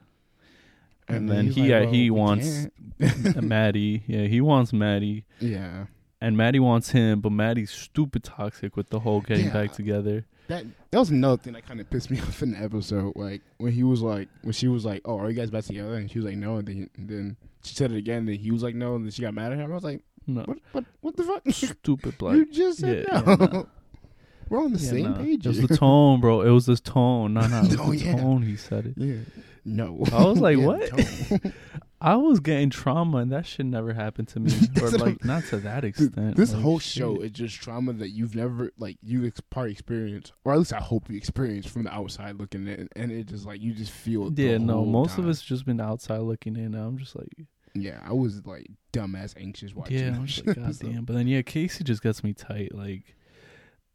And, 1.09 1.29
then 1.29 1.47
he's 1.47 1.55
he, 1.57 1.63
like, 1.63 1.71
uh, 1.71 1.85
well, 1.85 1.93
he 1.93 2.11
we 2.11 2.19
wants 2.19 2.67
can't. 3.01 3.43
Maddie. 3.45 4.03
Yeah, 4.07 4.23
he 4.27 4.41
wants 4.41 4.73
Maddie, 4.73 5.25
yeah, 5.41 5.87
and 6.23 6.37
Maddie 6.37 6.61
wants 6.61 6.91
him, 6.91 7.21
but 7.21 7.33
Maddie's 7.33 7.71
stupid 7.71 8.25
toxic 8.25 8.77
with 8.77 8.89
the 8.91 9.01
whole 9.01 9.21
getting 9.21 9.47
Yeah. 9.47 9.53
back 9.53 9.73
together. 9.73 10.25
that 10.49 10.65
that 10.91 10.99
was 10.99 11.11
another 11.11 11.37
thing 11.43 11.53
that 11.55 11.67
kind 11.67 11.81
of 11.81 11.89
pissed 11.91 12.11
me 12.11 12.19
off 12.27 12.43
in 12.43 12.53
the 12.53 12.59
episode. 12.59 13.13
Like 13.17 13.43
when 13.59 13.73
he 13.73 13.83
was 13.85 14.01
like, 14.03 14.29
when 14.43 14.53
she 14.53 14.69
was 14.69 14.85
like, 14.85 15.03
"Oh, 15.05 15.19
are 15.19 15.29
you 15.31 15.37
guys 15.37 15.51
back 15.51 15.65
together?" 15.65 15.95
and 15.95 16.11
she 16.11 16.19
was 16.19 16.27
like, 16.27 16.37
"No," 16.37 16.57
and 16.57 16.67
then, 16.69 16.91
and 16.97 17.09
then 17.09 17.37
she 17.63 17.75
said 17.75 17.93
it 17.93 17.99
again. 17.99 18.19
And 18.21 18.29
then 18.29 18.37
he 18.37 18.51
was 18.51 18.63
like, 18.63 18.75
"No," 18.75 18.95
and 18.97 19.05
then 19.05 19.11
she 19.13 19.23
got 19.23 19.35
mad 19.35 19.53
at 19.53 19.59
him. 19.59 19.71
I 19.71 19.75
was 19.75 19.85
like, 19.85 20.03
No, 20.27 20.43
"What? 20.43 20.59
What? 20.73 20.85
What 21.01 21.17
the 21.17 21.25
fuck?" 21.25 21.43
stupid 21.51 22.19
black. 22.19 22.37
you 22.37 22.47
just 22.53 22.79
said 22.81 23.07
yeah, 23.11 23.21
no. 23.21 23.37
yeah, 23.41 23.47
no. 23.53 23.67
We're 24.49 24.63
on 24.65 24.73
the 24.73 24.79
same 24.79 25.13
nah. 25.13 25.17
page. 25.17 25.47
It 25.47 25.49
was 25.49 25.63
the 25.63 25.77
tone, 25.77 26.21
bro. 26.21 26.43
It 26.43 26.51
was 26.51 26.67
this 26.67 26.81
tone. 26.81 27.33
No, 27.35 27.47
no, 27.47 27.61
it 27.63 27.71
was 27.71 27.81
Oh, 27.81 27.93
the 27.93 28.13
tone. 28.13 28.43
He 28.43 28.57
said 28.57 28.85
it. 28.87 28.95
yeah. 28.99 29.15
No. 29.65 30.03
I 30.13 30.25
was 30.25 30.41
like, 30.41 30.59
Yeah, 30.59 30.67
what? 30.67 31.43
I 32.05 32.17
was 32.17 32.41
getting 32.41 32.69
trauma, 32.71 33.19
and 33.19 33.31
that 33.31 33.47
should 33.47 33.67
never 33.67 33.93
happen 33.93 34.27
to 34.27 34.41
me, 34.41 34.51
or 34.83 34.91
like 34.91 35.25
not 35.25 35.45
to 35.51 35.59
that 35.59 35.83
Dude, 35.83 35.91
extent. 35.91 36.37
this 36.37 36.53
Like, 36.53 36.63
whole 36.63 36.81
shit. 36.81 37.01
show 37.01 37.21
is 37.21 37.31
just 37.31 37.61
trauma 37.63 37.93
that 37.93 38.09
you've 38.09 38.35
never 38.35 38.73
like 38.77 38.97
you 39.05 39.25
ex- 39.25 39.41
part 39.41 39.71
experienced, 39.71 40.33
or 40.45 40.53
at 40.53 40.59
least 40.59 40.73
I 40.73 40.81
hope 40.81 41.09
you 41.09 41.17
experienced 41.17 41.69
from 41.69 41.85
the 41.85 41.95
outside 41.95 42.41
looking 42.41 42.67
in, 42.67 42.89
and 42.97 43.13
it 43.13 43.27
just 43.29 43.47
like 43.47 43.61
you 43.63 43.73
just 43.73 43.93
feel. 43.93 44.33
Yeah, 44.35 44.59
no. 44.59 44.85
Most 44.85 45.13
of 45.13 45.19
time. 45.19 45.31
it's 45.31 45.43
just 45.43 45.65
been 45.65 45.81
outside 45.81 46.19
looking 46.23 46.57
in. 46.57 46.75
I'm 46.75 46.99
just 46.99 47.15
like, 47.15 47.33
Yeah, 47.73 48.01
I 48.05 48.13
was 48.13 48.45
like 48.45 48.67
dumbass 48.93 49.35
anxious 49.41 49.73
watching. 49.73 49.99
yeah, 50.01 50.07
I'm 50.09 50.27
just 50.27 50.45
like, 50.45 50.57
god 50.57 50.75
so- 50.75 50.89
damn. 50.89 51.05
But 51.05 51.15
then 51.15 51.29
yeah, 51.29 51.43
Cassie 51.43 51.85
just 51.85 52.03
gets 52.03 52.25
me 52.25 52.33
tight. 52.35 52.75
Like, 52.75 53.15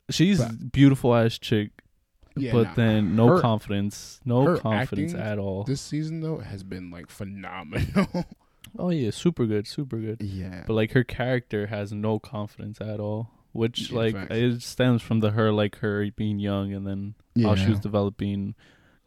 she's 0.10 0.39
But- 0.39 0.71
beautiful 0.71 1.13
ass 1.13 1.38
chick, 1.38 1.71
Yeah, 2.39 2.52
but 2.54 2.63
nah, 2.67 2.73
then 2.76 3.15
no 3.15 3.28
her- 3.28 3.41
confidence, 3.41 4.19
no 4.26 4.58
confidence 4.58 5.13
at 5.13 5.39
all. 5.39 5.63
This 5.63 5.82
season 5.82 6.21
though 6.21 6.38
has 6.39 6.63
been 6.63 6.89
like 6.91 7.10
phenomenal. 7.10 8.26
oh 8.80 8.89
yeah, 8.89 9.12
super 9.12 9.45
good, 9.45 9.67
super 9.67 9.97
good. 9.97 10.21
yeah, 10.21 10.63
But 10.67 10.73
like 10.73 10.91
her 10.91 11.04
character 11.04 11.67
has 11.67 11.91
no 11.93 12.19
confidence 12.19 12.80
at 12.82 13.00
all, 13.00 13.30
which 13.54 13.89
Yeah, 13.91 13.97
like 13.97 14.13
facts. 14.15 14.36
it 14.36 14.62
stems 14.62 15.02
from 15.02 15.19
the 15.21 15.32
her 15.32 15.52
like 15.52 15.78
her 15.78 16.10
being 16.15 16.39
young 16.39 16.73
and 16.73 16.86
then 16.88 17.15
how 17.43 17.56
she 17.56 17.69
was 17.69 17.80
developing 17.80 18.56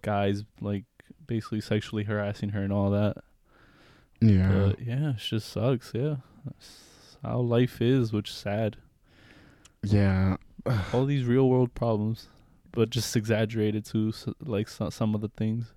guys 0.02 0.44
like 0.60 0.84
basically 1.26 1.60
sexually 1.60 2.04
harassing 2.04 2.50
her 2.50 2.62
and 2.62 2.72
all 2.72 2.90
that. 2.90 3.16
yeah, 4.20 4.48
But 4.52 4.80
yeah, 4.80 5.10
it 5.10 5.16
just 5.18 5.48
sucks. 5.50 5.92
Yeah, 5.94 6.16
That's 6.44 7.16
how 7.22 7.38
life 7.40 7.80
is, 7.82 8.12
which 8.12 8.30
is 8.30 8.36
sad. 8.36 8.76
yeah. 9.82 10.36
All 10.92 11.06
these 11.06 11.24
real 11.24 11.48
world 11.48 11.74
problems, 11.74 12.28
but 12.72 12.90
just 12.90 13.14
exaggerated 13.16 13.84
to 13.86 14.12
like 14.40 14.68
so, 14.68 14.90
some 14.90 15.14
of 15.14 15.20
the 15.20 15.28
things. 15.28 15.72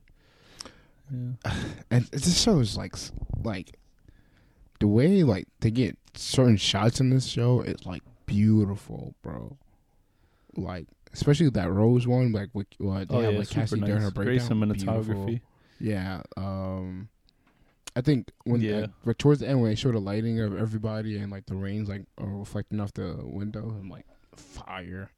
Yeah, 1.12 1.54
and 1.92 2.06
this 2.06 2.42
show 2.42 2.60
is 2.60 2.78
like 2.78 2.96
like 3.44 3.78
the 4.80 4.88
way 4.88 5.24
like 5.24 5.48
they 5.62 5.72
get 5.72 5.98
certain 6.16 6.58
shots 6.58 7.00
in 7.00 7.10
this 7.10 7.26
show 7.26 7.62
is 7.62 7.86
like 7.86 8.04
beautiful, 8.26 9.16
bro. 9.22 9.58
Like 10.56 10.88
especially 11.14 11.50
that 11.52 11.72
rose 11.72 12.08
one, 12.08 12.32
like 12.32 12.50
with 12.54 12.68
what 12.78 13.10
they 13.10 13.16
oh 13.16 13.22
have 13.22 13.34
yeah, 13.34 13.40
like 13.40 13.50
Cassie 13.50 13.80
nice. 13.80 13.88
during 13.88 14.02
her 14.02 14.12
Great 14.12 14.26
breakdown. 14.26 14.50
cinematography. 14.50 15.26
Beautiful. 15.26 15.40
Yeah, 15.80 16.22
um, 16.38 17.10
I 17.96 18.02
think 18.02 18.32
when 18.46 18.62
Yeah. 18.62 18.78
like, 18.82 18.90
like, 19.06 19.18
towards 19.18 19.42
the 19.42 19.48
end 19.48 19.62
when 19.62 19.70
they 19.70 19.76
show 19.76 19.92
the 19.92 20.00
lighting 20.00 20.40
of 20.40 20.56
everybody 20.58 21.18
and 21.18 21.32
like 21.32 21.46
the 21.46 21.56
rains 21.56 21.90
like 21.90 22.04
are 22.18 22.28
reflecting 22.28 22.80
off 22.80 22.94
the 22.94 23.18
window, 23.22 23.70
I'm 23.80 23.90
like 23.90 24.06
fire. 24.36 25.12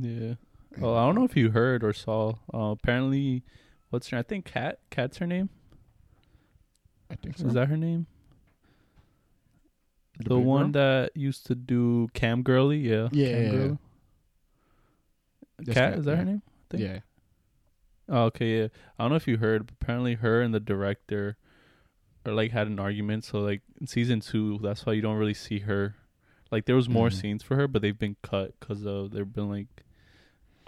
Yeah. 0.00 0.34
Well, 0.78 0.96
I 0.96 1.06
don't 1.06 1.14
know 1.14 1.24
if 1.24 1.36
you 1.36 1.50
heard 1.50 1.82
or 1.82 1.92
saw. 1.92 2.34
Uh, 2.52 2.70
apparently, 2.72 3.42
what's 3.90 4.08
her? 4.08 4.18
I 4.18 4.22
think 4.22 4.44
Cat. 4.44 4.78
Cat's 4.90 5.18
her 5.18 5.26
name. 5.26 5.48
I 7.10 7.16
think 7.16 7.36
so. 7.38 7.46
Is 7.46 7.54
that 7.54 7.68
her 7.68 7.76
name? 7.76 8.06
The, 10.18 10.36
big 10.36 10.44
one 10.44 10.72
girl? 10.72 10.82
that 10.82 11.16
used 11.16 11.46
to 11.46 11.54
do 11.54 12.08
Cam 12.14 12.42
Girly. 12.42 12.78
Yeah. 12.78 13.08
Yeah, 13.10 13.32
Cam 13.32 13.42
yeah, 13.42 13.50
Girly. 13.50 13.78
That's 15.58 15.74
Cat. 15.74 15.98
Is 15.98 16.04
that 16.04 16.12
yeah. 16.12 16.16
her 16.16 16.24
name? 16.24 16.42
think? 16.70 16.82
Yeah. 16.82 16.98
Oh, 18.08 18.22
okay. 18.24 18.58
Yeah. 18.60 18.68
I 18.98 19.02
don't 19.04 19.10
know 19.10 19.16
if 19.16 19.26
you 19.26 19.38
heard. 19.38 19.66
But 19.66 19.74
apparently, 19.80 20.14
her 20.14 20.40
and 20.40 20.54
the 20.54 20.60
director, 20.60 21.36
are 22.26 22.32
like 22.32 22.52
had 22.52 22.66
an 22.66 22.78
argument. 22.78 23.24
So 23.24 23.40
like 23.40 23.62
in 23.80 23.86
season 23.86 24.20
two, 24.20 24.58
that's 24.62 24.84
why 24.86 24.92
you 24.92 25.02
don't 25.02 25.16
really 25.16 25.34
see 25.34 25.60
her. 25.60 25.96
Like 26.50 26.66
there 26.66 26.76
was 26.76 26.88
more 26.88 27.08
Mhm. 27.08 27.20
scenes 27.20 27.42
for 27.42 27.56
her, 27.56 27.68
but 27.68 27.82
they've 27.82 27.98
been 27.98 28.16
cut 28.22 28.58
because 28.58 28.84
of 28.84 29.12
they've 29.12 29.32
been 29.32 29.48
like 29.48 29.84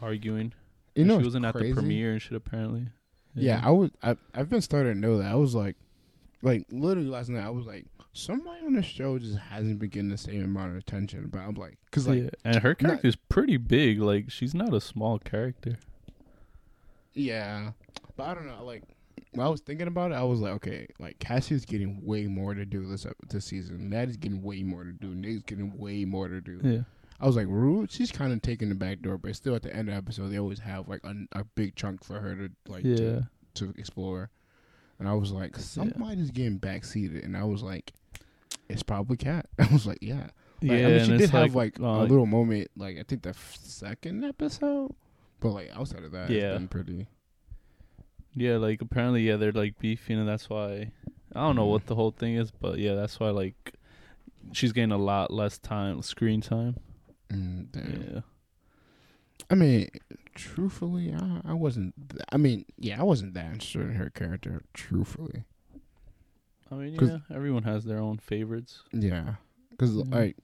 arguing. 0.03 0.53
You 0.95 1.05
know, 1.07 1.19
she 1.19 1.25
wasn't 1.25 1.47
at 1.47 1.55
the 1.55 1.73
premiere 1.73 2.13
and 2.13 2.21
shit. 2.21 2.33
Apparently. 2.35 2.89
Yeah, 3.35 3.61
I 3.65 3.71
was. 3.71 3.91
I, 4.03 4.17
I've 4.35 4.51
been 4.51 4.61
starting 4.61 4.93
to 4.95 4.99
know 4.99 5.19
that. 5.19 5.31
I 5.33 5.37
was 5.37 5.55
like, 5.55 5.77
like 6.43 6.67
literally 6.71 7.09
last 7.09 7.31
night. 7.31 7.45
I 7.47 7.51
was 7.51 7.65
like, 7.65 7.87
somebody 8.13 8.67
on 8.67 8.75
the 8.75 8.83
show 8.83 9.19
just 9.19 9.39
hasn't 9.39 9.79
been 9.79 9.89
getting 9.89 10.11
the 10.11 10.19
same 10.19 10.45
amount 10.45 10.73
of 10.73 10.77
attention. 10.77 11.29
But 11.33 11.39
I'm 11.41 11.55
like, 11.55 11.79
cause 11.93 12.07
like, 12.07 12.25
yeah. 12.25 12.31
And 12.45 12.57
her 12.57 12.71
not- 12.71 12.79
character's 12.79 13.17
pretty 13.17 13.57
big. 13.57 14.01
Like 14.01 14.31
she's 14.31 14.55
not 14.55 14.75
a 14.75 14.81
small 14.83 15.19
character. 15.19 15.79
yeah. 17.15 17.71
But 18.17 18.25
I 18.25 18.35
don't 18.35 18.47
know. 18.47 18.63
Like, 18.65 18.83
when 19.33 19.47
I 19.47 19.49
was 19.49 19.61
thinking 19.63 19.87
about 19.89 20.13
it, 20.13 20.17
I 20.17 20.25
was 20.25 20.41
like, 20.41 20.53
okay, 20.55 20.87
like 20.99 21.19
Cassie's 21.19 21.65
getting 21.65 22.05
way 22.05 22.27
more 22.27 22.55
to 22.55 22.67
do 22.67 22.85
this 22.87 23.07
ep- 23.07 23.17
this 23.31 23.47
season. 23.47 23.89
Maddie's 23.89 24.19
getting 24.19 24.43
way 24.43 24.63
more 24.63 24.85
to 24.85 24.93
do. 24.93 25.15
Nick's 25.15 25.43
getting 25.43 25.77
way 25.79 26.05
more 26.05 26.29
to 26.29 26.41
do. 26.43 26.61
Yeah. 26.63 26.81
I 27.23 27.27
was 27.27 27.37
like, 27.37 27.47
Rue, 27.47 27.87
she's 27.89 28.11
kind 28.11 28.33
of 28.33 28.43
taking 28.43 28.69
the 28.69 28.75
back 28.75 29.01
door, 29.01 29.17
but 29.17 29.35
still 29.37 29.55
at 29.55 29.63
the 29.63 29.71
end 29.75 29.89
of 29.89 29.95
the 29.95 29.99
episode, 29.99 30.29
they 30.29 30.39
always 30.39 30.59
have 30.59 30.89
like 30.89 31.01
a, 31.05 31.15
a 31.33 31.45
big 31.55 31.77
chunk 31.77 32.03
for 32.05 32.19
her 32.21 32.35
to 32.35 32.51
like 32.69 32.83
Yeah. 32.85 32.97
to, 32.97 33.29
to 33.55 33.75
explore. 33.79 34.29
And 34.99 35.09
I 35.09 35.15
was 35.15 35.31
like, 35.33 35.57
somebody's 35.57 36.31
getting 36.31 36.59
backseated, 36.61 37.25
and 37.25 37.37
I 37.37 37.45
was 37.45 37.63
like, 37.63 37.93
it's 38.69 38.83
probably 38.83 39.17
Cat. 39.17 39.47
I 39.59 39.69
was 39.73 39.87
like, 39.87 39.99
yeah. 40.01 40.29
Like, 40.61 40.79
yeah. 40.81 40.87
I 40.87 40.91
mean, 40.91 41.05
she 41.07 41.17
did 41.17 41.31
have 41.31 41.55
like, 41.55 41.79
uh, 41.81 41.85
a 41.85 42.03
little 42.07 42.27
moment, 42.27 42.71
like 42.77 42.99
I 42.99 43.05
think 43.07 43.23
the 43.23 43.31
f- 43.31 43.59
second 43.63 44.25
episode, 44.25 44.93
but 45.41 45.51
like 45.51 45.71
outside 45.77 46.03
of 46.05 46.13
that, 46.13 46.29
Yeah. 46.31 46.51
it's 46.51 46.59
been 46.59 46.69
pretty. 46.69 47.07
Yeah, 48.35 48.57
like 48.57 48.81
apparently, 48.81 49.23
yeah, 49.23 49.37
they're 49.37 49.53
like 49.53 49.79
beefing, 49.79 50.19
and 50.19 50.29
that's 50.29 50.49
why 50.49 50.91
I 51.35 51.41
don't 51.41 51.57
know 51.57 51.67
what 51.67 51.87
the 51.87 51.95
whole 51.95 52.13
thing 52.13 52.35
is, 52.37 52.51
but 52.51 52.79
yeah, 52.79 52.95
that's 52.95 53.21
why 53.21 53.31
like 53.31 53.75
she's 54.53 54.73
getting 54.73 54.93
a 54.93 54.99
lot 54.99 55.31
less 55.33 55.59
time, 55.59 56.03
screen 56.03 56.41
time. 56.41 56.77
Mm. 57.33 58.13
Yeah, 58.15 58.21
I 59.51 59.55
mean, 59.55 59.89
truthfully, 60.35 61.15
I, 61.15 61.41
I 61.45 61.53
wasn't. 61.55 61.95
th- 62.11 62.23
I 62.31 62.37
mean, 62.37 62.65
yeah, 62.79 63.01
I 63.01 63.05
wasn't 63.05 63.35
that 63.35 63.47
interested 63.47 63.83
in 63.83 63.95
her 63.95 64.11
character. 64.11 64.63
Truthfully, 64.75 65.45
I 66.71 66.75
mean, 66.75 66.95
yeah, 67.01 67.19
everyone 67.35 67.63
has 67.65 67.85
their 67.85 67.99
own 67.99 68.19
favorites. 68.19 68.83
yeah, 68.93 69.35
because 69.71 69.95
like, 69.95 70.37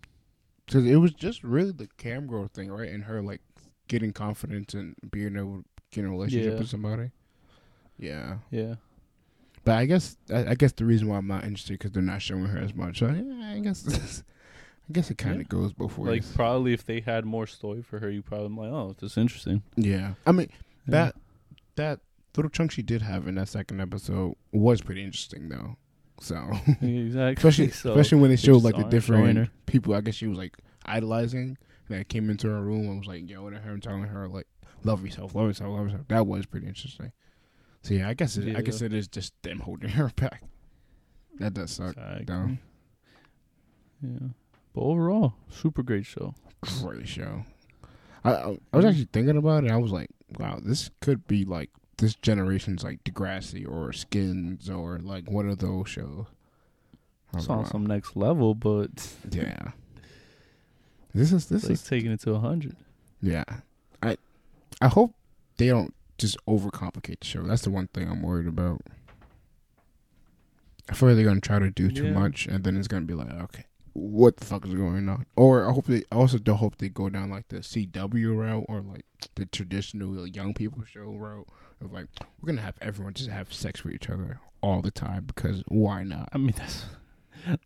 because 0.67 0.85
it 0.87 0.97
was 0.97 1.13
just 1.13 1.43
really 1.45 1.73
the 1.73 1.89
cam 1.97 2.27
girl 2.27 2.49
thing, 2.49 2.71
right? 2.71 2.91
And 2.91 3.05
her 3.05 3.23
like 3.23 3.41
getting 3.89 4.13
confidence 4.13 4.75
and 4.75 4.95
being 5.11 5.37
able 5.37 5.59
to 5.59 5.65
get 5.91 6.01
in 6.05 6.07
a 6.07 6.11
relationship 6.11 6.53
Yeah. 6.55 6.59
with 6.59 6.69
somebody. 6.69 7.11
Yeah, 7.99 8.39
Yeah, 8.51 8.75
but 9.65 9.75
I 9.77 9.85
guess 9.87 10.17
I, 10.33 10.49
I 10.51 10.55
guess 10.55 10.73
the 10.73 10.85
reason 10.85 11.09
why 11.09 11.17
I'm 11.17 11.27
not 11.27 11.45
interested 11.45 11.73
because 11.75 11.91
they're 11.93 12.03
not 12.03 12.23
showing 12.23 12.45
her 12.47 12.59
as 12.61 12.75
much. 12.75 12.99
So 13.01 13.07
yeah, 13.07 13.53
I 13.55 13.59
guess 13.61 13.83
I 14.89 14.93
guess 14.93 15.11
it 15.11 15.19
kind 15.19 15.35
of 15.37 15.41
Yeah. 15.43 15.47
goes 15.49 15.73
both 15.73 15.99
ways. 15.99 16.25
like 16.27 16.35
probably 16.35 16.73
if 16.73 16.85
they 16.87 17.01
had 17.01 17.25
more 17.25 17.47
story 17.47 17.83
for 17.83 17.99
her, 17.99 18.11
you 18.11 18.23
probably 18.23 18.57
like, 18.69 18.73
oh, 18.73 18.95
this 18.99 19.13
is 19.13 19.19
interesting. 19.19 19.63
yeah, 19.77 20.15
I 20.27 20.33
mean 20.33 20.49
Yeah. 20.87 20.93
that 20.93 21.17
that 21.77 22.01
little 22.37 22.51
chunk 22.51 22.71
she 22.73 22.83
did 22.83 23.03
have 23.03 23.27
in 23.29 23.35
that 23.37 23.49
second 23.49 23.81
episode 23.81 24.35
was 24.53 24.81
pretty 24.81 25.03
interesting 25.05 25.49
though. 25.49 25.77
So 26.21 26.37
exactly. 26.81 27.33
especially 27.37 27.71
So, 27.73 27.91
especially 27.91 28.21
when 28.21 28.31
they 28.31 28.37
showed 28.37 28.63
like 28.65 28.77
the 28.77 28.85
different 28.85 29.51
people. 29.67 29.95
I 29.95 30.01
guess 30.01 30.15
she 30.15 30.27
was 30.27 30.39
like 30.39 30.57
idolizing. 30.87 31.59
That 31.91 32.09
came 32.11 32.29
into 32.29 32.49
her 32.49 32.61
room 32.61 32.87
and 32.89 32.99
was 32.99 33.07
like 33.09 33.29
yelling 33.31 33.55
at 33.55 33.63
her 33.63 33.73
and 33.73 33.83
telling 33.83 34.03
her 34.03 34.29
like, 34.29 34.47
"Love 34.85 35.03
yourself, 35.05 35.35
love 35.35 35.47
yourself, 35.49 35.71
love 35.71 35.87
yourself." 35.87 36.07
That 36.09 36.27
was 36.27 36.45
pretty 36.45 36.67
interesting. 36.67 37.13
So 37.83 37.95
yeah, 37.95 38.09
I 38.11 38.13
guess 38.15 38.37
it, 38.37 38.55
I 38.57 38.61
guess 38.61 38.83
it 38.83 38.93
is 38.93 39.09
just 39.09 39.33
them 39.43 39.61
holding 39.61 39.89
her 39.99 40.11
back. 40.17 40.43
That 41.39 41.55
does 41.55 41.71
suck. 41.71 41.97
Exactly. 41.97 42.25
though. 42.27 42.57
Yeah. 44.03 44.29
But 44.79 44.85
overall, 44.85 45.35
super 45.51 45.83
great 45.83 46.07
show. 46.07 46.35
Great 46.83 47.09
show. 47.09 47.43
I, 48.25 48.31
I 48.33 48.59
I 48.73 48.77
was 48.77 48.85
actually 48.85 49.09
thinking 49.13 49.37
about 49.37 49.65
it. 49.65 49.73
I 49.73 49.77
was 49.77 49.91
like, 49.91 50.09
wow, 50.39 50.61
this 50.63 50.91
could 51.01 51.27
be 51.27 51.45
like 51.45 51.71
this 51.97 52.15
generation's 52.15 52.85
like 52.85 53.03
Degrassi 53.03 53.69
or 53.69 53.93
Skins 53.93 54.71
or 54.71 55.01
like 55.01 55.29
one 55.29 55.49
of 55.49 55.59
those 55.59 55.89
shows. 55.89 56.27
It's 57.35 57.49
on 57.49 57.67
some 57.67 57.85
next 57.87 58.15
level, 58.17 58.55
but 58.55 58.91
Yeah. 59.33 59.73
This 61.13 61.33
is 61.33 61.47
this 61.49 61.65
like 61.65 61.73
is 61.73 61.83
taking 61.83 62.13
it 62.13 62.21
to 62.21 62.35
a 62.35 62.39
hundred. 62.39 62.77
yeah. 63.21 63.43
I 64.01 64.17
I 64.81 64.87
hope 64.87 65.13
they 65.57 65.67
don't 65.67 65.93
just 66.19 66.37
overcomplicate 66.47 67.19
the 67.21 67.27
show. 67.27 67.43
That's 67.43 67.63
the 67.63 67.71
one 67.71 67.89
thing 67.89 68.09
I'm 68.09 68.23
worried 68.23 68.47
about. 68.47 68.81
I 70.89 70.95
feel 70.95 71.09
like 71.09 71.17
they're 71.17 71.25
gonna 71.27 71.41
try 71.41 71.59
to 71.59 71.71
do 71.71 71.91
too 71.91 72.05
Yeah. 72.07 72.13
much, 72.13 72.47
and 72.47 72.63
then 72.63 72.77
it's 72.77 72.87
gonna 72.89 73.07
be 73.07 73.15
like, 73.15 73.31
okay, 73.33 73.65
what 73.99 74.37
the 74.37 74.45
fuck 74.45 74.67
is 74.67 74.75
going 74.75 75.09
on? 75.09 75.27
Or 75.37 75.69
I 75.69 75.73
hope 75.73 75.87
they 75.87 76.05
I 76.13 76.17
also 76.17 76.39
don't 76.39 76.57
hope 76.57 76.79
they 76.79 76.89
go 76.89 77.09
down 77.09 77.31
like 77.31 77.49
the 77.49 77.59
CW 77.59 78.37
route 78.37 78.67
or 78.69 78.81
like 78.81 79.05
the 79.35 79.47
traditional 79.47 80.27
young 80.27 80.55
people 80.55 80.83
show 80.85 81.13
route 81.13 81.49
of 81.81 81.93
like 81.93 82.07
we're 82.41 82.49
gonna 82.49 82.63
have 82.63 82.77
everyone 82.81 83.15
just 83.15 83.31
have 83.31 83.53
sex 83.53 83.85
with 83.85 83.95
each 83.95 84.09
other 84.09 84.41
all 84.63 84.83
the 84.83 84.91
time 84.91 85.25
because 85.25 85.63
why 85.69 86.03
not? 86.03 86.29
I 86.33 86.39
mean, 86.39 86.55
that's 86.57 86.85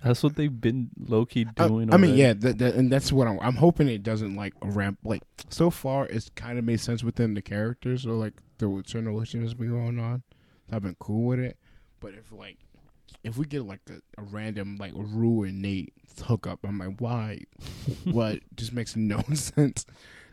that's 0.02 0.22
what 0.22 0.36
they've 0.36 0.60
been 0.60 0.90
low 0.98 1.24
key 1.24 1.44
doing. 1.44 1.92
I, 1.92 1.96
mean, 1.96 2.14
yeah, 2.14 2.32
that, 2.34 2.58
that, 2.58 2.74
and 2.74 2.92
that's 2.92 3.12
what 3.12 3.26
I'm. 3.26 3.38
I'm 3.40 3.56
hoping 3.56 3.88
it 3.88 4.02
doesn't 4.02 4.34
like 4.34 4.54
ramp. 4.62 4.98
Like 5.04 5.22
so 5.48 5.70
far, 5.70 6.06
it's 6.06 6.30
kind 6.34 6.58
of 6.58 6.64
made 6.64 6.80
sense 6.80 7.02
within 7.02 7.34
the 7.34 7.42
characters 7.42 8.06
or 8.06 8.12
like 8.12 8.34
the 8.58 8.82
certain 8.86 9.08
relationships 9.08 9.54
been 9.54 9.70
going 9.70 9.98
on. 9.98 10.22
So 10.68 10.76
I've 10.76 10.82
been 10.82 10.96
cool 10.98 11.26
with 11.26 11.40
it. 11.40 11.56
But 12.00 12.14
if 12.14 12.32
like, 12.32 12.58
if 13.24 13.36
we 13.36 13.46
get 13.46 13.64
like 13.64 13.80
a, 13.90 14.20
a 14.20 14.24
random 14.24 14.76
like 14.78 14.92
Rue 14.94 15.42
and 15.44 15.60
Nate 15.62 15.92
hookup, 16.24 16.60
I'm 16.64 16.78
like, 16.78 17.00
why? 17.00 17.40
what? 18.04 18.38
Just 18.56 18.72
makes 18.72 18.96
no 18.96 19.20
sense. 19.34 19.86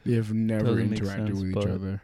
They 0.06 0.14
have 0.16 0.34
never 0.34 0.66
Doesn't 0.66 0.90
interacted 0.92 1.28
sense, 1.28 1.40
with 1.42 1.50
each 1.52 1.66
other. 1.70 2.02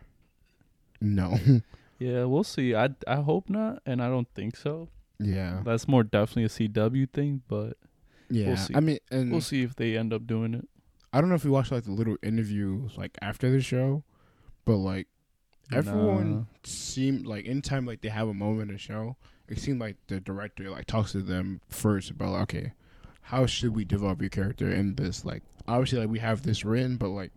No. 1.02 1.40
yeah, 2.00 2.24
we'll 2.26 2.44
see. 2.44 2.76
I 2.76 2.90
I 3.08 3.18
hope 3.18 3.50
not, 3.50 3.82
and 3.86 4.02
I 4.02 4.08
don't 4.08 4.28
think 4.36 4.56
so. 4.56 4.90
yeah. 5.20 5.62
That's 5.64 5.88
more 5.88 6.04
definitely 6.04 6.44
a 6.46 6.50
CW 6.70 7.10
thing, 7.12 7.42
but 7.48 7.78
Yeah. 8.30 8.48
we'll 8.48 8.58
see. 8.58 8.76
I 8.76 8.80
mean, 8.80 9.00
and 9.12 9.32
we'll 9.32 9.42
see 9.42 9.62
if 9.64 9.76
they 9.76 9.98
end 9.98 10.14
up 10.14 10.28
doing 10.28 10.54
it. 10.54 10.68
I 11.14 11.22
don't 11.22 11.30
know 11.30 11.36
if 11.36 11.46
you 11.46 11.52
watched 11.52 11.72
like 11.72 11.86
the 11.86 11.92
little 11.92 12.18
interviews 12.22 12.98
like 12.98 13.18
after 13.22 13.50
the 13.50 13.62
show, 13.62 14.04
but 14.66 14.76
like 14.78 15.08
everyone 15.72 16.32
Nah. 16.34 16.44
seemed 16.64 17.26
like 17.26 17.48
anytime 17.48 17.86
like 17.86 18.02
they 18.02 18.10
have 18.10 18.28
a 18.28 18.34
moment 18.34 18.70
in 18.70 18.76
the 18.76 18.80
show, 18.80 19.16
it 19.48 19.60
seemed 19.60 19.80
like 19.80 19.98
the 20.08 20.20
director 20.20 20.70
like 20.70 20.86
talks 20.86 21.12
to 21.14 21.22
them 21.22 21.62
first 21.70 22.12
about 22.12 22.32
like, 22.32 22.42
okay, 22.44 22.74
how 23.22 23.46
should 23.46 23.76
we 23.76 23.86
develop 23.86 24.22
your 24.22 24.30
character 24.30 24.72
in 24.72 24.96
this? 24.96 25.26
Like 25.26 25.44
obviously 25.68 26.00
like 26.00 26.10
we 26.10 26.20
have 26.20 26.44
this 26.44 26.66
written, 26.66 26.98
but 26.98 27.10
like 27.10 27.32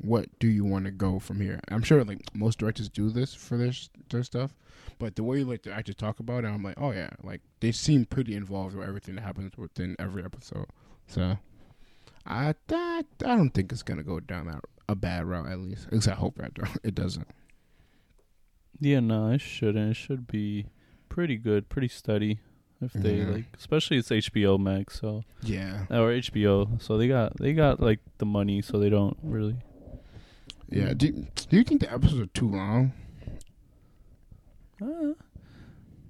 what 0.00 0.26
do 0.38 0.48
you 0.48 0.64
want 0.64 0.84
to 0.84 0.90
go 0.90 1.18
from 1.18 1.40
here? 1.40 1.60
I'm 1.68 1.82
sure 1.82 2.04
like 2.04 2.34
most 2.34 2.58
directors 2.58 2.88
do 2.88 3.10
this 3.10 3.34
for 3.34 3.56
this 3.56 3.90
their 4.10 4.22
stuff, 4.22 4.54
but 4.98 5.16
the 5.16 5.24
way 5.24 5.44
like 5.44 5.62
the 5.62 5.72
actors 5.72 5.96
talk 5.96 6.20
about 6.20 6.44
it, 6.44 6.48
I'm 6.48 6.62
like, 6.62 6.80
oh 6.80 6.92
yeah, 6.92 7.10
like 7.22 7.40
they 7.60 7.72
seem 7.72 8.04
pretty 8.04 8.34
involved 8.34 8.76
with 8.76 8.86
everything 8.86 9.16
that 9.16 9.22
happens 9.22 9.56
within 9.56 9.96
every 9.98 10.24
episode. 10.24 10.66
So 11.06 11.38
I 12.26 12.54
I, 12.70 13.04
I 13.24 13.36
don't 13.36 13.50
think 13.50 13.72
it's 13.72 13.82
gonna 13.82 14.04
go 14.04 14.20
down 14.20 14.46
that 14.46 14.60
a 14.88 14.94
bad 14.94 15.26
route 15.26 15.48
at 15.48 15.58
least. 15.58 15.86
At 15.86 15.92
least 15.94 16.08
I 16.08 16.14
hope 16.14 16.36
that 16.36 16.52
it 16.84 16.94
doesn't. 16.94 17.28
Yeah, 18.80 19.00
no, 19.00 19.30
it 19.30 19.40
shouldn't. 19.40 19.90
It 19.90 19.94
should 19.94 20.28
be 20.28 20.66
pretty 21.08 21.36
good, 21.36 21.68
pretty 21.68 21.88
steady. 21.88 22.40
If 22.80 22.92
they 22.92 23.16
Yeah. 23.18 23.30
like, 23.30 23.44
especially 23.58 23.96
it's 23.96 24.10
HBO 24.12 24.56
Max, 24.56 25.00
so 25.00 25.24
Yeah. 25.42 25.86
or 25.90 26.12
HBO, 26.12 26.80
so 26.80 26.96
they 26.96 27.08
got 27.08 27.36
they 27.38 27.52
got 27.52 27.80
like 27.80 27.98
the 28.18 28.26
money, 28.26 28.62
so 28.62 28.78
they 28.78 28.88
don't 28.90 29.16
really. 29.22 29.56
Yeah. 30.70 30.94
Do 30.94 31.10
Do 31.48 31.56
you 31.56 31.64
think 31.64 31.80
the 31.80 31.92
episodes 31.92 32.20
are 32.20 32.26
too 32.26 32.48
long? 32.48 32.92
Uh, 34.80 35.14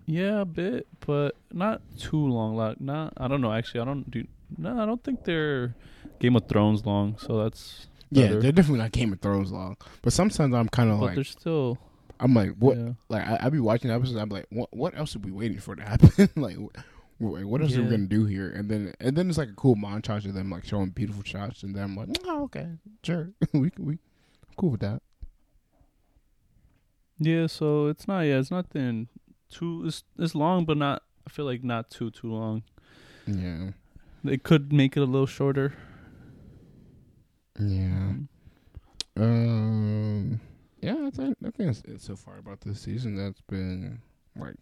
yeah, 0.07 0.41
a 0.41 0.45
bit, 0.45 0.87
but 1.07 1.37
not 1.53 1.81
too 1.99 2.27
long. 2.27 2.55
Like 2.57 2.81
not, 2.81 3.15
I 3.17 3.29
don't 3.29 3.41
know. 3.41 3.53
Actually, 3.53 3.81
I 3.81 3.85
don't 3.85 4.11
do. 4.11 4.27
No, 4.57 4.79
I 4.81 4.85
don't 4.87 5.03
think 5.03 5.25
they're 5.25 5.75
Game 6.19 6.37
of 6.37 6.47
Thrones 6.49 6.85
long. 6.85 7.17
So 7.19 7.43
that's 7.43 7.89
Yeah, 8.11 8.29
they're 8.29 8.53
definitely 8.53 8.79
not 8.81 8.93
Game 8.93 9.13
of 9.13 9.21
Thrones 9.21 9.53
long. 9.53 9.77
But 10.03 10.13
sometimes 10.13 10.55
I'm 10.55 10.69
kind 10.69 10.91
of 10.91 11.01
like, 11.01 11.15
they're 11.15 11.25
still. 11.25 11.79
I'm 12.21 12.35
like, 12.35 12.53
what? 12.59 12.77
Yeah. 12.77 12.93
Like 13.09 13.27
I, 13.27 13.39
I 13.43 13.49
be 13.51 13.61
watching 13.61 13.91
episodes. 13.91 14.17
I'm 14.19 14.29
like, 14.29 14.47
what? 14.51 14.69
What 14.77 14.97
else 14.99 15.15
are 15.17 15.21
we 15.21 15.31
waiting 15.31 15.59
for 15.59 15.77
to 15.77 15.83
happen? 15.89 16.29
like, 16.37 16.57
wh- 16.57 16.79
wh- 17.19 17.47
what 17.49 17.61
else 17.63 17.77
are 17.77 17.83
we 17.83 17.91
gonna 17.91 18.07
do 18.07 18.25
here? 18.25 18.51
And 18.51 18.69
then, 18.69 18.93
and 19.01 19.17
then 19.17 19.29
it's 19.29 19.39
like 19.39 19.51
a 19.51 19.55
cool 19.55 19.77
montage 19.77 20.25
of 20.27 20.35
them 20.35 20.51
like 20.51 20.65
showing 20.65 20.91
beautiful 20.91 21.23
shots, 21.25 21.63
and 21.63 21.75
then 21.77 21.83
I'm 21.85 21.97
like, 21.97 22.09
oh, 22.27 22.45
okay, 22.45 22.69
sure, 23.05 23.31
we 23.53 23.71
we 23.79 23.93
I'm 23.95 24.55
cool 24.57 24.71
with 24.71 24.81
that. 24.81 25.01
Yeah, 27.19 27.47
so 27.49 27.87
it's 27.89 28.07
not. 28.07 28.21
Yeah, 28.23 28.39
it's 28.39 28.51
nothing 28.51 29.09
too. 29.51 29.85
It's 29.87 30.05
it's 30.19 30.35
long, 30.35 30.65
but 30.65 30.77
not. 30.77 31.03
I 31.27 31.31
feel 31.31 31.45
like 31.45 31.63
not 31.65 31.91
too 31.91 32.11
too 32.11 32.33
long. 32.33 32.63
Yeah, 33.27 33.71
They 34.25 34.39
could 34.39 34.73
make 34.73 34.97
it 34.97 35.01
a 35.01 35.05
little 35.05 35.27
shorter. 35.27 35.75
yeah. 37.61 38.13
Um, 38.15 38.29
yeah, 39.17 39.25
I 41.09 41.11
think 41.11 41.37
I 41.45 41.51
think 41.51 41.57
that's 41.75 41.81
it 41.81 42.01
so 42.03 42.17
far 42.17 42.39
about 42.39 42.61
this 42.61 42.81
season. 42.81 43.17
That's 43.17 43.41
been 43.43 44.01
like 44.37 44.57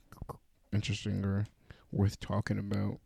interesting 0.72 1.24
or 1.24 1.46
worth 1.92 2.20
talking 2.20 2.58
about. 2.58 2.98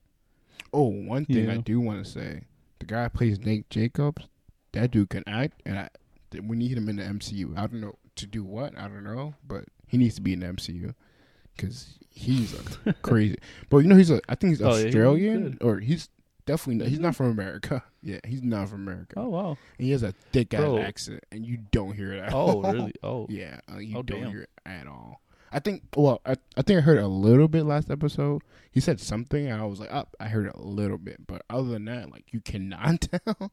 Oh, 0.73 0.89
one 0.89 1.25
thing 1.25 1.51
I 1.51 1.57
do 1.57 1.81
want 1.81 2.05
to 2.05 2.11
say: 2.11 2.43
the 2.79 2.87
guy 2.87 3.09
plays 3.09 3.41
Nate 3.41 3.69
Jacobs, 3.71 4.27
that 4.73 4.91
dude 4.91 5.11
can 5.11 5.25
act, 5.27 5.63
and 5.65 5.79
I, 5.79 5.89
we 6.43 6.57
need 6.57 6.77
him 6.77 6.89
in 6.89 6.97
the 6.97 7.03
MCU. 7.03 7.57
I 7.57 7.67
don't 7.67 7.81
know 7.81 7.97
to 8.17 8.27
do 8.27 8.45
what, 8.45 8.77
I 8.79 8.83
don't 8.83 9.05
know, 9.05 9.35
but 9.47 9.65
he 9.87 9.97
needs 9.97 10.15
to 10.17 10.21
be 10.21 10.35
in 10.35 10.41
the 10.41 10.47
MCU 10.47 10.95
because 11.57 11.99
he's 12.11 12.55
crazy. 13.03 13.39
But 13.69 13.79
you 13.79 13.89
know, 13.89 13.97
he's 13.97 14.11
a 14.11 14.21
I 14.29 14.35
think 14.35 14.53
he's 14.53 14.63
Oh, 14.63 14.71
yeah, 14.71 14.77
he's 14.77 14.87
Australian 14.87 15.59
or 15.61 15.79
he's 15.79 16.09
definitely 16.51 16.77
not, 16.77 16.89
he's 16.89 16.99
not 17.01 17.15
from 17.17 17.27
America. 17.31 17.83
Yeah, 18.03 18.19
he's 18.27 18.43
not 18.43 18.69
from 18.71 18.81
America. 18.89 19.15
Oh 19.19 19.29
wow. 19.29 19.59
And 19.79 19.85
he 19.87 19.91
has 19.91 20.03
a 20.03 20.13
thick 20.33 20.55
ass 20.55 20.79
accent, 20.79 21.23
and 21.31 21.45
you 21.45 21.59
don't 21.71 21.95
hear 21.95 22.15
it 22.15 22.21
at 22.21 22.33
Oh 22.33 22.63
all. 22.63 22.63
really? 22.63 22.95
Oh 23.03 23.27
Yeah, 23.29 23.61
uh, 23.71 23.77
you 23.79 23.99
Oh, 23.99 24.03
don't 24.03 24.23
damn. 24.23 24.31
hear 24.31 24.43
it 24.43 24.51
at 24.65 24.87
all. 24.87 25.21
I 25.53 25.59
think. 25.59 25.83
Well, 25.97 26.21
I, 26.25 26.37
I 26.57 26.63
think 26.63 26.79
I 26.79 26.81
heard 26.81 26.99
a 26.99 27.09
little 27.09 27.49
bit 27.49 27.65
last 27.65 27.91
episode. 27.91 28.41
He 28.71 28.81
said 28.81 29.01
something, 29.01 29.49
and 29.49 29.61
I 29.61 29.67
was 29.67 29.81
like, 29.81 29.93
"Up." 29.93 30.15
I 30.21 30.29
heard 30.29 30.47
a 30.47 30.59
little 30.63 30.97
bit, 30.97 31.27
but 31.27 31.43
other 31.51 31.69
than 31.71 31.85
that, 31.87 32.11
like 32.11 32.33
you 32.33 32.41
cannot 32.41 33.01
tell. 33.27 33.51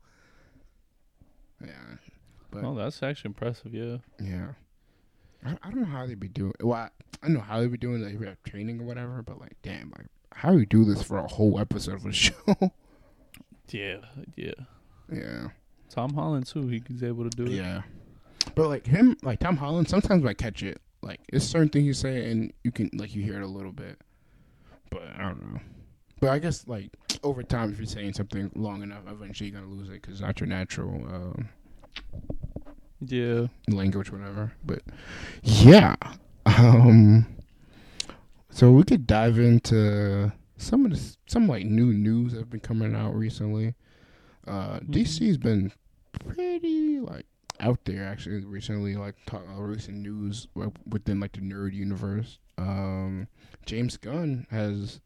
yeah, 1.61 1.95
but 2.51 2.63
Oh, 2.63 2.75
that's 2.75 3.01
actually 3.03 3.29
impressive. 3.29 3.73
Yeah. 3.73 3.97
yeah, 4.21 4.49
I, 5.45 5.57
I 5.63 5.71
don't 5.71 5.81
know 5.81 5.85
how 5.87 6.05
they 6.05 6.15
be 6.15 6.27
doing. 6.27 6.53
Well, 6.61 6.77
I, 6.79 6.89
I 7.23 7.29
know 7.29 7.39
how 7.41 7.59
they 7.59 7.67
be 7.67 7.77
doing 7.77 8.01
like 8.03 8.19
we 8.19 8.27
have 8.27 8.41
training 8.43 8.79
or 8.79 8.83
whatever, 8.85 9.21
but 9.23 9.39
like, 9.39 9.57
damn, 9.63 9.91
like 9.97 10.07
how 10.33 10.51
do 10.51 10.59
you 10.59 10.65
do 10.65 10.85
this 10.85 11.01
for 11.03 11.17
a 11.17 11.27
whole 11.27 11.59
episode 11.59 11.95
of 11.95 12.05
a 12.05 12.11
show? 12.13 12.33
Yeah. 13.69 13.97
Yeah. 14.35 14.51
yeah. 15.11 15.47
Tom 15.89 16.13
Holland 16.13 16.45
too. 16.47 16.67
He's 16.67 17.03
able 17.03 17.29
to 17.29 17.35
do 17.35 17.43
it. 17.45 17.51
Yeah. 17.55 17.81
But 18.55 18.67
like 18.69 18.85
him, 18.85 19.17
like 19.23 19.39
Tom 19.39 19.57
Holland, 19.57 19.89
sometimes 19.89 20.25
I 20.25 20.33
catch 20.33 20.63
it. 20.63 20.81
Like 21.01 21.19
it's 21.31 21.45
certain 21.45 21.69
things 21.69 21.85
you 21.85 21.93
say, 21.93 22.29
and 22.31 22.51
you 22.63 22.71
can 22.71 22.89
like 22.93 23.15
you 23.15 23.21
hear 23.23 23.37
it 23.37 23.43
a 23.43 23.47
little 23.47 23.71
bit. 23.71 23.99
But 24.89 25.03
I 25.17 25.21
don't 25.23 25.53
know. 25.53 25.59
But 26.19 26.29
I 26.31 26.39
guess 26.39 26.67
like 26.67 26.89
over 27.23 27.43
time, 27.43 27.71
if 27.71 27.77
you're 27.77 27.85
saying 27.85 28.13
something 28.13 28.51
long 28.55 28.81
enough, 28.83 29.03
eventually 29.07 29.49
you're 29.49 29.59
gonna 29.61 29.71
lose 29.71 29.89
it 29.89 29.93
because 30.01 30.13
it's 30.13 30.21
not 30.21 30.39
your 30.39 30.47
natural 30.47 30.95
um, 31.13 31.49
Yeah. 33.05 33.47
language, 33.67 34.11
whatever. 34.11 34.53
But 34.65 34.81
yeah. 35.43 35.95
Um. 36.45 37.25
So 38.49 38.71
we 38.71 38.83
could 38.83 39.05
dive 39.05 39.37
into 39.37 40.31
some 40.57 40.85
of 40.85 40.91
the 40.91 41.17
some 41.27 41.47
like 41.47 41.65
new 41.65 41.93
news 41.93 42.33
that 42.33 42.39
have 42.39 42.49
been 42.49 42.59
coming 42.59 42.95
out 42.95 43.13
recently. 43.15 43.75
Uh, 44.45 44.79
Mhm. 44.79 44.89
DC's 44.89 45.37
been 45.37 45.71
pretty 46.25 46.99
like 46.99 47.25
out 47.59 47.79
there 47.85 48.03
actually 48.05 48.43
recently, 48.45 48.95
like 48.95 49.15
talk, 49.25 49.43
uh, 49.49 49.61
recent 49.61 49.97
news 49.97 50.47
within 50.87 51.19
like 51.19 51.33
the 51.33 51.41
nerd 51.41 51.73
universe. 51.73 52.39
Um, 52.57 53.27
James 53.65 53.97
Gunn 53.97 54.45
has, 54.51 54.99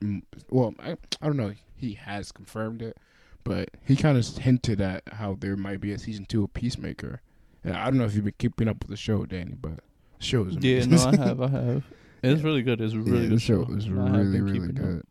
mm, 0.00 0.22
well, 0.50 0.74
I 0.80 0.92
I 1.20 1.26
don't 1.26 1.36
know, 1.36 1.54
he 1.76 1.94
has 1.94 2.32
confirmed 2.32 2.80
it, 2.82 2.96
but 3.44 3.70
he 3.84 3.96
kind 3.96 4.16
of 4.18 4.26
hinted 4.38 4.80
at 4.80 5.02
how 5.12 5.36
there 5.38 5.56
might 5.56 5.80
be 5.80 5.92
a 5.92 5.98
season 5.98 6.24
two 6.26 6.44
of 6.44 6.54
Peacemaker. 6.54 7.20
And 7.64 7.74
I 7.76 7.84
don't 7.86 7.98
know 7.98 8.04
if 8.04 8.14
you've 8.14 8.24
been 8.24 8.34
keeping 8.38 8.68
up 8.68 8.78
with 8.80 8.90
the 8.90 8.96
show, 8.96 9.26
Danny, 9.26 9.54
but 9.60 9.80
Show 10.18 10.44
is 10.46 10.56
Yeah, 10.60 10.84
no, 10.86 10.96
I 10.96 11.16
have, 11.16 11.40
I 11.42 11.48
have. 11.48 11.84
It's 12.22 12.40
Yeah. 12.40 12.46
really 12.46 12.62
good. 12.62 12.80
It's 12.80 12.92
a 12.94 12.96
Yeah, 12.96 13.02
really 13.04 13.22
the 13.24 13.28
good 13.30 13.42
show. 13.42 13.64
show. 13.64 13.72
is 13.74 13.88
really 13.90 14.40
really 14.40 14.72
good. 14.72 14.98
up. 15.00 15.06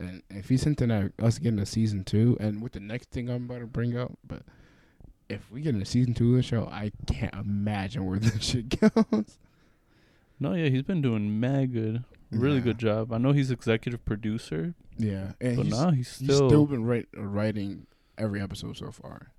And 0.00 0.22
if 0.30 0.48
he's 0.48 0.64
hinting 0.64 0.90
at 0.90 1.12
us 1.20 1.38
getting 1.38 1.58
a 1.60 1.66
season 1.66 2.04
two, 2.04 2.36
and 2.40 2.60
with 2.62 2.72
the 2.72 2.80
next 2.80 3.10
thing 3.10 3.28
I'm 3.30 3.44
about 3.44 3.60
to 3.60 3.66
bring 3.66 3.96
up, 3.96 4.12
but 4.26 4.42
if 5.28 5.50
we 5.50 5.60
get 5.62 5.74
a 5.74 5.84
season 5.84 6.14
two 6.14 6.30
of 6.30 6.36
the 6.36 6.42
show, 6.42 6.66
I 6.66 6.90
can't 7.06 7.34
imagine 7.34 8.04
where 8.06 8.18
this 8.20 8.42
shit 8.42 8.80
goes. 8.80 9.38
No, 10.40 10.52
yeah, 10.54 10.68
he's 10.68 10.82
been 10.82 11.00
doing 11.00 11.38
mad 11.40 11.72
good. 11.72 12.04
Really 12.30 12.56
Yeah. 12.56 12.62
good 12.62 12.78
job. 12.78 13.12
I 13.12 13.18
know 13.18 13.32
he's 13.32 13.50
executive 13.52 14.04
producer, 14.04 14.74
Yeah, 14.98 15.32
and 15.40 15.56
but 15.56 15.66
he's, 15.66 15.74
now 15.74 15.90
he's 15.90 16.18
he's 16.18 16.28
still. 16.34 16.48
still 16.48 16.66
been 16.66 16.84
write, 16.84 17.06
writing 17.16 17.86
every 18.18 18.40
episode 18.42 18.76
so 18.76 18.90
far. 18.90 19.32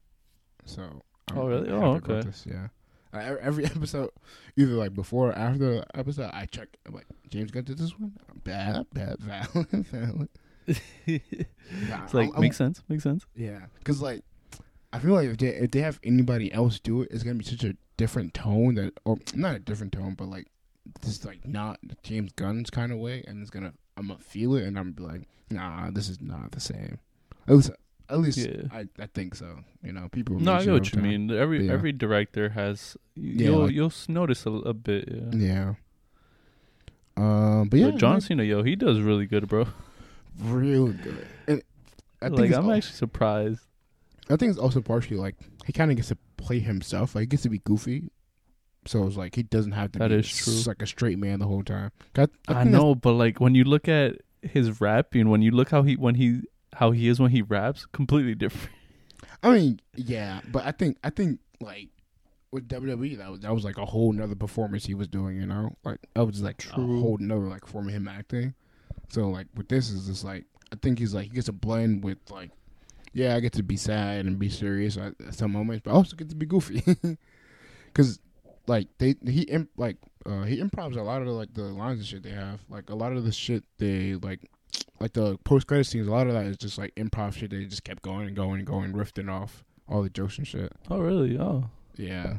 So. 0.66 1.02
I'm 1.30 1.38
Oh, 1.38 1.48
really? 1.48 1.70
happy 1.70 1.84
Oh, 1.84 1.96
okay. 1.96 2.22
This, 2.22 2.46
yeah. 2.50 2.68
Uh, 3.16 3.38
every- 3.42 3.66
episode, 3.76 4.12
either 4.58 4.74
like 4.74 4.94
before 4.94 5.30
or 5.30 5.38
after 5.38 5.58
the 5.60 5.86
episode, 5.98 6.30
I 6.34 6.46
check. 6.46 6.70
I'm 6.86 6.94
like, 6.94 7.08
James 7.30 7.52
Gunn 7.52 7.64
did 7.64 7.78
this 7.78 7.98
one. 8.00 8.14
Bad, 8.44 8.86
bad, 8.94 9.18
valid, 9.20 9.70
valid. 9.88 10.30
Nah, 11.90 12.04
it's 12.04 12.14
like 12.14 12.26
I'm- 12.28 12.34
I'm- 12.36 12.42
makes 12.42 12.58
sense. 12.58 12.82
Makes 12.90 13.04
sense. 13.04 13.26
Yeah, 13.36 13.66
because 13.80 14.02
like 14.02 14.24
I 14.94 15.00
feel 15.00 15.14
like 15.14 15.28
if 15.30 15.38
they 15.38 15.48
if 15.48 15.72
they 15.72 15.82
have 15.82 16.00
anybody 16.04 16.52
else 16.54 16.80
do 16.80 17.02
it, 17.02 17.10
it's 17.12 17.24
gonna 17.24 17.36
be 17.36 17.44
such 17.46 17.64
a 17.64 17.76
different 17.98 18.34
tone 18.34 18.76
that, 18.76 18.94
or 19.06 19.18
not 19.34 19.56
a 19.56 19.60
different 19.60 19.94
tone, 19.94 20.14
but 20.16 20.28
like 20.28 20.48
just 21.04 21.26
like 21.26 21.46
not 21.48 21.80
James 22.04 22.32
Gunn's 22.36 22.70
kind 22.70 22.92
of 22.92 23.00
way, 23.00 23.24
and 23.28 23.42
it's 23.42 23.50
gonna 23.50 23.74
I'm 23.98 24.08
gonna 24.08 24.20
feel 24.20 24.56
it, 24.56 24.64
and 24.64 24.78
I'm 24.78 24.94
gonna 24.94 25.10
be 25.10 25.14
like, 25.18 25.28
nah, 25.50 25.90
this 25.92 26.10
is 26.10 26.22
not 26.22 26.52
the 26.52 26.60
same. 26.60 27.00
At 27.48 27.56
least, 27.56 27.72
at 28.10 28.20
least 28.20 28.38
Yeah. 28.38 28.64
I 28.72 28.88
I 29.00 29.08
think 29.08 29.36
so. 29.36 29.60
You 29.84 29.94
know, 29.94 30.10
people. 30.12 30.40
No, 30.40 30.54
I 30.54 30.64
get 30.64 30.74
what 30.74 30.86
you 30.86 30.92
time. 31.02 31.04
mean. 31.04 31.32
Every 31.32 31.66
Yeah. 31.68 31.74
every 31.74 31.92
director 31.92 32.50
has. 32.50 32.98
Yeah, 33.16 33.46
You'll 33.48 33.60
like- 33.66 33.74
you'll 33.74 33.94
notice 34.08 34.46
a, 34.46 34.52
a 34.52 34.74
bit. 34.74 35.08
Yeah. 35.10 35.30
Yeah. 35.48 35.74
Um, 37.18 37.70
but 37.70 37.80
yeah, 37.80 37.92
but 37.92 37.98
John 38.00 38.20
Cena, 38.22 38.44
yo, 38.44 38.64
he 38.64 38.76
does 38.76 39.00
really 39.00 39.26
good, 39.26 39.48
bro. 39.48 39.68
really 40.40 40.94
good. 40.94 41.26
And 41.48 41.62
I 42.22 42.28
think 42.28 42.40
like 42.40 42.54
I'm 42.54 42.66
al- 42.66 42.74
actually 42.74 42.94
surprised. 42.96 43.62
I 44.30 44.36
think 44.36 44.50
it's 44.50 44.60
also 44.60 44.82
partially 44.82 45.18
like 45.18 45.36
he 45.66 45.72
kind 45.72 45.92
of 45.92 45.98
gets 45.98 46.10
to 46.10 46.18
play 46.38 46.60
himself. 46.60 47.16
Like 47.16 47.22
he 47.24 47.28
gets 47.28 47.44
to 47.44 47.50
be 47.50 47.60
goofy, 47.60 48.10
so 48.86 49.08
it's 49.08 49.16
like 49.16 49.36
he 49.36 49.44
doesn't 49.44 49.72
have 49.74 49.92
to 49.94 50.00
That 50.00 50.10
be 50.10 50.16
is 50.16 50.68
like 50.68 50.82
a 50.82 50.88
straight 50.88 51.18
man 51.20 51.40
the 51.40 51.48
whole 51.48 51.64
time. 51.64 51.92
I, 52.18 52.28
I, 52.50 52.54
I, 52.54 52.64
know, 52.66 52.96
but 52.96 53.14
like 53.14 53.40
when 53.40 53.56
you 53.56 53.64
look 53.64 53.88
at 53.88 54.18
his 54.42 54.82
rapping, 54.82 55.30
when 55.30 55.42
you 55.42 55.52
look 55.52 55.70
how 55.70 55.84
he 55.84 55.96
when 55.96 56.16
he 56.16 56.42
how 56.76 56.92
he 56.92 57.08
is 57.08 57.20
when 57.20 57.32
he 57.32 57.42
raps, 57.42 57.86
completely 57.86 58.36
different. 58.36 58.76
I 59.42 59.52
mean, 59.52 59.80
yeah, 59.96 60.42
but 60.52 60.66
I 60.66 60.72
think 60.72 60.98
I 61.04 61.10
think 61.10 61.40
like 61.62 61.90
with 62.52 62.68
WWE 62.68 63.18
that 63.18 63.32
was 63.32 63.40
that 63.42 63.54
was 63.54 63.64
like 63.64 63.78
a 63.78 63.86
whole 63.86 64.12
nother 64.12 64.36
performance 64.36 64.86
he 64.86 64.94
was 64.94 65.08
doing. 65.08 65.40
You 65.40 65.46
know, 65.46 65.76
like 65.84 66.00
that 66.14 66.26
was 66.26 66.42
like 66.42 66.58
True. 66.58 66.98
a 66.98 67.02
whole 67.02 67.18
nother 67.20 67.48
like 67.48 67.66
form 67.66 67.88
of 67.88 67.94
him 67.94 68.08
acting. 68.08 68.54
So 69.10 69.30
like 69.30 69.48
with 69.56 69.68
this 69.68 69.90
is 69.90 70.08
just 70.08 70.24
like 70.24 70.46
I 70.72 70.76
think 70.82 71.00
he's 71.00 71.14
like 71.14 71.26
he 71.26 71.30
gets 71.30 71.48
a 71.48 71.54
blend 71.54 72.04
with 72.04 72.18
like. 72.30 72.52
Yeah, 73.14 73.34
I 73.34 73.40
get 73.40 73.54
to 73.54 73.64
be 73.64 73.78
sad 73.78 74.26
and 74.26 74.38
be 74.38 74.50
serious 74.50 74.98
at, 74.98 75.14
some 75.34 75.54
moments, 75.54 75.84
but 75.86 75.92
I 75.92 75.94
also 75.94 76.18
get 76.18 76.28
to 76.32 76.36
be 76.36 76.46
goofy. 76.46 76.84
Cause 77.94 78.20
like 78.68 78.90
they 78.98 79.16
he 79.26 79.44
imp, 79.44 79.70
like 79.78 79.96
uh 80.26 80.42
he 80.42 80.60
improvs 80.60 80.98
a 80.98 81.02
lot 81.02 81.22
of 81.22 81.28
the, 81.28 81.34
like 81.34 81.54
the 81.54 81.64
lines 81.64 82.00
and 82.00 82.06
shit 82.06 82.24
they 82.24 82.32
have. 82.32 82.60
Like 82.68 82.90
a 82.90 82.96
lot 82.96 83.14
of 83.14 83.24
the 83.24 83.32
shit 83.32 83.64
they 83.78 84.16
like 84.16 84.42
like 85.00 85.14
the 85.14 85.38
post 85.44 85.68
credit 85.68 85.86
scenes, 85.86 86.08
a 86.08 86.12
lot 86.12 86.28
of 86.28 86.34
that 86.34 86.46
is 86.46 86.58
just 86.58 86.78
like 86.78 86.94
improv 86.96 87.34
shit 87.34 87.52
they 87.52 87.66
just 87.66 87.84
kept 87.84 88.02
going 88.04 88.28
and 88.28 88.36
going 88.36 88.60
and 88.60 88.66
going, 88.68 88.94
riffing 88.94 89.32
off 89.32 89.64
all 89.90 90.02
the 90.02 90.10
jokes 90.10 90.38
and 90.38 90.48
shit. 90.48 90.72
Oh 90.90 91.00
really? 91.00 91.38
Oh, 91.38 91.70
Yeah. 91.98 92.38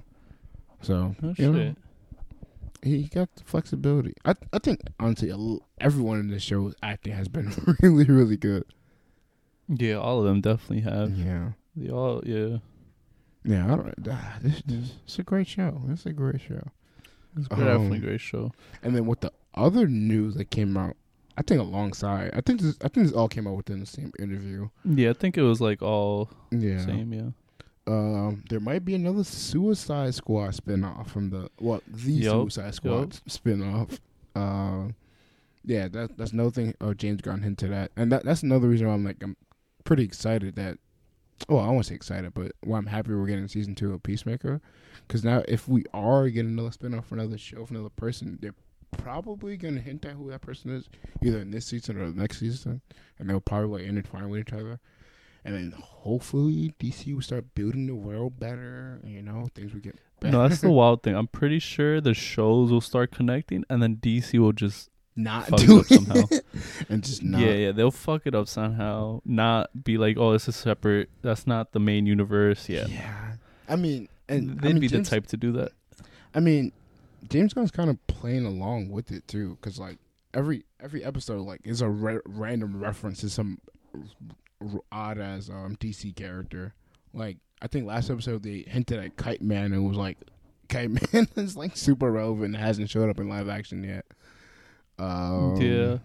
So 0.82 1.14
no 1.22 1.34
you 1.36 1.52
know, 1.52 1.58
shit. 1.58 1.76
he 2.82 3.04
got 3.08 3.34
the 3.36 3.44
flexibility. 3.44 4.14
I 4.24 4.34
I 4.52 4.58
think 4.58 4.80
honestly, 5.00 5.32
everyone 5.80 6.20
in 6.20 6.28
this 6.28 6.42
show's 6.42 6.74
acting 6.82 7.12
has 7.14 7.28
been 7.28 7.52
really 7.82 8.04
really 8.04 8.36
good. 8.36 8.64
Yeah, 9.68 9.94
all 9.96 10.20
of 10.20 10.24
them 10.26 10.40
definitely 10.40 10.80
have. 10.80 11.10
Yeah. 11.16 11.50
They 11.74 11.90
all 11.90 12.22
yeah. 12.24 12.58
Yeah, 13.44 13.64
I 13.72 13.76
don't. 13.76 13.94
ah, 14.10 14.38
This, 14.42 14.62
this 14.66 14.92
it's 15.04 15.18
a 15.18 15.22
great 15.22 15.46
show. 15.46 15.80
It's 15.88 16.04
a 16.06 16.12
great 16.12 16.40
show. 16.40 16.62
It's 17.36 17.46
definitely 17.48 17.98
a 17.98 18.00
Um, 18.00 18.00
great 18.00 18.20
show. 18.20 18.52
And 18.82 18.94
then 18.96 19.06
with 19.06 19.20
the 19.20 19.32
other 19.54 19.86
news 19.86 20.34
that 20.34 20.50
came 20.50 20.76
out, 20.76 20.96
I 21.38 21.42
think 21.42 21.60
alongside, 21.60 22.30
I 22.34 22.40
think 22.40 22.60
this, 22.60 22.76
I 22.82 22.88
think 22.88 23.06
this 23.06 23.14
all 23.14 23.28
came 23.28 23.46
out 23.46 23.56
within 23.56 23.80
the 23.80 23.86
same 23.86 24.12
interview. 24.18 24.68
Yeah, 24.84 25.10
I 25.10 25.12
think 25.12 25.36
it 25.36 25.42
was 25.42 25.60
like 25.60 25.82
all 25.82 26.30
Yeah. 26.50 26.84
same. 26.84 27.12
Yeah. 27.12 27.30
Um, 27.88 28.42
there 28.50 28.58
might 28.58 28.84
be 28.84 28.94
another 28.94 29.22
Suicide 29.22 30.14
Squad 30.14 30.50
spinoff 30.54 31.08
from 31.08 31.30
the 31.30 31.50
well, 31.60 31.82
the 31.86 32.12
Yup, 32.12 32.32
Suicide 32.32 32.74
Squad 32.74 33.10
spinoff. 33.28 33.98
Uh, 34.34 34.92
yeah, 35.64 35.86
that 35.88 36.16
that's 36.16 36.32
another 36.32 36.50
thing. 36.50 36.74
Oh, 36.80 36.94
James 36.94 37.20
Gunn 37.20 37.42
hinted 37.42 37.72
at, 37.72 37.92
and 37.96 38.10
that 38.10 38.24
that's 38.24 38.42
another 38.42 38.68
reason 38.68 38.88
why 38.88 38.94
I'm 38.94 39.04
like 39.04 39.22
I'm 39.22 39.36
pretty 39.84 40.02
excited 40.04 40.56
that. 40.56 40.78
Well, 41.50 41.60
I 41.60 41.68
won't 41.68 41.84
say 41.86 41.94
excited, 41.94 42.32
but 42.34 42.52
why 42.64 42.78
I'm 42.78 42.86
happy 42.86 43.12
we're 43.14 43.26
getting 43.26 43.46
season 43.46 43.74
two 43.74 43.92
of 43.92 44.02
Peacemaker, 44.02 44.60
because 45.06 45.22
now 45.22 45.42
if 45.46 45.68
we 45.68 45.84
are 45.92 46.28
getting 46.30 46.52
another 46.58 46.70
spinoff 46.70 47.04
for 47.04 47.14
another 47.16 47.36
show 47.38 47.66
for 47.66 47.74
another 47.74 47.90
person, 47.90 48.38
they're 48.40 48.54
probably 48.90 49.56
gonna 49.56 49.80
hint 49.80 50.04
at 50.04 50.12
who 50.12 50.30
that 50.30 50.40
person 50.40 50.70
is, 50.70 50.88
either 51.22 51.40
in 51.40 51.50
this 51.50 51.66
season 51.66 51.96
or 51.98 52.10
the 52.10 52.20
next 52.20 52.40
season, 52.40 52.80
and 53.18 53.28
they'll 53.28 53.40
probably 53.40 53.80
like 53.80 53.88
intertwine 53.88 54.28
with 54.28 54.40
each 54.40 54.52
other 54.52 54.80
and 55.46 55.54
then 55.54 55.74
hopefully 55.80 56.74
DC 56.80 57.14
will 57.14 57.22
start 57.22 57.54
building 57.54 57.86
the 57.86 57.94
world 57.94 58.38
better. 58.40 59.00
You 59.04 59.22
know, 59.22 59.46
things 59.54 59.72
will 59.72 59.80
get 59.80 59.96
better. 60.18 60.32
No, 60.32 60.46
that's 60.46 60.60
the 60.60 60.70
wild 60.72 61.04
thing. 61.04 61.14
I'm 61.14 61.28
pretty 61.28 61.60
sure 61.60 62.00
the 62.00 62.14
shows 62.14 62.72
will 62.72 62.80
start 62.80 63.12
connecting, 63.12 63.64
and 63.70 63.80
then 63.80 63.96
DC 63.96 64.36
will 64.40 64.52
just 64.52 64.90
not 65.14 65.46
fuck 65.46 65.60
it 65.62 65.86
somehow. 65.86 66.24
and 66.88 67.04
just 67.04 67.22
not. 67.22 67.40
Yeah, 67.40 67.52
yeah, 67.52 67.72
they'll 67.72 67.92
fuck 67.92 68.22
it 68.26 68.34
up 68.34 68.48
somehow. 68.48 69.20
Not 69.24 69.84
be 69.84 69.98
like, 69.98 70.16
oh, 70.18 70.32
this 70.32 70.48
is 70.48 70.56
separate. 70.56 71.10
That's 71.22 71.46
not 71.46 71.70
the 71.70 71.80
main 71.80 72.06
universe. 72.06 72.68
Yeah, 72.68 72.86
yeah. 72.88 73.34
I 73.68 73.76
mean, 73.76 74.08
and 74.28 74.58
they'd 74.60 74.70
I 74.70 74.72
mean, 74.72 74.80
be 74.80 74.88
James, 74.88 75.08
the 75.08 75.14
type 75.14 75.28
to 75.28 75.36
do 75.36 75.52
that. 75.52 75.70
I 76.34 76.40
mean, 76.40 76.72
James 77.28 77.52
Gunn's 77.54 77.70
kind 77.70 77.90
of 77.90 78.04
playing 78.06 78.44
along 78.46 78.90
with 78.90 79.10
it 79.12 79.26
too, 79.28 79.56
because 79.60 79.78
like 79.78 79.98
every 80.34 80.64
every 80.80 81.04
episode 81.04 81.40
like 81.40 81.60
is 81.64 81.80
a 81.80 81.88
ra- 81.88 82.20
random 82.26 82.78
reference 82.80 83.20
to 83.20 83.30
some 83.30 83.58
r- 84.60 84.80
odd 84.92 85.18
as 85.18 85.48
um 85.50 85.76
DC 85.80 86.14
character. 86.14 86.74
Like 87.12 87.38
I 87.62 87.66
think 87.66 87.86
last 87.86 88.10
episode 88.10 88.42
they 88.42 88.64
hinted 88.66 88.98
at 88.98 89.16
Kite 89.16 89.42
Man 89.42 89.72
and 89.72 89.86
was 89.88 89.96
like 89.96 90.18
Kite 90.68 90.90
Man 91.12 91.28
is 91.36 91.56
like 91.56 91.76
super 91.76 92.10
relevant 92.10 92.54
and 92.54 92.56
hasn't 92.56 92.90
showed 92.90 93.08
up 93.08 93.20
in 93.20 93.28
live 93.28 93.48
action 93.48 93.82
yet. 93.84 94.04
Um, 94.98 95.56
yeah, 95.60 95.98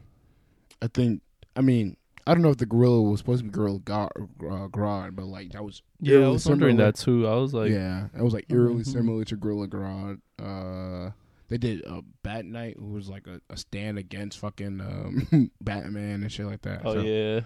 I 0.82 0.88
think. 0.88 1.22
I 1.56 1.62
mean, 1.62 1.98
I 2.32 2.34
don't 2.34 2.44
know 2.44 2.50
if 2.50 2.58
the 2.58 2.66
gorilla 2.66 3.02
was 3.02 3.20
supposed 3.20 3.40
to 3.40 3.44
be 3.46 3.50
Gorilla 3.52 3.80
Go- 3.80 4.10
uh, 4.16 4.68
Grodd, 4.70 5.16
but 5.16 5.26
like 5.26 5.52
that 5.52 5.64
was 5.64 5.82
yeah. 6.00 6.20
I 6.20 6.28
was 6.30 6.46
wondering 6.48 6.74
similar. 6.78 6.92
that 6.92 6.98
too. 6.98 7.28
I 7.28 7.36
was 7.36 7.54
like, 7.54 7.72
yeah, 7.72 8.08
it 8.18 8.22
was 8.24 8.34
like 8.34 8.46
eerily 8.50 8.84
Mhm. 8.84 8.88
similar 8.88 9.24
to 9.26 9.36
Gorilla 9.36 9.68
Grodd. 9.68 10.20
Uh, 10.40 11.12
they 11.50 11.58
did 11.58 11.86
uh, 11.86 12.02
Bat 12.24 12.46
Knight, 12.46 12.78
who 12.80 12.88
was 12.94 13.10
like 13.10 13.28
a, 13.28 13.42
a 13.50 13.58
stand 13.58 13.98
against 13.98 14.40
fucking 14.40 14.80
um, 14.82 15.52
Batman 15.62 16.22
and 16.24 16.32
shit 16.32 16.46
like 16.46 16.62
that. 16.62 16.82
oh 16.86 16.94
So, 16.96 17.02
yeah, 17.02 17.42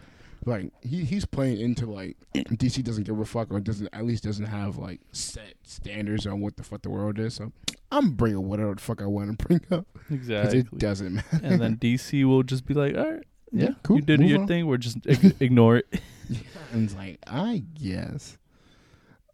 like 0.46 0.72
he 0.82 1.04
he's 1.04 1.26
playing 1.26 1.60
into 1.60 1.88
like 1.88 2.16
DC 2.36 2.84
doesn't 2.84 3.04
give 3.06 3.20
a 3.20 3.26
fuck 3.26 3.52
or 3.52 3.60
doesn't 3.60 3.90
at 3.94 4.06
least 4.06 4.24
doesn't 4.24 4.46
have 4.46 4.78
like 4.78 5.02
set 5.12 5.56
standards 5.64 6.28
on 6.28 6.40
what 6.42 6.56
the 6.58 6.64
fuck 6.64 6.84
the 6.84 6.90
world 6.92 7.18
is. 7.18 7.34
So 7.34 7.52
I'm 7.92 8.12
bringing 8.12 8.48
whatever 8.48 8.76
the 8.76 8.82
fuck 8.82 9.02
I 9.02 9.08
want 9.08 9.40
to 9.40 9.46
bring 9.48 9.62
up 9.72 9.88
exactly. 10.12 10.60
it 10.60 10.78
doesn't 10.78 11.14
matter. 11.16 11.40
and 11.44 11.60
then 11.60 11.78
DC 11.78 12.24
will 12.26 12.44
just 12.44 12.66
be 12.66 12.74
like, 12.76 12.96
all 12.96 13.12
right, 13.12 13.24
yeah, 13.56 13.64
Yeah, 13.70 13.74
cool, 13.84 13.96
you 13.98 14.02
did 14.04 14.20
move 14.20 14.30
your 14.30 14.42
on." 14.42 14.48
thing. 14.48 14.68
We're 14.68 14.78
just 14.78 14.98
ig- 15.06 15.36
ignore 15.40 15.78
it. 15.78 15.88
and 16.72 16.84
it's 16.86 16.96
like 16.96 17.20
I 17.28 17.64
guess. 17.74 18.38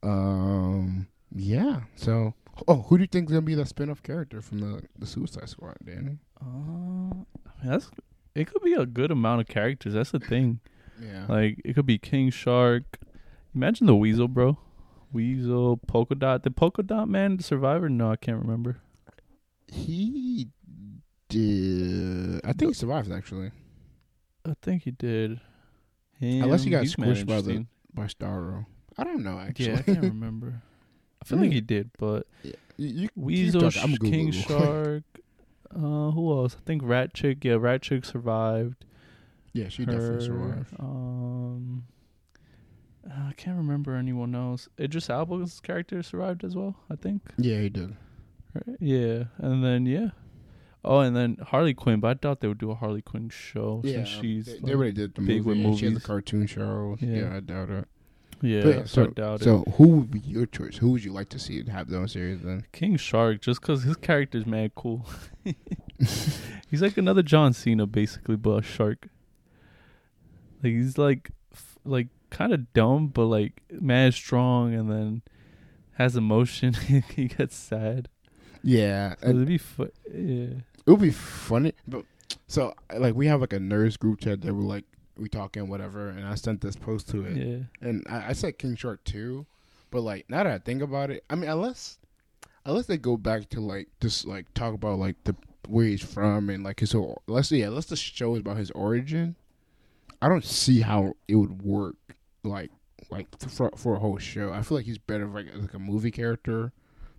Um. 0.03 1.07
Yeah. 1.33 1.81
So, 1.95 2.33
oh, 2.67 2.81
who 2.83 2.97
do 2.97 3.03
you 3.03 3.07
think 3.07 3.29
is 3.29 3.33
gonna 3.33 3.41
be 3.45 3.55
the 3.55 3.65
spin-off 3.65 4.03
character 4.03 4.41
from 4.41 4.59
the 4.59 4.81
the 4.97 5.05
Suicide 5.05 5.49
Squad, 5.49 5.77
Danny? 5.85 6.17
Uh, 6.41 7.23
that's 7.63 7.89
it. 8.35 8.47
Could 8.47 8.61
be 8.63 8.73
a 8.73 8.85
good 8.85 9.11
amount 9.11 9.41
of 9.41 9.47
characters. 9.47 9.93
That's 9.93 10.11
the 10.11 10.19
thing. 10.19 10.59
Yeah. 11.01 11.25
Like 11.27 11.61
it 11.63 11.73
could 11.75 11.85
be 11.85 11.97
King 11.97 12.29
Shark. 12.31 12.99
Imagine 13.55 13.87
the 13.87 13.95
Weasel, 13.95 14.27
bro. 14.27 14.57
Weasel, 15.13 15.77
Polka 15.87 16.15
Dot. 16.15 16.43
Did 16.43 16.55
Polka 16.55 16.83
Dot 16.83 17.07
Man 17.09 17.39
survive 17.39 17.83
or 17.83 17.89
no? 17.89 18.11
I 18.11 18.15
can't 18.15 18.39
remember. 18.41 18.81
he 19.67 20.47
did. 21.29 22.41
I 22.45 22.53
think 22.53 22.71
he 22.71 22.73
survived 22.73 23.11
actually 23.11 23.51
I 24.45 24.53
think 24.61 24.83
he 24.83 24.91
did. 24.91 25.39
Him, 26.19 26.43
Unless 26.43 26.63
he 26.63 26.69
got 26.69 26.83
squished 26.85 27.25
by 27.25 27.41
the- 27.41 27.65
by 27.93 28.05
Starro. 28.05 28.65
I 28.97 29.03
don't 29.03 29.23
know 29.23 29.39
actually. 29.39 29.67
Yeah, 29.67 29.77
I 29.79 29.81
can't 29.81 30.01
remember. 30.03 30.61
I 31.21 31.25
feel 31.25 31.39
like 31.39 31.51
he 31.51 31.61
did, 31.61 31.91
but 31.97 32.25
You- 32.43 32.53
you 32.77 33.01
keep 33.09 33.11
Weasel, 33.17 33.69
talking, 33.71 33.97
King. 33.97 34.31
Shark. 34.31 35.03
Uh, 35.73 36.11
who 36.11 36.31
else? 36.31 36.55
I 36.59 36.65
think 36.65 36.81
Rat 36.83 37.13
Chick. 37.13 37.43
Yeah, 37.45 37.53
Rat 37.59 37.81
Chick 37.81 38.03
survived. 38.05 38.83
yeah, 39.53 39.69
she 39.69 39.83
Her, 39.83 39.91
definitely 39.93 40.25
survived. 40.25 40.73
Um, 40.79 41.85
I 43.09 43.33
can't 43.37 43.57
remember 43.57 43.95
anyone 43.95 44.35
else. 44.35 44.67
Idris 44.79 45.09
Elba's 45.09 45.59
character 45.59 46.01
survived 46.03 46.43
as 46.43 46.55
well. 46.55 46.75
I 46.89 46.95
think. 46.95 47.21
Yeah, 47.37 47.59
he 47.61 47.69
did. 47.69 47.95
Right? 48.53 48.77
Yeah, 48.79 49.23
and 49.37 49.63
then 49.63 49.85
yeah. 49.85 50.09
Oh, 50.83 50.99
and 50.99 51.15
then 51.15 51.37
Harley 51.47 51.73
Quinn, 51.75 51.99
but 51.99 52.07
I 52.07 52.13
doubt 52.15 52.39
they 52.41 52.47
would 52.47 52.57
do 52.57 52.71
a 52.71 52.75
Harley 52.75 53.01
Quinn 53.03 53.29
show 53.29 53.81
Yeah, 53.83 53.97
since 53.97 54.09
she's 54.09 54.45
they, 54.47 54.57
they 54.59 54.73
already 54.73 54.93
did 54.93 55.13
the 55.15 55.21
big 55.21 55.45
movie. 55.45 55.63
with 55.65 55.77
She 55.79 55.85
has 55.85 55.93
the 55.93 55.99
cartoon 56.01 56.47
show. 56.47 56.97
Yeah, 56.99 57.17
Yeah. 57.17 57.35
I 57.35 57.39
doubt 57.39 57.69
it. 57.69 57.87
yeah, 58.41 58.63
But 58.63 58.89
so, 58.89 59.03
I 59.03 59.05
so 59.05 59.11
doubt 59.11 59.41
it. 59.41 59.43
so 59.43 59.57
who 59.77 59.87
would 59.89 60.09
be 60.11 60.19
your 60.19 60.47
choice? 60.47 60.77
Who 60.77 60.89
would 60.91 61.03
you 61.03 61.13
like 61.13 61.29
to 61.29 61.39
see 61.39 61.63
have 61.69 61.87
their 61.89 61.99
own 61.99 62.07
series 62.07 62.41
then? 62.41 62.65
King 62.71 62.97
Shark, 62.97 63.41
just 63.41 63.61
because 63.61 63.83
his 63.83 63.95
character's 63.97 64.47
mad 64.47 64.73
cool. 64.73 65.05
he's 65.99 66.81
like 66.81 66.97
another 66.97 67.21
John 67.21 67.53
Cena, 67.53 67.85
basically, 67.85 68.35
but 68.35 68.51
a 68.51 68.61
shark. 68.63 69.07
Like 70.63 70.73
he's 70.73 70.97
like, 70.97 71.29
f- 71.53 71.77
like 71.85 72.07
kind 72.31 72.53
of 72.53 72.71
dumb, 72.73 73.07
but 73.07 73.25
like 73.25 73.61
mad 73.69 74.13
strong, 74.15 74.73
and 74.73 74.89
then 74.91 75.21
has 75.93 76.15
emotion. 76.15 76.73
he 77.15 77.27
gets 77.27 77.55
sad. 77.55 78.07
Yeah, 78.63 79.15
So 79.21 79.29
it'd 79.29 79.47
be 79.47 79.57
fu- 79.57 79.89
yeah. 80.13 80.61
It 80.85 80.91
would 80.91 81.01
be 81.01 81.11
funny. 81.11 81.73
But 81.87 82.05
so 82.47 82.73
like 82.97 83.15
we 83.15 83.27
have 83.27 83.41
like 83.41 83.53
a 83.53 83.59
nerds 83.59 83.97
group 83.99 84.19
chat 84.21 84.41
that 84.41 84.53
we're 84.53 84.61
like 84.63 84.85
we 85.17 85.29
talking 85.29 85.67
whatever, 85.67 86.09
and 86.09 86.25
I 86.25 86.35
sent 86.35 86.61
this 86.61 86.75
post 86.75 87.09
to 87.09 87.25
it, 87.25 87.35
Yeah. 87.37 87.57
and 87.87 88.03
I, 88.09 88.29
I 88.29 88.33
said 88.33 88.57
King 88.57 88.75
Shark 88.75 89.03
too, 89.03 89.45
but 89.91 90.01
like 90.01 90.29
now 90.29 90.43
that 90.43 90.51
I 90.53 90.57
think 90.59 90.81
about 90.81 91.11
it, 91.11 91.23
I 91.29 91.35
mean 91.35 91.49
unless 91.49 91.97
unless 92.65 92.85
they 92.87 92.97
go 92.97 93.17
back 93.17 93.49
to 93.49 93.59
like 93.61 93.87
just 94.01 94.25
like 94.25 94.51
talk 94.53 94.73
about 94.73 94.99
like 94.99 95.15
the 95.25 95.35
where 95.67 95.85
he's 95.85 96.01
from 96.03 96.49
and 96.49 96.63
like 96.63 96.79
his 96.79 96.91
whole 96.93 97.21
let's 97.27 97.51
yeah 97.51 97.69
let's 97.69 97.87
the 97.87 97.95
show 97.95 98.33
is 98.35 98.39
about 98.41 98.57
his 98.57 98.71
origin. 98.71 99.35
I 100.21 100.29
don't 100.29 100.45
see 100.45 100.81
how 100.81 101.13
it 101.27 101.35
would 101.35 101.61
work 101.63 101.95
like 102.43 102.71
like 103.09 103.27
for 103.49 103.71
for 103.75 103.95
a 103.95 103.99
whole 103.99 104.17
show. 104.17 104.51
I 104.53 104.61
feel 104.61 104.77
like 104.77 104.85
he's 104.85 104.97
better 104.97 105.27
like 105.27 105.47
like 105.55 105.73
a 105.73 105.79
movie 105.79 106.11
character 106.11 106.71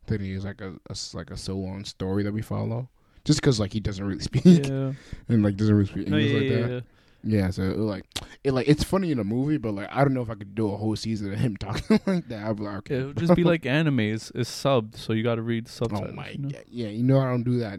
than 0.06 0.20
he 0.20 0.32
is 0.32 0.44
like 0.44 0.60
a, 0.60 0.74
a 0.88 0.96
like 1.14 1.30
a 1.30 1.36
solo 1.36 1.68
on 1.68 1.84
story 1.84 2.22
that 2.24 2.32
we 2.32 2.42
follow. 2.42 2.88
Just 3.24 3.40
because 3.40 3.60
like 3.60 3.72
he 3.72 3.80
doesn't 3.80 4.04
really 4.04 4.20
speak 4.30 4.44
Yeah. 4.44 4.92
and 5.28 5.42
like 5.42 5.56
doesn't 5.56 5.74
really 5.74 5.86
speak 5.88 6.08
No, 6.08 6.16
English 6.18 6.32
yeah, 6.32 6.38
like 6.40 6.50
yeah, 6.50 6.66
that. 6.66 6.72
yeah. 6.74 6.80
Yeah, 7.24 7.50
so 7.50 7.62
it, 7.62 7.78
like 7.78 8.04
it 8.42 8.50
like 8.52 8.66
it's 8.66 8.82
funny 8.82 9.12
in 9.12 9.20
a 9.20 9.24
movie, 9.24 9.56
but 9.56 9.74
like 9.74 9.88
I 9.92 10.02
don't 10.02 10.12
know 10.12 10.22
if 10.22 10.30
I 10.30 10.34
could 10.34 10.56
do 10.56 10.72
a 10.72 10.76
whole 10.76 10.96
season 10.96 11.32
of 11.32 11.38
him 11.38 11.56
talking 11.60 12.00
like 12.04 12.26
that. 12.26 12.44
I'd 12.44 12.56
be 12.56 12.64
like, 12.64 12.78
okay, 12.78 12.96
It 12.96 13.06
would 13.06 13.16
just 13.16 13.36
be 13.36 13.44
like 13.44 13.64
anime. 13.64 14.00
It's, 14.00 14.32
it's 14.34 14.50
subbed, 14.50 14.96
so 14.96 15.12
you 15.12 15.22
got 15.22 15.36
to 15.36 15.42
read 15.42 15.68
subtitles. 15.68 16.08
oh 16.10 16.14
my, 16.16 16.30
you 16.30 16.38
know? 16.38 16.48
god, 16.48 16.64
yeah, 16.66 16.88
you 16.88 17.04
know 17.04 17.20
I 17.20 17.26
don't 17.26 17.44
do 17.44 17.60
that. 17.60 17.78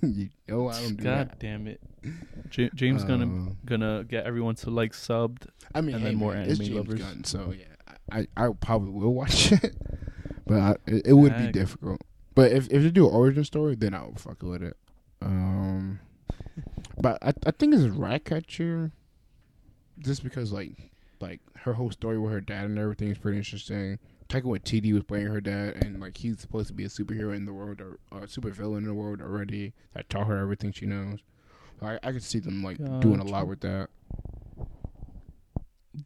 you 0.02 0.28
know 0.46 0.68
I 0.68 0.78
don't 0.82 0.96
do 0.96 1.04
that. 1.04 1.28
God 1.28 1.30
that. 1.30 1.38
damn 1.38 1.66
it! 1.68 1.80
J- 2.50 2.68
James 2.74 3.02
gonna 3.02 3.24
Uh, 3.24 3.52
gonna 3.64 4.04
get 4.04 4.26
everyone 4.26 4.56
to 4.56 4.68
like 4.68 4.92
subbed. 4.92 5.46
I 5.74 5.80
mean, 5.80 5.94
and 5.94 6.04
hey, 6.04 6.10
then 6.10 6.18
more 6.18 6.34
man, 6.34 6.42
it's 6.50 6.60
anime 6.60 6.66
James 6.74 6.76
lovers. 6.76 7.00
Gunn, 7.00 7.24
so 7.24 7.54
yeah, 7.58 7.94
I 8.12 8.26
I 8.36 8.50
probably 8.60 8.90
will 8.90 9.14
watch 9.14 9.52
it, 9.52 9.74
but 10.46 10.58
I, 10.60 10.76
it, 10.86 11.06
it 11.06 11.12
would 11.14 11.34
be 11.34 11.50
difficult. 11.50 12.02
But 12.36 12.52
if 12.52 12.68
if 12.70 12.82
they 12.82 12.90
do 12.90 13.08
an 13.08 13.14
origin 13.14 13.44
story, 13.44 13.74
then 13.74 13.94
I'll 13.94 14.14
fuck 14.14 14.42
with 14.42 14.62
it. 14.62 14.76
Um, 15.22 15.98
but 17.00 17.18
I 17.22 17.32
I 17.46 17.50
think 17.50 17.74
it's 17.74 17.84
Ratcatcher, 17.84 18.92
just 19.98 20.22
because 20.22 20.52
like 20.52 20.92
like 21.18 21.40
her 21.60 21.72
whole 21.72 21.90
story 21.90 22.18
with 22.18 22.30
her 22.30 22.42
dad 22.42 22.66
and 22.66 22.78
everything 22.78 23.08
is 23.08 23.18
pretty 23.18 23.38
interesting. 23.38 23.98
Taika 24.28 24.42
Waititi 24.42 24.92
was 24.92 25.04
playing 25.04 25.28
her 25.28 25.40
dad, 25.40 25.82
and 25.82 25.98
like 25.98 26.18
he's 26.18 26.38
supposed 26.38 26.68
to 26.68 26.74
be 26.74 26.84
a 26.84 26.88
superhero 26.88 27.34
in 27.34 27.46
the 27.46 27.54
world 27.54 27.80
or 27.80 27.98
a 28.22 28.28
super 28.28 28.50
villain 28.50 28.82
in 28.82 28.88
the 28.88 28.94
world 28.94 29.22
already. 29.22 29.72
That 29.94 30.10
taught 30.10 30.26
her 30.26 30.36
everything 30.38 30.72
she 30.72 30.84
knows. 30.84 31.20
I 31.80 31.98
I 32.02 32.12
could 32.12 32.22
see 32.22 32.40
them 32.40 32.62
like 32.62 32.76
doing 33.00 33.20
a 33.20 33.24
lot 33.24 33.48
with 33.48 33.60
that. 33.60 33.88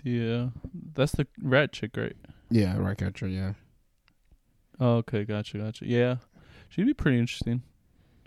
Yeah, 0.05 0.51
that's 0.95 1.13
the 1.13 1.27
rat 1.43 1.73
chick, 1.73 1.97
right? 1.97 2.17
Yeah, 2.51 2.77
Ratcatcher. 2.79 3.27
Yeah. 3.27 3.55
Oh, 4.81 4.97
okay, 4.97 5.25
gotcha, 5.25 5.59
gotcha. 5.59 5.87
Yeah, 5.87 6.17
she'd 6.69 6.87
be 6.87 6.95
pretty 6.95 7.19
interesting. 7.19 7.63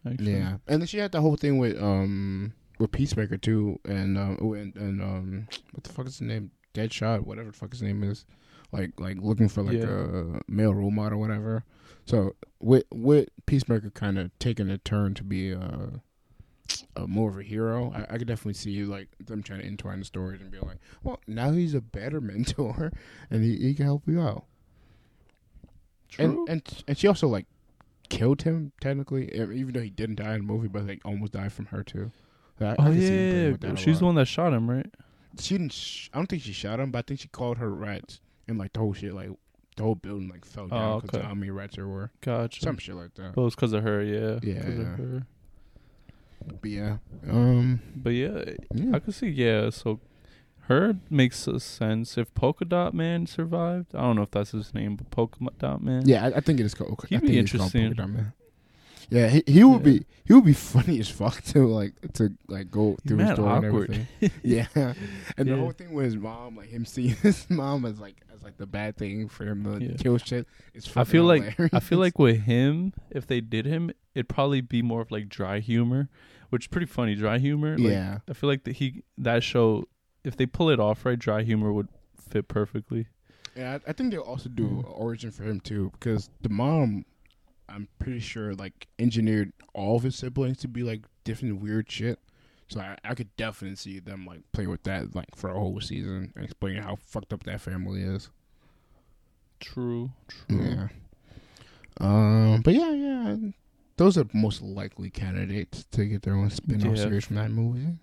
Actually. 0.06 0.34
Yeah, 0.34 0.58
and 0.68 0.82
then 0.82 0.88
she 0.88 0.98
had 1.00 1.12
the 1.12 1.22
whole 1.22 1.36
thing 1.36 1.58
with 1.58 1.82
um 1.82 2.54
with 2.80 2.92
Peacemaker 2.92 3.38
too, 3.38 3.80
and 3.86 4.18
um 4.18 4.38
and, 4.40 4.76
and 4.76 5.02
um 5.02 5.48
what 5.72 5.84
the 5.84 5.90
fuck 5.92 6.08
is 6.08 6.20
his 6.20 6.28
name? 6.28 6.52
Deadshot, 6.74 7.22
whatever 7.26 7.52
the 7.52 7.58
fuck 7.58 7.72
his 7.72 7.82
name 7.82 8.04
is, 8.04 8.26
like 8.72 9.00
like 9.00 9.18
looking 9.22 9.48
for 9.48 9.62
like 9.64 9.78
Yeah. 9.78 9.90
a 9.90 10.40
male 10.48 10.74
role 10.74 10.92
model, 10.92 11.18
or 11.20 11.22
whatever. 11.22 11.64
So 12.06 12.36
with 12.60 12.84
with 12.92 13.30
Peacemaker 13.46 13.92
kind 13.92 14.18
of 14.20 14.38
taking 14.40 14.70
a 14.70 14.78
turn 14.78 15.14
to 15.14 15.24
be 15.24 15.54
uh, 15.54 15.88
a 16.96 17.08
more 17.08 17.30
of 17.30 17.38
a 17.38 17.44
hero, 17.44 17.92
I, 17.96 18.16
I 18.16 18.18
could 18.18 18.28
definitely 18.28 18.56
see 18.56 18.72
you 18.72 18.88
like 18.88 19.08
them 19.26 19.42
trying 19.44 19.62
to 19.62 19.66
entwine 19.68 20.00
the 20.00 20.06
stories 20.06 20.42
and 20.42 20.52
be 20.52 20.60
like, 20.60 20.78
well, 21.04 21.20
now 21.28 21.52
he's 21.52 21.74
a 21.76 21.82
better 21.82 22.20
mentor, 22.32 22.92
and 23.30 23.44
he, 23.44 23.56
he 23.58 23.74
can 23.74 23.86
help 23.86 24.04
you 24.08 24.20
out. 24.20 24.46
True. 26.16 26.26
And 26.26 26.50
and 26.50 26.84
and 26.88 26.98
she 26.98 27.08
also 27.08 27.28
like 27.28 27.46
killed 28.10 28.44
him 28.44 28.72
technically, 28.82 29.34
even 29.34 29.72
though 29.74 29.82
he 29.82 29.90
didn't 29.90 30.16
die 30.16 30.34
in 30.36 30.46
the 30.46 30.54
movie, 30.54 30.68
but 30.68 30.86
like 30.88 31.02
almost 31.06 31.34
died 31.34 31.52
from 31.54 31.66
her 31.68 31.84
too. 31.84 32.12
So 32.60 32.66
I- 32.68 32.70
I 32.72 32.76
oh 32.80 32.92
them 32.94 33.58
yeah, 33.62 33.76
she's 33.76 34.00
the 34.00 34.06
one 34.06 34.16
that 34.16 34.26
shot 34.26 34.54
him, 34.54 34.70
right? 34.70 34.86
She 35.40 35.56
didn't. 35.58 35.74
Sh- 35.74 36.10
I 36.14 36.18
don't 36.18 36.28
think 36.28 36.44
she 36.44 36.54
shot 36.54 36.80
him, 36.80 36.92
but 36.92 37.00
I 37.00 37.02
think 37.02 37.20
she 37.20 37.28
called 37.28 37.58
her 37.58 37.72
rats, 37.74 38.22
and 38.48 38.60
like 38.60 38.74
the 38.74 38.80
whole 38.82 38.94
shit, 38.94 39.14
like 39.16 39.30
the 39.76 39.82
whole 39.84 39.96
building 39.96 40.30
like 40.30 40.46
fell 40.46 40.68
down 40.68 40.92
Oh, 40.98 41.00
because 41.02 41.18
okay. 41.20 41.28
how 41.28 41.34
many 41.34 41.50
rats 41.50 41.76
there 41.76 41.88
were. 41.88 42.12
Gotcha. 42.22 42.62
Some 42.62 42.78
shit 42.78 42.94
like 42.94 43.16
that. 43.16 43.36
Well, 43.36 43.48
it's 43.48 43.56
because 43.56 43.74
of 43.74 43.82
her, 43.82 44.04
yeah. 44.04 44.40
Yeah, 44.44 44.70
yeah. 44.70 44.84
her. 44.96 45.26
But 46.62 46.70
yeah, 46.70 46.98
um, 47.30 47.82
But 47.96 48.12
yeah, 48.12 48.44
yeah. 48.76 48.92
I 48.96 49.00
could 49.00 49.16
see. 49.16 49.30
Yeah, 49.30 49.72
so 49.72 50.00
her 50.68 50.96
makes 51.10 51.38
sense. 51.60 52.18
If 52.18 52.34
Polka 52.34 52.66
Dot 52.66 52.94
Man 52.94 53.26
survived, 53.28 53.94
I 53.96 54.02
don't 54.02 54.16
know 54.16 54.22
if 54.24 54.32
that's 54.32 54.52
his 54.52 54.74
name, 54.74 54.96
but 54.96 55.10
Polka 55.12 55.40
Dot 55.60 55.82
Man. 55.84 56.04
Yeah, 56.08 56.26
I, 56.26 56.38
I 56.38 56.40
think 56.40 56.60
it 56.60 56.66
is 56.66 56.74
called. 56.74 57.06
He'd 57.10 57.18
I 57.18 57.20
be 57.20 57.28
think 57.28 57.50
called 57.52 57.62
Polka 57.72 57.78
interesting. 57.78 57.94
Dot 57.94 58.10
Man. 58.10 58.34
Yeah, 59.10 59.28
he, 59.28 59.44
he 59.46 59.64
would 59.66 59.86
Yeah. 59.86 59.92
be 60.00 60.06
he 60.26 60.34
would 60.34 60.46
be 60.46 60.54
funny 60.74 61.00
as 61.00 61.10
fuck 61.10 61.42
to 61.44 61.68
like 61.68 61.94
to 62.14 62.32
like 62.48 62.72
go 62.72 62.96
through 63.06 63.18
his 63.18 63.32
story 63.34 63.56
and 63.58 63.66
everything. 63.66 64.08
yeah, 64.44 64.68
and 65.38 65.48
the 65.50 65.58
whole 65.58 65.72
thing 65.72 65.92
with 65.94 66.06
his 66.06 66.16
mom, 66.16 66.56
like 66.56 66.70
him 66.70 66.86
seeing 66.86 67.16
his 67.22 67.48
mom 67.50 67.86
as 67.86 68.00
like 68.00 68.16
as 68.34 68.42
like 68.44 68.58
the 68.58 68.66
bad 68.66 68.96
thing 68.96 69.28
for 69.28 69.46
him 69.46 69.66
to 69.66 69.86
Yeah. 69.86 69.98
kill 69.98 70.18
shit. 70.18 70.48
It's 70.74 70.96
I 70.96 71.04
feel 71.04 71.26
like 71.26 71.44
hilarious. 71.44 71.74
I 71.74 71.80
feel 71.82 72.00
like 72.00 72.18
with 72.18 72.44
him, 72.44 72.94
if 73.12 73.28
they 73.28 73.42
did 73.42 73.66
him, 73.66 73.92
it'd 74.16 74.30
probably 74.30 74.62
be 74.62 74.82
more 74.82 75.02
of 75.02 75.12
like 75.12 75.28
dry 75.28 75.60
humor, 75.60 76.08
which 76.50 76.64
is 76.64 76.68
pretty 76.68 76.88
funny. 76.88 77.14
Dry 77.16 77.38
humor. 77.40 77.78
Like, 77.78 77.92
yeah, 77.92 78.20
I 78.30 78.34
feel 78.34 78.50
like 78.50 78.64
that 78.64 78.78
he 78.78 79.04
that 79.18 79.44
show, 79.44 79.84
if 80.24 80.36
they 80.38 80.46
pull 80.46 80.70
it 80.70 80.80
off 80.80 81.06
right, 81.06 81.18
dry 81.20 81.44
humor 81.44 81.72
would 81.74 81.88
fit 82.30 82.48
perfectly. 82.48 83.08
yeah. 83.56 83.78
I, 83.86 83.90
I 83.90 83.94
think 83.94 84.12
they'll 84.12 84.22
also 84.22 84.50
do 84.50 84.64
Mm. 84.68 84.80
an 84.80 84.86
origin 84.86 85.32
for 85.32 85.44
him 85.44 85.60
too 85.60 85.92
because 85.94 86.30
the 86.42 86.50
mom, 86.50 87.06
I'm 87.70 87.88
pretty 88.00 88.20
sure 88.20 88.54
like 88.56 88.88
engineered 89.00 89.52
all 89.74 89.96
of 89.98 90.04
his 90.04 90.16
siblings 90.16 90.58
to 90.60 90.68
be 90.68 90.84
like 90.84 91.02
different 91.24 91.62
weird 91.62 91.92
shit. 91.92 92.20
So 92.70 92.80
I, 92.80 92.98
I 93.04 93.14
could 93.14 93.36
definitely 93.38 93.76
see 93.76 94.00
them 94.00 94.26
like 94.26 94.42
play 94.54 94.66
with 94.68 94.84
that 94.84 95.16
like 95.16 95.36
for 95.36 95.50
a 95.50 95.54
whole 95.54 95.80
season 95.82 96.32
and 96.36 96.46
explain 96.46 96.78
how 96.82 96.96
fucked 96.96 97.32
up 97.34 97.44
that 97.44 97.62
family 97.62 98.02
is. 98.02 98.30
True. 99.60 100.12
True. 100.28 100.60
Yeah. 100.62 100.88
Um. 102.00 102.62
But 102.64 102.74
yeah, 102.74 102.92
yeah. 102.92 103.36
Those 103.98 104.18
are 104.18 104.26
most 104.34 104.62
likely 104.64 105.10
candidates 105.12 105.86
to 105.92 106.06
get 106.06 106.24
their 106.24 106.34
own 106.36 106.50
spin-off 106.50 106.96
Yeah. 106.98 107.04
series 107.04 107.26
from 107.26 107.36
that 107.36 107.52
movie. 107.52 107.96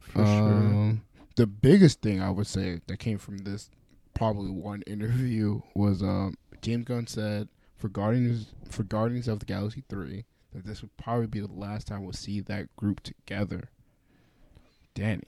For 0.00 0.24
sure. 0.24 0.24
um, 0.26 1.02
The 1.38 1.46
biggest 1.46 2.02
thing 2.02 2.20
I 2.20 2.30
would 2.30 2.48
say 2.48 2.80
that 2.88 2.96
came 2.98 3.16
from 3.16 3.38
this 3.38 3.70
probably 4.12 4.50
one 4.50 4.82
interview 4.88 5.60
was 5.76 6.02
um 6.02 6.34
James 6.62 6.84
Gunn 6.84 7.06
said 7.06 7.46
for 7.76 7.88
Guardians 7.88 8.46
for 8.68 8.82
Guardians 8.82 9.28
of 9.28 9.38
the 9.38 9.46
Galaxy 9.46 9.84
three 9.88 10.24
that 10.52 10.66
this 10.66 10.82
would 10.82 10.96
probably 10.96 11.28
be 11.28 11.38
the 11.38 11.46
last 11.52 11.86
time 11.86 12.02
we'll 12.02 12.12
see 12.12 12.40
that 12.40 12.74
group 12.74 13.00
together. 13.04 13.70
Danny. 14.94 15.22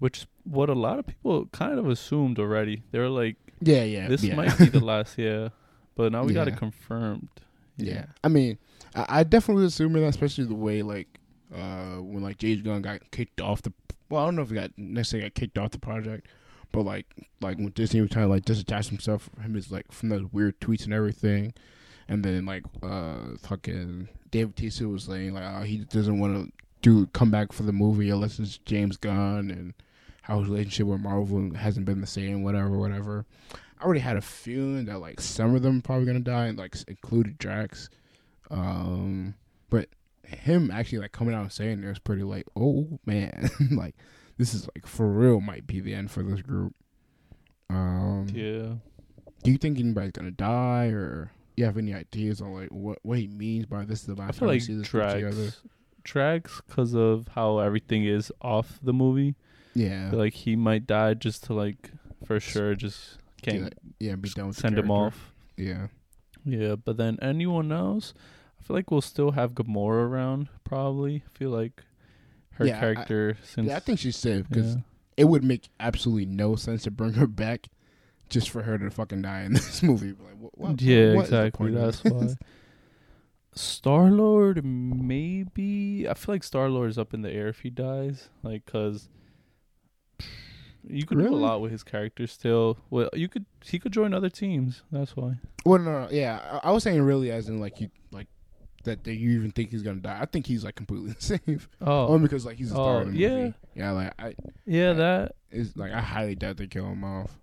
Which 0.00 0.26
what 0.42 0.68
a 0.68 0.74
lot 0.74 0.98
of 0.98 1.06
people 1.06 1.46
kind 1.52 1.78
of 1.78 1.88
assumed 1.88 2.40
already. 2.40 2.82
They 2.90 2.98
were 2.98 3.08
like, 3.08 3.36
Yeah, 3.60 3.84
yeah. 3.84 4.08
this 4.08 4.24
yeah. 4.24 4.34
might 4.34 4.58
be 4.58 4.64
the 4.66 4.80
last, 4.84 5.16
yeah. 5.16 5.50
But 5.94 6.10
now 6.10 6.24
we 6.24 6.32
got 6.34 6.48
it 6.48 6.54
Yeah. 6.54 6.56
confirmed. 6.58 7.28
Yeah. 7.76 8.06
I 8.24 8.28
mean, 8.28 8.58
I, 8.96 9.20
I 9.20 9.22
definitely 9.22 9.62
was 9.62 9.74
assuming 9.74 10.02
that, 10.02 10.08
especially 10.08 10.44
the 10.44 10.54
way 10.56 10.82
like 10.82 11.06
uh 11.54 11.98
when 12.02 12.22
like 12.24 12.38
James 12.38 12.62
Gunn 12.62 12.82
got 12.82 13.08
kicked 13.12 13.40
off 13.40 13.62
the. 13.62 13.72
Well, 14.12 14.20
I 14.20 14.26
don't 14.26 14.36
know 14.36 14.42
if 14.42 14.50
he 14.50 14.56
got 14.56 14.72
necessarily 14.76 15.30
got 15.30 15.34
kicked 15.34 15.56
off 15.56 15.70
the 15.70 15.78
project, 15.78 16.26
but 16.70 16.82
like 16.82 17.06
like 17.40 17.56
when 17.56 17.70
Disney 17.70 18.02
was 18.02 18.10
trying 18.10 18.26
to 18.26 18.30
like 18.30 18.44
disattach 18.44 18.90
himself 18.90 19.22
from 19.22 19.42
him 19.42 19.56
is 19.56 19.72
like 19.72 19.90
from 19.90 20.10
those 20.10 20.30
weird 20.30 20.60
tweets 20.60 20.84
and 20.84 20.92
everything, 20.92 21.54
and 22.08 22.22
then 22.22 22.44
like 22.44 22.62
uh 22.82 23.38
fucking 23.40 24.10
Dave 24.30 24.48
Bautista 24.48 24.86
was 24.86 25.04
saying 25.04 25.32
like 25.32 25.44
oh, 25.44 25.62
he 25.62 25.78
doesn't 25.78 26.18
want 26.18 26.34
to 26.34 26.52
do 26.82 27.06
come 27.14 27.30
back 27.30 27.52
for 27.52 27.62
the 27.62 27.72
movie 27.72 28.10
unless 28.10 28.38
it's 28.38 28.58
James 28.58 28.98
Gunn 28.98 29.50
and 29.50 29.72
how 30.20 30.40
his 30.40 30.48
relationship 30.50 30.88
with 30.88 31.00
Marvel 31.00 31.54
hasn't 31.54 31.86
been 31.86 32.02
the 32.02 32.06
same, 32.06 32.42
whatever, 32.42 32.76
whatever. 32.76 33.24
I 33.80 33.84
already 33.84 34.00
had 34.00 34.18
a 34.18 34.20
feeling 34.20 34.84
that 34.84 34.98
like 34.98 35.22
some 35.22 35.54
of 35.54 35.62
them 35.62 35.80
probably 35.80 36.04
gonna 36.04 36.20
die, 36.20 36.48
and 36.48 36.58
like 36.58 36.76
included 36.86 37.38
Drax. 37.38 37.88
Um, 38.50 39.36
but 39.70 39.88
him 40.34 40.70
actually 40.70 40.98
like 40.98 41.12
coming 41.12 41.34
out 41.34 41.42
and 41.42 41.52
saying 41.52 41.82
it 41.82 41.88
was 41.88 41.98
pretty 41.98 42.22
like, 42.22 42.46
oh 42.56 42.98
man, 43.06 43.50
like 43.70 43.94
this 44.38 44.54
is 44.54 44.68
like 44.74 44.86
for 44.86 45.08
real 45.10 45.40
might 45.40 45.66
be 45.66 45.80
the 45.80 45.94
end 45.94 46.10
for 46.10 46.22
this 46.22 46.42
group. 46.42 46.74
Um, 47.70 48.26
Yeah. 48.32 48.74
do 49.42 49.50
you 49.50 49.56
think 49.58 49.78
anybody's 49.78 50.12
gonna 50.12 50.30
die 50.30 50.86
or? 50.86 51.32
you 51.56 51.66
have 51.66 51.76
any 51.76 51.92
ideas 51.92 52.40
on 52.40 52.54
like 52.54 52.70
what 52.70 52.98
what 53.02 53.18
he 53.18 53.26
means 53.26 53.66
by 53.66 53.84
this 53.84 54.00
is 54.00 54.06
the 54.06 54.14
I 54.22 54.26
last 54.26 54.38
feel 54.38 54.48
time 54.48 54.54
we 54.54 54.60
see 54.60 54.74
this 54.74 54.88
Drax 54.88 55.62
Drax 56.02 56.62
because 56.66 56.94
of 56.94 57.28
how 57.34 57.58
everything 57.58 58.04
is 58.04 58.32
off 58.40 58.78
the 58.82 58.92
movie. 58.92 59.34
Yeah, 59.74 60.10
like 60.12 60.32
he 60.32 60.56
might 60.56 60.86
die 60.86 61.14
just 61.14 61.44
to 61.44 61.54
like 61.54 61.90
for 62.24 62.40
sure 62.40 62.74
just 62.74 63.18
can't 63.42 63.74
yeah, 63.98 64.08
yeah, 64.10 64.16
be 64.16 64.30
done 64.30 64.52
send 64.52 64.78
him 64.78 64.90
off. 64.90 65.32
Yeah, 65.56 65.88
Yeah, 66.44 66.76
but 66.76 66.96
then 66.96 67.18
anyone 67.20 67.70
else, 67.70 68.14
I 68.62 68.66
feel 68.66 68.76
like 68.76 68.90
we'll 68.90 69.00
still 69.00 69.32
have 69.32 69.52
Gamora 69.54 70.06
around. 70.06 70.48
Probably 70.62 71.24
I 71.26 71.38
feel 71.38 71.50
like 71.50 71.82
her 72.52 72.66
Yeah, 72.66 72.76
I- 72.76 72.80
character 72.80 73.36
since 73.42 73.68
yeah, 73.68 73.76
I 73.76 73.80
think 73.80 73.98
she's 73.98 74.16
safe 74.16 74.48
because 74.48 74.74
yeah. 74.76 74.80
it 75.16 75.24
would 75.24 75.42
make 75.42 75.68
absolutely 75.80 76.26
no 76.26 76.54
sense 76.54 76.84
to 76.84 76.90
bring 76.90 77.14
her 77.14 77.26
back 77.26 77.68
just 78.28 78.50
for 78.50 78.62
her 78.62 78.78
to 78.78 78.90
fucking 78.90 79.22
die 79.22 79.42
in 79.42 79.52
this 79.54 79.82
movie. 79.82 80.10
Like, 80.10 80.38
what, 80.38 80.58
what, 80.58 80.80
yeah, 80.82 81.14
what 81.14 81.24
exactly. 81.24 81.72
That's 81.72 82.04
why. 82.04 82.28
Star 83.54 84.10
Lord, 84.10 84.64
maybe. 84.64 86.08
I 86.08 86.14
feel 86.14 86.34
like 86.34 86.44
Star 86.44 86.70
Lord 86.70 86.88
is 86.88 86.96
up 86.98 87.12
in 87.12 87.20
the 87.22 87.30
air 87.30 87.48
if 87.48 87.60
he 87.60 87.68
dies. 87.70 88.30
Like, 88.42 88.64
cause 88.64 89.08
you 90.88 91.04
could 91.04 91.18
do 91.18 91.28
a 91.28 91.36
lot 91.36 91.60
with 91.60 91.70
his 91.70 91.82
character 91.82 92.26
still. 92.26 92.78
Well, 92.90 93.10
you 93.12 93.28
could. 93.28 93.44
He 93.64 93.78
could 93.78 93.92
join 93.92 94.14
other 94.14 94.30
teams. 94.30 94.82
That's 94.90 95.14
why. 95.16 95.34
Well, 95.66 95.78
no, 95.80 96.02
no, 96.04 96.08
yeah, 96.10 96.60
I, 96.62 96.68
I 96.68 96.70
was 96.72 96.82
saying 96.82 97.02
really 97.02 97.30
as 97.30 97.48
in 97.48 97.60
like 97.60 97.80
you 97.80 97.90
like 98.10 98.26
that. 98.84 99.06
you 99.06 99.30
even 99.32 99.50
think 99.52 99.70
he's 99.70 99.82
gonna 99.82 100.00
die? 100.00 100.18
I 100.20 100.26
think 100.26 100.46
he's 100.46 100.64
like 100.64 100.74
completely 100.74 101.14
safe. 101.18 101.68
Oh, 101.80 102.08
Only 102.08 102.22
because 102.22 102.44
like 102.46 102.56
he's 102.56 102.70
a 102.70 102.74
star 102.74 102.98
Oh, 102.98 103.00
in 103.00 103.12
the 103.12 103.18
yeah. 103.18 103.28
movie. 103.36 103.54
Yeah, 103.74 103.90
like 103.92 104.12
I, 104.18 104.34
yeah, 104.66 104.92
that. 104.94 105.32
it's 105.50 105.76
like 105.76 105.92
I 105.92 106.00
highly 106.00 106.34
doubt 106.34 106.56
they 106.56 106.66
kill 106.66 106.86
him 106.86 107.04
off. 107.04 107.38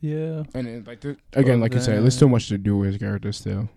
Yeah. 0.00 0.44
And 0.54 0.66
it, 0.68 0.86
like 0.86 1.00
there, 1.00 1.16
again, 1.32 1.58
But 1.58 1.64
like 1.64 1.74
you 1.74 1.80
said, 1.80 2.02
there's 2.02 2.16
so 2.16 2.28
much 2.28 2.48
to 2.48 2.58
do 2.58 2.76
with 2.76 2.88
his 2.92 2.98
character 2.98 3.32
still. 3.32 3.68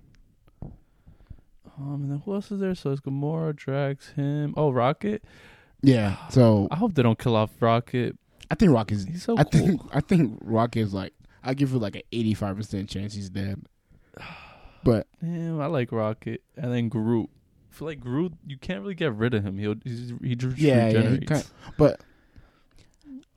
Um, 1.78 2.04
and 2.04 2.12
then 2.12 2.22
who 2.26 2.34
else 2.36 2.52
is 2.52 2.60
there? 2.60 2.76
So 2.76 2.92
it's 2.92 3.02
Gamora, 3.02 3.56
Drax, 3.56 4.10
him. 4.12 4.54
Oh, 4.56 4.70
Rocket. 4.72 5.24
Yeah. 5.82 6.18
So 6.30 6.68
I 6.70 6.76
hope 6.76 6.94
they 6.94 7.02
don't 7.02 7.18
kill 7.18 7.36
off 7.36 7.50
Rocket. 7.60 8.16
I 8.52 8.56
think 8.56 8.72
Rock 8.72 8.92
is. 8.92 9.06
He's 9.06 9.24
so 9.24 9.36
I 9.38 9.44
cool. 9.46 9.52
think 9.62 9.82
I 9.94 10.00
think 10.02 10.38
Rock 10.42 10.78
is 10.78 10.94
like. 10.94 11.14
I 11.44 11.56
give 11.56 11.74
it 11.74 11.80
like 11.80 11.96
an 11.96 12.04
85 12.12 12.56
percent 12.58 12.90
chance 12.90 13.16
he's 13.16 13.30
dead. 13.32 13.64
But 14.84 15.08
Damn, 15.22 15.60
I 15.62 15.68
like 15.68 15.92
Rocket. 15.92 16.42
And 16.58 16.74
then 16.74 16.90
Groot. 16.90 17.30
I 17.72 17.74
feel 17.76 17.88
like 17.88 18.00
Groot, 18.00 18.34
you 18.46 18.58
can't 18.58 18.82
really 18.82 18.96
get 18.96 19.14
rid 19.14 19.34
of 19.34 19.44
him. 19.46 19.58
He'll 19.58 19.76
he's, 19.84 20.14
he 20.22 20.36
just 20.36 20.58
Yeah, 20.58 20.90
yeah, 20.90 21.10
he 21.12 21.18
kinda- 21.20 21.44
but 21.78 22.02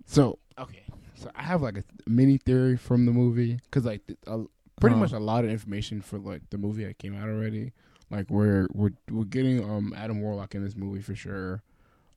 so 0.07 0.39
okay, 0.59 0.83
so 1.15 1.31
I 1.35 1.43
have 1.43 1.63
like 1.63 1.79
a 1.79 1.85
mini 2.07 2.39
theory 2.39 2.77
from 2.77 3.07
the 3.07 3.13
movie 3.13 3.55
because 3.65 3.85
like 3.85 4.03
uh, 4.27 4.39
pretty 4.81 4.95
Huh. 4.95 5.01
much 5.01 5.13
a 5.13 5.19
lot 5.19 5.45
of 5.45 5.51
information 5.51 6.01
for 6.01 6.19
like 6.19 6.43
the 6.51 6.59
movie 6.59 6.85
that 6.85 6.99
came 6.99 7.15
out 7.17 7.29
already. 7.29 7.73
Like 8.11 8.29
we're 8.31 8.67
we're 8.73 8.91
we're 9.11 9.25
getting 9.25 9.63
um 9.65 9.95
Adam 9.97 10.21
Warlock 10.21 10.55
in 10.55 10.63
this 10.65 10.77
movie 10.77 11.01
for 11.01 11.15
sure. 11.15 11.63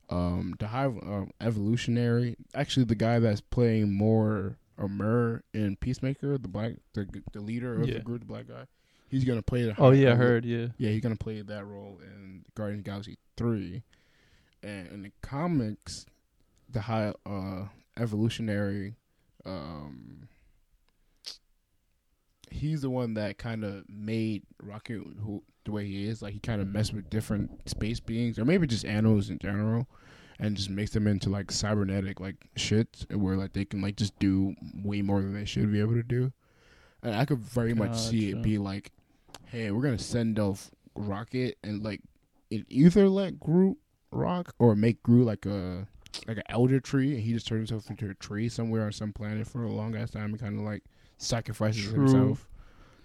Um, 0.09 0.55
the 0.59 0.67
high 0.67 0.85
um, 0.85 1.31
evolutionary, 1.41 2.37
actually 2.55 2.85
the 2.85 2.95
guy 2.95 3.19
that's 3.19 3.41
playing 3.41 3.91
more 3.91 4.57
or 4.77 4.87
Mur 4.87 5.43
in 5.53 5.75
Peacemaker, 5.75 6.37
the 6.37 6.47
black 6.47 6.73
the 6.93 7.07
the 7.33 7.41
leader 7.41 7.81
of 7.81 7.87
Yeah. 7.87 7.95
the 7.95 7.99
group, 8.01 8.21
the 8.21 8.25
black 8.25 8.47
guy. 8.47 8.65
He's 9.09 9.23
gonna 9.23 9.41
play 9.41 9.63
the. 9.63 9.75
Oh 9.77 9.91
yeah, 9.91 10.11
I 10.11 10.15
heard. 10.15 10.45
Yeah. 10.45 10.67
yeah, 10.77 10.89
he's 10.89 11.01
gonna 11.01 11.15
play 11.15 11.41
that 11.41 11.65
role 11.65 11.99
in 12.03 12.43
Guardians 12.55 12.83
Galaxy 12.83 13.17
three, 13.37 13.83
and 14.61 14.87
in 14.89 15.03
the 15.03 15.11
comics, 15.21 16.05
the 16.69 16.81
high 16.81 17.13
uh, 17.25 17.65
evolutionary, 17.97 18.95
um, 19.45 20.27
he's 22.51 22.81
the 22.81 22.89
one 22.89 23.13
that 23.13 23.37
kind 23.37 23.63
of 23.63 23.83
made 23.89 24.43
Rocket 24.61 25.01
who 25.23 25.41
the 25.63 25.71
way 25.71 25.85
he 25.85 26.07
is. 26.07 26.21
Like 26.21 26.33
he 26.33 26.39
kind 26.39 26.61
of 26.61 26.67
messed 26.67 26.93
with 26.93 27.09
different 27.09 27.69
space 27.69 27.99
beings, 27.99 28.37
or 28.37 28.45
maybe 28.45 28.67
just 28.67 28.83
animals 28.85 29.29
in 29.29 29.39
general, 29.39 29.87
and 30.39 30.57
just 30.57 30.69
makes 30.69 30.91
them 30.91 31.07
into 31.07 31.29
like 31.29 31.49
cybernetic 31.49 32.19
like 32.19 32.35
shit, 32.57 33.05
where 33.13 33.37
like 33.37 33.53
they 33.53 33.63
can 33.63 33.81
like 33.81 33.95
just 33.95 34.17
do 34.19 34.53
way 34.83 35.01
more 35.01 35.21
than 35.21 35.33
they 35.33 35.45
should 35.45 35.71
be 35.71 35.79
able 35.79 35.93
to 35.93 36.03
do. 36.03 36.33
And 37.03 37.15
I 37.15 37.25
could 37.25 37.39
very 37.39 37.73
much 37.73 37.95
see 37.97 38.31
it 38.31 38.41
be 38.41 38.57
like, 38.57 38.91
hey, 39.51 39.71
we're 39.71 39.81
gonna 39.81 39.97
send 39.97 40.39
off 40.39 40.71
Rocket 40.95 41.57
and 41.63 41.83
like 41.83 42.01
it 42.49 42.65
either 42.69 43.09
let 43.09 43.39
Groot 43.39 43.77
rock 44.11 44.53
or 44.59 44.75
make 44.75 45.03
Groot 45.03 45.25
like 45.25 45.45
a 45.45 45.87
like 46.27 46.37
an 46.37 46.43
elder 46.49 46.79
tree 46.79 47.13
and 47.13 47.23
he 47.23 47.33
just 47.33 47.47
turns 47.47 47.69
himself 47.69 47.89
into 47.89 48.09
a 48.09 48.13
tree 48.15 48.49
somewhere 48.49 48.85
on 48.85 48.91
some 48.91 49.13
planet 49.13 49.47
for 49.47 49.63
a 49.63 49.71
long 49.71 49.95
ass 49.95 50.11
time 50.11 50.31
and 50.31 50.39
kind 50.39 50.57
of 50.57 50.65
like 50.65 50.83
sacrifices 51.17 51.85
True. 51.85 52.01
himself. 52.01 52.49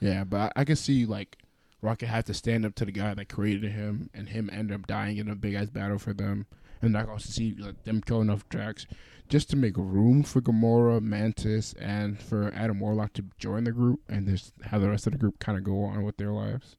Yeah, 0.01 0.24
but 0.24 0.53
I, 0.57 0.62
I 0.62 0.64
can 0.64 0.76
see 0.76 1.07
like 1.07 1.38
Rocket 1.80 2.07
have 2.07 2.24
to 2.26 2.34
stand 2.34 2.64
up 2.64 2.74
to 2.76 2.84
the 2.84 2.93
guy 2.93 3.14
that 3.14 3.28
created 3.28 3.72
him 3.72 4.09
and 4.14 4.28
him 4.28 4.49
end 4.53 4.72
up 4.72 4.86
dying 4.86 5.16
in 5.16 5.28
a 5.28 5.34
big 5.34 5.55
ass 5.55 5.68
battle 5.68 5.99
for 5.99 6.12
them. 6.12 6.47
And 6.83 6.97
I 6.97 7.03
can 7.03 7.11
also 7.11 7.30
see 7.30 7.55
like 7.59 7.85
them 7.85 8.03
killing 8.03 8.28
off 8.28 8.49
Drax 8.49 8.87
just 9.28 9.49
to 9.51 9.57
make 9.57 9.76
room 9.76 10.22
for 10.22 10.41
Gamora, 10.41 11.01
Mantis, 11.01 11.72
and 11.74 12.20
for 12.20 12.53
Adam 12.55 12.80
Warlock 12.80 13.12
to 13.14 13.24
join 13.39 13.64
the 13.64 13.72
group 13.72 14.01
and 14.09 14.28
just 14.28 14.53
have 14.64 14.83
the 14.83 14.91
rest 14.91 15.07
of 15.07 15.12
the 15.12 15.18
group 15.18 15.39
kind 15.39 15.57
of 15.57 15.64
go 15.64 15.85
on 15.85 16.05
with 16.05 16.16
their 16.16 16.33
lives. 16.33 16.76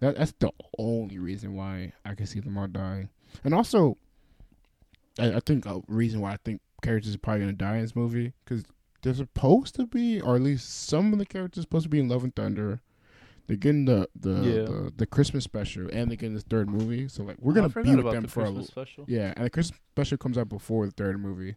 That 0.00 0.16
that's 0.16 0.34
the 0.38 0.50
only 0.78 1.18
reason 1.18 1.54
why 1.54 1.92
I 2.04 2.14
can 2.14 2.26
see 2.26 2.40
them 2.40 2.58
all 2.58 2.66
dying. 2.66 3.08
And 3.44 3.54
also, 3.54 3.96
I, 5.18 5.34
I 5.34 5.40
think 5.40 5.64
a 5.64 5.80
reason 5.86 6.20
why 6.20 6.32
I 6.32 6.38
think 6.44 6.60
characters 6.82 7.14
are 7.14 7.18
probably 7.18 7.42
gonna 7.42 7.52
die 7.52 7.76
in 7.76 7.82
this 7.82 7.96
movie 7.96 8.32
because 8.44 8.64
they're 9.02 9.14
supposed 9.14 9.76
to 9.76 9.86
be, 9.86 10.20
or 10.20 10.36
at 10.36 10.42
least 10.42 10.86
some 10.88 11.12
of 11.12 11.18
the 11.18 11.26
characters 11.26 11.62
supposed 11.62 11.84
to 11.84 11.88
be 11.88 12.00
in 12.00 12.08
Love 12.08 12.24
and 12.24 12.34
Thunder. 12.34 12.80
They're 13.46 13.56
getting 13.56 13.84
the 13.86 14.08
the, 14.18 14.30
Yeah. 14.34 14.40
the 14.64 14.92
the 14.96 15.06
Christmas 15.06 15.44
special, 15.44 15.88
and 15.92 16.10
they're 16.10 16.16
getting 16.16 16.34
the 16.34 16.40
third 16.42 16.68
movie. 16.70 17.08
So 17.08 17.22
like, 17.24 17.36
we're 17.40 17.52
Oh, 17.52 17.54
gonna 17.54 17.68
be 17.68 17.96
with 17.96 18.12
them 18.12 18.22
the 18.22 18.28
for 18.28 18.40
a 18.40 18.44
Christmas 18.44 18.48
little. 18.48 18.64
special. 18.66 19.04
Yeah, 19.08 19.32
and 19.36 19.44
the 19.46 19.50
Christmas 19.50 19.80
special 19.92 20.18
comes 20.18 20.38
out 20.38 20.48
before 20.48 20.86
the 20.86 20.92
third 20.92 21.20
movie, 21.20 21.56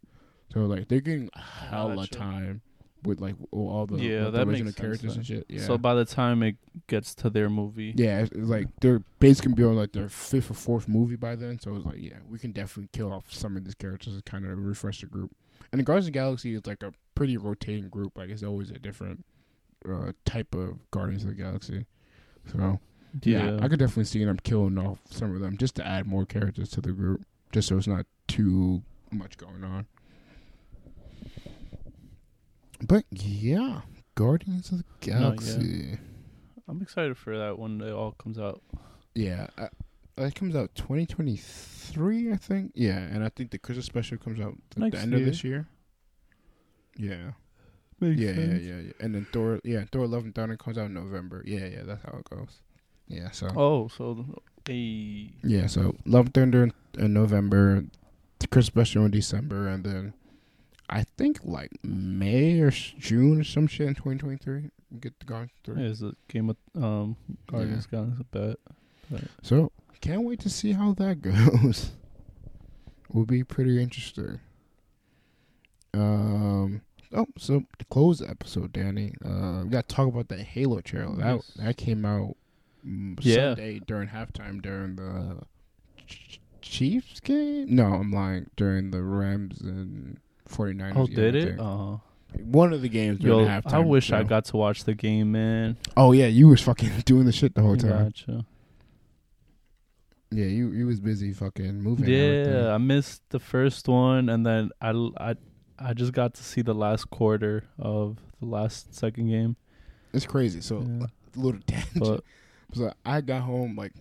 so 0.52 0.62
like 0.66 0.88
they're 0.88 1.00
getting 1.02 1.30
hella 1.36 1.96
Gotcha. 1.96 2.12
time 2.16 2.62
with 3.04 3.22
like 3.22 3.36
all 3.52 3.86
the, 3.86 3.98
Yeah, 3.98 4.32
the 4.32 4.40
original 4.40 4.48
makes 4.48 4.58
sense 4.58 4.76
characters 4.76 5.16
and 5.16 5.24
shit. 5.26 5.46
Yeah. 5.48 5.62
So 5.62 5.78
by 5.78 5.94
the 5.94 6.06
time 6.06 6.42
it 6.42 6.56
gets 6.88 7.14
to 7.16 7.30
their 7.30 7.50
movie, 7.52 7.94
Yeah, 7.96 8.22
it's, 8.22 8.32
it's 8.32 8.50
like 8.50 8.68
they're 8.82 9.04
basically 9.20 9.54
be 9.54 9.64
on 9.64 9.76
like 9.76 9.92
their 9.92 10.10
fifth 10.10 10.50
or 10.50 10.56
fourth 10.56 10.88
movie 10.88 11.16
by 11.16 11.36
then. 11.36 11.60
So 11.60 11.76
it's 11.76 11.86
like, 11.86 12.00
yeah, 12.00 12.18
we 12.28 12.40
can 12.40 12.52
definitely 12.52 12.90
kill 12.94 13.14
off 13.14 13.32
some 13.32 13.56
of 13.58 13.64
these 13.64 13.76
characters 13.76 14.16
and 14.16 14.26
kind 14.26 14.44
of 14.44 14.58
refresh 14.58 15.02
the 15.02 15.06
group. 15.06 15.36
And 15.72 15.80
the 15.80 15.84
Guardians 15.84 16.08
of 16.08 16.14
the 16.14 16.20
Galaxy 16.20 16.56
is 16.56 16.66
like 16.66 16.82
a 16.82 16.94
pretty 17.14 17.38
rotating 17.38 17.90
group. 17.90 18.18
Like 18.18 18.32
it's 18.32 18.42
always 18.42 18.72
a 18.72 18.80
different 18.80 19.24
uh, 19.90 20.12
type 20.26 20.54
of 20.56 20.80
Guardians 20.92 21.24
of 21.24 21.30
the 21.30 21.36
Galaxy. 21.36 21.86
So 22.52 22.80
yeah, 23.24 23.46
yeah, 23.56 23.60
I 23.64 23.68
could 23.68 23.80
definitely 23.80 24.06
see 24.06 24.24
them 24.24 24.38
killing 24.44 24.78
off 24.78 25.00
some 25.10 25.34
of 25.34 25.42
them 25.42 25.58
just 25.58 25.76
to 25.76 25.86
add 25.88 26.06
more 26.06 26.26
characters 26.26 26.70
to 26.72 26.82
the 26.82 26.92
group, 26.92 27.24
just 27.52 27.68
so 27.68 27.78
it's 27.78 27.88
not 27.88 28.06
too 28.28 28.84
much 29.12 29.38
going 29.38 29.64
on. 29.64 29.88
But 32.82 33.06
yeah, 33.12 33.82
Guardians 34.16 34.72
of 34.72 34.80
the 34.80 34.84
Galaxy. 35.00 35.98
I'm 36.68 36.82
excited 36.82 37.18
for 37.18 37.38
that 37.38 37.58
when 37.58 37.80
it 37.82 37.92
all 37.92 38.12
comes 38.14 38.38
out. 38.40 38.62
Yeah, 39.14 39.48
uh, 39.58 39.68
it 40.18 40.36
comes 40.36 40.56
out 40.56 40.74
2023, 40.76 42.32
I 42.34 42.36
think. 42.36 42.72
Yeah, 42.76 42.98
and 42.98 43.24
I 43.24 43.30
think 43.30 43.52
the 43.52 43.58
Christmas 43.60 43.86
special 43.86 44.18
comes 44.18 44.40
out 44.40 44.56
at 44.72 44.78
Next 44.78 44.96
the 44.98 45.02
end 45.02 45.12
year. 45.12 45.20
of 45.20 45.26
this 45.26 45.44
year. 45.44 45.68
Yeah, 46.98 47.32
Makes 48.00 48.20
yeah, 48.20 48.30
yeah, 48.30 48.36
sense. 48.36 48.64
yeah, 48.64 48.80
yeah. 48.80 48.92
And 49.00 49.16
then 49.16 49.28
Thor, 49.32 49.60
yeah, 49.64 49.86
Thor: 49.92 50.06
Love 50.08 50.26
and 50.26 50.36
Thunder 50.36 50.58
comes 50.58 50.78
out 50.78 50.88
in 50.88 50.94
November. 50.94 51.44
Yeah, 51.46 51.66
yeah, 51.68 51.84
that's 51.84 52.04
how 52.04 52.18
it 52.20 52.30
goes. 52.30 52.60
Yeah, 53.08 53.32
so 53.32 53.48
Oh, 53.56 53.88
so 53.88 54.26
a 54.68 55.32
yeah, 55.44 55.68
so 55.68 55.96
Love 56.06 56.26
and 56.26 56.34
Thunder 56.34 56.64
in, 56.64 56.74
in 56.98 57.14
November, 57.14 57.86
the 58.40 58.48
Christmas 58.48 58.68
special 58.90 59.06
in 59.06 59.12
December, 59.12 59.68
and 59.68 59.84
then 59.84 60.14
I 60.90 61.04
think 61.18 61.40
like 61.44 61.72
May 61.84 62.60
or 62.60 62.72
June 62.72 63.40
or 63.40 63.44
some 63.44 63.68
shit 63.68 63.88
in 63.88 63.96
2023. 63.96 64.72
Get 65.00 65.20
the 65.20 65.26
Guardians 65.26 65.52
three. 65.64 65.84
is 65.86 66.02
a 66.04 66.14
game 66.28 66.50
of 66.50 66.58
um 66.76 67.16
Guardians 67.48 67.86
Guns 67.86 68.20
a 68.20 68.24
bet. 68.24 68.58
So 69.42 69.72
can't 70.02 70.24
wait 70.24 70.40
to 70.42 70.50
see 70.50 70.74
how 70.74 70.94
that 70.94 71.22
goes. 71.22 71.92
Will 73.12 73.26
be 73.26 73.44
pretty 73.44 73.82
interesting. 73.82 74.40
Um. 75.94 76.82
Oh, 77.16 77.28
so 77.38 77.64
to 77.80 77.86
close 77.86 78.20
the 78.20 78.30
episode, 78.30 78.74
Danny, 78.74 79.14
uh, 79.24 79.62
we 79.64 79.70
got 79.70 79.88
to 79.88 79.96
talk 79.96 80.08
about 80.08 80.28
that 80.30 80.40
Halo 80.42 80.82
trailer. 80.82 81.16
That 81.16 81.36
Yes. 81.36 81.52
that 81.56 81.78
came 81.78 82.06
out 82.06 82.36
mm, 82.86 83.18
Yeah. 83.22 83.56
Sunday 83.56 83.80
during 83.80 84.10
halftime 84.10 84.62
during 84.62 84.96
the 84.98 85.38
Ch- 86.08 86.40
Chiefs 86.62 87.20
game. 87.22 87.74
No, 87.74 87.86
I'm 87.86 88.12
lying. 88.12 88.50
During 88.58 88.92
the 88.92 89.02
Rams 89.02 89.62
and 89.62 90.20
49ers. 90.50 90.94
Oh, 90.96 91.06
game, 91.08 91.16
did 91.16 91.36
it? 91.36 91.46
think. 91.56 91.60
Uh, 91.60 91.98
One 92.44 92.74
of 92.74 92.82
the 92.82 92.90
games 92.90 93.20
during 93.20 93.46
yo, 93.46 93.46
halftime. 93.48 93.74
I 93.74 93.80
wish 93.80 94.12
I 94.12 94.24
got 94.24 94.46
to 94.46 94.58
watch 94.58 94.84
the 94.84 94.94
game, 94.94 95.32
man. 95.32 95.78
Oh 95.96 96.12
yeah, 96.12 96.28
you 96.28 96.50
was 96.50 96.62
fucking 96.62 96.92
doing 97.06 97.26
the 97.26 97.32
shit 97.32 97.56
the 97.56 97.62
whole 97.62 97.78
time. 97.78 98.06
Gotcha. 98.06 98.46
Yeah, 100.32 100.46
you 100.48 100.72
you 100.72 100.86
was 100.88 101.00
busy 101.00 101.32
fucking 101.32 101.82
moving. 101.82 102.10
Yeah, 102.10 102.74
I 102.74 102.78
missed 102.78 103.22
the 103.30 103.40
first 103.40 103.88
one, 103.88 104.28
and 104.28 104.46
then 104.46 104.72
I, 104.82 104.90
I, 105.18 105.36
I 105.80 105.94
just 105.94 106.14
got 106.14 106.34
to 106.36 106.44
see 106.44 106.62
the 106.62 106.74
last 106.74 107.10
quarter 107.10 107.64
of 107.78 108.18
the 108.40 108.46
last 108.48 108.94
second 108.96 109.28
game. 109.30 109.56
It's 110.14 110.26
crazy. 110.26 110.62
So 110.62 110.80
Yeah. 110.82 111.06
a 111.08 111.40
little 111.40 111.62
tangent. 111.68 112.00
But 112.00 112.24
So 112.74 112.94
I 113.06 113.22
got 113.22 113.42
home 113.44 113.76
like, 113.76 113.94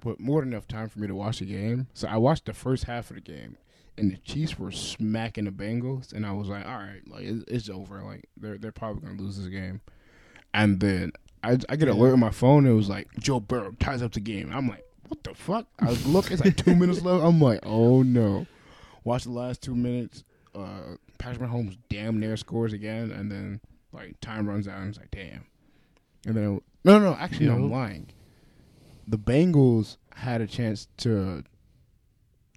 but 0.00 0.18
more 0.18 0.40
than 0.40 0.52
enough 0.52 0.66
time 0.66 0.88
for 0.88 0.98
me 1.00 1.06
to 1.06 1.14
watch 1.14 1.38
the 1.40 1.46
game. 1.46 1.86
So 1.94 2.08
I 2.08 2.16
watched 2.16 2.46
the 2.46 2.52
first 2.52 2.84
half 2.84 3.10
of 3.10 3.16
the 3.16 3.20
game, 3.22 3.56
and 3.98 4.10
the 4.10 4.16
Chiefs 4.18 4.58
were 4.58 4.70
smacking 4.72 5.44
the 5.44 5.50
Bengals, 5.50 6.12
and 6.12 6.24
I 6.26 6.32
was 6.32 6.48
like, 6.48 6.66
all 6.66 6.72
right, 6.78 7.00
like 7.06 7.22
it's, 7.24 7.44
it's 7.48 7.68
over. 7.68 8.02
Like 8.02 8.24
they're 8.36 8.58
they're 8.58 8.72
probably 8.72 9.02
gonna 9.06 9.20
lose 9.20 9.36
this 9.38 9.46
game. 9.48 9.80
And 10.54 10.80
then 10.80 11.12
I 11.44 11.52
I 11.68 11.76
get 11.76 11.88
an 11.88 11.96
alert 11.96 12.12
on 12.14 12.20
my 12.20 12.30
phone. 12.30 12.66
It 12.66 12.72
was 12.72 12.88
like 12.88 13.08
Joe 13.18 13.38
Burrow 13.40 13.72
ties 13.78 14.02
up 14.02 14.12
the 14.12 14.20
game. 14.20 14.50
I'm 14.52 14.68
like, 14.68 14.84
what 15.08 15.22
the 15.24 15.34
fuck? 15.34 15.66
I 15.78 15.90
looking. 16.06 16.32
It's 16.32 16.44
like 16.44 16.56
two 16.56 16.74
minutes 16.76 17.02
left. 17.02 17.22
I'm 17.22 17.40
like, 17.40 17.60
oh 17.62 18.02
no. 18.02 18.46
Watch 19.04 19.24
the 19.24 19.30
last 19.30 19.62
two 19.62 19.74
minutes. 19.74 20.24
Uh, 20.54 20.96
Patrick 21.18 21.40
Mahomes 21.48 21.78
damn 21.88 22.20
near 22.20 22.36
scores 22.36 22.72
again, 22.72 23.10
and 23.10 23.30
then 23.30 23.60
like 23.92 24.20
time 24.20 24.48
runs 24.48 24.68
out, 24.68 24.78
and 24.78 24.88
it's 24.90 24.98
like, 24.98 25.10
damn. 25.10 25.46
And 26.26 26.36
then 26.36 26.60
no, 26.84 26.98
no, 26.98 27.14
actually, 27.18 27.46
no, 27.46 27.54
I'm 27.54 27.70
lying. 27.70 28.08
The 29.06 29.18
Bengals 29.18 29.96
had 30.14 30.40
a 30.40 30.46
chance 30.46 30.88
to 30.98 31.42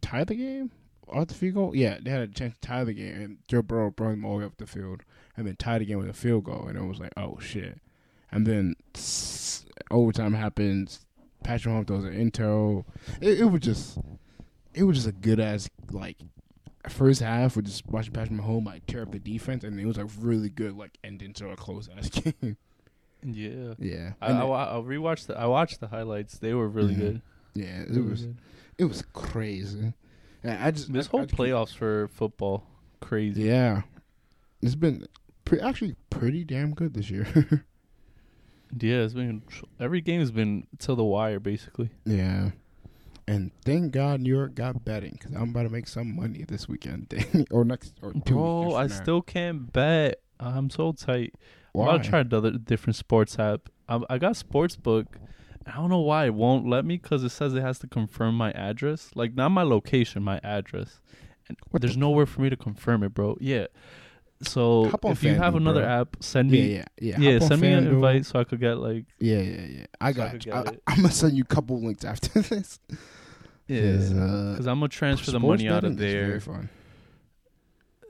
tie 0.02 0.24
the 0.24 0.36
game 0.36 0.72
off 1.08 1.28
the 1.28 1.34
field 1.34 1.56
goal. 1.56 1.76
Yeah, 1.76 1.98
they 2.02 2.10
had 2.12 2.22
a 2.22 2.28
chance 2.28 2.54
to 2.56 2.60
tie 2.68 2.84
the 2.84 2.94
game, 2.94 3.16
and 3.22 3.38
Joe 3.48 3.62
Burrow 3.62 3.92
brought 3.92 4.12
them 4.12 4.26
all 4.26 4.34
the 4.34 4.40
way 4.40 4.46
up 4.46 4.58
the 4.58 4.68
field, 4.68 5.02
and 5.38 5.48
then 5.48 5.56
tied 5.56 5.82
the 5.82 5.86
game 5.86 5.98
with 5.98 6.10
a 6.10 6.14
field 6.14 6.44
goal, 6.44 6.66
and 6.68 6.78
it 6.78 6.84
was 6.84 7.00
like, 7.00 7.14
oh 7.18 7.38
shit. 7.40 7.80
And 8.32 8.46
then 8.46 8.76
s- 8.96 9.66
overtime 9.92 10.34
happens. 10.34 11.06
Patrick 11.44 11.74
Mahomes 11.74 11.88
throws 11.88 12.04
an 12.06 12.32
intel. 12.32 12.86
It, 13.22 13.42
it 13.42 13.46
was 13.46 13.62
just, 13.62 13.98
it 14.74 14.84
was 14.84 14.98
just 14.98 15.08
a 15.08 15.12
good 15.12 15.40
ass 15.40 15.70
like 15.92 16.18
first 16.90 17.22
half. 17.22 17.56
We're 17.56 17.62
just 17.64 17.86
watching 17.88 18.14
Patrick 18.14 18.40
Mahomes 18.40 18.66
like 18.66 18.86
tear 18.86 19.02
up 19.04 19.12
the 19.12 19.20
defense, 19.20 19.64
and 19.64 19.80
it 19.80 19.86
was 19.86 19.98
like 19.98 20.08
really 20.20 20.50
good 20.50 20.76
like 20.78 20.98
ending 21.04 21.34
to 21.34 21.50
a 21.50 21.56
close 21.56 21.90
ass 21.98 22.10
game. 22.42 22.58
yeah, 23.24 23.74
yeah, 23.80 24.14
I, 24.22 24.28
And 24.32 24.38
I, 24.38 24.44
I 24.44 24.74
rewatched 24.82 25.28
the 25.28 25.38
I 25.38 25.46
watched 25.48 25.80
the 25.80 25.88
highlights. 25.88 26.38
They 26.38 26.54
were 26.54 26.68
really 26.68 26.94
Mhm. 26.96 27.00
good. 27.00 27.22
yeah, 27.56 27.82
it 27.84 28.04
was 28.04 28.24
good. 28.24 28.38
it 28.78 28.86
was 28.86 29.04
crazy. 29.14 29.94
And 30.44 30.64
I 30.64 30.72
just 30.72 30.92
This 30.94 31.08
I- 31.08 31.10
whole 31.10 31.22
I 31.22 31.26
playoffs 31.26 31.74
for 31.76 32.08
football, 32.10 32.68
crazy. 33.02 33.44
Yeah, 33.44 33.82
it's 34.62 34.76
been 34.76 35.08
pre- 35.44 35.60
actually 35.62 35.96
pretty 36.10 36.44
damn 36.44 36.74
good 36.74 36.94
this 36.94 37.10
year. 37.10 37.26
Yeah, 38.78 39.04
it's 39.04 39.14
been 39.14 39.42
every 39.80 40.02
game 40.02 40.20
has 40.20 40.32
been 40.32 40.68
till 40.80 40.96
the 40.98 41.04
wire 41.04 41.40
basically. 41.40 41.92
yeah, 42.04 42.52
and 43.28 43.52
thank 43.64 43.92
God 43.92 44.22
New 44.22 44.34
York 44.36 44.56
got 44.56 44.84
betting 44.86 45.18
because 45.20 45.34
I'm 45.36 45.50
about 45.50 45.64
to 45.64 45.70
make 45.70 45.88
some 45.88 46.16
money 46.16 46.46
this 46.48 46.68
weekend 46.68 47.14
or 47.52 47.66
next 47.66 47.94
or 48.02 48.14
two. 48.14 48.20
Bro, 48.36 48.76
I 48.76 48.88
still 48.88 49.22
can't 49.22 49.72
bet. 49.74 50.22
I'm 50.40 50.70
so 50.70 50.92
tight. 50.92 51.34
I'm 51.74 51.82
Why? 51.82 51.86
about 51.90 52.04
to 52.04 52.10
try 52.10 52.20
another 52.22 52.52
different 52.52 52.96
sports 52.96 53.38
app. 53.40 53.70
I, 53.90 54.00
I 54.10 54.18
got 54.18 54.34
Sportsbook. 54.34 55.06
I 55.68 55.72
don't 55.78 55.90
know 55.90 56.00
why 56.02 56.26
it 56.26 56.34
won't 56.36 56.68
let 56.68 56.86
me 56.86 56.98
because 56.98 57.24
it 57.24 57.30
says 57.30 57.54
it 57.56 57.62
has 57.62 57.80
to 57.80 57.88
confirm 57.88 58.36
my 58.38 58.52
address. 58.52 59.10
Like 59.16 59.34
not 59.34 59.50
my 59.50 59.64
location, 59.64 60.22
my 60.24 60.40
address. 60.44 61.00
And 61.48 61.58
What 61.72 61.82
there's 61.82 61.94
the- 61.96 62.00
nowhere 62.00 62.26
for 62.26 62.42
me 62.42 62.50
to 62.50 62.56
confirm 62.58 63.02
it, 63.04 63.14
bro. 63.14 63.38
Yeah. 63.40 63.68
So 64.42 64.92
if 65.06 65.24
you 65.24 65.34
have 65.36 65.56
another 65.56 65.82
bro. 65.82 65.90
app, 66.02 66.18
send 66.20 66.52
Yeah, 66.52 66.62
me. 66.62 66.76
yeah, 66.76 66.86
yeah. 67.00 67.20
Yeah, 67.20 67.34
on 67.42 67.48
send 67.48 67.62
me 67.62 67.72
an 67.72 67.88
invite 67.88 68.26
so 68.26 68.38
I 68.40 68.44
could 68.44 68.60
get 68.60 68.78
like. 68.78 69.06
Yeah, 69.20 69.40
yeah, 69.40 69.62
yeah. 69.66 69.86
I 70.02 70.12
So 70.12 70.18
got 70.18 70.32
could 70.32 70.46
you. 70.46 70.52
get 70.52 70.68
I. 70.68 70.78
I'm 70.88 70.98
gonna 70.98 71.12
send 71.12 71.38
you 71.38 71.44
a 71.44 71.54
couple 71.54 71.82
links 71.82 72.04
after 72.04 72.42
this. 72.42 72.80
Yeah. 73.68 73.82
'Cause, 73.94 74.14
uh, 74.14 74.52
Because 74.54 74.68
I'm 74.68 74.80
gonna 74.80 74.90
transfer 74.90 75.32
the 75.32 75.40
money 75.40 75.68
out 75.68 75.84
of 75.84 75.92
is 75.94 75.98
there. 75.98 76.40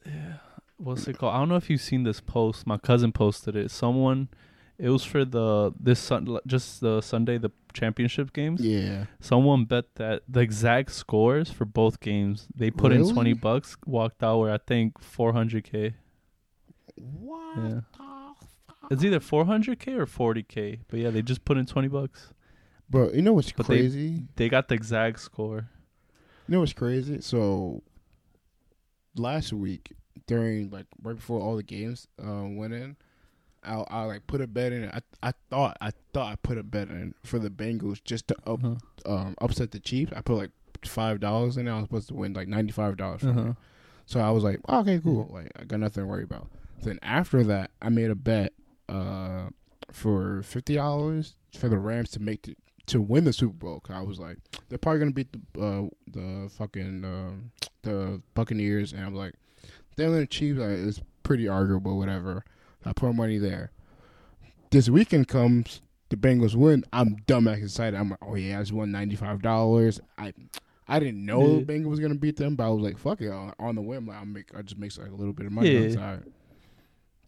Yeah. 0.05 0.33
What's 0.77 1.07
it 1.07 1.17
called? 1.17 1.33
I 1.33 1.39
don't 1.39 1.49
know 1.49 1.55
if 1.55 1.69
you've 1.69 1.81
seen 1.81 2.03
this 2.03 2.19
post. 2.19 2.67
My 2.67 2.77
cousin 2.77 3.11
posted 3.11 3.55
it. 3.55 3.71
Someone, 3.71 4.27
it 4.77 4.89
was 4.89 5.03
for 5.05 5.23
the 5.23 5.71
this 5.79 5.99
sun 5.99 6.37
just 6.45 6.81
the 6.81 6.99
Sunday 7.01 7.37
the 7.37 7.51
championship 7.73 8.33
games. 8.33 8.59
Yeah. 8.61 9.05
Someone 9.21 9.63
bet 9.65 9.95
that 9.95 10.23
the 10.27 10.41
exact 10.41 10.91
scores 10.91 11.49
for 11.49 11.63
both 11.65 12.01
games. 12.01 12.47
They 12.53 12.69
put 12.71 12.91
in 12.91 13.01
twenty 13.13 13.33
bucks, 13.33 13.77
walked 13.85 14.21
out 14.21 14.39
with 14.41 14.51
I 14.51 14.57
think 14.57 14.99
four 14.99 15.31
hundred 15.33 15.63
k. 15.63 15.95
What? 16.95 17.57
Yeah. 17.57 17.79
the 17.97 18.35
It's 18.91 19.03
either 19.03 19.19
four 19.21 19.45
hundred 19.45 19.79
k 19.79 19.93
or 19.93 20.05
forty 20.05 20.43
k. 20.43 20.81
But 20.89 20.99
yeah, 20.99 21.09
they 21.09 21.21
just 21.21 21.45
put 21.45 21.57
in 21.57 21.65
twenty 21.65 21.87
bucks. 21.87 22.31
Bro, 22.89 23.11
you 23.13 23.21
know 23.21 23.33
what's 23.33 23.51
But 23.51 23.67
they- 23.67 23.77
crazy? 23.79 24.23
They 24.35 24.49
got 24.49 24.67
the 24.67 24.75
exact 24.75 25.19
score. 25.19 25.69
You 26.47 26.53
know 26.53 26.59
what's 26.59 26.73
crazy? 26.73 27.21
So 27.21 27.81
last 29.15 29.53
week 29.53 29.93
during 30.27 30.69
like 30.69 30.85
right 31.01 31.15
before 31.15 31.39
all 31.41 31.55
the 31.55 31.63
games 31.63 32.07
um, 32.21 32.55
went 32.57 32.73
in, 32.73 32.95
I 33.63 33.75
I 33.87 34.03
like 34.03 34.27
put 34.27 34.41
a 34.41 34.47
bet 34.47 34.71
in. 34.71 34.89
I 34.89 35.01
I 35.23 35.33
thought 35.49 35.77
I 35.81 35.91
thought 36.13 36.31
I 36.31 36.35
put 36.35 36.57
a 36.57 36.63
bet 36.63 36.89
in 36.89 37.15
for 37.23 37.39
the 37.39 37.49
Bengals 37.49 38.03
just 38.03 38.27
to 38.29 38.35
up 38.45 38.63
Uh-huh. 38.63 38.75
um, 39.13 39.35
upset 39.41 39.71
the 39.71 39.79
Chiefs. 39.79 40.13
I 40.15 40.21
put 40.21 40.35
like 40.37 40.51
five 40.85 41.19
dollars 41.19 41.57
in. 41.57 41.67
I 41.67 41.75
was 41.75 41.85
supposed 41.85 42.07
to 42.09 42.13
win 42.13 42.33
like 42.33 42.47
ninety 42.47 42.71
five 42.71 42.97
dollars. 42.97 43.23
Uh-huh. 43.23 43.53
So 44.05 44.19
I 44.19 44.29
was 44.29 44.43
like, 44.43 44.59
oh, 44.69 44.81
okay, 44.81 44.99
cool. 45.03 45.27
Like 45.33 45.51
I 45.59 45.63
got 45.63 45.79
nothing 45.79 46.03
to 46.03 46.07
worry 46.07 46.23
about. 46.23 46.47
Then 46.83 46.99
after 47.01 47.43
that, 47.45 47.71
I 47.81 47.89
made 47.89 48.11
a 48.11 48.15
bet 48.15 48.53
uh, 48.87 49.49
for 49.91 50.43
fifty 50.43 50.75
dollars 50.75 51.35
for 51.57 51.69
the 51.69 51.79
Rams 51.79 52.11
to 52.11 52.19
make 52.19 52.43
the, 52.43 52.55
to 52.87 53.01
win 53.01 53.23
the 53.25 53.33
Super 53.33 53.53
Bowl. 53.53 53.79
'Cause 53.79 53.95
I 53.95 54.01
was 54.01 54.19
like, 54.19 54.37
they're 54.69 54.77
probably 54.77 54.99
gonna 54.99 55.11
beat 55.11 55.29
the 55.53 55.61
uh, 55.61 55.87
the 56.11 56.49
fucking 56.49 57.03
um 57.05 57.51
the 57.83 58.21
Buccaneers, 58.33 58.93
and 58.93 59.03
I'm 59.05 59.15
like, 59.15 59.33
they're 59.95 60.09
the 60.11 60.25
Chiefs. 60.27 60.59
Like, 60.59 60.69
it's 60.71 61.01
pretty 61.23 61.47
arguable, 61.47 61.97
whatever. 61.97 62.43
I 62.85 62.93
put 62.93 63.13
money 63.15 63.37
there. 63.37 63.71
This 64.71 64.89
weekend 64.89 65.27
comes, 65.27 65.81
the 66.09 66.17
Bengals 66.17 66.55
win. 66.55 66.83
I'm 66.93 67.17
dumbass 67.27 67.63
excited. 67.63 67.97
I'm 67.99 68.09
like, 68.09 68.19
oh 68.21 68.35
yeah, 68.35 68.57
I 68.57 68.61
just 68.61 68.73
won 68.73 68.91
ninety 68.91 69.15
five 69.15 69.41
dollars. 69.41 69.99
I 70.17 70.33
I 70.87 70.99
didn't 70.99 71.25
know 71.25 71.41
Yeah. 71.45 71.59
the 71.59 71.65
Bengals 71.65 71.89
was 71.89 71.99
gonna 71.99 72.13
beat 72.15 72.37
them, 72.37 72.55
but 72.55 72.65
I 72.65 72.69
was 72.69 72.83
like, 72.83 72.97
fuck 72.99 73.21
it, 73.21 73.29
on, 73.31 73.53
on 73.59 73.73
the 73.75 73.81
whim, 73.81 74.05
like, 74.07 74.17
I'll 74.17 74.25
make 74.25 74.55
I 74.55 74.61
just 74.61 74.77
make 74.77 74.95
like 74.97 75.09
a 75.11 75.15
little 75.15 75.33
bit 75.33 75.45
of 75.47 75.51
money 75.51 75.71
Yeah. 75.71 75.79
on 75.79 75.87
the 75.87 75.93
side. 75.93 76.23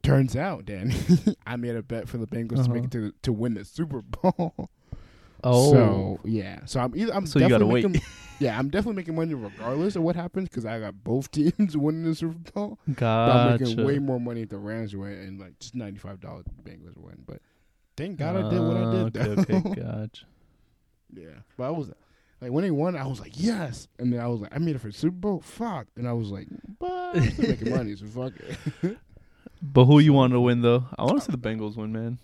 Turns 0.03 0.35
out, 0.37 0.65
Dan, 0.65 0.93
I 1.47 1.55
made 1.57 1.75
a 1.75 1.83
bet 1.83 2.07
for 2.07 2.17
the 2.17 2.27
Bengals 2.27 2.63
to 2.65 2.69
make 2.71 2.85
it 2.85 2.91
to 2.91 3.13
to 3.23 3.33
win 3.33 3.55
the 3.55 3.65
Super 3.65 4.01
Bowl. 4.01 4.69
Oh, 5.43 5.71
So 5.71 6.19
yeah, 6.25 6.59
so 6.65 6.79
I'm 6.79 6.95
either 6.95 7.13
I'm 7.13 7.25
So 7.25 7.39
you 7.39 7.47
gotta 7.49 7.65
definitely 7.65 7.73
wait. 7.83 7.91
making, 7.93 8.07
yeah, 8.39 8.57
I'm 8.57 8.69
definitely 8.69 8.95
making 8.95 9.15
money 9.15 9.33
regardless 9.33 9.95
of 9.95 10.01
what 10.03 10.15
happens 10.15 10.49
because 10.49 10.65
I 10.65 10.79
got 10.79 11.03
both 11.03 11.31
teams 11.31 11.77
winning 11.77 12.03
the 12.03 12.15
Super 12.15 12.51
Bowl. 12.53 12.79
But 12.87 13.01
I'm 13.01 13.59
making 13.59 13.83
way 13.85 13.99
more 13.99 14.19
money 14.19 14.41
if 14.41 14.49
the 14.49 14.57
Rams 14.57 14.95
win 14.95 15.11
and 15.13 15.39
like 15.39 15.59
just 15.59 15.75
ninety 15.75 15.99
five 15.99 16.19
dollars 16.19 16.45
the 16.45 16.69
Bengals 16.69 16.97
win. 16.97 17.23
But 17.25 17.41
thank 17.95 18.17
God 18.17 18.35
I 18.35 18.49
did 18.49 18.61
what 18.61 18.77
I 18.77 18.91
did. 18.91 19.13
Though. 19.13 19.41
Okay, 19.41 19.53
okay, 19.55 19.69
gotcha. 19.81 20.25
yeah, 21.13 21.27
but 21.57 21.63
I 21.65 21.69
was 21.71 21.91
like 22.41 22.51
when 22.51 22.63
they 22.63 22.71
won, 22.71 22.95
I 22.95 23.05
was 23.07 23.19
like 23.19 23.33
yes, 23.35 23.87
and 23.99 24.11
then 24.11 24.19
I 24.19 24.27
was 24.27 24.41
like 24.41 24.55
I 24.55 24.59
made 24.59 24.75
it 24.75 24.79
for 24.79 24.87
the 24.87 24.93
Super 24.93 25.15
Bowl. 25.15 25.41
Fuck, 25.41 25.87
and 25.95 26.07
I 26.07 26.13
was 26.13 26.29
like, 26.29 26.47
but 26.79 27.15
I'm 27.15 27.31
still 27.31 27.49
making 27.49 27.69
money, 27.69 27.95
so 27.95 28.05
fuck 28.07 28.33
it. 28.81 28.97
But 29.61 29.85
who 29.85 29.97
you 29.99 30.13
want 30.13 30.33
to 30.33 30.39
win 30.41 30.61
though? 30.61 30.85
I 30.97 31.03
want 31.03 31.19
to 31.19 31.25
see 31.25 31.31
the 31.31 31.37
Bengals 31.37 31.75
win, 31.77 31.91
man. 31.91 32.19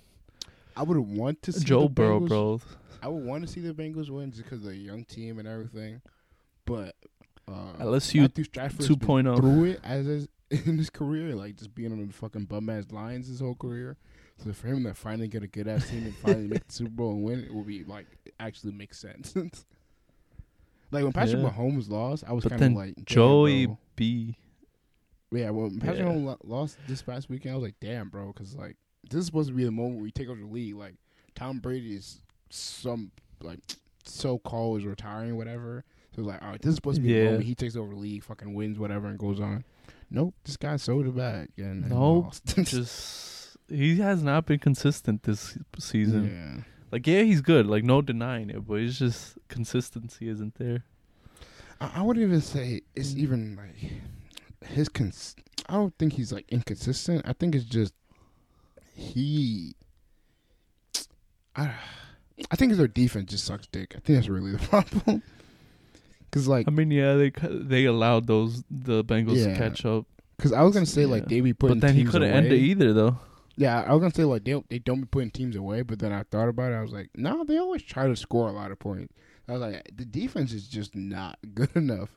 I 0.76 0.84
would 0.84 0.98
want 0.98 1.42
to 1.44 1.52
see 1.52 1.64
Joe 1.64 1.88
Burrow, 1.88 2.20
bro. 2.20 2.60
I 3.04 3.08
would 3.10 3.24
want 3.26 3.46
to 3.46 3.52
see 3.52 3.60
the 3.60 3.74
Bengals 3.74 4.10
win 4.10 4.32
just 4.32 4.44
because 4.44 4.62
they're 4.62 4.72
a 4.72 4.76
young 4.76 5.04
team 5.04 5.38
and 5.40 5.48
everything. 5.48 6.02
But 6.66 6.96
uh, 7.48 7.74
LSU 7.82 8.22
Matthew 8.22 8.46
Stafford's 8.46 8.88
2.0. 8.88 9.36
through 9.38 9.64
it 9.66 9.80
as 9.84 10.06
his, 10.06 10.28
in 10.66 10.78
his 10.78 10.90
career, 10.90 11.36
like 11.36 11.58
just 11.58 11.76
being 11.76 11.92
on 11.92 12.06
the 12.08 12.14
fucking 12.14 12.46
bum 12.46 12.70
ass 12.70 12.86
Lions 12.92 13.28
his 13.28 13.42
whole 13.42 13.56
career. 13.56 13.98
So 14.44 14.54
for 14.54 14.68
him 14.68 14.84
to 14.86 14.94
finally 14.94 15.28
get 15.28 15.44
a 15.44 15.48
good 15.48 15.68
ass 15.68 15.90
team 15.90 16.04
and 16.06 16.16
finally 16.16 16.48
make 16.48 16.66
the 16.66 16.74
Super 16.74 16.92
Bowl 16.92 17.12
and 17.12 17.24
win, 17.24 17.44
it 17.44 17.54
will 17.54 17.64
be 17.64 17.84
like 17.84 18.08
actually 18.40 18.72
makes 18.72 18.98
sense. 19.00 19.36
like 20.92 21.04
when 21.04 21.12
Patrick 21.12 21.42
Yeah. 21.44 21.50
Mahomes 21.50 21.90
lost, 21.90 22.24
I 22.28 22.34
was 22.34 22.46
kind 22.46 22.62
of 22.62 22.72
like 22.74 23.06
Joey 23.06 23.66
bro. 23.68 23.78
B. 23.96 24.38
Yeah, 25.32 25.50
when 25.50 25.80
Patrick 25.80 26.00
Yeah. 26.00 26.06
Mahomes 26.06 26.38
lost 26.46 26.78
this 26.88 27.02
past 27.02 27.30
weekend, 27.30 27.54
I 27.54 27.58
was 27.58 27.64
like, 27.64 27.76
damn, 27.82 28.10
bro, 28.10 28.28
because 28.28 28.56
like 28.56 28.78
this 29.10 29.20
is 29.20 29.26
supposed 29.26 29.50
to 29.50 29.56
be 29.56 29.66
the 29.66 29.72
moment 29.72 30.02
we 30.02 30.12
take 30.12 30.30
over 30.30 30.40
the 30.40 30.48
league. 30.48 30.76
Like 30.76 30.96
Tom 31.36 31.60
Brady 31.60 31.96
is 31.96 32.22
some 32.54 33.12
like 33.42 33.60
so 34.06 34.38
called 34.38 34.80
is 34.80 34.86
retiring, 34.86 35.36
whatever. 35.38 35.84
So 36.16 36.22
it's 36.22 36.28
like, 36.28 36.42
all 36.44 36.50
right, 36.50 36.62
this 36.62 36.70
is 36.70 36.76
supposed 36.76 36.98
to 36.98 37.02
be 37.02 37.14
Yeah. 37.14 37.38
he 37.40 37.56
takes 37.56 37.76
over 37.76 37.94
the 37.94 38.00
league, 38.00 38.24
fucking 38.24 38.54
wins, 38.54 38.78
whatever, 38.78 39.08
and 39.08 39.18
goes 39.18 39.40
on. 39.40 39.64
Nope, 40.12 40.36
this 40.44 40.58
guy 40.58 40.76
sold 40.76 41.08
it 41.08 41.16
back 41.18 41.50
and, 41.58 41.84
and 41.86 41.90
Nope. 41.90 42.34
Just 42.64 43.58
he 43.68 43.96
has 43.98 44.22
not 44.22 44.46
been 44.46 44.60
consistent 44.60 45.24
this 45.24 45.58
season. 45.80 46.56
yeah. 46.58 46.64
Like 46.92 47.08
yeah, 47.08 47.24
he's 47.24 47.42
good. 47.42 47.66
Like 47.66 47.84
no 47.84 48.02
denying 48.04 48.52
it, 48.52 48.68
but 48.68 48.76
it's 48.76 49.00
just 49.00 49.38
consistency 49.48 50.28
isn't 50.30 50.56
there. 50.56 50.84
I, 51.82 51.92
I 51.96 52.02
wouldn't 52.04 52.24
even 52.24 52.42
say 52.42 52.82
it's 52.96 53.16
even 53.16 53.56
like 53.56 54.70
his 54.70 54.90
cons. 54.90 55.36
I 55.68 55.74
don't 55.74 55.98
think 55.98 56.14
he's 56.14 56.32
like 56.32 56.46
inconsistent. 56.50 57.24
I 57.26 57.34
think 57.34 57.56
it's 57.56 57.66
just 57.66 57.94
he. 58.94 59.74
I, 61.56 61.74
I 62.52 62.56
think 62.56 62.74
their 62.74 62.88
defense 62.88 63.32
just 63.32 63.46
sucks 63.46 63.68
dick. 63.68 63.94
I 63.96 64.00
think 64.00 64.18
that's 64.18 64.30
really 64.30 64.52
the 64.52 64.58
problem. 64.68 65.22
Because 66.30 66.48
like, 66.48 66.68
I 66.68 66.72
mean, 66.72 66.90
yeah, 66.92 67.14
they 67.16 67.32
they 67.48 67.86
allowed 67.86 68.28
those 68.28 68.64
the 68.72 69.04
Bengals 69.04 69.38
Yeah. 69.38 69.54
to 69.54 69.58
catch 69.58 69.86
up, 69.86 70.06
because 70.38 70.52
I 70.52 70.62
was 70.64 70.74
gonna 70.74 70.86
say 70.86 71.06
like 71.06 71.26
they 71.28 71.42
be 71.42 71.54
putting, 71.54 71.80
but 71.80 71.88
then 71.88 71.96
he 71.96 72.04
couldn't 72.06 72.32
end 72.32 72.48
it 72.48 72.58
either 72.58 72.92
though. 72.94 73.18
Yeah, 73.56 73.82
I 73.88 73.94
was 73.94 74.02
gonna 74.02 74.14
say 74.16 74.24
like 74.24 74.44
they 74.44 74.52
don't, 74.52 74.68
they 74.70 74.80
don't 74.80 75.02
be 75.02 75.06
putting 75.08 75.30
teams 75.30 75.56
away, 75.56 75.84
but 75.84 76.00
then 76.00 76.12
I 76.12 76.24
thought 76.24 76.50
about 76.50 76.72
it. 76.72 76.76
I 76.76 76.82
was 76.82 76.92
like, 76.92 77.10
no, 77.16 77.38
nah, 77.38 77.44
they 77.44 77.58
always 77.58 77.84
try 77.84 78.08
to 78.08 78.16
score 78.16 78.50
a 78.50 78.52
lot 78.52 78.72
of 78.72 78.80
points. 78.80 79.14
I 79.48 79.52
was 79.52 79.62
like, 79.62 79.92
the 79.96 80.06
defense 80.06 80.54
is 80.54 80.68
just 80.68 80.96
not 80.96 81.38
good 81.54 81.70
enough. 81.76 82.10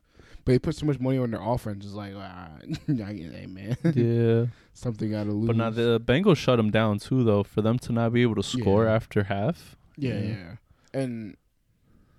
But 0.46 0.52
they 0.52 0.58
put 0.60 0.76
so 0.76 0.86
much 0.86 0.98
money 1.00 1.18
on 1.18 1.32
their 1.32 1.42
offense. 1.42 1.84
It's 1.84 1.92
like, 1.92 2.14
ah, 2.16 2.48
hey 2.86 3.46
man, 3.48 3.76
Yeah. 3.94 4.46
something 4.72 5.10
got 5.10 5.24
to 5.24 5.32
lose. 5.32 5.48
But 5.48 5.56
now 5.56 5.70
the 5.70 6.00
Bengals 6.00 6.36
shut 6.38 6.56
them 6.56 6.70
down 6.70 7.00
too, 7.00 7.22
though. 7.24 7.42
For 7.42 7.60
them 7.62 7.78
to 7.80 7.92
not 7.92 8.12
be 8.14 8.22
able 8.22 8.36
to 8.36 8.42
score 8.44 8.84
Yeah. 8.84 8.94
after 8.94 9.24
half. 9.24 9.76
Yeah, 9.96 10.14
Yeah. 10.14 10.20
yeah, 10.22 10.54
and 10.94 11.36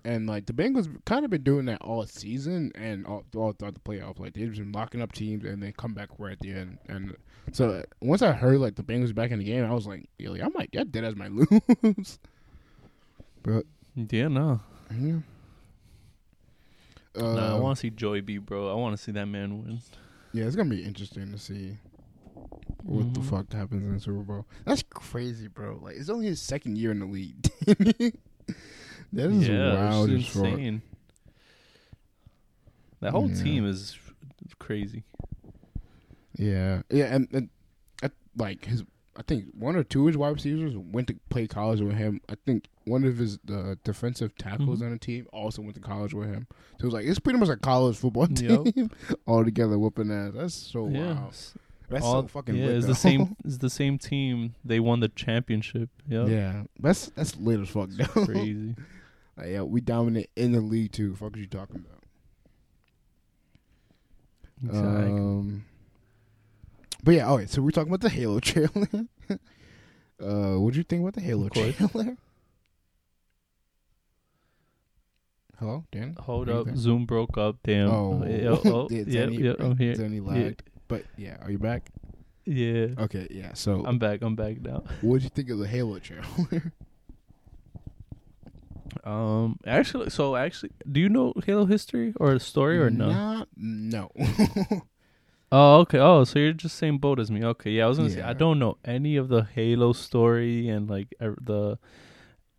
and 0.04 0.26
like 0.26 0.46
the 0.46 0.52
Bengals 0.52 0.88
kind 1.04 1.24
of 1.24 1.30
been 1.30 1.42
doing 1.42 1.66
that 1.66 1.82
all 1.82 2.06
season 2.06 2.72
and 2.74 3.04
all, 3.06 3.24
all 3.36 3.52
throughout 3.52 3.74
the 3.74 3.80
playoff. 3.80 4.18
Like 4.18 4.32
they've 4.34 4.54
been 4.54 4.72
locking 4.72 5.02
up 5.02 5.12
teams 5.12 5.44
and 5.44 5.62
they 5.62 5.72
come 5.72 5.92
back 5.92 6.08
right 6.18 6.32
at 6.32 6.40
the 6.40 6.52
end. 6.52 6.78
And 6.88 7.14
so 7.52 7.70
uh, 7.70 7.82
once 8.00 8.22
I 8.22 8.32
heard 8.32 8.58
like 8.58 8.76
the 8.76 8.82
Bengals 8.84 9.14
back 9.14 9.32
in 9.32 9.38
the 9.38 9.44
game, 9.44 9.64
I 9.64 9.72
was 9.74 9.86
like, 9.86 10.08
yo, 10.18 10.34
I 10.34 10.48
might, 10.54 10.70
that 10.72 10.92
dead 10.92 11.04
as 11.04 11.14
my 11.16 11.28
lose. 11.28 12.18
but 13.42 13.64
Yeah, 13.96 14.28
no. 14.28 14.60
yeah. 14.98 15.18
Uh, 17.16 17.34
nah, 17.34 17.56
I 17.56 17.58
want 17.58 17.76
to 17.76 17.80
see 17.80 17.90
Joey 17.90 18.20
B, 18.20 18.38
bro. 18.38 18.70
I 18.70 18.74
want 18.74 18.96
to 18.96 19.02
see 19.02 19.12
that 19.12 19.26
man 19.26 19.62
win. 19.62 19.80
Yeah, 20.32 20.44
it's 20.44 20.54
gonna 20.56 20.70
be 20.70 20.84
interesting 20.84 21.32
to 21.32 21.38
see 21.38 21.76
what 22.82 23.12
the 23.14 23.20
Mhm. 23.20 23.24
fuck 23.30 23.52
happens 23.52 23.82
in 23.82 23.94
the 23.94 24.00
Super 24.00 24.22
Bowl. 24.22 24.46
That's 24.64 24.82
crazy, 24.82 25.48
bro. 25.48 25.78
Like 25.82 25.96
it's 25.96 26.08
only 26.08 26.26
his 26.26 26.40
second 26.40 26.78
year 26.78 26.90
in 26.92 27.00
the 27.00 27.06
league. 27.06 27.42
that 27.66 29.30
is 29.30 29.48
yeah, 29.48 29.74
wild 29.74 30.10
it's 30.10 30.28
as 30.28 30.34
fuck. 30.34 30.44
insane. 30.46 30.82
That 33.00 33.12
whole 33.12 33.30
Yeah. 33.30 33.42
team 33.42 33.66
is 33.66 33.96
crazy. 34.58 35.04
Yeah, 36.36 36.82
yeah, 36.90 37.14
and, 37.14 37.28
and 37.32 37.48
I, 38.02 38.10
like 38.36 38.64
his, 38.64 38.84
I 39.16 39.22
think 39.22 39.46
one 39.54 39.74
or 39.76 39.82
two 39.84 40.02
of 40.02 40.06
his 40.08 40.16
wide 40.16 40.34
receivers 40.34 40.76
went 40.76 41.08
to 41.08 41.16
play 41.30 41.46
college 41.48 41.80
with 41.80 41.94
him. 41.96 42.20
I 42.28 42.36
think 42.46 42.68
one 42.84 43.04
of 43.04 43.18
his 43.18 43.38
uh, 43.52 43.74
defensive 43.84 44.36
tackles 44.36 44.80
Mhm. 44.80 44.84
on 44.86 44.90
the 44.92 44.98
team 44.98 45.26
also 45.32 45.62
went 45.62 45.74
to 45.74 45.80
college 45.80 46.14
with 46.14 46.28
him. 46.28 46.46
So 46.78 46.82
it 46.82 46.84
was 46.84 46.94
like 46.94 47.06
it's 47.06 47.18
pretty 47.18 47.38
much 47.38 47.48
a 47.48 47.56
college 47.56 47.96
football 47.96 48.26
team 48.28 48.90
all 49.26 49.44
together 49.44 49.78
whooping 49.78 50.10
ass. 50.12 50.32
That's 50.34 50.54
so 50.54 50.88
yeah, 50.88 51.14
wild. 51.20 51.34
That's 51.88 52.04
all- 52.04 52.22
so 52.22 52.28
fucking 52.28 52.54
yeah. 52.56 52.66
It's 52.66 52.86
though. 52.86 52.92
the 52.92 52.98
same. 52.98 53.36
It's 53.44 53.58
the 53.58 53.70
same 53.70 53.98
team. 53.98 54.54
They 54.64 54.78
won 54.80 55.00
the 55.00 55.08
championship. 55.08 55.88
Yeah, 56.06 56.26
Yeah, 56.26 56.62
that's 56.78 57.06
that's 57.10 57.36
lit 57.36 57.60
as 57.60 57.68
fuck. 57.70 57.88
Though. 57.90 58.24
crazy. 58.24 58.74
Like, 59.38 59.50
yeah, 59.50 59.62
we 59.62 59.80
dominate 59.80 60.30
in 60.34 60.50
the 60.50 60.60
league 60.60 60.90
too. 60.90 61.14
Fuck 61.14 61.36
is 61.36 61.42
you 61.42 61.46
talking 61.46 61.76
about? 61.76 62.02
Exactly. 64.64 65.12
Um, 65.12 65.64
but 67.04 67.14
yeah, 67.14 67.28
all 67.28 67.36
right. 67.38 67.48
So 67.48 67.62
we're 67.62 67.70
talking 67.70 67.88
about 67.92 68.00
the 68.00 68.08
Halo 68.10 68.40
trailer. 68.40 68.88
uh, 69.30 70.58
what 70.58 70.72
do 70.72 70.78
you 70.78 70.82
think 70.82 71.02
about 71.02 71.14
the 71.14 71.20
Halo 71.20 71.48
trailer? 71.50 72.16
Hello, 75.60 75.84
Dan. 75.92 76.16
Hold 76.20 76.48
up? 76.48 76.66
Zoom 76.76 77.04
broke 77.06 77.36
up. 77.38 77.56
Damn. 77.64 77.90
Oh, 77.90 78.24
yeah, 78.26 78.56
oh, 78.72 78.88
It's 78.90 79.08
yeah, 79.08 79.22
any- 79.22 79.36
yeah, 79.36 79.52
I'm 79.58 79.76
here. 79.76 79.90
it's 79.92 80.00
any 80.00 80.16
Yeah, 80.16 80.22
lagged. 80.22 80.62
But 80.88 81.04
yeah, 81.16 81.36
are 81.42 81.50
you 81.50 81.58
back? 81.58 81.90
yeah. 82.44 82.88
Okay, 82.98 83.28
yeah. 83.30 83.52
So, 83.54 83.84
I'm 83.86 83.98
back. 83.98 84.22
I'm 84.22 84.34
back 84.34 84.60
now. 84.60 84.84
what 85.02 85.16
did 85.16 85.24
you 85.24 85.30
think 85.30 85.50
of 85.50 85.58
the 85.58 85.68
Halo 85.68 85.98
trailer? 85.98 86.72
Um, 89.04 89.58
actually, 89.66 90.10
so 90.10 90.34
actually, 90.34 90.70
do 90.90 90.98
you 90.98 91.08
know 91.08 91.32
Halo 91.44 91.66
history 91.66 92.14
or 92.16 92.32
the 92.34 92.40
story 92.40 92.78
or 92.78 92.90
no? 92.90 93.12
Not, 93.12 93.48
no. 93.56 94.10
Oh, 95.50 95.80
okay. 95.80 95.98
Oh, 95.98 96.24
so 96.24 96.38
you're 96.38 96.52
just 96.52 96.76
same 96.76 96.98
boat 96.98 97.18
as 97.18 97.30
me. 97.30 97.42
Okay, 97.42 97.70
yeah. 97.70 97.86
I 97.86 97.88
was 97.88 97.96
gonna 97.96 98.10
say 98.10 98.20
I 98.20 98.34
don't 98.34 98.58
know 98.58 98.76
any 98.84 99.16
of 99.16 99.28
the 99.28 99.44
Halo 99.44 99.94
story 99.94 100.68
and 100.68 100.90
like 100.90 101.14
er, 101.22 101.36
the 101.40 101.78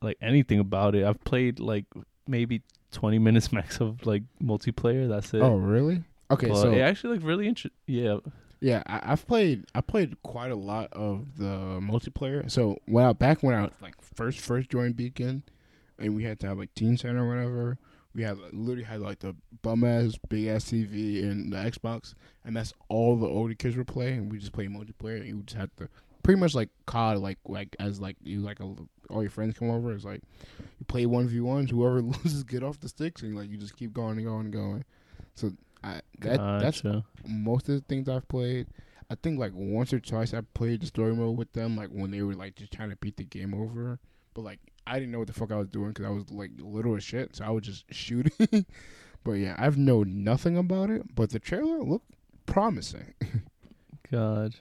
like 0.01 0.17
anything 0.21 0.59
about 0.59 0.95
it. 0.95 1.05
I've 1.05 1.23
played 1.23 1.59
like 1.59 1.85
maybe 2.27 2.63
20 2.91 3.19
minutes 3.19 3.51
max 3.53 3.79
of 3.79 4.05
like 4.07 4.23
multiplayer. 4.41 5.07
That's 5.07 5.33
it. 5.35 5.41
oh, 5.41 5.55
really? 5.57 6.03
Okay, 6.31 6.47
but 6.47 6.61
so 6.61 6.71
it 6.71 6.79
actually 6.79 7.17
like 7.17 7.25
really 7.25 7.47
interesting. 7.47 7.71
Yeah. 7.87 8.19
Yeah, 8.61 8.83
I, 8.87 9.13
I've 9.13 9.25
played. 9.25 9.65
I 9.73 9.81
played 9.81 10.21
quite 10.21 10.51
a 10.51 10.55
lot 10.55 10.91
of 10.91 11.37
the 11.37 11.79
multiplayer. 11.79 12.49
So 12.51 12.77
when 12.85 13.05
I 13.05 13.13
back 13.13 13.41
when 13.41 13.55
I 13.55 13.63
was 13.63 13.71
like 13.81 13.95
first 14.01 14.39
first 14.41 14.69
joined 14.69 14.97
Beacon, 14.97 15.43
and 15.97 16.15
we 16.15 16.23
had 16.23 16.39
to 16.41 16.47
have 16.47 16.57
like 16.57 16.73
Team 16.73 16.97
Center 16.97 17.25
or 17.25 17.29
whatever. 17.29 17.77
We 18.15 18.23
had 18.23 18.37
like, 18.39 18.51
literally 18.53 18.83
had 18.83 19.01
like 19.01 19.19
the 19.19 19.35
bum 19.61 19.83
ass 19.83 20.17
big 20.27 20.47
ass 20.47 20.65
TV 20.65 21.23
and 21.23 21.53
the 21.53 21.57
Xbox, 21.57 22.15
and 22.43 22.55
that's 22.55 22.73
all 22.89 23.15
the 23.15 23.27
older 23.27 23.53
kids 23.53 23.75
were 23.75 23.85
playing. 23.85 24.29
We 24.29 24.39
just 24.39 24.51
played 24.51 24.71
multiplayer. 24.71 25.17
And 25.17 25.27
you 25.27 25.43
just 25.43 25.57
had 25.57 25.69
to 25.77 25.87
pretty 26.23 26.39
much 26.39 26.55
like 26.55 26.69
COD, 26.85 27.17
like 27.19 27.37
like 27.45 27.75
as 27.79 28.01
like 28.01 28.17
you 28.23 28.41
like 28.41 28.59
a, 28.59 28.73
all 29.09 29.21
your 29.21 29.29
friends 29.29 29.57
come 29.57 29.69
over. 29.69 29.93
It's 29.93 30.05
like 30.05 30.21
you 30.49 30.85
play 30.87 31.05
one 31.05 31.27
v 31.27 31.39
ones. 31.39 31.69
Whoever 31.69 32.01
loses 32.23 32.43
get 32.43 32.63
off 32.63 32.79
the 32.79 32.89
sticks, 32.89 33.21
and 33.21 33.37
like 33.37 33.49
you 33.49 33.57
just 33.57 33.77
keep 33.77 33.93
going 33.93 34.17
and 34.17 34.25
going 34.25 34.45
and 34.45 34.53
going. 34.53 34.85
So 35.35 35.53
I 35.83 36.01
that 36.19 36.59
that's 36.61 36.83
most 37.27 37.69
of 37.69 37.75
the 37.75 37.81
things 37.87 38.09
I've 38.09 38.27
played. 38.27 38.67
I 39.11 39.15
think 39.15 39.39
like 39.39 39.53
once 39.55 39.91
or 39.93 39.99
twice 39.99 40.33
I 40.33 40.41
played 40.53 40.81
the 40.81 40.85
story 40.87 41.15
mode 41.15 41.37
with 41.37 41.51
them, 41.53 41.75
like 41.75 41.89
when 41.89 42.11
they 42.11 42.21
were 42.21 42.35
like 42.35 42.55
just 42.55 42.71
trying 42.73 42.89
to 42.91 42.95
beat 42.97 43.17
the 43.17 43.23
game 43.23 43.53
over. 43.53 43.99
But 44.33 44.41
like 44.43 44.59
I 44.85 44.95
didn't 44.99 45.11
know 45.11 45.19
what 45.19 45.27
the 45.27 45.33
fuck 45.33 45.51
I 45.51 45.55
was 45.57 45.67
doing 45.69 45.89
because 45.89 46.05
I 46.05 46.09
was 46.09 46.29
like 46.31 46.51
little 46.59 46.95
as 46.95 47.03
shit, 47.03 47.35
so 47.35 47.45
I 47.45 47.49
was 47.49 47.63
just 47.63 47.85
shooting. 47.93 48.65
but 49.23 49.31
yeah, 49.33 49.55
I've 49.57 49.77
known 49.77 50.23
nothing 50.23 50.57
about 50.57 50.89
it. 50.89 51.15
But 51.15 51.29
the 51.31 51.39
trailer 51.39 51.81
looked 51.81 52.11
promising. 52.45 53.13
God. 54.11 54.55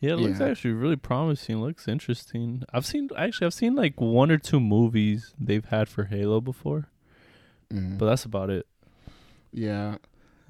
Yeah, 0.00 0.14
it 0.14 0.16
looks 0.16 0.40
Yeah. 0.40 0.48
actually 0.48 0.72
really 0.72 0.96
promising. 0.96 1.60
Looks 1.60 1.86
interesting. 1.86 2.64
I've 2.72 2.86
seen 2.86 3.08
actually 3.16 3.46
I've 3.46 3.54
seen 3.54 3.74
like 3.76 4.00
one 4.00 4.30
or 4.32 4.38
two 4.38 4.58
movies 4.60 5.32
they've 5.38 5.64
had 5.64 5.88
for 5.88 6.04
Halo 6.04 6.40
before, 6.40 6.88
Mm. 7.72 7.98
but 7.98 8.06
that's 8.06 8.24
about 8.24 8.50
it. 8.50 8.66
yeah, 9.52 9.98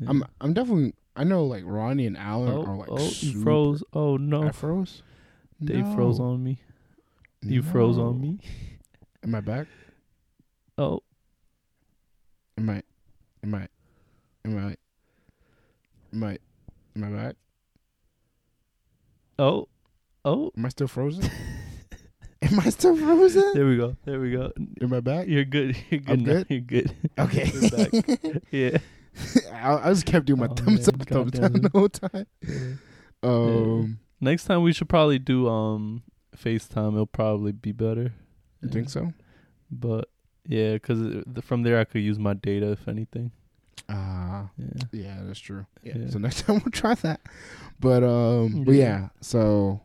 Yeah. 0.03 0.11
I'm 0.11 0.25
I'm 0.41 0.53
definitely. 0.53 0.95
I 1.15 1.25
know 1.25 1.45
like 1.45 1.65
Ronnie 1.67 2.07
and 2.07 2.17
Alan 2.17 2.53
oh, 2.53 2.65
are 2.65 2.77
like 2.77 2.89
oh, 2.91 3.11
you 3.21 3.43
froze. 3.43 3.85
Oh 3.93 4.17
no. 4.17 4.45
I 4.45 4.53
froze. 4.53 5.03
They 5.61 5.83
froze 5.95 6.19
on 6.19 6.43
me. 6.43 6.59
You 7.43 7.63
froze 7.63 7.99
on 7.99 8.21
me. 8.21 8.39
Am 9.23 9.35
I 9.35 9.41
back? 9.41 9.67
Oh, 10.79 11.03
Am 12.59 12.71
I? 12.71 12.83
Am 13.43 13.55
I? 13.55 13.69
Am 14.45 14.59
I? 14.59 14.77
Am 16.13 16.25
I? 16.25 16.39
Am 16.95 17.05
I 17.05 17.09
back? 17.09 17.37
oh, 19.39 19.69
oh. 20.25 20.53
Am 20.57 20.67
I 20.67 20.69
still 20.69 20.89
frozen? 20.89 21.25
Am 22.43 22.61
I 22.61 22.71
still 22.71 22.97
frozen? 22.97 23.51
There 23.55 23.67
we 23.67 23.77
go. 23.77 23.97
There 24.05 24.21
we 24.21 24.33
go. 24.33 24.53
Am 24.81 24.93
I 24.93 25.01
back? 25.01 25.27
You're 25.29 25.45
good. 25.45 25.77
You're 25.91 26.01
good. 26.01 26.11
I'm 26.11 26.25
now. 26.25 26.33
good? 26.33 26.47
You're 26.51 26.61
good. 26.61 26.95
Okay. 27.19 28.43
Yeah. 28.51 28.79
I, 29.53 29.75
I 29.75 29.93
just 29.93 30.07
kept 30.07 30.27
doing 30.27 30.41
my 30.41 30.47
Oh, 30.51 30.55
thumbs 30.55 30.87
man, 30.87 31.01
up, 31.01 31.09
thumbs 31.09 31.31
down 31.33 31.53
the 31.53 31.71
whole 31.73 31.89
time. 31.89 32.27
Um, 33.23 33.99
Next 34.21 34.45
time 34.47 34.63
we 34.63 34.73
should 34.73 34.89
probably 34.89 35.19
do 35.21 35.49
um 35.49 36.03
FaceTime. 36.37 36.93
It'll 36.95 37.07
probably 37.07 37.53
be 37.53 37.71
better. 37.73 38.13
you 38.63 38.69
think 38.69 38.91
so? 38.91 39.13
But 39.71 40.09
yeah, 40.47 40.73
because 40.75 41.23
from 41.43 41.63
there 41.63 41.79
I 41.79 41.85
could 41.85 42.03
use 42.03 42.19
my 42.19 42.35
data 42.35 42.73
if 42.73 42.89
anything. 42.89 43.31
Ah, 43.89 44.49
Yeah. 44.59 44.83
yeah, 44.93 45.21
that's 45.23 45.39
true. 45.39 45.67
Yeah. 45.85 45.99
Yeah. 45.99 46.11
So 46.11 46.19
next 46.19 46.41
time 46.47 46.57
we'll 46.65 46.73
try 46.73 46.95
that. 46.95 47.21
But 47.79 48.03
um, 48.03 48.65
but 48.65 48.75
Yeah. 48.75 48.83
yeah. 49.03 49.09
So 49.21 49.81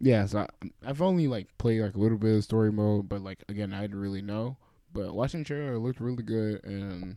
yeah, 0.00 0.26
so 0.26 0.40
I, 0.40 0.48
I've 0.86 1.02
only 1.02 1.26
like 1.28 1.48
played 1.58 1.80
like 1.80 1.94
a 1.94 1.98
little 1.98 2.18
bit 2.18 2.36
of 2.36 2.44
story 2.44 2.70
mode, 2.70 3.08
but 3.08 3.20
like 3.22 3.42
again, 3.48 3.72
I 3.72 3.80
didn't 3.82 4.00
really 4.00 4.22
know. 4.22 4.56
But 4.92 5.12
watching 5.14 5.42
trailer, 5.42 5.76
looked 5.78 6.00
really 6.00 6.22
good, 6.22 6.62
and 6.64 7.16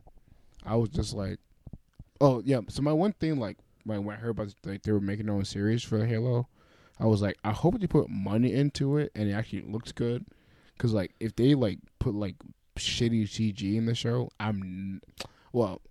I 0.68 0.76
was 0.76 0.90
just 0.90 1.14
like, 1.14 1.40
oh 2.22 2.42
yeah. 2.46 2.60
So 2.70 2.82
my 2.82 2.94
one 2.94 3.14
thing, 3.14 3.40
like 3.40 3.58
when 3.86 4.10
I 4.10 4.16
heard 4.16 4.32
about 4.32 4.54
like 4.66 4.84
they 4.84 4.92
were 4.92 5.00
making 5.00 5.28
their 5.28 5.36
own 5.36 5.46
series 5.46 5.84
for 5.84 6.06
Halo, 6.06 6.48
I 7.00 7.06
was 7.06 7.22
like, 7.22 7.38
I 7.44 7.52
hope 7.52 7.80
they 7.80 7.88
put 7.88 8.10
money 8.10 8.54
into 8.54 8.98
it 8.98 9.12
and 9.16 9.30
it 9.30 9.34
actually 9.34 9.62
looks 9.62 9.92
good. 9.92 10.26
Cause 10.78 10.94
like 10.94 11.14
if 11.20 11.36
they 11.36 11.56
like 11.56 11.80
put 12.00 12.14
like 12.14 12.36
shitty 12.78 13.24
CG 13.24 13.76
in 13.76 13.86
the 13.86 13.96
show, 13.96 14.30
I'm 14.40 15.02
well, 15.54 15.82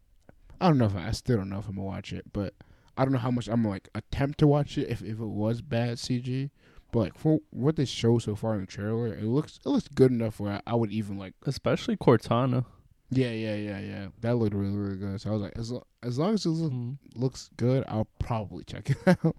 I 0.60 0.68
don't 0.68 0.78
know 0.78 0.86
if 0.86 0.94
I, 0.94 1.08
I 1.08 1.10
still 1.12 1.38
don't 1.38 1.48
know 1.48 1.58
if 1.58 1.68
I'm 1.68 1.76
gonna 1.76 1.86
watch 1.86 2.12
it, 2.12 2.32
but 2.32 2.54
I 2.96 3.04
don't 3.04 3.12
know 3.12 3.18
how 3.18 3.30
much 3.30 3.48
I'm 3.48 3.62
gonna, 3.62 3.70
like 3.70 3.88
attempt 3.94 4.38
to 4.38 4.46
watch 4.46 4.78
it 4.78 4.88
if 4.88 5.02
if 5.02 5.18
it 5.18 5.26
was 5.26 5.62
bad 5.62 5.96
CG. 5.96 6.50
But 6.92 6.98
like 7.00 7.18
for 7.18 7.40
what 7.50 7.76
they 7.76 7.84
show 7.84 8.18
so 8.18 8.36
far 8.36 8.54
in 8.54 8.60
the 8.60 8.66
trailer, 8.66 9.08
it 9.08 9.24
looks 9.24 9.58
it 9.64 9.68
looks 9.68 9.88
good 9.88 10.12
enough 10.12 10.38
where 10.38 10.52
I, 10.52 10.60
I 10.66 10.74
would 10.74 10.92
even 10.92 11.18
like 11.18 11.34
Especially 11.44 11.96
Cortana. 11.96 12.64
Yeah 13.10 13.30
yeah 13.30 13.54
yeah 13.54 13.78
yeah 13.78 14.06
that 14.20 14.36
looked 14.36 14.54
really 14.54 14.76
really 14.76 14.96
good. 14.96 15.20
So 15.20 15.30
I 15.30 15.32
was 15.32 15.42
like 15.42 15.52
as 15.56 15.70
lo- 15.70 15.86
as 16.02 16.18
long 16.18 16.34
as 16.34 16.44
it 16.46 16.50
look, 16.50 16.72
Mm. 16.72 16.96
looks 17.14 17.50
good, 17.56 17.84
I'll 17.88 18.08
probably 18.18 18.64
check 18.64 18.90
it 18.90 18.96
out. 19.24 19.36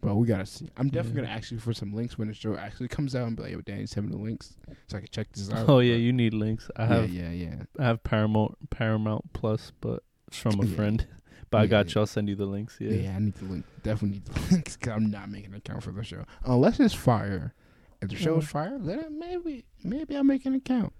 But 0.00 0.16
we 0.16 0.26
gotta 0.26 0.46
see. 0.46 0.68
I'm 0.76 0.88
definitely 0.88 1.20
Yeah. 1.22 1.26
gonna 1.28 1.36
ask 1.38 1.52
you 1.52 1.58
for 1.60 1.72
some 1.72 1.92
links 1.92 2.18
when 2.18 2.26
the 2.28 2.34
show 2.34 2.56
actually 2.56 2.88
comes 2.88 3.14
out 3.14 3.28
and 3.28 3.36
be 3.36 3.44
like, 3.44 3.52
"Yo, 3.52 3.60
Danny, 3.60 3.86
send 3.86 4.06
me 4.08 4.12
the 4.16 4.20
links 4.22 4.54
so 4.88 4.96
I 4.96 5.00
can 5.00 5.08
check 5.12 5.30
this 5.32 5.50
out." 5.50 5.68
Oh 5.68 5.78
yeah, 5.78 5.94
But- 5.94 6.00
you 6.00 6.12
need 6.12 6.34
links. 6.34 6.70
I 6.76 6.86
have 6.86 7.10
yeah, 7.10 7.30
yeah. 7.30 7.48
yeah. 7.50 7.62
I 7.78 7.84
have 7.84 8.02
Paramount 8.02 8.70
Paramount 8.70 9.32
Plus, 9.32 9.72
but 9.80 10.02
it's 10.26 10.38
from 10.38 10.58
a 10.60 10.64
Yeah. 10.66 10.76
friend. 10.76 11.06
But 11.50 11.60
I 11.60 11.66
got 11.66 11.88
yeah. 11.88 11.92
you. 11.96 12.00
I'll 12.00 12.06
send 12.06 12.30
you 12.30 12.34
the 12.34 12.46
links. 12.46 12.78
Yeah. 12.80 12.92
Yeah. 12.92 13.14
I 13.14 13.18
need 13.18 13.34
the 13.34 13.44
link. 13.44 13.66
Definitely 13.82 14.20
need 14.20 14.24
the 14.24 14.40
links 14.54 14.74
because 14.78 14.94
I'm 14.96 15.10
not 15.10 15.28
making 15.30 15.50
an 15.50 15.56
account 15.58 15.82
for 15.82 15.92
the 15.92 16.02
show 16.02 16.24
unless 16.46 16.80
it's 16.80 16.94
fire. 16.94 17.52
If 18.00 18.08
the 18.08 18.16
show 18.16 18.38
is 18.38 18.44
Uh. 18.44 18.48
fire, 18.48 18.78
then 18.80 19.18
maybe 19.18 19.66
maybe 19.84 20.16
I'll 20.16 20.24
make 20.24 20.46
an 20.46 20.54
account. 20.54 20.94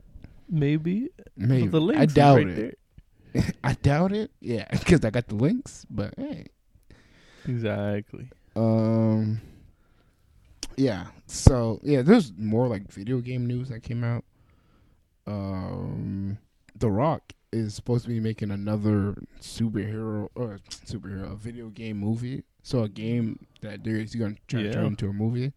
Maybe. 0.53 1.09
Maybe 1.37 1.67
The 1.69 1.81
links 1.81 2.03
I 2.03 2.07
doubt 2.07 2.37
right 2.45 2.47
it. 2.49 2.79
I 3.65 3.73
doubt 3.73 4.13
it. 4.13 4.31
Yeah, 4.41 4.69
because 4.71 5.05
I 5.05 5.11
got 5.11 5.27
the 5.27 5.35
links. 5.35 5.87
But 5.91 6.15
hey, 6.19 6.47
Exactly. 7.49 8.29
um, 8.55 9.41
yeah. 10.77 11.07
So 11.27 11.81
yeah, 11.83 12.03
there's 12.03 12.33
more 12.37 12.69
like 12.69 12.93
video 12.93 13.21
game 13.21 13.47
news 13.47 13.71
that 13.71 13.83
came 13.83 14.05
out. 14.05 14.25
Um, 15.27 16.39
The 16.79 16.91
Rock 16.91 17.33
is 17.53 17.75
supposed 17.75 18.05
to 18.05 18.09
be 18.11 18.21
making 18.21 18.51
another 18.51 19.15
superhero 19.41 20.29
or 20.35 20.59
superhero 20.71 21.33
a 21.33 21.37
video 21.37 21.69
game 21.69 21.97
movie. 21.99 22.43
So 22.63 22.83
a 22.83 22.89
game 22.89 23.47
that 23.63 23.83
they're 23.85 24.05
going 24.19 24.35
to 24.37 24.41
try 24.49 24.61
to 24.63 24.67
Yeah. 24.69 24.73
turn 24.75 24.87
into 24.87 25.09
a 25.09 25.13
movie. 25.13 25.53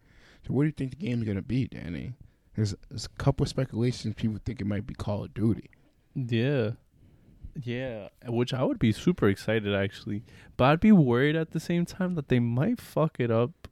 So 0.46 0.54
what 0.54 0.62
do 0.62 0.66
you 0.66 0.72
think 0.72 0.90
the 0.90 0.96
game's 0.96 1.24
going 1.24 1.36
to 1.36 1.42
be, 1.42 1.66
Danny? 1.66 2.12
There's, 2.56 2.74
there's 2.88 3.04
a 3.06 3.22
couple 3.22 3.44
of 3.44 3.48
speculations. 3.48 4.14
People 4.16 4.38
think 4.44 4.60
it 4.60 4.66
might 4.66 4.86
be 4.86 4.94
Call 4.94 5.24
of 5.24 5.34
Duty. 5.34 5.70
Yeah. 6.14 6.70
Yeah, 7.62 8.08
which 8.26 8.52
I 8.52 8.62
would 8.64 8.78
be 8.78 8.92
super 8.92 9.28
excited 9.30 9.74
actually, 9.74 10.24
but 10.58 10.64
I'd 10.64 10.80
be 10.80 10.92
worried 10.92 11.36
at 11.36 11.52
the 11.52 11.60
same 11.60 11.86
time 11.86 12.14
that 12.16 12.28
they 12.28 12.38
might 12.38 12.78
fuck 12.78 13.16
it 13.18 13.30
up, 13.30 13.68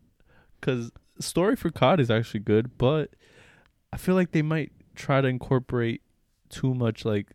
because 0.59 0.91
story 1.21 1.55
for 1.55 1.69
COD 1.69 2.01
is 2.01 2.11
actually 2.11 2.41
good, 2.41 2.79
but 2.79 3.11
I 3.93 3.99
feel 3.99 4.15
like 4.15 4.31
they 4.33 4.41
might 4.41 4.73
try 4.95 5.21
to 5.21 5.29
incorporate 5.29 6.01
too 6.49 6.75
much, 6.75 7.05
like 7.05 7.27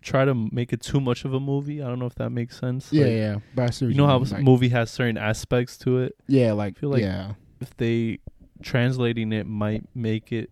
try 0.00 0.24
to 0.24 0.34
make 0.34 0.72
it 0.72 0.80
too 0.80 1.02
much 1.02 1.26
of 1.26 1.34
a 1.34 1.40
movie. 1.40 1.82
I 1.82 1.86
don't 1.86 1.98
know 1.98 2.06
if 2.06 2.14
that 2.14 2.30
makes 2.30 2.58
sense. 2.58 2.90
Yeah, 2.90 3.04
Like, 3.04 3.12
yeah. 3.12 3.36
But 3.54 3.62
I 3.64 3.70
see 3.70 3.84
what 3.84 3.90
You 3.92 3.98
know 3.98 4.06
how 4.06 4.16
a 4.16 4.24
like- 4.24 4.42
movie 4.42 4.70
has 4.70 4.90
certain 4.90 5.18
aspects 5.18 5.76
to 5.78 5.98
it. 5.98 6.14
Yeah, 6.26 6.52
like, 6.52 6.78
I 6.78 6.80
feel 6.80 6.90
like- 6.90 7.02
yeah, 7.02 7.34
If 7.60 7.76
they 7.76 8.20
translating 8.62 9.32
it 9.34 9.46
might 9.46 9.84
make 9.94 10.32
it 10.32 10.48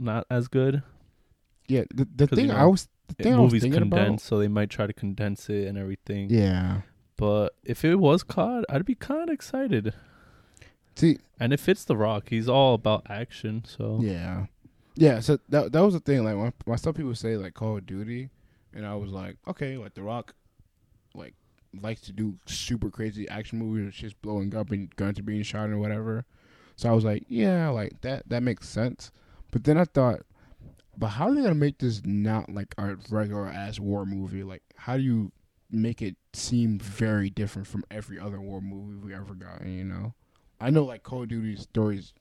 not 0.00 0.26
as 0.30 0.48
good. 0.48 0.82
yeah. 1.68 1.84
The, 1.94 2.06
the 2.14 2.26
'Cause, 2.26 2.38
you 2.38 2.44
thing 2.48 2.50
I 2.56 2.60
know, 2.62 2.70
was 2.70 2.88
the 3.08 3.14
It, 3.18 3.26
I 3.26 3.30
was 3.30 3.38
movie's 3.52 3.62
thinking 3.62 3.80
condensed, 3.80 4.24
so 4.26 4.38
they 4.38 4.48
might 4.48 4.70
try 4.70 4.86
to 4.86 4.92
condense 4.92 5.48
it 5.50 5.66
and 5.68 5.76
everything. 5.78 6.30
Yeah. 6.30 6.82
But 7.16 7.54
if 7.64 7.84
it 7.84 7.96
was 7.96 8.22
COD, 8.22 8.64
I'd 8.70 8.84
be 8.84 8.94
kind 8.94 9.28
of 9.28 9.34
excited. 9.34 9.92
See, 10.96 11.18
And 11.38 11.52
if 11.52 11.68
it's 11.68 11.84
The 11.84 11.96
Rock, 11.96 12.28
he's 12.30 12.48
all 12.48 12.74
about 12.74 13.06
action. 13.10 13.64
So 13.66 13.98
Yeah, 14.02 14.46
yeah. 14.96 15.20
So 15.20 15.38
that 15.48 15.72
that 15.72 15.80
was 15.80 15.94
the 15.94 16.00
thing. 16.00 16.24
Like 16.24 16.36
when, 16.36 16.52
when 16.64 16.78
some 16.78 16.94
people 16.94 17.14
say 17.14 17.36
like 17.36 17.54
Call 17.54 17.76
of 17.78 17.86
Duty, 17.86 18.30
and 18.74 18.84
I 18.86 18.94
was 18.96 19.10
like, 19.10 19.36
okay, 19.48 19.76
like 19.76 19.94
The 19.94 20.02
Rock, 20.02 20.34
like 21.14 21.34
likes 21.82 22.00
to 22.02 22.12
do 22.12 22.36
super 22.46 22.90
crazy 22.90 23.28
action 23.28 23.58
movies, 23.58 23.86
with 23.86 23.94
just 23.94 24.20
blowing 24.22 24.54
up 24.56 24.70
and 24.70 24.94
guns 24.96 25.18
are 25.18 25.22
being 25.22 25.42
shot 25.42 25.70
or 25.70 25.78
whatever. 25.78 26.24
So 26.76 26.88
I 26.88 26.92
was 26.92 27.04
like, 27.04 27.24
yeah, 27.28 27.68
like 27.68 28.00
that 28.02 28.28
that 28.28 28.42
makes 28.42 28.68
sense. 28.68 29.10
But 29.50 29.64
then 29.64 29.76
I 29.78 29.84
thought, 29.84 30.20
but 30.96 31.08
how 31.08 31.28
are 31.28 31.34
they 31.34 31.42
gonna 31.42 31.54
make 31.54 31.78
this 31.78 32.02
not 32.04 32.50
like 32.50 32.74
a 32.78 32.96
regular 33.10 33.46
ass 33.48 33.80
war 33.80 34.04
movie? 34.06 34.42
Like, 34.42 34.62
how 34.76 34.96
do 34.96 35.02
you 35.02 35.32
make 35.70 36.02
it 36.02 36.16
seem 36.32 36.78
very 36.78 37.30
different 37.30 37.66
from 37.68 37.84
every 37.90 38.18
other 38.18 38.40
war 38.40 38.60
movie 38.60 38.96
we 39.06 39.14
ever 39.14 39.34
got? 39.34 39.64
You 39.66 39.84
know, 39.84 40.14
I 40.60 40.70
know 40.70 40.84
like 40.84 41.02
Call 41.02 41.22
of 41.22 41.28
Duty 41.28 41.56
stories, 41.56 42.12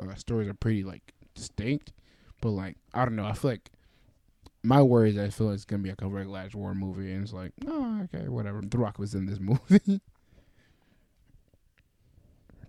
uh, 0.00 0.14
stories 0.14 0.48
are 0.48 0.54
pretty 0.54 0.82
like 0.84 1.12
distinct, 1.34 1.92
but 2.40 2.50
like 2.50 2.76
I 2.94 3.04
don't 3.04 3.16
know. 3.16 3.26
I 3.26 3.32
feel 3.32 3.52
like 3.52 3.70
my 4.64 4.80
worry 4.82 5.10
is 5.10 5.18
I 5.18 5.28
feel 5.30 5.48
like 5.48 5.54
it's 5.54 5.64
gonna 5.64 5.82
be 5.82 5.90
like 5.90 6.02
a 6.02 6.08
regular 6.08 6.38
ass 6.40 6.54
war 6.54 6.74
movie, 6.74 7.12
and 7.12 7.22
it's 7.24 7.32
like, 7.32 7.52
oh, 7.66 8.02
okay, 8.14 8.28
whatever. 8.28 8.60
The 8.62 8.78
Rock 8.78 8.98
was 8.98 9.14
in 9.14 9.26
this 9.26 9.38
movie. 9.40 10.00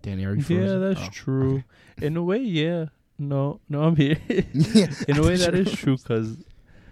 Danny, 0.01 0.25
are 0.25 0.35
you? 0.35 0.41
frozen? 0.41 0.81
yeah, 0.81 0.89
that's 0.89 1.01
Oh, 1.01 1.09
true. 1.11 1.63
In 2.01 2.17
a 2.17 2.23
way, 2.23 2.39
yeah. 2.39 2.87
No, 3.17 3.59
no, 3.69 3.83
I'm 3.83 3.95
here. 3.95 4.17
yeah, 4.53 4.87
In 5.07 5.17
a 5.17 5.23
way, 5.23 5.37
that 5.37 5.53
is 5.55 5.71
true 5.71 5.97
because 5.97 6.37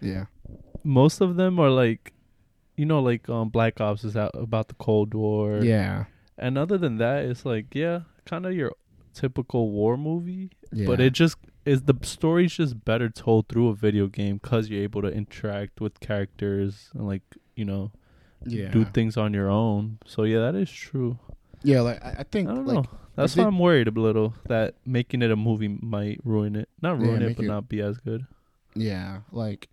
Yeah, 0.01 0.25
most 0.83 1.21
of 1.21 1.35
them 1.35 1.59
are 1.59 1.69
like, 1.69 2.13
you 2.77 2.85
know, 2.85 2.99
like 3.01 3.27
um, 3.29 3.49
Black 3.49 3.81
Ops 3.81 4.03
is 4.03 4.15
out 4.15 4.31
about 4.33 4.67
the 4.67 4.75
Cold 4.75 5.13
War. 5.13 5.57
yeah, 5.63 6.05
And 6.37 6.57
other 6.57 6.77
than 6.77 6.97
that, 6.97 7.25
it's 7.25 7.45
like, 7.45 7.73
yeah, 7.73 8.01
kind 8.25 8.45
of 8.45 8.53
your 8.53 8.73
typical 9.13 9.69
war 9.71 9.97
movie. 9.97 10.51
yeah. 10.71 10.87
But 10.87 10.99
it 11.01 11.13
just 11.13 11.37
is 11.65 11.83
the 11.83 11.95
story's 12.01 12.53
just 12.53 12.83
better 12.85 13.09
told 13.09 13.47
through 13.49 13.67
a 13.69 13.75
video 13.75 14.07
game 14.07 14.37
because 14.41 14.69
you're 14.69 14.81
able 14.83 15.01
to 15.03 15.09
interact 15.09 15.79
with 15.81 15.99
characters 15.99 16.89
and 16.95 17.05
like 17.05 17.21
you 17.55 17.65
know 17.65 17.91
yeah, 18.45 18.69
do 18.69 18.85
things 18.85 19.17
on 19.17 19.33
your 19.33 19.49
own. 19.49 19.99
So 20.05 20.23
yeah, 20.23 20.39
that 20.39 20.55
is 20.55 20.71
true. 20.71 21.19
yeah. 21.63 21.81
Like 21.81 22.03
I, 22.03 22.15
I 22.19 22.23
think, 22.23 22.49
I 22.49 22.55
don't 22.55 22.65
like, 22.65 22.75
know. 22.75 22.85
That's 23.15 23.35
why 23.35 23.43
I'm 23.45 23.59
worried 23.59 23.87
a 23.87 23.91
little 23.91 24.33
that 24.47 24.75
making 24.85 25.21
it 25.21 25.31
a 25.31 25.35
movie 25.35 25.67
might 25.67 26.19
ruin 26.23 26.55
it. 26.55 26.69
Not 26.81 26.99
Yeah, 26.99 27.07
ruin 27.07 27.21
it, 27.23 27.35
but 27.35 27.45
it- 27.45 27.47
not 27.47 27.67
be 27.69 27.81
as 27.81 27.97
good. 27.97 28.25
Yeah, 28.75 29.21
like 29.31 29.67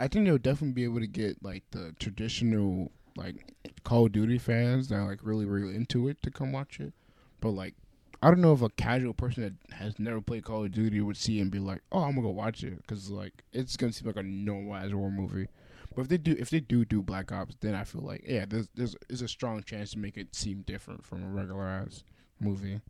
I 0.00 0.08
think 0.08 0.24
they'll 0.24 0.38
definitely 0.38 0.72
be 0.72 0.84
able 0.84 1.00
to 1.00 1.06
get 1.06 1.42
like 1.44 1.64
the 1.70 1.94
traditional 1.98 2.90
like 3.16 3.54
Call 3.84 4.06
of 4.06 4.12
Duty 4.12 4.38
fans 4.38 4.88
that 4.88 4.96
are 4.96 5.06
like 5.06 5.20
really 5.22 5.44
really 5.44 5.74
into 5.76 6.08
it 6.08 6.22
to 6.22 6.30
come 6.30 6.50
watch 6.52 6.80
it. 6.80 6.92
But 7.40 7.50
like 7.50 7.74
I 8.22 8.28
don't 8.30 8.40
know 8.40 8.52
if 8.52 8.62
a 8.62 8.70
casual 8.70 9.14
person 9.14 9.42
that 9.42 9.74
has 9.76 9.98
never 9.98 10.20
played 10.20 10.44
Call 10.44 10.64
of 10.64 10.72
Duty 10.72 11.00
would 11.00 11.16
see 11.16 11.38
it 11.38 11.42
and 11.42 11.50
be 11.50 11.58
like, 11.58 11.82
"Oh, 11.90 12.04
I'm 12.04 12.10
gonna 12.14 12.22
go 12.22 12.30
watch 12.30 12.62
it," 12.64 12.76
because 12.78 13.10
like 13.10 13.42
it's 13.52 13.76
gonna 13.76 13.92
seem 13.92 14.06
like 14.06 14.16
a 14.16 14.22
normal 14.22 14.98
war 14.98 15.10
movie. 15.10 15.48
But 15.94 16.02
if 16.02 16.08
they 16.08 16.16
do 16.18 16.36
if 16.38 16.48
they 16.48 16.60
do 16.60 16.84
do 16.86 17.02
Black 17.02 17.32
Ops, 17.32 17.56
then 17.60 17.74
I 17.74 17.84
feel 17.84 18.00
like 18.02 18.24
yeah, 18.26 18.46
there's 18.48 18.68
there's, 18.74 18.96
there's 19.08 19.22
a 19.22 19.28
strong 19.28 19.62
chance 19.62 19.90
to 19.90 19.98
make 19.98 20.16
it 20.16 20.34
seem 20.34 20.62
different 20.62 21.04
from 21.04 21.22
a 21.22 21.28
regular 21.28 21.64
ass 21.66 22.04
movie. 22.42 22.80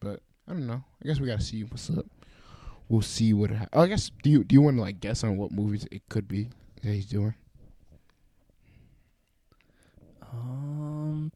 But 0.00 0.20
I 0.48 0.52
don't 0.52 0.66
know. 0.66 0.82
I 1.02 1.06
guess 1.06 1.20
we 1.20 1.26
gotta 1.26 1.42
see 1.42 1.64
what's 1.64 1.90
up. 1.90 2.06
We'll 2.88 3.00
see 3.02 3.32
what. 3.32 3.50
Ha- 3.50 3.66
oh, 3.72 3.82
I 3.82 3.86
guess 3.86 4.10
do 4.22 4.30
you 4.30 4.44
do 4.44 4.54
you 4.54 4.60
want 4.62 4.76
to 4.76 4.82
like 4.82 5.00
guess 5.00 5.24
on 5.24 5.36
what 5.36 5.50
movies 5.52 5.86
it 5.90 6.02
could 6.08 6.28
be 6.28 6.48
that 6.82 6.92
he's 6.92 7.06
doing? 7.06 7.34
Um, 10.32 11.32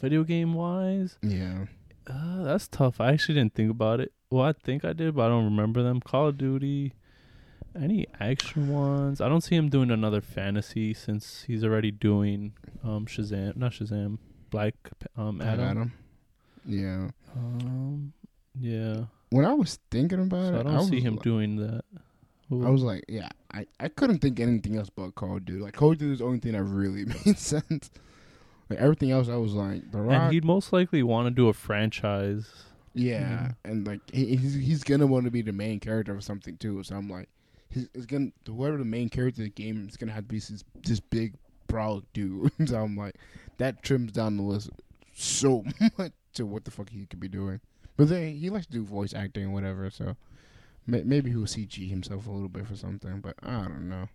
video 0.00 0.22
game 0.22 0.54
wise, 0.54 1.18
Yeah, 1.22 1.64
uh, 2.06 2.42
that's 2.44 2.68
tough. 2.68 3.00
I 3.00 3.12
actually 3.12 3.34
didn't 3.36 3.54
think 3.54 3.70
about 3.70 4.00
it. 4.00 4.12
Well, 4.30 4.44
I 4.44 4.52
think 4.52 4.84
I 4.84 4.92
did, 4.92 5.14
but 5.16 5.22
I 5.26 5.28
don't 5.28 5.44
remember 5.44 5.82
them. 5.82 6.00
Call 6.00 6.28
of 6.28 6.38
Duty, 6.38 6.92
any 7.74 8.06
action 8.20 8.68
ones? 8.68 9.20
I 9.20 9.28
don't 9.28 9.40
see 9.40 9.56
him 9.56 9.68
doing 9.68 9.90
another 9.90 10.20
fantasy 10.20 10.94
since 10.94 11.44
he's 11.46 11.64
already 11.64 11.90
doing 11.90 12.52
um 12.84 13.06
Shazam, 13.06 13.56
not 13.56 13.72
Shazam, 13.72 14.18
Black 14.50 14.74
um 15.16 15.40
Adam. 15.42 15.64
Adam. 15.68 15.92
Yeah. 16.66 17.08
Um, 17.36 18.12
yeah. 18.58 19.04
When 19.30 19.44
I 19.44 19.54
was 19.54 19.78
thinking 19.90 20.20
about 20.20 20.46
So 20.48 20.54
it, 20.60 20.66
I 20.66 20.70
don't 20.72 20.88
see 20.88 20.96
was 20.96 21.04
him 21.04 21.14
like- 21.16 21.24
doing 21.24 21.56
that. 21.56 21.82
I 22.50 22.68
was 22.68 22.82
like, 22.82 23.06
yeah, 23.08 23.30
I, 23.54 23.66
I 23.80 23.88
couldn't 23.88 24.18
think 24.18 24.38
anything 24.38 24.76
else 24.76 24.90
but 24.94 25.14
Call 25.14 25.38
of 25.38 25.44
Duty. 25.46 25.62
Like 25.62 25.72
Call 25.72 25.92
of 25.92 25.98
Duty 25.98 26.12
is 26.12 26.18
the 26.18 26.26
only 26.26 26.38
thing 26.38 26.52
that 26.52 26.62
really 26.62 27.04
made 27.24 27.38
sense. 27.38 27.90
Like 28.68 28.78
everything 28.78 29.10
else, 29.10 29.30
I 29.30 29.36
was 29.36 29.54
like, 29.54 29.90
The 29.90 29.98
Rock. 30.02 30.22
and 30.24 30.32
he'd 30.34 30.44
most 30.44 30.70
likely 30.70 31.02
want 31.02 31.28
to 31.28 31.30
do 31.30 31.48
a 31.48 31.54
franchise. 31.54 32.50
Yeah, 32.94 33.22
Mhm. 33.48 33.54
and 33.64 33.86
like 33.86 34.00
he, 34.12 34.36
he's 34.36 34.52
he's 34.52 34.84
gonna 34.84 35.06
want 35.06 35.24
to 35.24 35.30
be 35.30 35.40
the 35.40 35.52
main 35.52 35.80
character 35.80 36.12
of 36.14 36.22
something 36.22 36.58
too. 36.58 36.82
So 36.82 36.94
I'm 36.94 37.08
like, 37.08 37.30
he's, 37.70 37.88
he's 37.94 38.04
gonna 38.04 38.32
whoever 38.46 38.76
the 38.76 38.84
main 38.84 39.08
character 39.08 39.40
of 39.40 39.46
the 39.46 39.50
game 39.62 39.86
is 39.88 39.96
gonna 39.96 40.12
have 40.12 40.24
to 40.24 40.28
be 40.28 40.38
this 40.38 40.62
this 40.84 41.00
big 41.00 41.32
broad 41.68 42.04
dude. 42.12 42.52
so 42.68 42.76
I'm 42.82 42.98
like, 42.98 43.14
that 43.56 43.82
trims 43.82 44.12
down 44.12 44.36
the 44.36 44.42
list 44.42 44.68
so 45.14 45.64
much 45.98 46.12
to 46.34 46.46
what 46.46 46.64
the 46.64 46.70
fuck 46.70 46.88
he 46.90 47.06
could 47.06 47.20
be 47.20 47.28
doing. 47.28 47.60
But 47.96 48.08
then 48.08 48.34
he 48.36 48.48
likes 48.50 48.66
to 48.66 48.72
do 48.72 48.84
voice 48.84 49.12
acting 49.14 49.44
and 49.44 49.52
whatever. 49.54 49.90
So 49.90 50.16
may, 50.86 51.02
maybe 51.02 51.30
he'll 51.30 51.40
CG 51.42 51.88
himself 51.88 52.26
a 52.26 52.30
little 52.30 52.48
bit 52.48 52.66
for 52.66 52.76
something. 52.76 53.20
But 53.20 53.34
I 53.42 53.62
don't 53.62 53.88
know. 53.88 54.08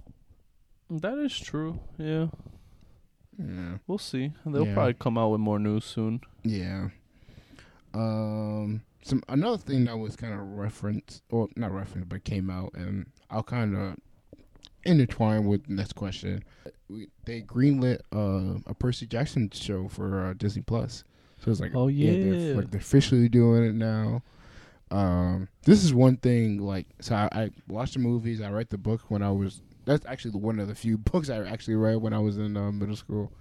That 0.89 1.17
is 1.17 1.37
true. 1.37 1.79
Yeah, 1.97 2.27
Yeah, 3.37 3.77
we'll 3.87 3.97
see. 3.97 4.31
They'll 4.45 4.65
Yeah. 4.67 4.73
probably 4.73 4.93
come 4.95 5.17
out 5.17 5.29
with 5.29 5.41
more 5.41 5.59
news 5.59 5.85
soon. 5.85 6.21
yeah. 6.43 6.89
Um, 7.93 8.81
some 9.03 9.23
another 9.29 9.57
thing 9.57 9.85
that 9.85 9.97
was 9.97 10.15
kind 10.15 10.33
of 10.33 10.39
referenced, 10.39 11.23
or 11.29 11.47
not 11.55 11.71
referenced, 11.71 12.09
but 12.09 12.23
came 12.23 12.49
out, 12.49 12.73
and 12.75 13.07
I'll 13.29 13.43
kind 13.43 13.75
of 13.75 13.95
intertwine 14.87 15.45
with 15.45 15.67
the 15.67 15.73
next 15.73 15.93
question. 15.93 16.43
We, 16.89 17.09
they 17.25 17.41
greenlit 17.41 17.99
uh, 18.15 18.59
a 18.65 18.73
Percy 18.73 19.05
Jackson 19.05 19.49
show 19.53 19.87
for 19.87 20.25
uh, 20.27 20.33
Disney 20.33 20.61
Plus, 20.61 21.03
so 21.43 21.51
it's 21.51 21.59
like, 21.59 21.75
Oh, 21.75 21.87
they're, 21.87 21.93
yeah. 21.93 22.55
like 22.55 22.71
they're 22.71 22.79
officially 22.79 23.29
doing 23.29 23.63
it 23.65 23.75
now. 23.75 24.23
Um, 24.89 25.49
this 25.63 25.83
is 25.83 25.93
one 25.93 26.15
thing. 26.17 26.59
Like, 26.59 26.87
so 27.01 27.15
I, 27.15 27.27
I 27.33 27.49
watched 27.67 27.93
the 27.95 27.99
movies. 27.99 28.41
I 28.41 28.49
read 28.49 28.69
the 28.69 28.77
book 28.77 29.01
when 29.09 29.21
I 29.21 29.31
was. 29.31 29.61
That's 29.85 30.05
actually 30.05 30.31
one 30.39 30.59
of 30.59 30.67
the 30.69 30.75
few 30.75 30.97
books 31.11 31.29
I 31.29 31.43
actually 31.45 31.75
read 31.75 31.97
when 31.97 32.13
I 32.13 32.19
was 32.19 32.37
in 32.37 32.55
uh, 32.55 32.71
middle 32.71 32.95
school. 32.95 33.31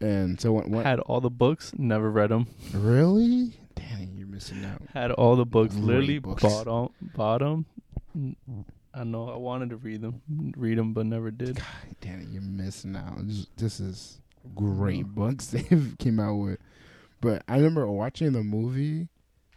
And 0.00 0.40
so 0.40 0.52
when, 0.52 0.70
when 0.70 0.84
Had 0.84 0.98
all 1.00 1.20
the 1.20 1.30
books, 1.30 1.72
never 1.78 2.10
read 2.10 2.30
them. 2.30 2.48
really, 2.72 3.52
dang, 3.76 4.14
you're 4.16 4.26
missing 4.26 4.64
out. 4.64 4.82
Had 4.92 5.12
all 5.12 5.36
the 5.36 5.46
books, 5.46 5.74
Great 5.76 5.84
literally 5.86 6.18
books. 6.18 6.42
bought 6.42 6.66
on, 6.66 6.90
bought 7.14 7.42
'em. 7.42 7.64
I 8.94 9.02
know 9.04 9.28
I 9.28 9.36
wanted 9.36 9.70
to 9.70 9.76
read 9.76 10.02
them, 10.02 10.22
read 10.56 10.78
them, 10.78 10.92
but 10.92 11.06
never 11.06 11.30
did. 11.30 11.56
God 11.56 11.64
damn 12.00 12.20
it, 12.20 12.28
you're 12.28 12.42
missing 12.42 12.94
out. 12.96 13.26
This, 13.26 13.46
this 13.56 13.80
is 13.80 14.20
great 14.54 15.06
books 15.06 15.46
they've 15.48 15.96
came 15.98 16.20
out 16.20 16.36
with. 16.36 16.58
But 17.20 17.42
I 17.48 17.56
remember 17.56 17.90
watching 17.90 18.32
the 18.32 18.42
movie, 18.44 19.08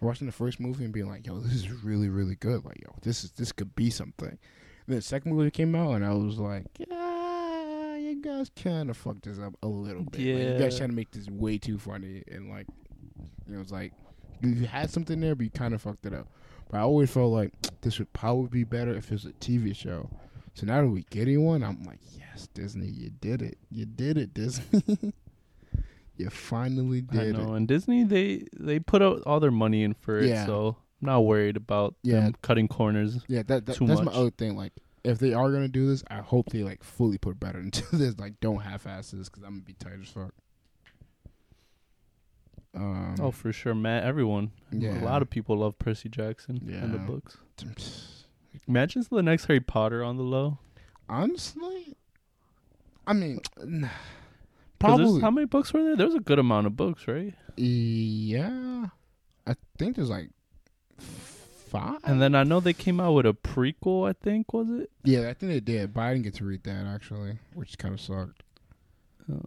watching 0.01 0.25
the 0.27 0.33
first 0.33 0.59
movie, 0.59 0.85
and 0.85 0.93
being 0.93 1.07
like, 1.07 1.27
"Yo, 1.27 1.39
this 1.39 1.53
is 1.53 1.69
really, 1.83 2.09
really 2.09 2.35
good. 2.35 2.65
Like, 2.65 2.81
yo, 2.81 2.95
this 3.01 3.23
is 3.23 3.31
this 3.31 3.51
could 3.51 3.75
be 3.75 3.89
something." 3.89 4.29
And 4.29 4.39
then 4.87 4.95
the 4.97 5.01
second 5.01 5.33
movie 5.35 5.51
came 5.51 5.75
out, 5.75 5.91
and 5.93 6.05
I 6.05 6.13
was 6.13 6.39
like, 6.39 6.65
"Yeah, 6.79 7.95
you 7.97 8.21
guys 8.21 8.49
kind 8.55 8.89
of 8.89 8.97
fucked 8.97 9.23
this 9.25 9.37
up 9.37 9.53
a 9.61 9.67
little 9.67 10.03
bit. 10.03 10.19
Like, 10.19 10.19
you 10.53 10.57
guys 10.57 10.73
Yeah. 10.73 10.77
trying 10.79 10.89
to 10.91 10.95
make 10.95 11.11
this 11.11 11.27
way 11.29 11.57
too 11.57 11.77
funny, 11.77 12.23
and 12.31 12.49
like, 12.49 12.67
know, 13.47 13.59
it's 13.59 13.71
like 13.71 13.91
you 14.41 14.65
had 14.65 14.89
something 14.89 15.19
there, 15.19 15.35
but 15.35 15.43
you 15.43 15.49
kind 15.51 15.73
of 15.75 15.81
fucked 15.81 16.05
it 16.05 16.13
up." 16.13 16.27
But 16.69 16.77
I 16.77 16.81
always 16.81 17.09
felt 17.09 17.31
like 17.31 17.51
this 17.81 17.99
would 17.99 18.11
probably 18.13 18.49
be 18.49 18.63
better 18.63 18.93
if 18.93 19.07
it 19.07 19.13
was 19.13 19.25
a 19.25 19.31
TV 19.33 19.75
show. 19.75 20.09
So 20.53 20.65
now 20.65 20.81
that 20.81 20.87
we 20.87 21.05
getting 21.09 21.45
one, 21.45 21.63
I'm 21.63 21.83
like, 21.83 21.99
yes, 22.17 22.47
Disney, 22.53 22.87
you 22.87 23.09
did 23.21 23.41
it. 23.41 23.57
You 23.69 23.85
did 23.85 24.17
it, 24.17 24.33
Disney. 24.33 25.13
you 26.17 26.29
finally 26.29 27.05
I 27.11 27.15
did 27.15 27.37
know. 27.37 27.53
it. 27.53 27.57
And 27.57 27.67
Disney, 27.67 28.03
they 28.03 28.45
they 28.57 28.79
put 28.79 29.01
out 29.01 29.21
all 29.25 29.39
their 29.39 29.51
money 29.51 29.83
in 29.83 29.93
for 29.93 30.17
it, 30.19 30.25
Yeah. 30.29 30.45
so 30.45 30.77
I'm 31.01 31.05
not 31.05 31.21
worried 31.25 31.57
about 31.57 31.95
Yeah. 32.03 32.21
them 32.21 32.35
cutting 32.41 32.67
corners. 32.67 33.19
Yeah, 33.27 33.39
that, 33.43 33.47
that 33.47 33.65
that's 33.67 33.79
much. 33.81 34.03
my 34.03 34.11
other 34.11 34.31
thing. 34.31 34.57
Like, 34.57 34.73
if 35.03 35.19
they 35.19 35.33
are 35.33 35.51
gonna 35.51 35.67
do 35.67 35.87
this, 35.87 36.03
I 36.09 36.17
hope 36.21 36.49
they 36.49 36.63
like 36.63 36.83
fully 36.83 37.17
put 37.19 37.39
better 37.39 37.59
into 37.59 37.83
this. 37.95 38.17
Like, 38.19 38.39
don't 38.41 38.59
half-ass 38.61 39.11
this 39.11 39.29
because 39.29 39.43
I'm 39.43 39.51
gonna 39.51 39.61
be 39.61 39.73
tired 39.73 40.01
as 40.01 40.09
fuck. 40.09 40.33
Um, 42.77 43.15
Oh, 43.19 43.31
for 43.31 43.51
sure, 43.51 43.73
Matt. 43.75 44.03
Everyone, 44.03 44.51
Yeah. 44.71 45.01
a 45.01 45.03
lot 45.03 45.21
of 45.21 45.29
people 45.29 45.57
love 45.57 45.77
Percy 45.79 46.09
Jackson 46.09 46.61
and 46.71 46.93
the 46.93 46.99
books. 46.99 47.37
Imagine 48.67 49.03
the 49.09 49.23
next 49.23 49.45
Harry 49.45 49.59
Potter 49.59 50.03
on 50.03 50.17
the 50.17 50.23
low. 50.23 50.59
honestly, 51.09 51.95
I 53.07 53.13
mean, 53.13 53.39
probably. 54.79 55.21
How 55.21 55.31
many 55.31 55.45
books 55.45 55.73
were 55.73 55.83
there? 55.83 55.95
There 55.95 56.05
was 56.05 56.15
a 56.15 56.19
good 56.19 56.39
amount 56.39 56.67
of 56.67 56.75
books, 56.75 57.07
right? 57.07 57.33
Yeah, 57.55 58.87
I 59.47 59.55
think 59.77 59.95
there's 59.95 60.09
like 60.09 60.29
five. 60.99 61.99
And 62.03 62.21
then 62.21 62.35
I 62.35 62.43
know 62.43 62.59
they 62.59 62.73
came 62.73 62.99
out 62.99 63.13
with 63.13 63.25
a 63.25 63.33
prequel. 63.33 64.07
I 64.09 64.13
think 64.13 64.53
was 64.53 64.69
it? 64.69 64.91
Yeah, 65.03 65.29
I 65.29 65.33
think 65.33 65.51
they 65.51 65.59
did, 65.61 65.93
but 65.93 66.01
I 66.01 66.11
didn't 66.13 66.25
get 66.25 66.35
to 66.35 66.45
read 66.45 66.63
that 66.63 66.85
actually, 66.85 67.39
which 67.53 67.77
kind 67.77 67.93
of 67.93 68.01
sucked. 68.01 68.43
Oh. 69.31 69.41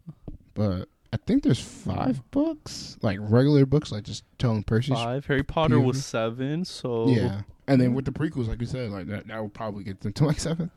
But 0.55 0.89
I 1.13 1.17
think 1.17 1.43
there's 1.43 1.61
five 1.61 2.23
books, 2.31 2.97
like 3.03 3.19
regular 3.21 3.67
books, 3.67 3.91
like 3.91 4.05
just 4.05 4.23
telling 4.39 4.63
Percy. 4.63 4.95
Five. 4.95 5.27
Harry 5.27 5.43
Potter 5.43 5.81
was 5.81 6.05
seven. 6.05 6.65
So 6.65 7.09
Yeah, 7.09 7.43
and 7.67 7.81
then 7.81 7.95
with 7.95 8.05
the 8.05 8.13
prequels, 8.13 8.47
like 8.49 8.61
you 8.61 8.67
said, 8.67 8.91
like 8.91 9.07
that, 9.09 9.27
that 9.27 9.43
would 9.43 9.53
probably 9.55 9.83
get 9.85 10.01
them 10.01 10.13
to 10.15 10.27
like 10.27 10.39
seven. 10.39 10.71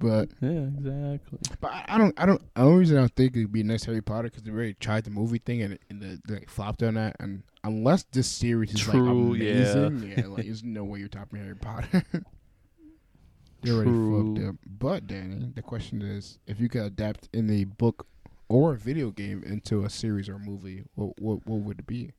But 0.00 0.30
yeah, 0.40 0.48
exactly. 0.50 1.38
but 1.60 1.70
I, 1.70 1.84
I 1.90 1.98
don't 1.98 2.20
I 2.20 2.26
don't 2.26 2.42
the 2.56 2.62
only 2.62 2.78
reason 2.80 2.96
I 2.96 3.00
don't 3.02 3.14
think 3.14 3.36
it'd 3.36 3.52
be 3.52 3.62
next 3.62 3.84
Harry 3.84 4.00
Potter 4.00 4.24
because 4.28 4.42
they 4.42 4.50
already 4.50 4.74
tried 4.74 5.04
the 5.04 5.10
movie 5.10 5.38
thing 5.38 5.62
and, 5.62 5.74
it- 5.74 5.82
and 5.88 6.00
the, 6.02 6.20
they 6.26 6.44
flopped 6.48 6.82
on 6.82 6.94
that 6.94 7.14
and 7.20 7.44
unless 7.62 8.02
this 8.10 8.26
series 8.26 8.74
is 8.74 8.80
True, 8.80 9.30
like 9.34 9.40
yeah. 9.40 9.52
amazing, 9.52 10.14
yeah, 10.18 10.26
like 10.26 10.44
there's 10.46 10.64
no 10.64 10.82
way 10.82 10.98
you're 10.98 11.06
topping 11.06 11.40
Harry 11.40 11.54
Potter. 11.54 12.02
they 13.62 13.70
already 13.70 13.90
True. 13.92 14.34
fucked 14.34 14.48
up. 14.48 14.54
But 14.66 15.06
Danny, 15.06 15.52
the 15.54 15.62
question 15.62 16.02
is, 16.02 16.40
if 16.48 16.58
you 16.58 16.68
could 16.68 16.82
adapt 16.82 17.28
in 17.32 17.46
the 17.46 17.64
book 17.66 18.04
or 18.52 18.74
a 18.74 18.76
video 18.78 19.10
game 19.10 19.42
into 19.44 19.84
a 19.84 19.90
series 19.90 20.28
or 20.28 20.38
movie, 20.38 20.84
what 20.94 21.20
what 21.20 21.46
what 21.46 21.60
would 21.60 21.78
it 21.80 21.86
be? 21.86 22.12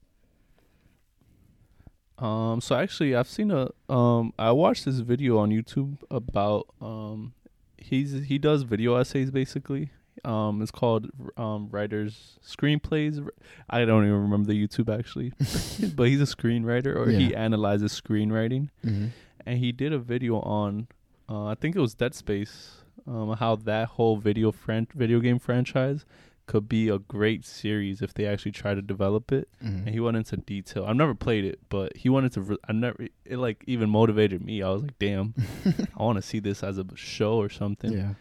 Um, 2.20 2.62
so 2.62 2.76
actually, 2.76 3.16
I've 3.16 3.28
seen 3.28 3.52
a 3.52 3.70
um, 3.92 4.34
I 4.38 4.52
watched 4.52 4.86
this 4.86 5.00
video 5.00 5.38
on 5.40 5.50
YouTube 5.50 5.98
about 6.12 6.68
um, 6.82 7.34
he's 7.78 8.12
he 8.26 8.38
does 8.38 8.64
video 8.64 8.96
essays 8.96 9.32
basically. 9.32 9.90
Um, 10.24 10.62
it's 10.62 10.72
called 10.72 11.10
um 11.38 11.68
writers 11.72 12.38
screenplays. 12.46 13.28
I 13.70 13.84
don't 13.84 14.04
even 14.06 14.22
remember 14.22 14.48
the 14.48 14.68
YouTube 14.68 14.96
actually, 14.98 15.34
but 15.96 16.08
he's 16.08 16.22
a 16.22 16.26
screenwriter 16.36 16.96
or 16.96 17.10
he 17.10 17.36
analyzes 17.36 18.00
screenwriting, 18.00 18.70
Mm-hmm. 18.86 19.08
and 19.46 19.58
he 19.60 19.72
did 19.72 19.92
a 19.92 20.00
video 20.00 20.40
on, 20.40 20.88
uh, 21.28 21.48
I 21.48 21.56
think 21.56 21.76
it 21.76 21.80
was 21.80 21.96
Dead 21.96 22.14
Space, 22.14 22.83
um, 23.08 23.36
how 23.38 23.56
that 23.56 23.90
whole 23.90 24.18
video 24.18 24.52
fran- 24.52 24.88
video 24.96 25.20
game 25.20 25.40
franchise 25.40 26.06
could 26.46 26.68
be 26.68 26.90
a 26.90 27.00
great 27.00 27.46
series 27.46 28.02
if 28.02 28.14
they 28.14 28.26
actually 28.26 28.52
try 28.52 28.74
to 28.74 28.82
develop 28.82 29.32
it 29.32 29.48
Mm-hmm. 29.64 29.78
and 29.88 29.90
he 29.90 30.00
went 30.02 30.18
into 30.18 30.36
detail. 30.38 30.86
I've 30.86 30.96
never 30.98 31.16
played 31.16 31.46
it, 31.46 31.60
but 31.70 31.96
he 31.96 32.10
wanted 32.10 32.34
to. 32.34 32.42
Re- 32.42 32.58
I 32.68 32.74
never. 32.74 33.08
It 33.26 33.38
like 33.38 33.64
even 33.68 33.90
motivated 33.90 34.44
me. 34.44 34.62
I 34.62 34.70
was 34.70 34.82
like, 34.84 35.00
damn, 35.00 35.34
I 35.98 36.04
want 36.04 36.18
to 36.18 36.22
see 36.22 36.40
this 36.40 36.62
as 36.64 36.78
a 36.78 36.86
show 36.96 37.36
or 37.38 37.50
something. 37.50 37.94
yeah. 37.94 38.14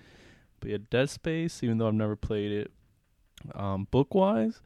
But 0.61 0.71
yeah, 0.71 0.79
Dead 0.91 1.11
Space. 1.11 1.63
Even 1.65 1.79
though 1.79 1.89
I've 1.89 1.95
never 1.95 2.15
played 2.15 2.53
it, 2.53 2.71
um, 3.57 3.89
book 3.91 4.15
wise, 4.15 4.61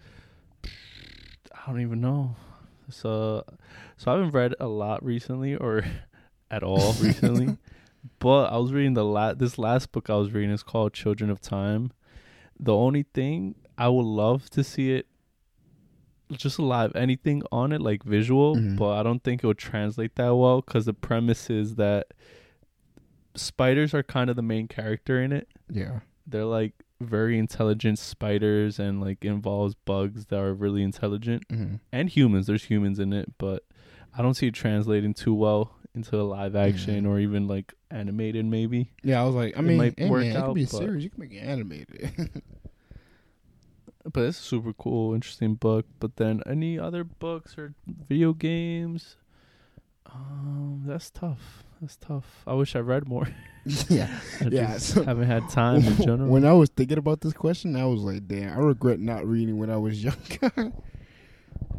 I 0.64 1.66
don't 1.70 1.80
even 1.80 2.00
know. 2.02 2.36
So, 2.90 3.44
so 3.96 4.11
I 4.11 4.14
haven't 4.16 4.32
read 4.32 4.54
a 4.61 4.66
lot 4.68 5.02
recently, 5.04 5.57
or 5.57 5.82
at 6.50 6.62
all 6.62 6.92
recently. 7.00 7.57
but 8.18 8.52
I 8.52 8.57
was 8.59 8.72
reading 8.72 8.94
the 8.94 9.04
la- 9.04 9.34
This 9.34 9.59
last 9.59 9.92
book 9.92 10.11
I 10.11 10.16
was 10.16 10.32
reading 10.32 10.50
is 10.50 10.62
called 10.62 10.92
Children 10.92 11.30
of 11.30 11.40
Time. 11.40 11.92
The 12.59 12.74
only 12.74 13.04
thing 13.14 13.54
I 13.78 13.88
would 13.88 14.04
love 14.07 14.48
to 14.50 14.64
see 14.64 14.92
it 14.92 15.07
just 16.32 16.59
live 16.59 16.94
anything 16.96 17.42
on 17.52 17.70
it 17.72 17.80
like 17.80 18.02
visual 18.02 18.57
Mhm. 18.57 18.76
but 18.76 18.98
i 18.98 19.02
don't 19.04 19.22
think 19.22 19.44
it 19.44 19.46
would 19.46 19.59
translate 19.59 20.16
that 20.16 20.34
well 20.34 20.61
because 20.61 20.84
the 20.84 20.92
premise 20.92 21.48
is 21.50 21.76
that 21.76 22.09
spiders 23.36 23.94
are 23.94 24.02
kind 24.02 24.30
of 24.30 24.34
the 24.36 24.42
main 24.42 24.66
character 24.66 25.22
in 25.22 25.32
it 25.32 25.46
Yeah. 25.70 26.00
they're 26.26 26.44
like 26.44 26.72
very 27.00 27.38
intelligent 27.38 27.98
spiders 28.00 28.78
and 28.80 29.00
like 29.00 29.24
involves 29.24 29.74
bugs 29.84 30.26
that 30.26 30.40
are 30.40 30.52
really 30.54 30.82
intelligent 30.82 31.46
Mm-hmm. 31.48 31.76
and 31.92 32.09
humans 32.09 32.46
there's 32.48 32.64
humans 32.64 32.98
in 32.98 33.12
it 33.12 33.32
but 33.38 33.64
i 34.16 34.22
don't 34.22 34.34
see 34.34 34.48
it 34.48 34.54
translating 34.54 35.14
too 35.14 35.34
well 35.34 35.76
into 35.97 36.20
a 36.20 36.22
live 36.22 36.55
action 36.55 37.05
Mhm. 37.05 37.09
or 37.09 37.18
even 37.18 37.49
like 37.49 37.72
animated 37.90 38.44
maybe 38.44 38.90
Yeah, 39.03 39.22
I 39.22 39.24
was 39.24 39.34
like, 39.34 39.57
I 39.57 39.61
It 39.61 39.62
mean, 39.62 39.76
might 39.78 39.94
hey, 39.99 40.09
work 40.11 40.22
man, 40.22 40.30
it 40.32 40.36
out, 40.36 40.47
could 40.47 40.55
be 40.55 40.62
a 40.64 40.66
series. 40.68 41.03
You 41.05 41.11
can 41.11 41.20
make 41.20 41.32
it 41.32 41.38
animated. 41.38 42.42
but 44.12 44.22
it's 44.22 44.38
a 44.38 44.42
super 44.42 44.72
cool 44.72 45.14
interesting 45.14 45.55
book 45.55 45.84
but 45.99 46.14
then 46.16 46.40
any 46.47 46.78
other 46.78 47.03
books 47.03 47.59
or 47.59 47.74
video 47.86 48.32
games 48.32 49.16
um 50.07 50.82
that's 50.86 51.11
tough 51.11 51.64
that's 51.80 51.97
tough 51.97 52.44
i 52.47 52.53
wish 52.55 52.76
i 52.76 52.78
read 52.78 53.09
more 53.09 53.26
yeah. 53.88 54.09
I 54.40 54.44
Yeah, 54.44 54.78
so- 54.78 55.03
haven't 55.03 55.26
had 55.26 55.49
time 55.49 55.82
in 55.82 55.97
general 55.97 56.30
When 56.30 56.44
I 56.44 56.53
was 56.53 56.68
thinking 56.70 56.99
about 56.99 57.20
this 57.20 57.32
question, 57.32 57.74
I 57.74 57.84
was 57.86 58.01
like, 58.03 58.28
damn, 58.28 58.53
I 58.57 58.61
regret 58.62 59.01
not 59.01 59.26
reading 59.26 59.59
when 59.59 59.70
I 59.70 59.76
was 59.76 60.05
younger. 60.05 60.72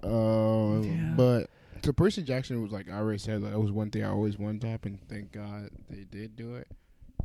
um, 0.04 0.84
Yeah. 0.84 1.14
But 1.16 1.50
so 1.84 1.92
Percy 1.94 2.22
Jackson 2.24 2.62
was 2.62 2.72
like 2.72 2.90
I 2.90 2.94
already 2.98 3.18
said, 3.20 3.42
like, 3.42 3.52
that 3.52 3.60
was 3.60 3.72
one 3.72 3.90
thing 3.92 4.04
I 4.04 4.10
always 4.10 4.38
wanted 4.38 4.62
to 4.62 4.68
happen. 4.68 5.00
Thank 5.10 5.32
God 5.32 5.70
they 5.90 6.04
did 6.10 6.36
do 6.36 6.56
it. 6.56 6.68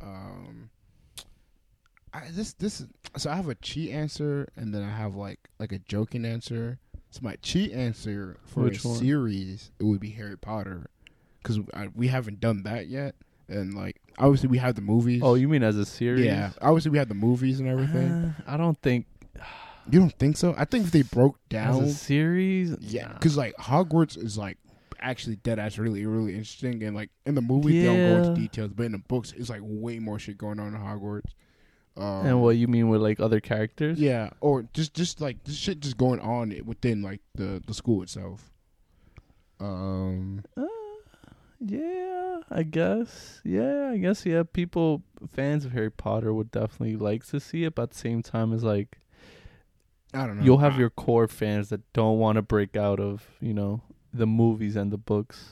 Um, 0.01 0.69
I 2.13 2.27
this 2.31 2.53
this 2.53 2.81
is 2.81 2.87
so 3.17 3.29
I 3.31 3.35
have 3.35 3.49
a 3.49 3.55
cheat 3.55 3.91
answer 3.91 4.47
and 4.55 4.73
then 4.73 4.83
I 4.83 4.89
have 4.95 5.15
like 5.15 5.39
like 5.59 5.71
a 5.71 5.79
joking 5.79 6.25
answer. 6.25 6.79
So 7.09 7.19
my 7.23 7.35
cheat 7.41 7.71
answer 7.71 8.37
for 8.45 8.61
Which 8.61 8.83
a 8.83 8.87
one? 8.87 8.97
series 8.97 9.71
it 9.79 9.83
would 9.83 9.99
be 9.99 10.09
Harry 10.11 10.37
Potter 10.37 10.87
because 11.41 11.59
we 11.95 12.07
haven't 12.07 12.39
done 12.39 12.63
that 12.63 12.87
yet. 12.87 13.15
And 13.47 13.73
like 13.73 13.99
obviously 14.17 14.49
we 14.49 14.57
have 14.59 14.75
the 14.75 14.81
movies. 14.81 15.21
oh 15.23 15.35
you 15.35 15.47
mean 15.47 15.63
as 15.63 15.75
a 15.77 15.85
series 15.85 16.25
Yeah, 16.25 16.51
obviously 16.61 16.91
we 16.91 16.97
have 16.97 17.09
the 17.09 17.13
movies 17.15 17.59
and 17.59 17.67
everything. 17.67 18.11
Uh, 18.11 18.33
i 18.47 18.57
don't 18.57 18.79
think 18.81 19.05
you 19.89 19.99
don't 19.99 20.13
think 20.17 20.37
so? 20.37 20.53
I 20.57 20.65
think 20.65 20.85
if 20.85 20.91
they 20.91 21.01
broke 21.03 21.37
as 21.53 21.75
down, 21.77 21.83
a 21.83 21.89
series 21.89 22.75
yeah, 22.79 23.13
because 23.13 23.35
like 23.37 23.55
Hogwarts 23.57 24.17
is 24.17 24.37
like 24.37 24.57
actually 24.99 25.35
dead 25.37 25.59
ass 25.59 25.77
really 25.77 26.05
really 26.05 26.31
interesting, 26.33 26.81
and 26.83 26.95
like 26.95 27.09
in 27.25 27.35
the 27.35 27.41
movie 27.41 27.79
they 27.79 27.85
don't 27.87 28.01
go 28.01 28.09
Yeah. 28.11 28.17
into 28.17 28.29
details, 28.33 28.71
but 28.73 28.85
in 28.85 28.91
the 28.93 28.97
books 28.99 29.33
it's 29.35 29.49
like 29.49 29.61
way 29.63 29.99
more 29.99 30.17
shit 30.19 30.37
going 30.37 30.59
on 30.59 30.73
in 30.73 30.79
Hogwarts. 30.81 31.31
Um, 31.95 32.25
and 32.25 32.41
what 32.41 32.55
you 32.57 32.67
mean 32.67 32.89
with 32.89 33.01
like 33.01 33.19
other 33.19 33.39
characters 33.39 33.99
Yeah, 33.99 34.31
or 34.41 34.63
just 34.73 34.93
just 34.95 35.21
like 35.21 35.43
this 35.43 35.55
shit 35.55 35.79
just 35.79 35.97
going 35.97 36.19
on 36.21 36.53
within 36.65 37.01
like 37.03 37.21
the 37.35 37.61
the 37.67 37.73
school 37.73 38.01
itself. 38.01 38.51
Um, 39.59 40.43
Uh, 40.57 40.63
yeah, 41.59 42.39
I 42.49 42.63
guess. 42.63 43.41
Yeah, 43.43 43.89
I 43.91 43.97
guess. 43.97 44.25
Yeah, 44.25 44.43
people 44.43 45.03
fans 45.31 45.65
of 45.65 45.71
Harry 45.71 45.91
Potter 45.91 46.33
would 46.33 46.51
definitely 46.51 46.95
like 46.97 47.25
to 47.27 47.39
see 47.39 47.63
it, 47.63 47.75
but 47.75 47.83
at 47.83 47.91
the 47.91 47.97
same 47.97 48.21
time, 48.21 48.53
it's 48.53 48.63
like 48.63 48.97
I 50.13 50.27
don't 50.27 50.37
know. 50.37 50.43
you'll 50.43 50.57
have 50.59 50.77
your 50.77 50.89
core 50.89 51.27
fans 51.27 51.69
that 51.69 51.81
don't 51.93 52.19
want 52.19 52.35
to 52.35 52.41
break 52.41 52.75
out 52.77 52.99
of 52.99 53.23
you 53.39 53.53
know 53.53 53.81
the 54.13 54.27
movies 54.27 54.75
and 54.75 54.91
the 54.91 54.97
books, 54.97 55.49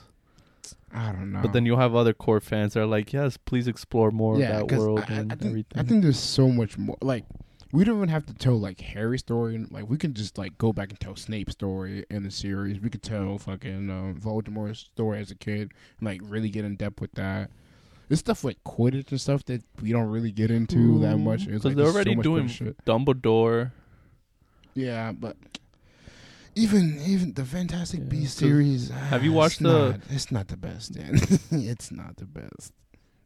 I 0.93 1.11
don't 1.11 1.31
know. 1.31 1.41
but 1.41 1.53
then 1.53 1.65
you'll 1.65 1.77
have 1.79 1.95
other 1.95 2.13
core 2.13 2.39
fans 2.39 2.73
that 2.73 2.81
are 2.81 2.85
like, 2.85 3.11
yes, 3.11 3.37
please 3.37 3.67
explore 3.67 4.11
more 4.11 4.37
yeah, 4.37 4.59
of 4.59 4.67
that 4.67 4.77
world 4.77 5.03
I, 5.07 5.13
I- 5.13 5.17
and 5.17 5.31
I 5.31 5.35
think, 5.35 5.49
everything. 5.49 5.79
I 5.79 5.83
think 5.83 6.03
there's 6.03 6.19
so 6.19 6.49
much 6.49 6.77
more. 6.77 6.97
Like, 7.01 7.25
we 7.71 7.83
don't 7.85 7.97
even 7.97 8.09
have 8.09 8.25
to 8.27 8.33
tell 8.33 8.59
like 8.59 8.81
Harry's 8.81 9.21
story. 9.21 9.65
Like, 9.71 9.89
we 9.89 9.97
can 9.97 10.13
just 10.13 10.37
like 10.37 10.57
go 10.57 10.73
back 10.73 10.89
and 10.89 10.99
tell 10.99 11.15
Snape's 11.15 11.53
story 11.53 12.05
in 12.11 12.23
the 12.23 12.29
series. 12.31 12.79
We 12.79 12.89
could 12.89 13.01
tell 13.01 13.37
fucking 13.39 13.89
um, 13.89 14.19
Voldemort's 14.21 14.79
story 14.79 15.19
as 15.19 15.31
a 15.31 15.35
kid 15.35 15.71
and 15.99 16.05
like 16.07 16.21
really 16.23 16.49
get 16.49 16.65
in 16.65 16.75
depth 16.75 17.01
with 17.01 17.13
that. 17.13 17.49
There's 18.09 18.19
stuff 18.19 18.43
like 18.43 18.57
Quidditch 18.65 19.09
and 19.11 19.21
stuff 19.21 19.45
that 19.45 19.63
we 19.81 19.93
don't 19.93 20.09
really 20.09 20.33
get 20.33 20.51
into 20.51 20.99
that 20.99 21.17
much. 21.17 21.45
Because 21.45 21.63
like 21.63 21.75
they're 21.77 21.85
so 21.85 21.93
already 21.93 22.15
much 22.15 22.23
doing. 22.25 22.47
Dumbledore. 22.85 23.71
Yeah, 24.73 25.11
but 25.11 25.37
even 26.55 26.99
even 27.05 27.33
the 27.33 27.45
Fantastic 27.45 28.01
Yeah, 28.01 28.05
Beasts 28.07 28.39
'cause 28.39 28.49
series. 28.49 28.89
have 28.89 29.23
you 29.23 29.31
ah, 29.33 29.35
watched 29.35 29.59
the- 29.61 29.89
Not, 29.91 29.99
it's 30.09 30.31
not 30.31 30.47
the 30.47 30.57
best. 30.57 30.93
Dan. 30.93 31.15
it's 31.51 31.91
not 31.91 32.17
the 32.17 32.25
best. 32.25 32.73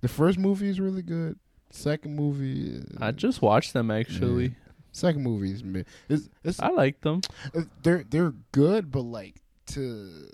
The 0.02 0.08
first 0.08 0.38
movie 0.38 0.68
is 0.70 0.80
really 0.80 1.02
good. 1.02 1.40
Second 1.72 2.16
movie, 2.16 2.84
I 3.00 3.12
just 3.12 3.42
watched 3.42 3.74
them 3.74 3.90
actually. 3.92 4.56
second 4.92 5.24
movie 5.24 5.52
is 5.52 5.64
mid. 5.64 5.88
It's, 6.08 6.30
it's 6.44 6.60
I 6.60 6.70
like 6.70 7.02
them. 7.02 7.22
Uh, 7.54 7.62
they're 7.84 8.04
they're 8.10 8.34
good, 8.52 8.92
but 8.92 9.02
like 9.02 9.36
to 9.68 10.28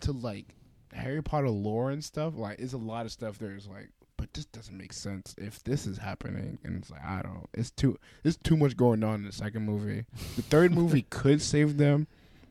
to 0.00 0.12
like 0.12 0.46
Harry 0.92 1.22
Potter 1.22 1.48
lore 1.48 1.90
and 1.90 2.02
stuff, 2.04 2.34
like 2.36 2.58
it's 2.58 2.72
a 2.72 2.78
lot 2.78 3.06
of 3.06 3.12
stuff 3.12 3.38
there's 3.38 3.66
like, 3.66 3.90
but 4.16 4.32
this 4.34 4.44
doesn't 4.46 4.76
make 4.76 4.92
sense 4.92 5.34
if 5.38 5.62
this 5.64 5.86
is 5.86 5.98
happening, 5.98 6.58
and 6.64 6.76
it's 6.76 6.90
like 6.90 7.04
I 7.04 7.22
don't. 7.22 7.48
It's 7.54 7.70
too 7.70 7.98
it's 8.24 8.36
too 8.36 8.56
much 8.56 8.76
going 8.76 9.02
on 9.04 9.16
in 9.16 9.24
the 9.24 9.32
second 9.32 9.64
movie. 9.64 10.04
The 10.36 10.42
third 10.42 10.74
movie 10.74 11.02
could 11.10 11.42
save 11.42 11.76
them, 11.76 12.06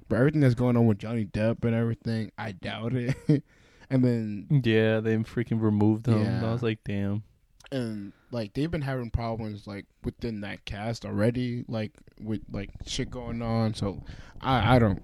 but 0.09 0.17
everything 0.17 0.41
that's 0.41 0.55
going 0.55 0.77
on 0.77 0.85
with 0.87 0.99
Johnny 0.99 1.25
Depp 1.25 1.63
and 1.63 1.75
everything, 1.75 2.31
I 2.37 2.51
doubt 2.53 2.93
it. 2.93 3.15
and 3.89 4.03
then 4.03 4.61
Yeah, 4.63 4.99
they 4.99 5.15
freaking 5.17 5.61
removed 5.61 6.05
them. 6.05 6.23
Yeah. 6.23 6.47
I 6.47 6.51
was 6.51 6.63
like, 6.63 6.79
damn. 6.83 7.23
and 7.71 8.13
like 8.31 8.53
they've 8.53 8.71
been 8.71 8.81
having 8.81 9.09
problems 9.09 9.65
like 9.65 9.85
within 10.03 10.41
that 10.41 10.65
cast 10.65 11.05
already, 11.05 11.63
like 11.67 11.91
with 12.21 12.41
like 12.51 12.69
shit 12.85 13.09
going 13.09 13.41
on. 13.41 13.73
So 13.73 14.03
I 14.41 14.75
I 14.75 14.79
don't 14.79 15.01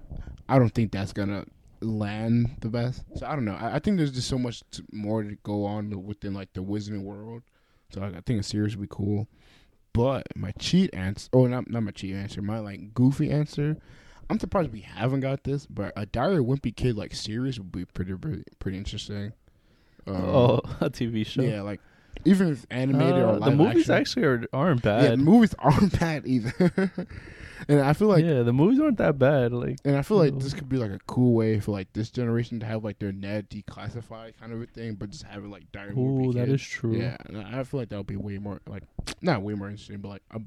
I 0.48 0.58
don't 0.58 0.70
think 0.74 0.92
that's 0.92 1.12
gonna 1.12 1.46
land 1.82 2.56
the 2.60 2.68
best. 2.68 3.04
So 3.16 3.26
I 3.26 3.34
don't 3.34 3.44
know. 3.44 3.54
I, 3.58 3.76
I 3.76 3.78
think 3.78 3.96
there's 3.96 4.12
just 4.12 4.28
so 4.28 4.38
much 4.38 4.62
t- 4.70 4.84
more 4.92 5.22
to 5.22 5.36
go 5.42 5.64
on 5.64 6.04
within 6.04 6.34
like 6.34 6.52
the 6.52 6.62
Wizarding 6.62 7.02
world. 7.02 7.42
So 7.92 8.02
I, 8.02 8.06
I 8.06 8.20
think 8.24 8.40
a 8.40 8.42
series 8.42 8.76
would 8.76 8.88
be 8.88 8.94
cool. 8.94 9.28
But 9.92 10.26
my 10.34 10.52
cheat 10.52 10.90
answer, 10.94 11.28
oh 11.32 11.46
not 11.46 11.68
not 11.68 11.82
my 11.82 11.90
cheat 11.90 12.14
answer, 12.14 12.40
my 12.40 12.58
like 12.58 12.94
goofy 12.94 13.30
answer. 13.30 13.76
I'm 14.30 14.38
surprised 14.38 14.72
we 14.72 14.80
haven't 14.80 15.20
got 15.20 15.44
this, 15.44 15.66
but 15.66 15.92
a 15.96 16.06
Diary 16.06 16.38
of 16.38 16.46
Wimpy 16.46 16.74
Kid 16.74 16.96
like 16.96 17.14
series 17.14 17.58
would 17.58 17.72
be 17.72 17.84
pretty 17.84 18.14
pretty, 18.14 18.44
pretty 18.58 18.78
interesting. 18.78 19.32
Um, 20.06 20.16
oh, 20.16 20.60
a 20.80 20.88
TV 20.88 21.26
show. 21.26 21.42
yeah, 21.42 21.60
like 21.62 21.80
even 22.24 22.48
if 22.52 22.66
animated 22.70 23.22
Uh, 23.22 23.32
or 23.34 23.40
the 23.40 23.50
movies 23.50 23.90
action. 23.90 23.94
actually 23.94 24.24
are, 24.26 24.44
aren't 24.52 24.82
bad. 24.82 25.02
yeah, 25.04 25.10
the 25.10 25.16
movies 25.18 25.54
aren't 25.58 25.98
bad 25.98 26.26
either. 26.26 26.92
and 27.68 27.80
I 27.80 27.92
feel 27.92 28.08
like, 28.08 28.24
yeah, 28.24 28.42
the 28.42 28.52
movies 28.52 28.80
aren't 28.80 28.98
that 28.98 29.18
bad. 29.18 29.52
Like, 29.52 29.78
and 29.84 29.96
I 29.96 30.02
feel 30.02 30.16
like 30.18 30.32
No. 30.34 30.38
this 30.40 30.54
could 30.54 30.68
be 30.68 30.76
like 30.78 30.90
a 30.90 30.98
cool 31.06 31.34
way 31.34 31.60
for 31.60 31.72
like 31.72 31.92
this 31.92 32.10
generation 32.10 32.60
to 32.60 32.66
have 32.66 32.84
like 32.84 32.98
their 32.98 33.12
Ned 33.12 33.48
declassified 33.50 34.32
kind 34.40 34.52
of 34.52 34.60
a 34.62 34.66
thing, 34.66 34.94
but 34.94 35.10
just 35.10 35.24
have 35.24 35.44
it 35.44 35.48
like 35.50 35.70
Diary 35.72 35.90
of 35.90 35.96
a 35.96 36.32
that 36.38 36.46
Kid. 36.46 36.54
is 36.54 36.62
true. 36.62 36.96
Yeah, 36.96 37.16
I 37.52 37.62
feel 37.64 37.80
like 37.80 37.88
that 37.90 37.96
would 37.96 38.06
be 38.06 38.16
way 38.16 38.38
more 38.38 38.60
like 38.66 38.82
not 39.20 39.42
way 39.42 39.54
more 39.54 39.68
interesting, 39.68 39.98
but 39.98 40.08
like 40.08 40.22
a 40.32 40.40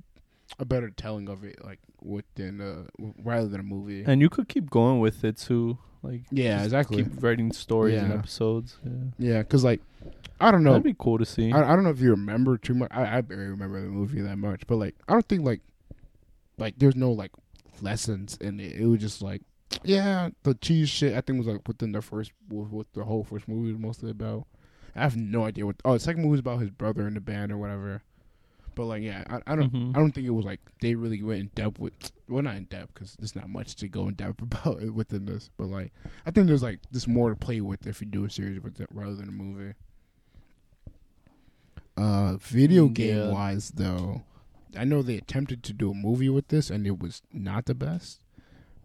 a 0.59 0.65
better 0.65 0.89
telling 0.89 1.30
of 1.30 1.43
it, 1.43 1.63
like 1.63 1.80
within 2.01 2.61
uh 2.61 2.84
rather 3.23 3.47
than 3.47 3.59
a 3.59 3.63
movie. 3.63 4.03
And 4.05 4.22
you 4.22 4.30
could 4.30 4.47
keep 4.47 4.69
going 4.69 4.99
with 4.99 5.23
it 5.23 5.38
too. 5.38 5.77
Like, 6.03 6.22
yeah, 6.30 6.63
exactly. 6.63 7.03
Keep 7.03 7.23
writing 7.23 7.51
stories 7.51 7.99
and 7.99 8.13
episodes. 8.13 8.77
Yeah. 8.85 8.91
Yeah, 9.17 9.38
because 9.39 9.63
like 9.63 9.81
I 10.39 10.51
don't 10.51 10.63
know. 10.63 10.72
That'd 10.72 10.84
be 10.84 10.95
cool 10.97 11.17
to 11.17 11.26
see. 11.26 11.51
I, 11.51 11.72
I 11.72 11.76
don't 11.76 11.84
know 11.84 11.89
if 11.89 11.99
you 11.99 12.11
remember 12.11 12.57
too 12.57 12.76
much. 12.76 12.91
I, 12.91 13.17
I 13.17 13.22
barely 13.22 13.45
remember 13.45 13.81
the 13.81 13.88
movie 13.88 14.22
that 14.22 14.38
much, 14.38 14.67
but 14.67 14.76
like 14.76 14.95
I 15.07 15.13
don't 15.13 15.27
think 15.27 15.45
like 15.45 15.61
like 16.57 16.76
there's 16.77 16.95
no 16.95 17.11
like 17.11 17.31
lessons 17.81 18.38
in 18.39 18.59
it. 18.59 18.73
It 18.73 18.85
was 18.85 18.99
just 18.99 19.22
like 19.22 19.41
yeah, 19.84 20.30
the 20.43 20.53
cheese 20.55 20.89
shit. 20.89 21.15
I 21.15 21.22
think 21.22 21.39
was 21.39 21.47
like 21.47 21.67
within 21.67 21.91
the 21.91 22.01
first 22.01 22.31
what 22.49 22.88
the 22.93 23.03
whole 23.03 23.23
first 23.23 23.47
movie 23.47 23.72
was 23.72 23.81
mostly 23.81 24.11
about. 24.11 24.45
I 24.95 25.01
have 25.01 25.17
no 25.17 25.43
idea 25.43 25.65
what. 25.65 25.76
Oh, 25.84 25.93
the 25.93 25.99
second 25.99 26.22
movie 26.22 26.31
was 26.31 26.39
about 26.39 26.61
his 26.61 26.69
brother 26.69 27.07
in 27.07 27.15
the 27.15 27.22
band 27.22 27.51
or 27.51 27.57
whatever. 27.57 28.03
But 28.76 28.85
like 28.85 29.02
yeah, 29.03 29.23
I, 29.30 29.53
I 29.53 29.56
don't 29.56 29.72
Mhm. 29.73 29.95
I 29.95 29.99
don't 29.99 30.11
think 30.11 30.27
it 30.27 30.31
was 30.31 30.45
like 30.45 30.60
they 30.81 30.95
really 30.95 31.23
went 31.23 31.39
in 31.39 31.47
depth 31.56 31.80
with. 31.80 31.93
Well, 32.27 32.43
not 32.43 32.56
in 32.56 32.65
depth 32.65 32.93
because 32.93 33.15
there's 33.18 33.35
not 33.35 33.49
much 33.49 33.76
to 33.77 33.88
go 33.88 34.07
in 34.07 34.15
depth 34.15 34.41
about 34.41 34.81
it 34.81 34.91
within 34.93 35.26
this. 35.26 35.49
But 35.57 35.68
like 35.68 35.91
I 36.26 36.31
think 36.31 36.47
there's 36.47 36.64
like 36.64 36.80
there's 36.91 37.07
more 37.07 37.30
to 37.30 37.35
play 37.35 37.61
with 37.61 37.88
if 37.88 38.02
you 38.02 38.07
do 38.07 38.26
a 38.26 38.30
series 38.30 38.61
with 38.61 38.80
it 38.81 38.88
rather 38.93 39.15
than 39.15 39.30
a 39.30 39.31
movie. 39.31 39.73
Uh, 41.97 42.35
video 42.38 42.88
Mm, 42.89 42.93
game 42.93 43.15
yeah. 43.18 43.30
wise 43.31 43.72
though, 43.72 44.23
I 44.77 44.84
know 44.84 45.02
they 45.02 45.15
attempted 45.15 45.64
to 45.64 45.73
do 45.73 45.91
a 45.91 45.93
movie 45.93 46.27
with 46.27 46.49
this 46.49 46.69
and 46.69 46.85
it 46.85 46.99
was 46.99 47.22
not 47.31 47.65
the 47.65 47.73
best. 47.76 48.19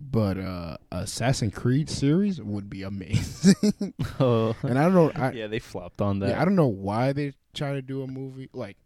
But 0.00 0.38
uh, 0.38 0.78
Assassin's 0.92 1.52
Creed 1.54 1.90
series 1.90 2.40
would 2.40 2.70
be 2.70 2.82
amazing, 2.84 3.92
oh, 4.20 4.56
and 4.62 4.78
I 4.78 4.84
don't 4.88 4.94
know. 4.94 5.12
I, 5.14 5.32
yeah, 5.32 5.46
they 5.46 5.58
flopped 5.58 6.00
on 6.00 6.20
that. 6.20 6.30
yeah, 6.30 6.40
I 6.40 6.44
don't 6.46 6.54
know 6.56 6.68
why 6.68 7.12
they 7.12 7.34
try 7.52 7.72
to 7.74 7.82
do 7.82 8.02
a 8.02 8.06
movie. 8.06 8.48
Like 8.54 8.78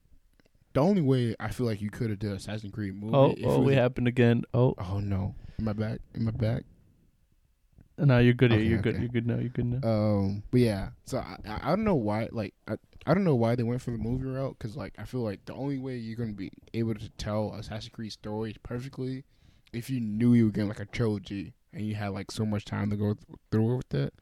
the 0.75 0.81
only 0.81 1.01
way 1.01 1.35
I 1.41 1.49
feel 1.49 1.67
like 1.67 1.81
you 1.81 1.91
could 1.91 2.11
have 2.11 2.19
done 2.19 2.33
Assassin's 2.33 2.73
Creed 2.73 2.95
movie. 2.95 3.15
oh, 3.15 3.31
if 3.31 3.39
it 3.39 3.45
oh, 3.47 3.61
we 3.61 3.75
happened 3.75 4.09
again. 4.09 4.45
Oh, 4.53 4.75
Oh 4.79 5.01
no, 5.01 5.35
am 5.59 5.69
I 5.69 5.73
back? 5.73 6.01
Am 6.15 6.29
I 6.29 6.33
back? 6.33 6.65
no, 7.97 8.19
you're 8.19 8.35
good. 8.35 8.53
Okay, 8.53 8.63
you're 8.63 8.83
good. 8.83 8.97
You're 8.99 9.09
good 9.09 9.27
now. 9.27 9.37
You're 9.37 9.51
good 9.51 9.67
now. 9.67 9.89
Um, 9.89 10.43
but 10.51 10.61
yeah, 10.61 10.89
so 11.07 11.19
I, 11.19 11.39
I 11.63 11.69
don't 11.71 11.85
know 11.85 11.95
why. 11.95 12.29
Like 12.31 12.55
I 12.69 12.77
I 13.07 13.15
don't 13.15 13.25
know 13.25 13.37
why 13.37 13.55
they 13.55 13.63
went 13.63 13.83
for 13.83 13.93
the 13.93 13.99
movie 13.99 14.27
route 14.27 14.57
because 14.59 14.77
like 14.77 14.95
I 14.99 15.05
feel 15.05 15.21
like 15.21 15.45
the 15.45 15.55
only 15.55 15.79
way 15.79 15.97
you're 15.97 16.17
gonna 16.17 16.33
be 16.33 16.51
able 16.75 16.95
to 16.95 17.09
tell 17.11 17.55
Assassin's 17.55 17.91
Creed 17.91 18.13
story 18.13 18.57
perfectly 18.63 19.25
if 19.73 19.91
you 19.91 20.01
knew 20.01 20.35
you 20.35 20.47
were 20.47 20.51
getting 20.51 20.69
like 20.69 20.81
a 20.81 20.87
trilogy 20.87 21.53
and 21.73 21.83
you 21.87 21.95
had 21.95 22.09
like 22.09 22.31
so 22.31 22.47
much 22.47 22.65
time 22.65 22.91
to 22.91 22.97
go 22.97 23.15
th- 23.15 23.39
through 23.51 23.77
with 23.77 23.95
it, 23.95 24.15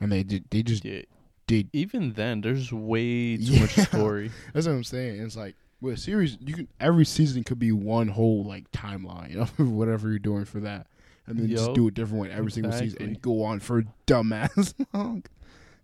and 0.00 0.10
they 0.10 0.22
did 0.22 0.44
they 0.50 0.62
just 0.62 0.84
yeah. 0.84 1.02
did. 1.46 1.68
Even 1.72 2.12
then, 2.14 2.40
there's 2.40 2.72
way 2.72 3.36
too 3.36 3.60
much 3.60 3.76
story. 3.76 4.30
That's 4.52 4.66
what 4.66 4.74
I'm 4.74 4.84
saying. 4.84 5.22
It's 5.22 5.36
like 5.36 5.54
with 5.86 5.94
a 5.98 6.00
series, 6.00 6.36
you 6.40 6.54
can 6.54 6.68
every 6.80 7.04
season 7.04 7.44
could 7.44 7.58
be 7.58 7.72
one 7.72 8.08
whole 8.08 8.44
like 8.44 8.70
timeline 8.72 9.36
of 9.58 9.58
whatever 9.70 10.08
you're 10.10 10.18
doing 10.18 10.44
for 10.44 10.60
that, 10.60 10.86
and 11.26 11.38
then 11.38 11.48
just 11.48 11.72
do 11.74 11.88
a 11.88 11.90
different 11.90 12.18
one 12.18 12.30
every 12.30 12.52
single 12.52 12.72
season 12.72 13.02
and 13.02 13.22
go 13.22 13.42
on 13.42 13.60
for 13.60 13.84
dumbass 14.06 14.74
long. 14.92 15.24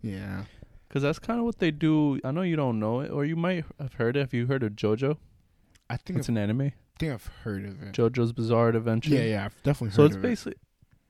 Yeah. 0.01 0.43
Because 0.87 1.01
that's 1.01 1.17
kind 1.17 1.39
of 1.39 1.45
what 1.45 1.57
they 1.57 1.71
do. 1.71 2.19
I 2.23 2.29
know 2.31 2.43
you 2.43 2.55
don't 2.55 2.79
know 2.79 2.99
it, 2.99 3.09
or 3.09 3.25
you 3.25 3.35
might 3.35 3.65
have 3.79 3.93
heard 3.93 4.15
it. 4.15 4.19
Have 4.19 4.33
you 4.33 4.45
heard 4.45 4.61
of 4.61 4.73
JoJo? 4.73 5.17
I 5.89 5.97
think 5.97 6.19
It's 6.19 6.27
I've, 6.29 6.35
an 6.35 6.37
anime. 6.37 6.71
think 6.99 7.13
I've 7.13 7.25
heard 7.43 7.65
of 7.65 7.81
it. 7.81 7.93
JoJo's 7.93 8.31
Bizarre 8.31 8.69
Adventure. 8.69 9.09
Yeah, 9.15 9.23
yeah, 9.23 9.45
I've 9.45 9.63
definitely 9.63 9.89
heard 9.89 9.95
So 9.95 10.05
it's 10.05 10.15
of 10.15 10.23
it. 10.23 10.27
basically 10.27 10.53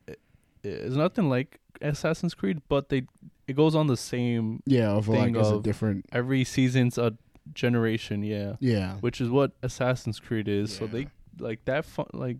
it, 0.07 0.19
it's 0.63 0.95
nothing 0.95 1.29
like 1.29 1.59
Assassin's 1.81 2.33
Creed, 2.33 2.61
but 2.69 2.87
they 2.89 3.03
it 3.45 3.57
goes 3.57 3.75
on 3.75 3.87
the 3.87 3.97
same. 3.97 4.61
Yeah, 4.65 4.91
of 4.91 5.09
like 5.09 5.35
it's 5.35 5.49
a 5.49 5.59
different. 5.59 6.05
Every 6.13 6.45
season's 6.45 6.97
a 6.97 7.15
generation. 7.53 8.23
Yeah, 8.23 8.55
Yeah, 8.59 8.95
which 8.97 9.19
is 9.21 9.29
what 9.29 9.51
Assassin's 9.61 10.19
Creed 10.19 10.47
is. 10.47 10.75
So 10.75 10.87
they 10.87 11.07
like 11.39 11.65
that. 11.65 11.85
Fun, 11.85 12.07
like 12.13 12.37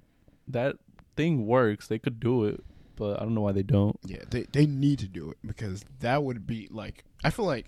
that 0.47 0.77
thing 1.15 1.45
works. 1.47 1.87
They 1.87 1.99
could 1.99 2.19
do 2.19 2.45
it, 2.45 2.63
but 2.95 3.19
I 3.19 3.23
don't 3.23 3.33
know 3.35 3.41
why 3.41 3.51
they 3.51 3.63
don't. 3.63 3.97
yeah, 4.05 4.23
they 4.29 4.43
they 4.51 4.65
need 4.65 4.99
to 4.99 5.07
do 5.07 5.31
it 5.31 5.37
because 5.45 5.83
that 5.99 6.23
would 6.23 6.45
be 6.47 6.67
like 6.71 7.03
I 7.23 7.29
feel 7.29 7.45
like 7.45 7.65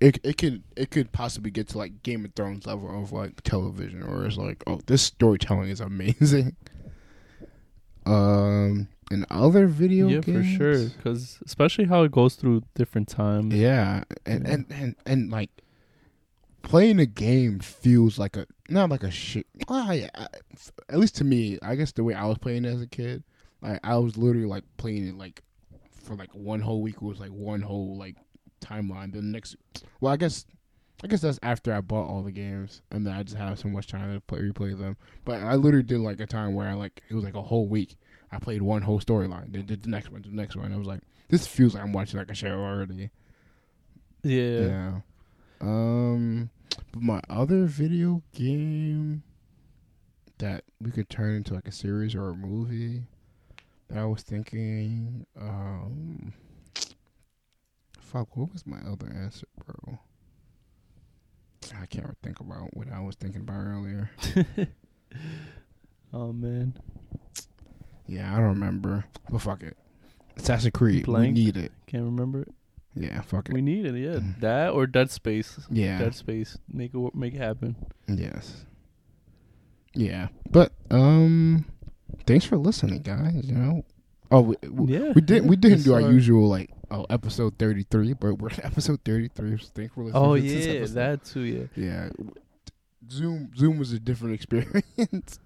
it 0.00 0.18
it 0.22 0.36
could 0.36 0.62
it 0.76 0.90
could 0.90 1.10
possibly 1.12 1.50
get 1.50 1.68
to 1.68 1.78
like 1.78 2.02
Game 2.02 2.24
of 2.24 2.34
Thrones 2.34 2.66
level 2.66 3.02
of 3.02 3.12
like 3.12 3.40
television, 3.42 4.02
or 4.02 4.26
it's 4.26 4.36
like 4.36 4.62
oh 4.66 4.80
this 4.86 5.02
storytelling 5.02 5.70
is 5.70 5.80
amazing. 5.92 6.54
Um, 8.04 8.88
and 9.10 9.26
other 9.30 9.66
video 9.66 10.08
yeah, 10.08 10.20
for 10.20 10.42
sure. 10.44 10.84
Because 10.90 11.38
especially 11.44 11.86
how 11.86 12.02
it 12.04 12.12
goes 12.12 12.34
through 12.36 12.62
different 12.74 13.08
times. 13.08 13.54
Yeah, 13.54 14.04
and 14.24 14.46
Yeah. 14.46 14.52
and 14.54 14.66
and 14.70 14.96
and 15.06 15.30
like 15.30 15.50
playing 16.68 16.98
a 17.00 17.06
game 17.06 17.58
feels 17.60 18.18
like 18.18 18.36
a 18.36 18.46
not 18.68 18.90
like 18.90 19.02
a 19.02 19.10
shit. 19.10 19.46
Yeah, 19.70 20.08
I- 20.14 20.26
at 20.88 20.98
least 20.98 21.16
to 21.16 21.24
me, 21.24 21.58
I 21.62 21.74
guess 21.76 21.92
the 21.92 22.04
way 22.04 22.14
I 22.14 22.26
was 22.26 22.38
playing 22.38 22.64
it 22.64 22.68
as 22.68 22.80
a 22.80 22.86
kid, 22.86 23.22
like 23.62 23.80
I 23.84 23.96
was 23.98 24.16
literally 24.16 24.46
like 24.46 24.64
playing 24.76 25.08
it 25.08 25.16
like 25.16 25.42
for 26.02 26.14
like 26.14 26.30
one 26.34 26.60
whole 26.60 26.82
week 26.82 26.96
it 26.96 27.02
was 27.02 27.18
like 27.20 27.30
one 27.30 27.62
whole 27.62 27.96
like 27.96 28.16
timeline. 28.60 29.12
Then 29.12 29.22
the 29.26 29.32
next, 29.32 29.56
well, 30.00 30.12
I 30.12 30.16
guess. 30.16 30.44
I 31.04 31.08
guess 31.08 31.20
that's 31.20 31.38
after 31.42 31.74
I 31.74 31.82
bought 31.82 32.08
all 32.08 32.22
the 32.22 32.32
games, 32.32 32.80
and 32.90 33.06
then 33.06 33.12
I 33.12 33.22
just 33.22 33.36
have 33.36 33.58
so 33.58 33.68
much 33.68 33.86
time 33.86 34.14
to 34.14 34.20
play, 34.22 34.38
replay 34.40 34.78
them. 34.78 34.96
But 35.26 35.42
I 35.42 35.54
literally 35.54 35.82
did 35.82 35.98
like 35.98 36.20
a 36.20 36.26
time 36.26 36.54
where 36.54 36.66
I 36.66 36.72
like 36.72 37.02
it 37.10 37.14
was 37.14 37.22
like 37.22 37.34
a 37.34 37.42
whole 37.42 37.68
week. 37.68 37.96
I 38.32 38.38
played 38.38 38.62
one 38.62 38.80
whole 38.80 38.98
storyline, 38.98 39.52
then 39.52 39.66
did 39.66 39.82
the 39.82 39.90
next 39.90 40.10
one, 40.10 40.22
the 40.22 40.30
next 40.30 40.56
one. 40.56 40.72
I 40.72 40.76
was 40.78 40.86
like, 40.86 41.00
this 41.28 41.46
feels 41.46 41.74
like 41.74 41.82
I'm 41.82 41.92
watching 41.92 42.18
like 42.18 42.30
a 42.30 42.34
show 42.34 42.48
already. 42.58 43.10
Yeah. 44.22 44.60
Yeah. 44.60 44.92
Um, 45.60 46.48
but 46.92 47.02
my 47.02 47.20
other 47.28 47.64
video 47.66 48.22
game 48.34 49.22
that 50.38 50.64
we 50.80 50.90
could 50.90 51.08
turn 51.08 51.34
into 51.34 51.54
like 51.54 51.68
a 51.68 51.72
series 51.72 52.14
or 52.14 52.30
a 52.30 52.34
movie 52.34 53.04
that 53.88 53.98
I 53.98 54.04
was 54.04 54.22
thinking, 54.22 55.26
um, 55.40 56.32
fuck, 57.98 58.36
what 58.36 58.52
was 58.52 58.66
my 58.66 58.78
other 58.80 59.10
answer, 59.14 59.46
bro? 59.64 59.98
I 61.80 61.86
can't 61.86 62.16
think 62.22 62.40
about 62.40 62.76
what 62.76 62.92
I 62.92 63.00
was 63.00 63.16
thinking 63.16 63.40
about 63.42 63.64
earlier. 63.64 64.10
oh 66.12 66.32
man. 66.32 66.78
Yeah, 68.06 68.32
I 68.32 68.36
don't 68.36 68.48
remember. 68.48 69.04
But 69.30 69.40
fuck 69.40 69.62
it. 69.62 69.76
Assassin's 70.36 70.72
Creed. 70.72 71.06
Blank? 71.06 71.34
We 71.34 71.44
need 71.44 71.56
it. 71.56 71.72
Can't 71.86 72.04
remember 72.04 72.42
it. 72.42 72.54
Yeah, 72.98 73.20
fuck 73.20 73.48
it. 73.50 73.54
We 73.54 73.60
need 73.60 73.84
it. 73.86 73.94
Yeah, 73.94 74.20
Mm. 74.20 74.40
that 74.40 74.70
or 74.72 74.86
Dead 74.86 75.10
Space. 75.10 75.60
yeah. 75.70 75.98
Dead 75.98 76.14
Space. 76.14 76.56
Make 76.72 76.94
it 76.94 77.14
make 77.14 77.34
it 77.34 77.38
happen. 77.38 77.76
Yes. 78.08 78.64
Yeah, 79.94 80.28
but 80.50 80.72
um, 80.90 81.64
thanks 82.26 82.44
for 82.44 82.56
listening, 82.58 83.02
guys. 83.02 83.44
You 83.46 83.54
know, 83.54 83.84
oh, 84.30 84.40
we, 84.42 84.56
we, 84.68 84.92
Yeah, 84.94 85.12
we 85.14 85.20
didn't 85.22 85.48
we 85.48 85.56
didn't 85.56 85.82
do 85.84 85.94
our 85.94 86.02
sir. 86.02 86.10
usual 86.10 86.48
like 86.48 86.70
oh 86.90 87.06
episode 87.10 87.58
thirty 87.58 87.84
three, 87.90 88.12
but 88.12 88.34
we're 88.34 88.50
at 88.50 88.64
episode 88.72 89.00
thirty 89.04 89.28
three. 89.28 89.56
So 89.58 89.68
thanks 89.74 89.94
for 89.94 90.04
listening. 90.04 90.22
Oh 90.22 90.34
yeah, 90.34 90.84
that 90.86 91.24
too. 91.24 91.40
Yeah. 91.40 91.64
yeah. 91.76 92.08
Zoom 93.10 93.50
Zoom 93.56 93.78
was 93.78 93.92
a 93.92 93.98
different 93.98 94.34
experience. 94.40 95.38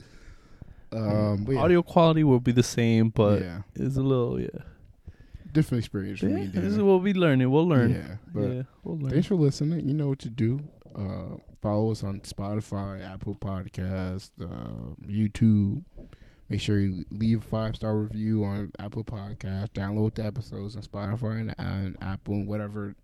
um, 0.93 1.45
but 1.45 1.53
yeah, 1.55 1.61
Audio 1.61 1.83
quality 1.83 2.25
will 2.25 2.41
be 2.41 2.53
the 2.53 2.63
same, 2.63 3.11
but 3.11 3.43
yeah, 3.43 3.63
it's 3.77 3.97
a 3.97 4.03
little 4.03 4.41
yeah. 4.41 4.49
Different 5.53 5.81
experience 5.85 6.21
for 6.21 6.29
Yeah, 6.29 6.37
me. 6.37 6.47
this 6.47 6.73
is 6.73 6.79
what 6.79 7.03
we 7.03 7.13
learning. 7.13 7.51
We'll 7.51 7.69
learn. 7.69 7.91
Yeah, 7.93 8.17
but 8.33 8.41
yeah, 8.41 8.63
we'll 8.85 8.99
learn. 8.99 9.11
Thanks 9.11 9.27
for 9.27 9.35
listening. 9.37 9.87
You 9.89 9.95
know 9.95 10.09
what 10.09 10.19
to 10.21 10.31
do. 10.31 10.61
Uh, 10.95 11.37
follow 11.63 11.91
us 11.93 12.03
on 12.03 12.21
Spotify, 12.21 13.05
Apple 13.09 13.35
Podcast, 13.37 14.31
uh, 14.41 14.95
YouTube. 15.07 15.85
Make 16.49 16.61
sure 16.61 16.81
you 16.81 17.05
leave 17.13 17.45
a 17.45 17.47
five 17.47 17.77
star 17.77 17.97
review 17.97 18.43
on 18.45 18.73
Apple 18.81 19.05
Podcast. 19.05 19.69
Download 19.71 20.15
the 20.15 20.25
episodes 20.25 20.75
on 20.75 20.83
Spotify 20.83 21.41
and, 21.41 21.55
and 21.59 21.97
Apple 22.01 22.35
and 22.35 22.49
whatever 22.49 22.97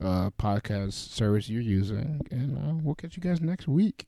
uh, 0.00 0.30
podcast 0.38 0.94
service 0.94 1.48
you're 1.48 1.60
using. 1.62 2.20
And 2.32 2.58
uh, 2.58 2.74
we'll 2.82 2.96
catch 2.96 3.16
you 3.16 3.22
guys 3.22 3.40
next 3.40 3.68
week. 3.68 4.06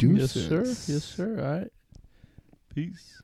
yes, 0.00 0.32
sir. 0.32 0.64
Yes, 0.64 1.04
sir. 1.04 1.38
All 1.40 1.58
right. 1.60 1.72
Peace. 2.74 3.22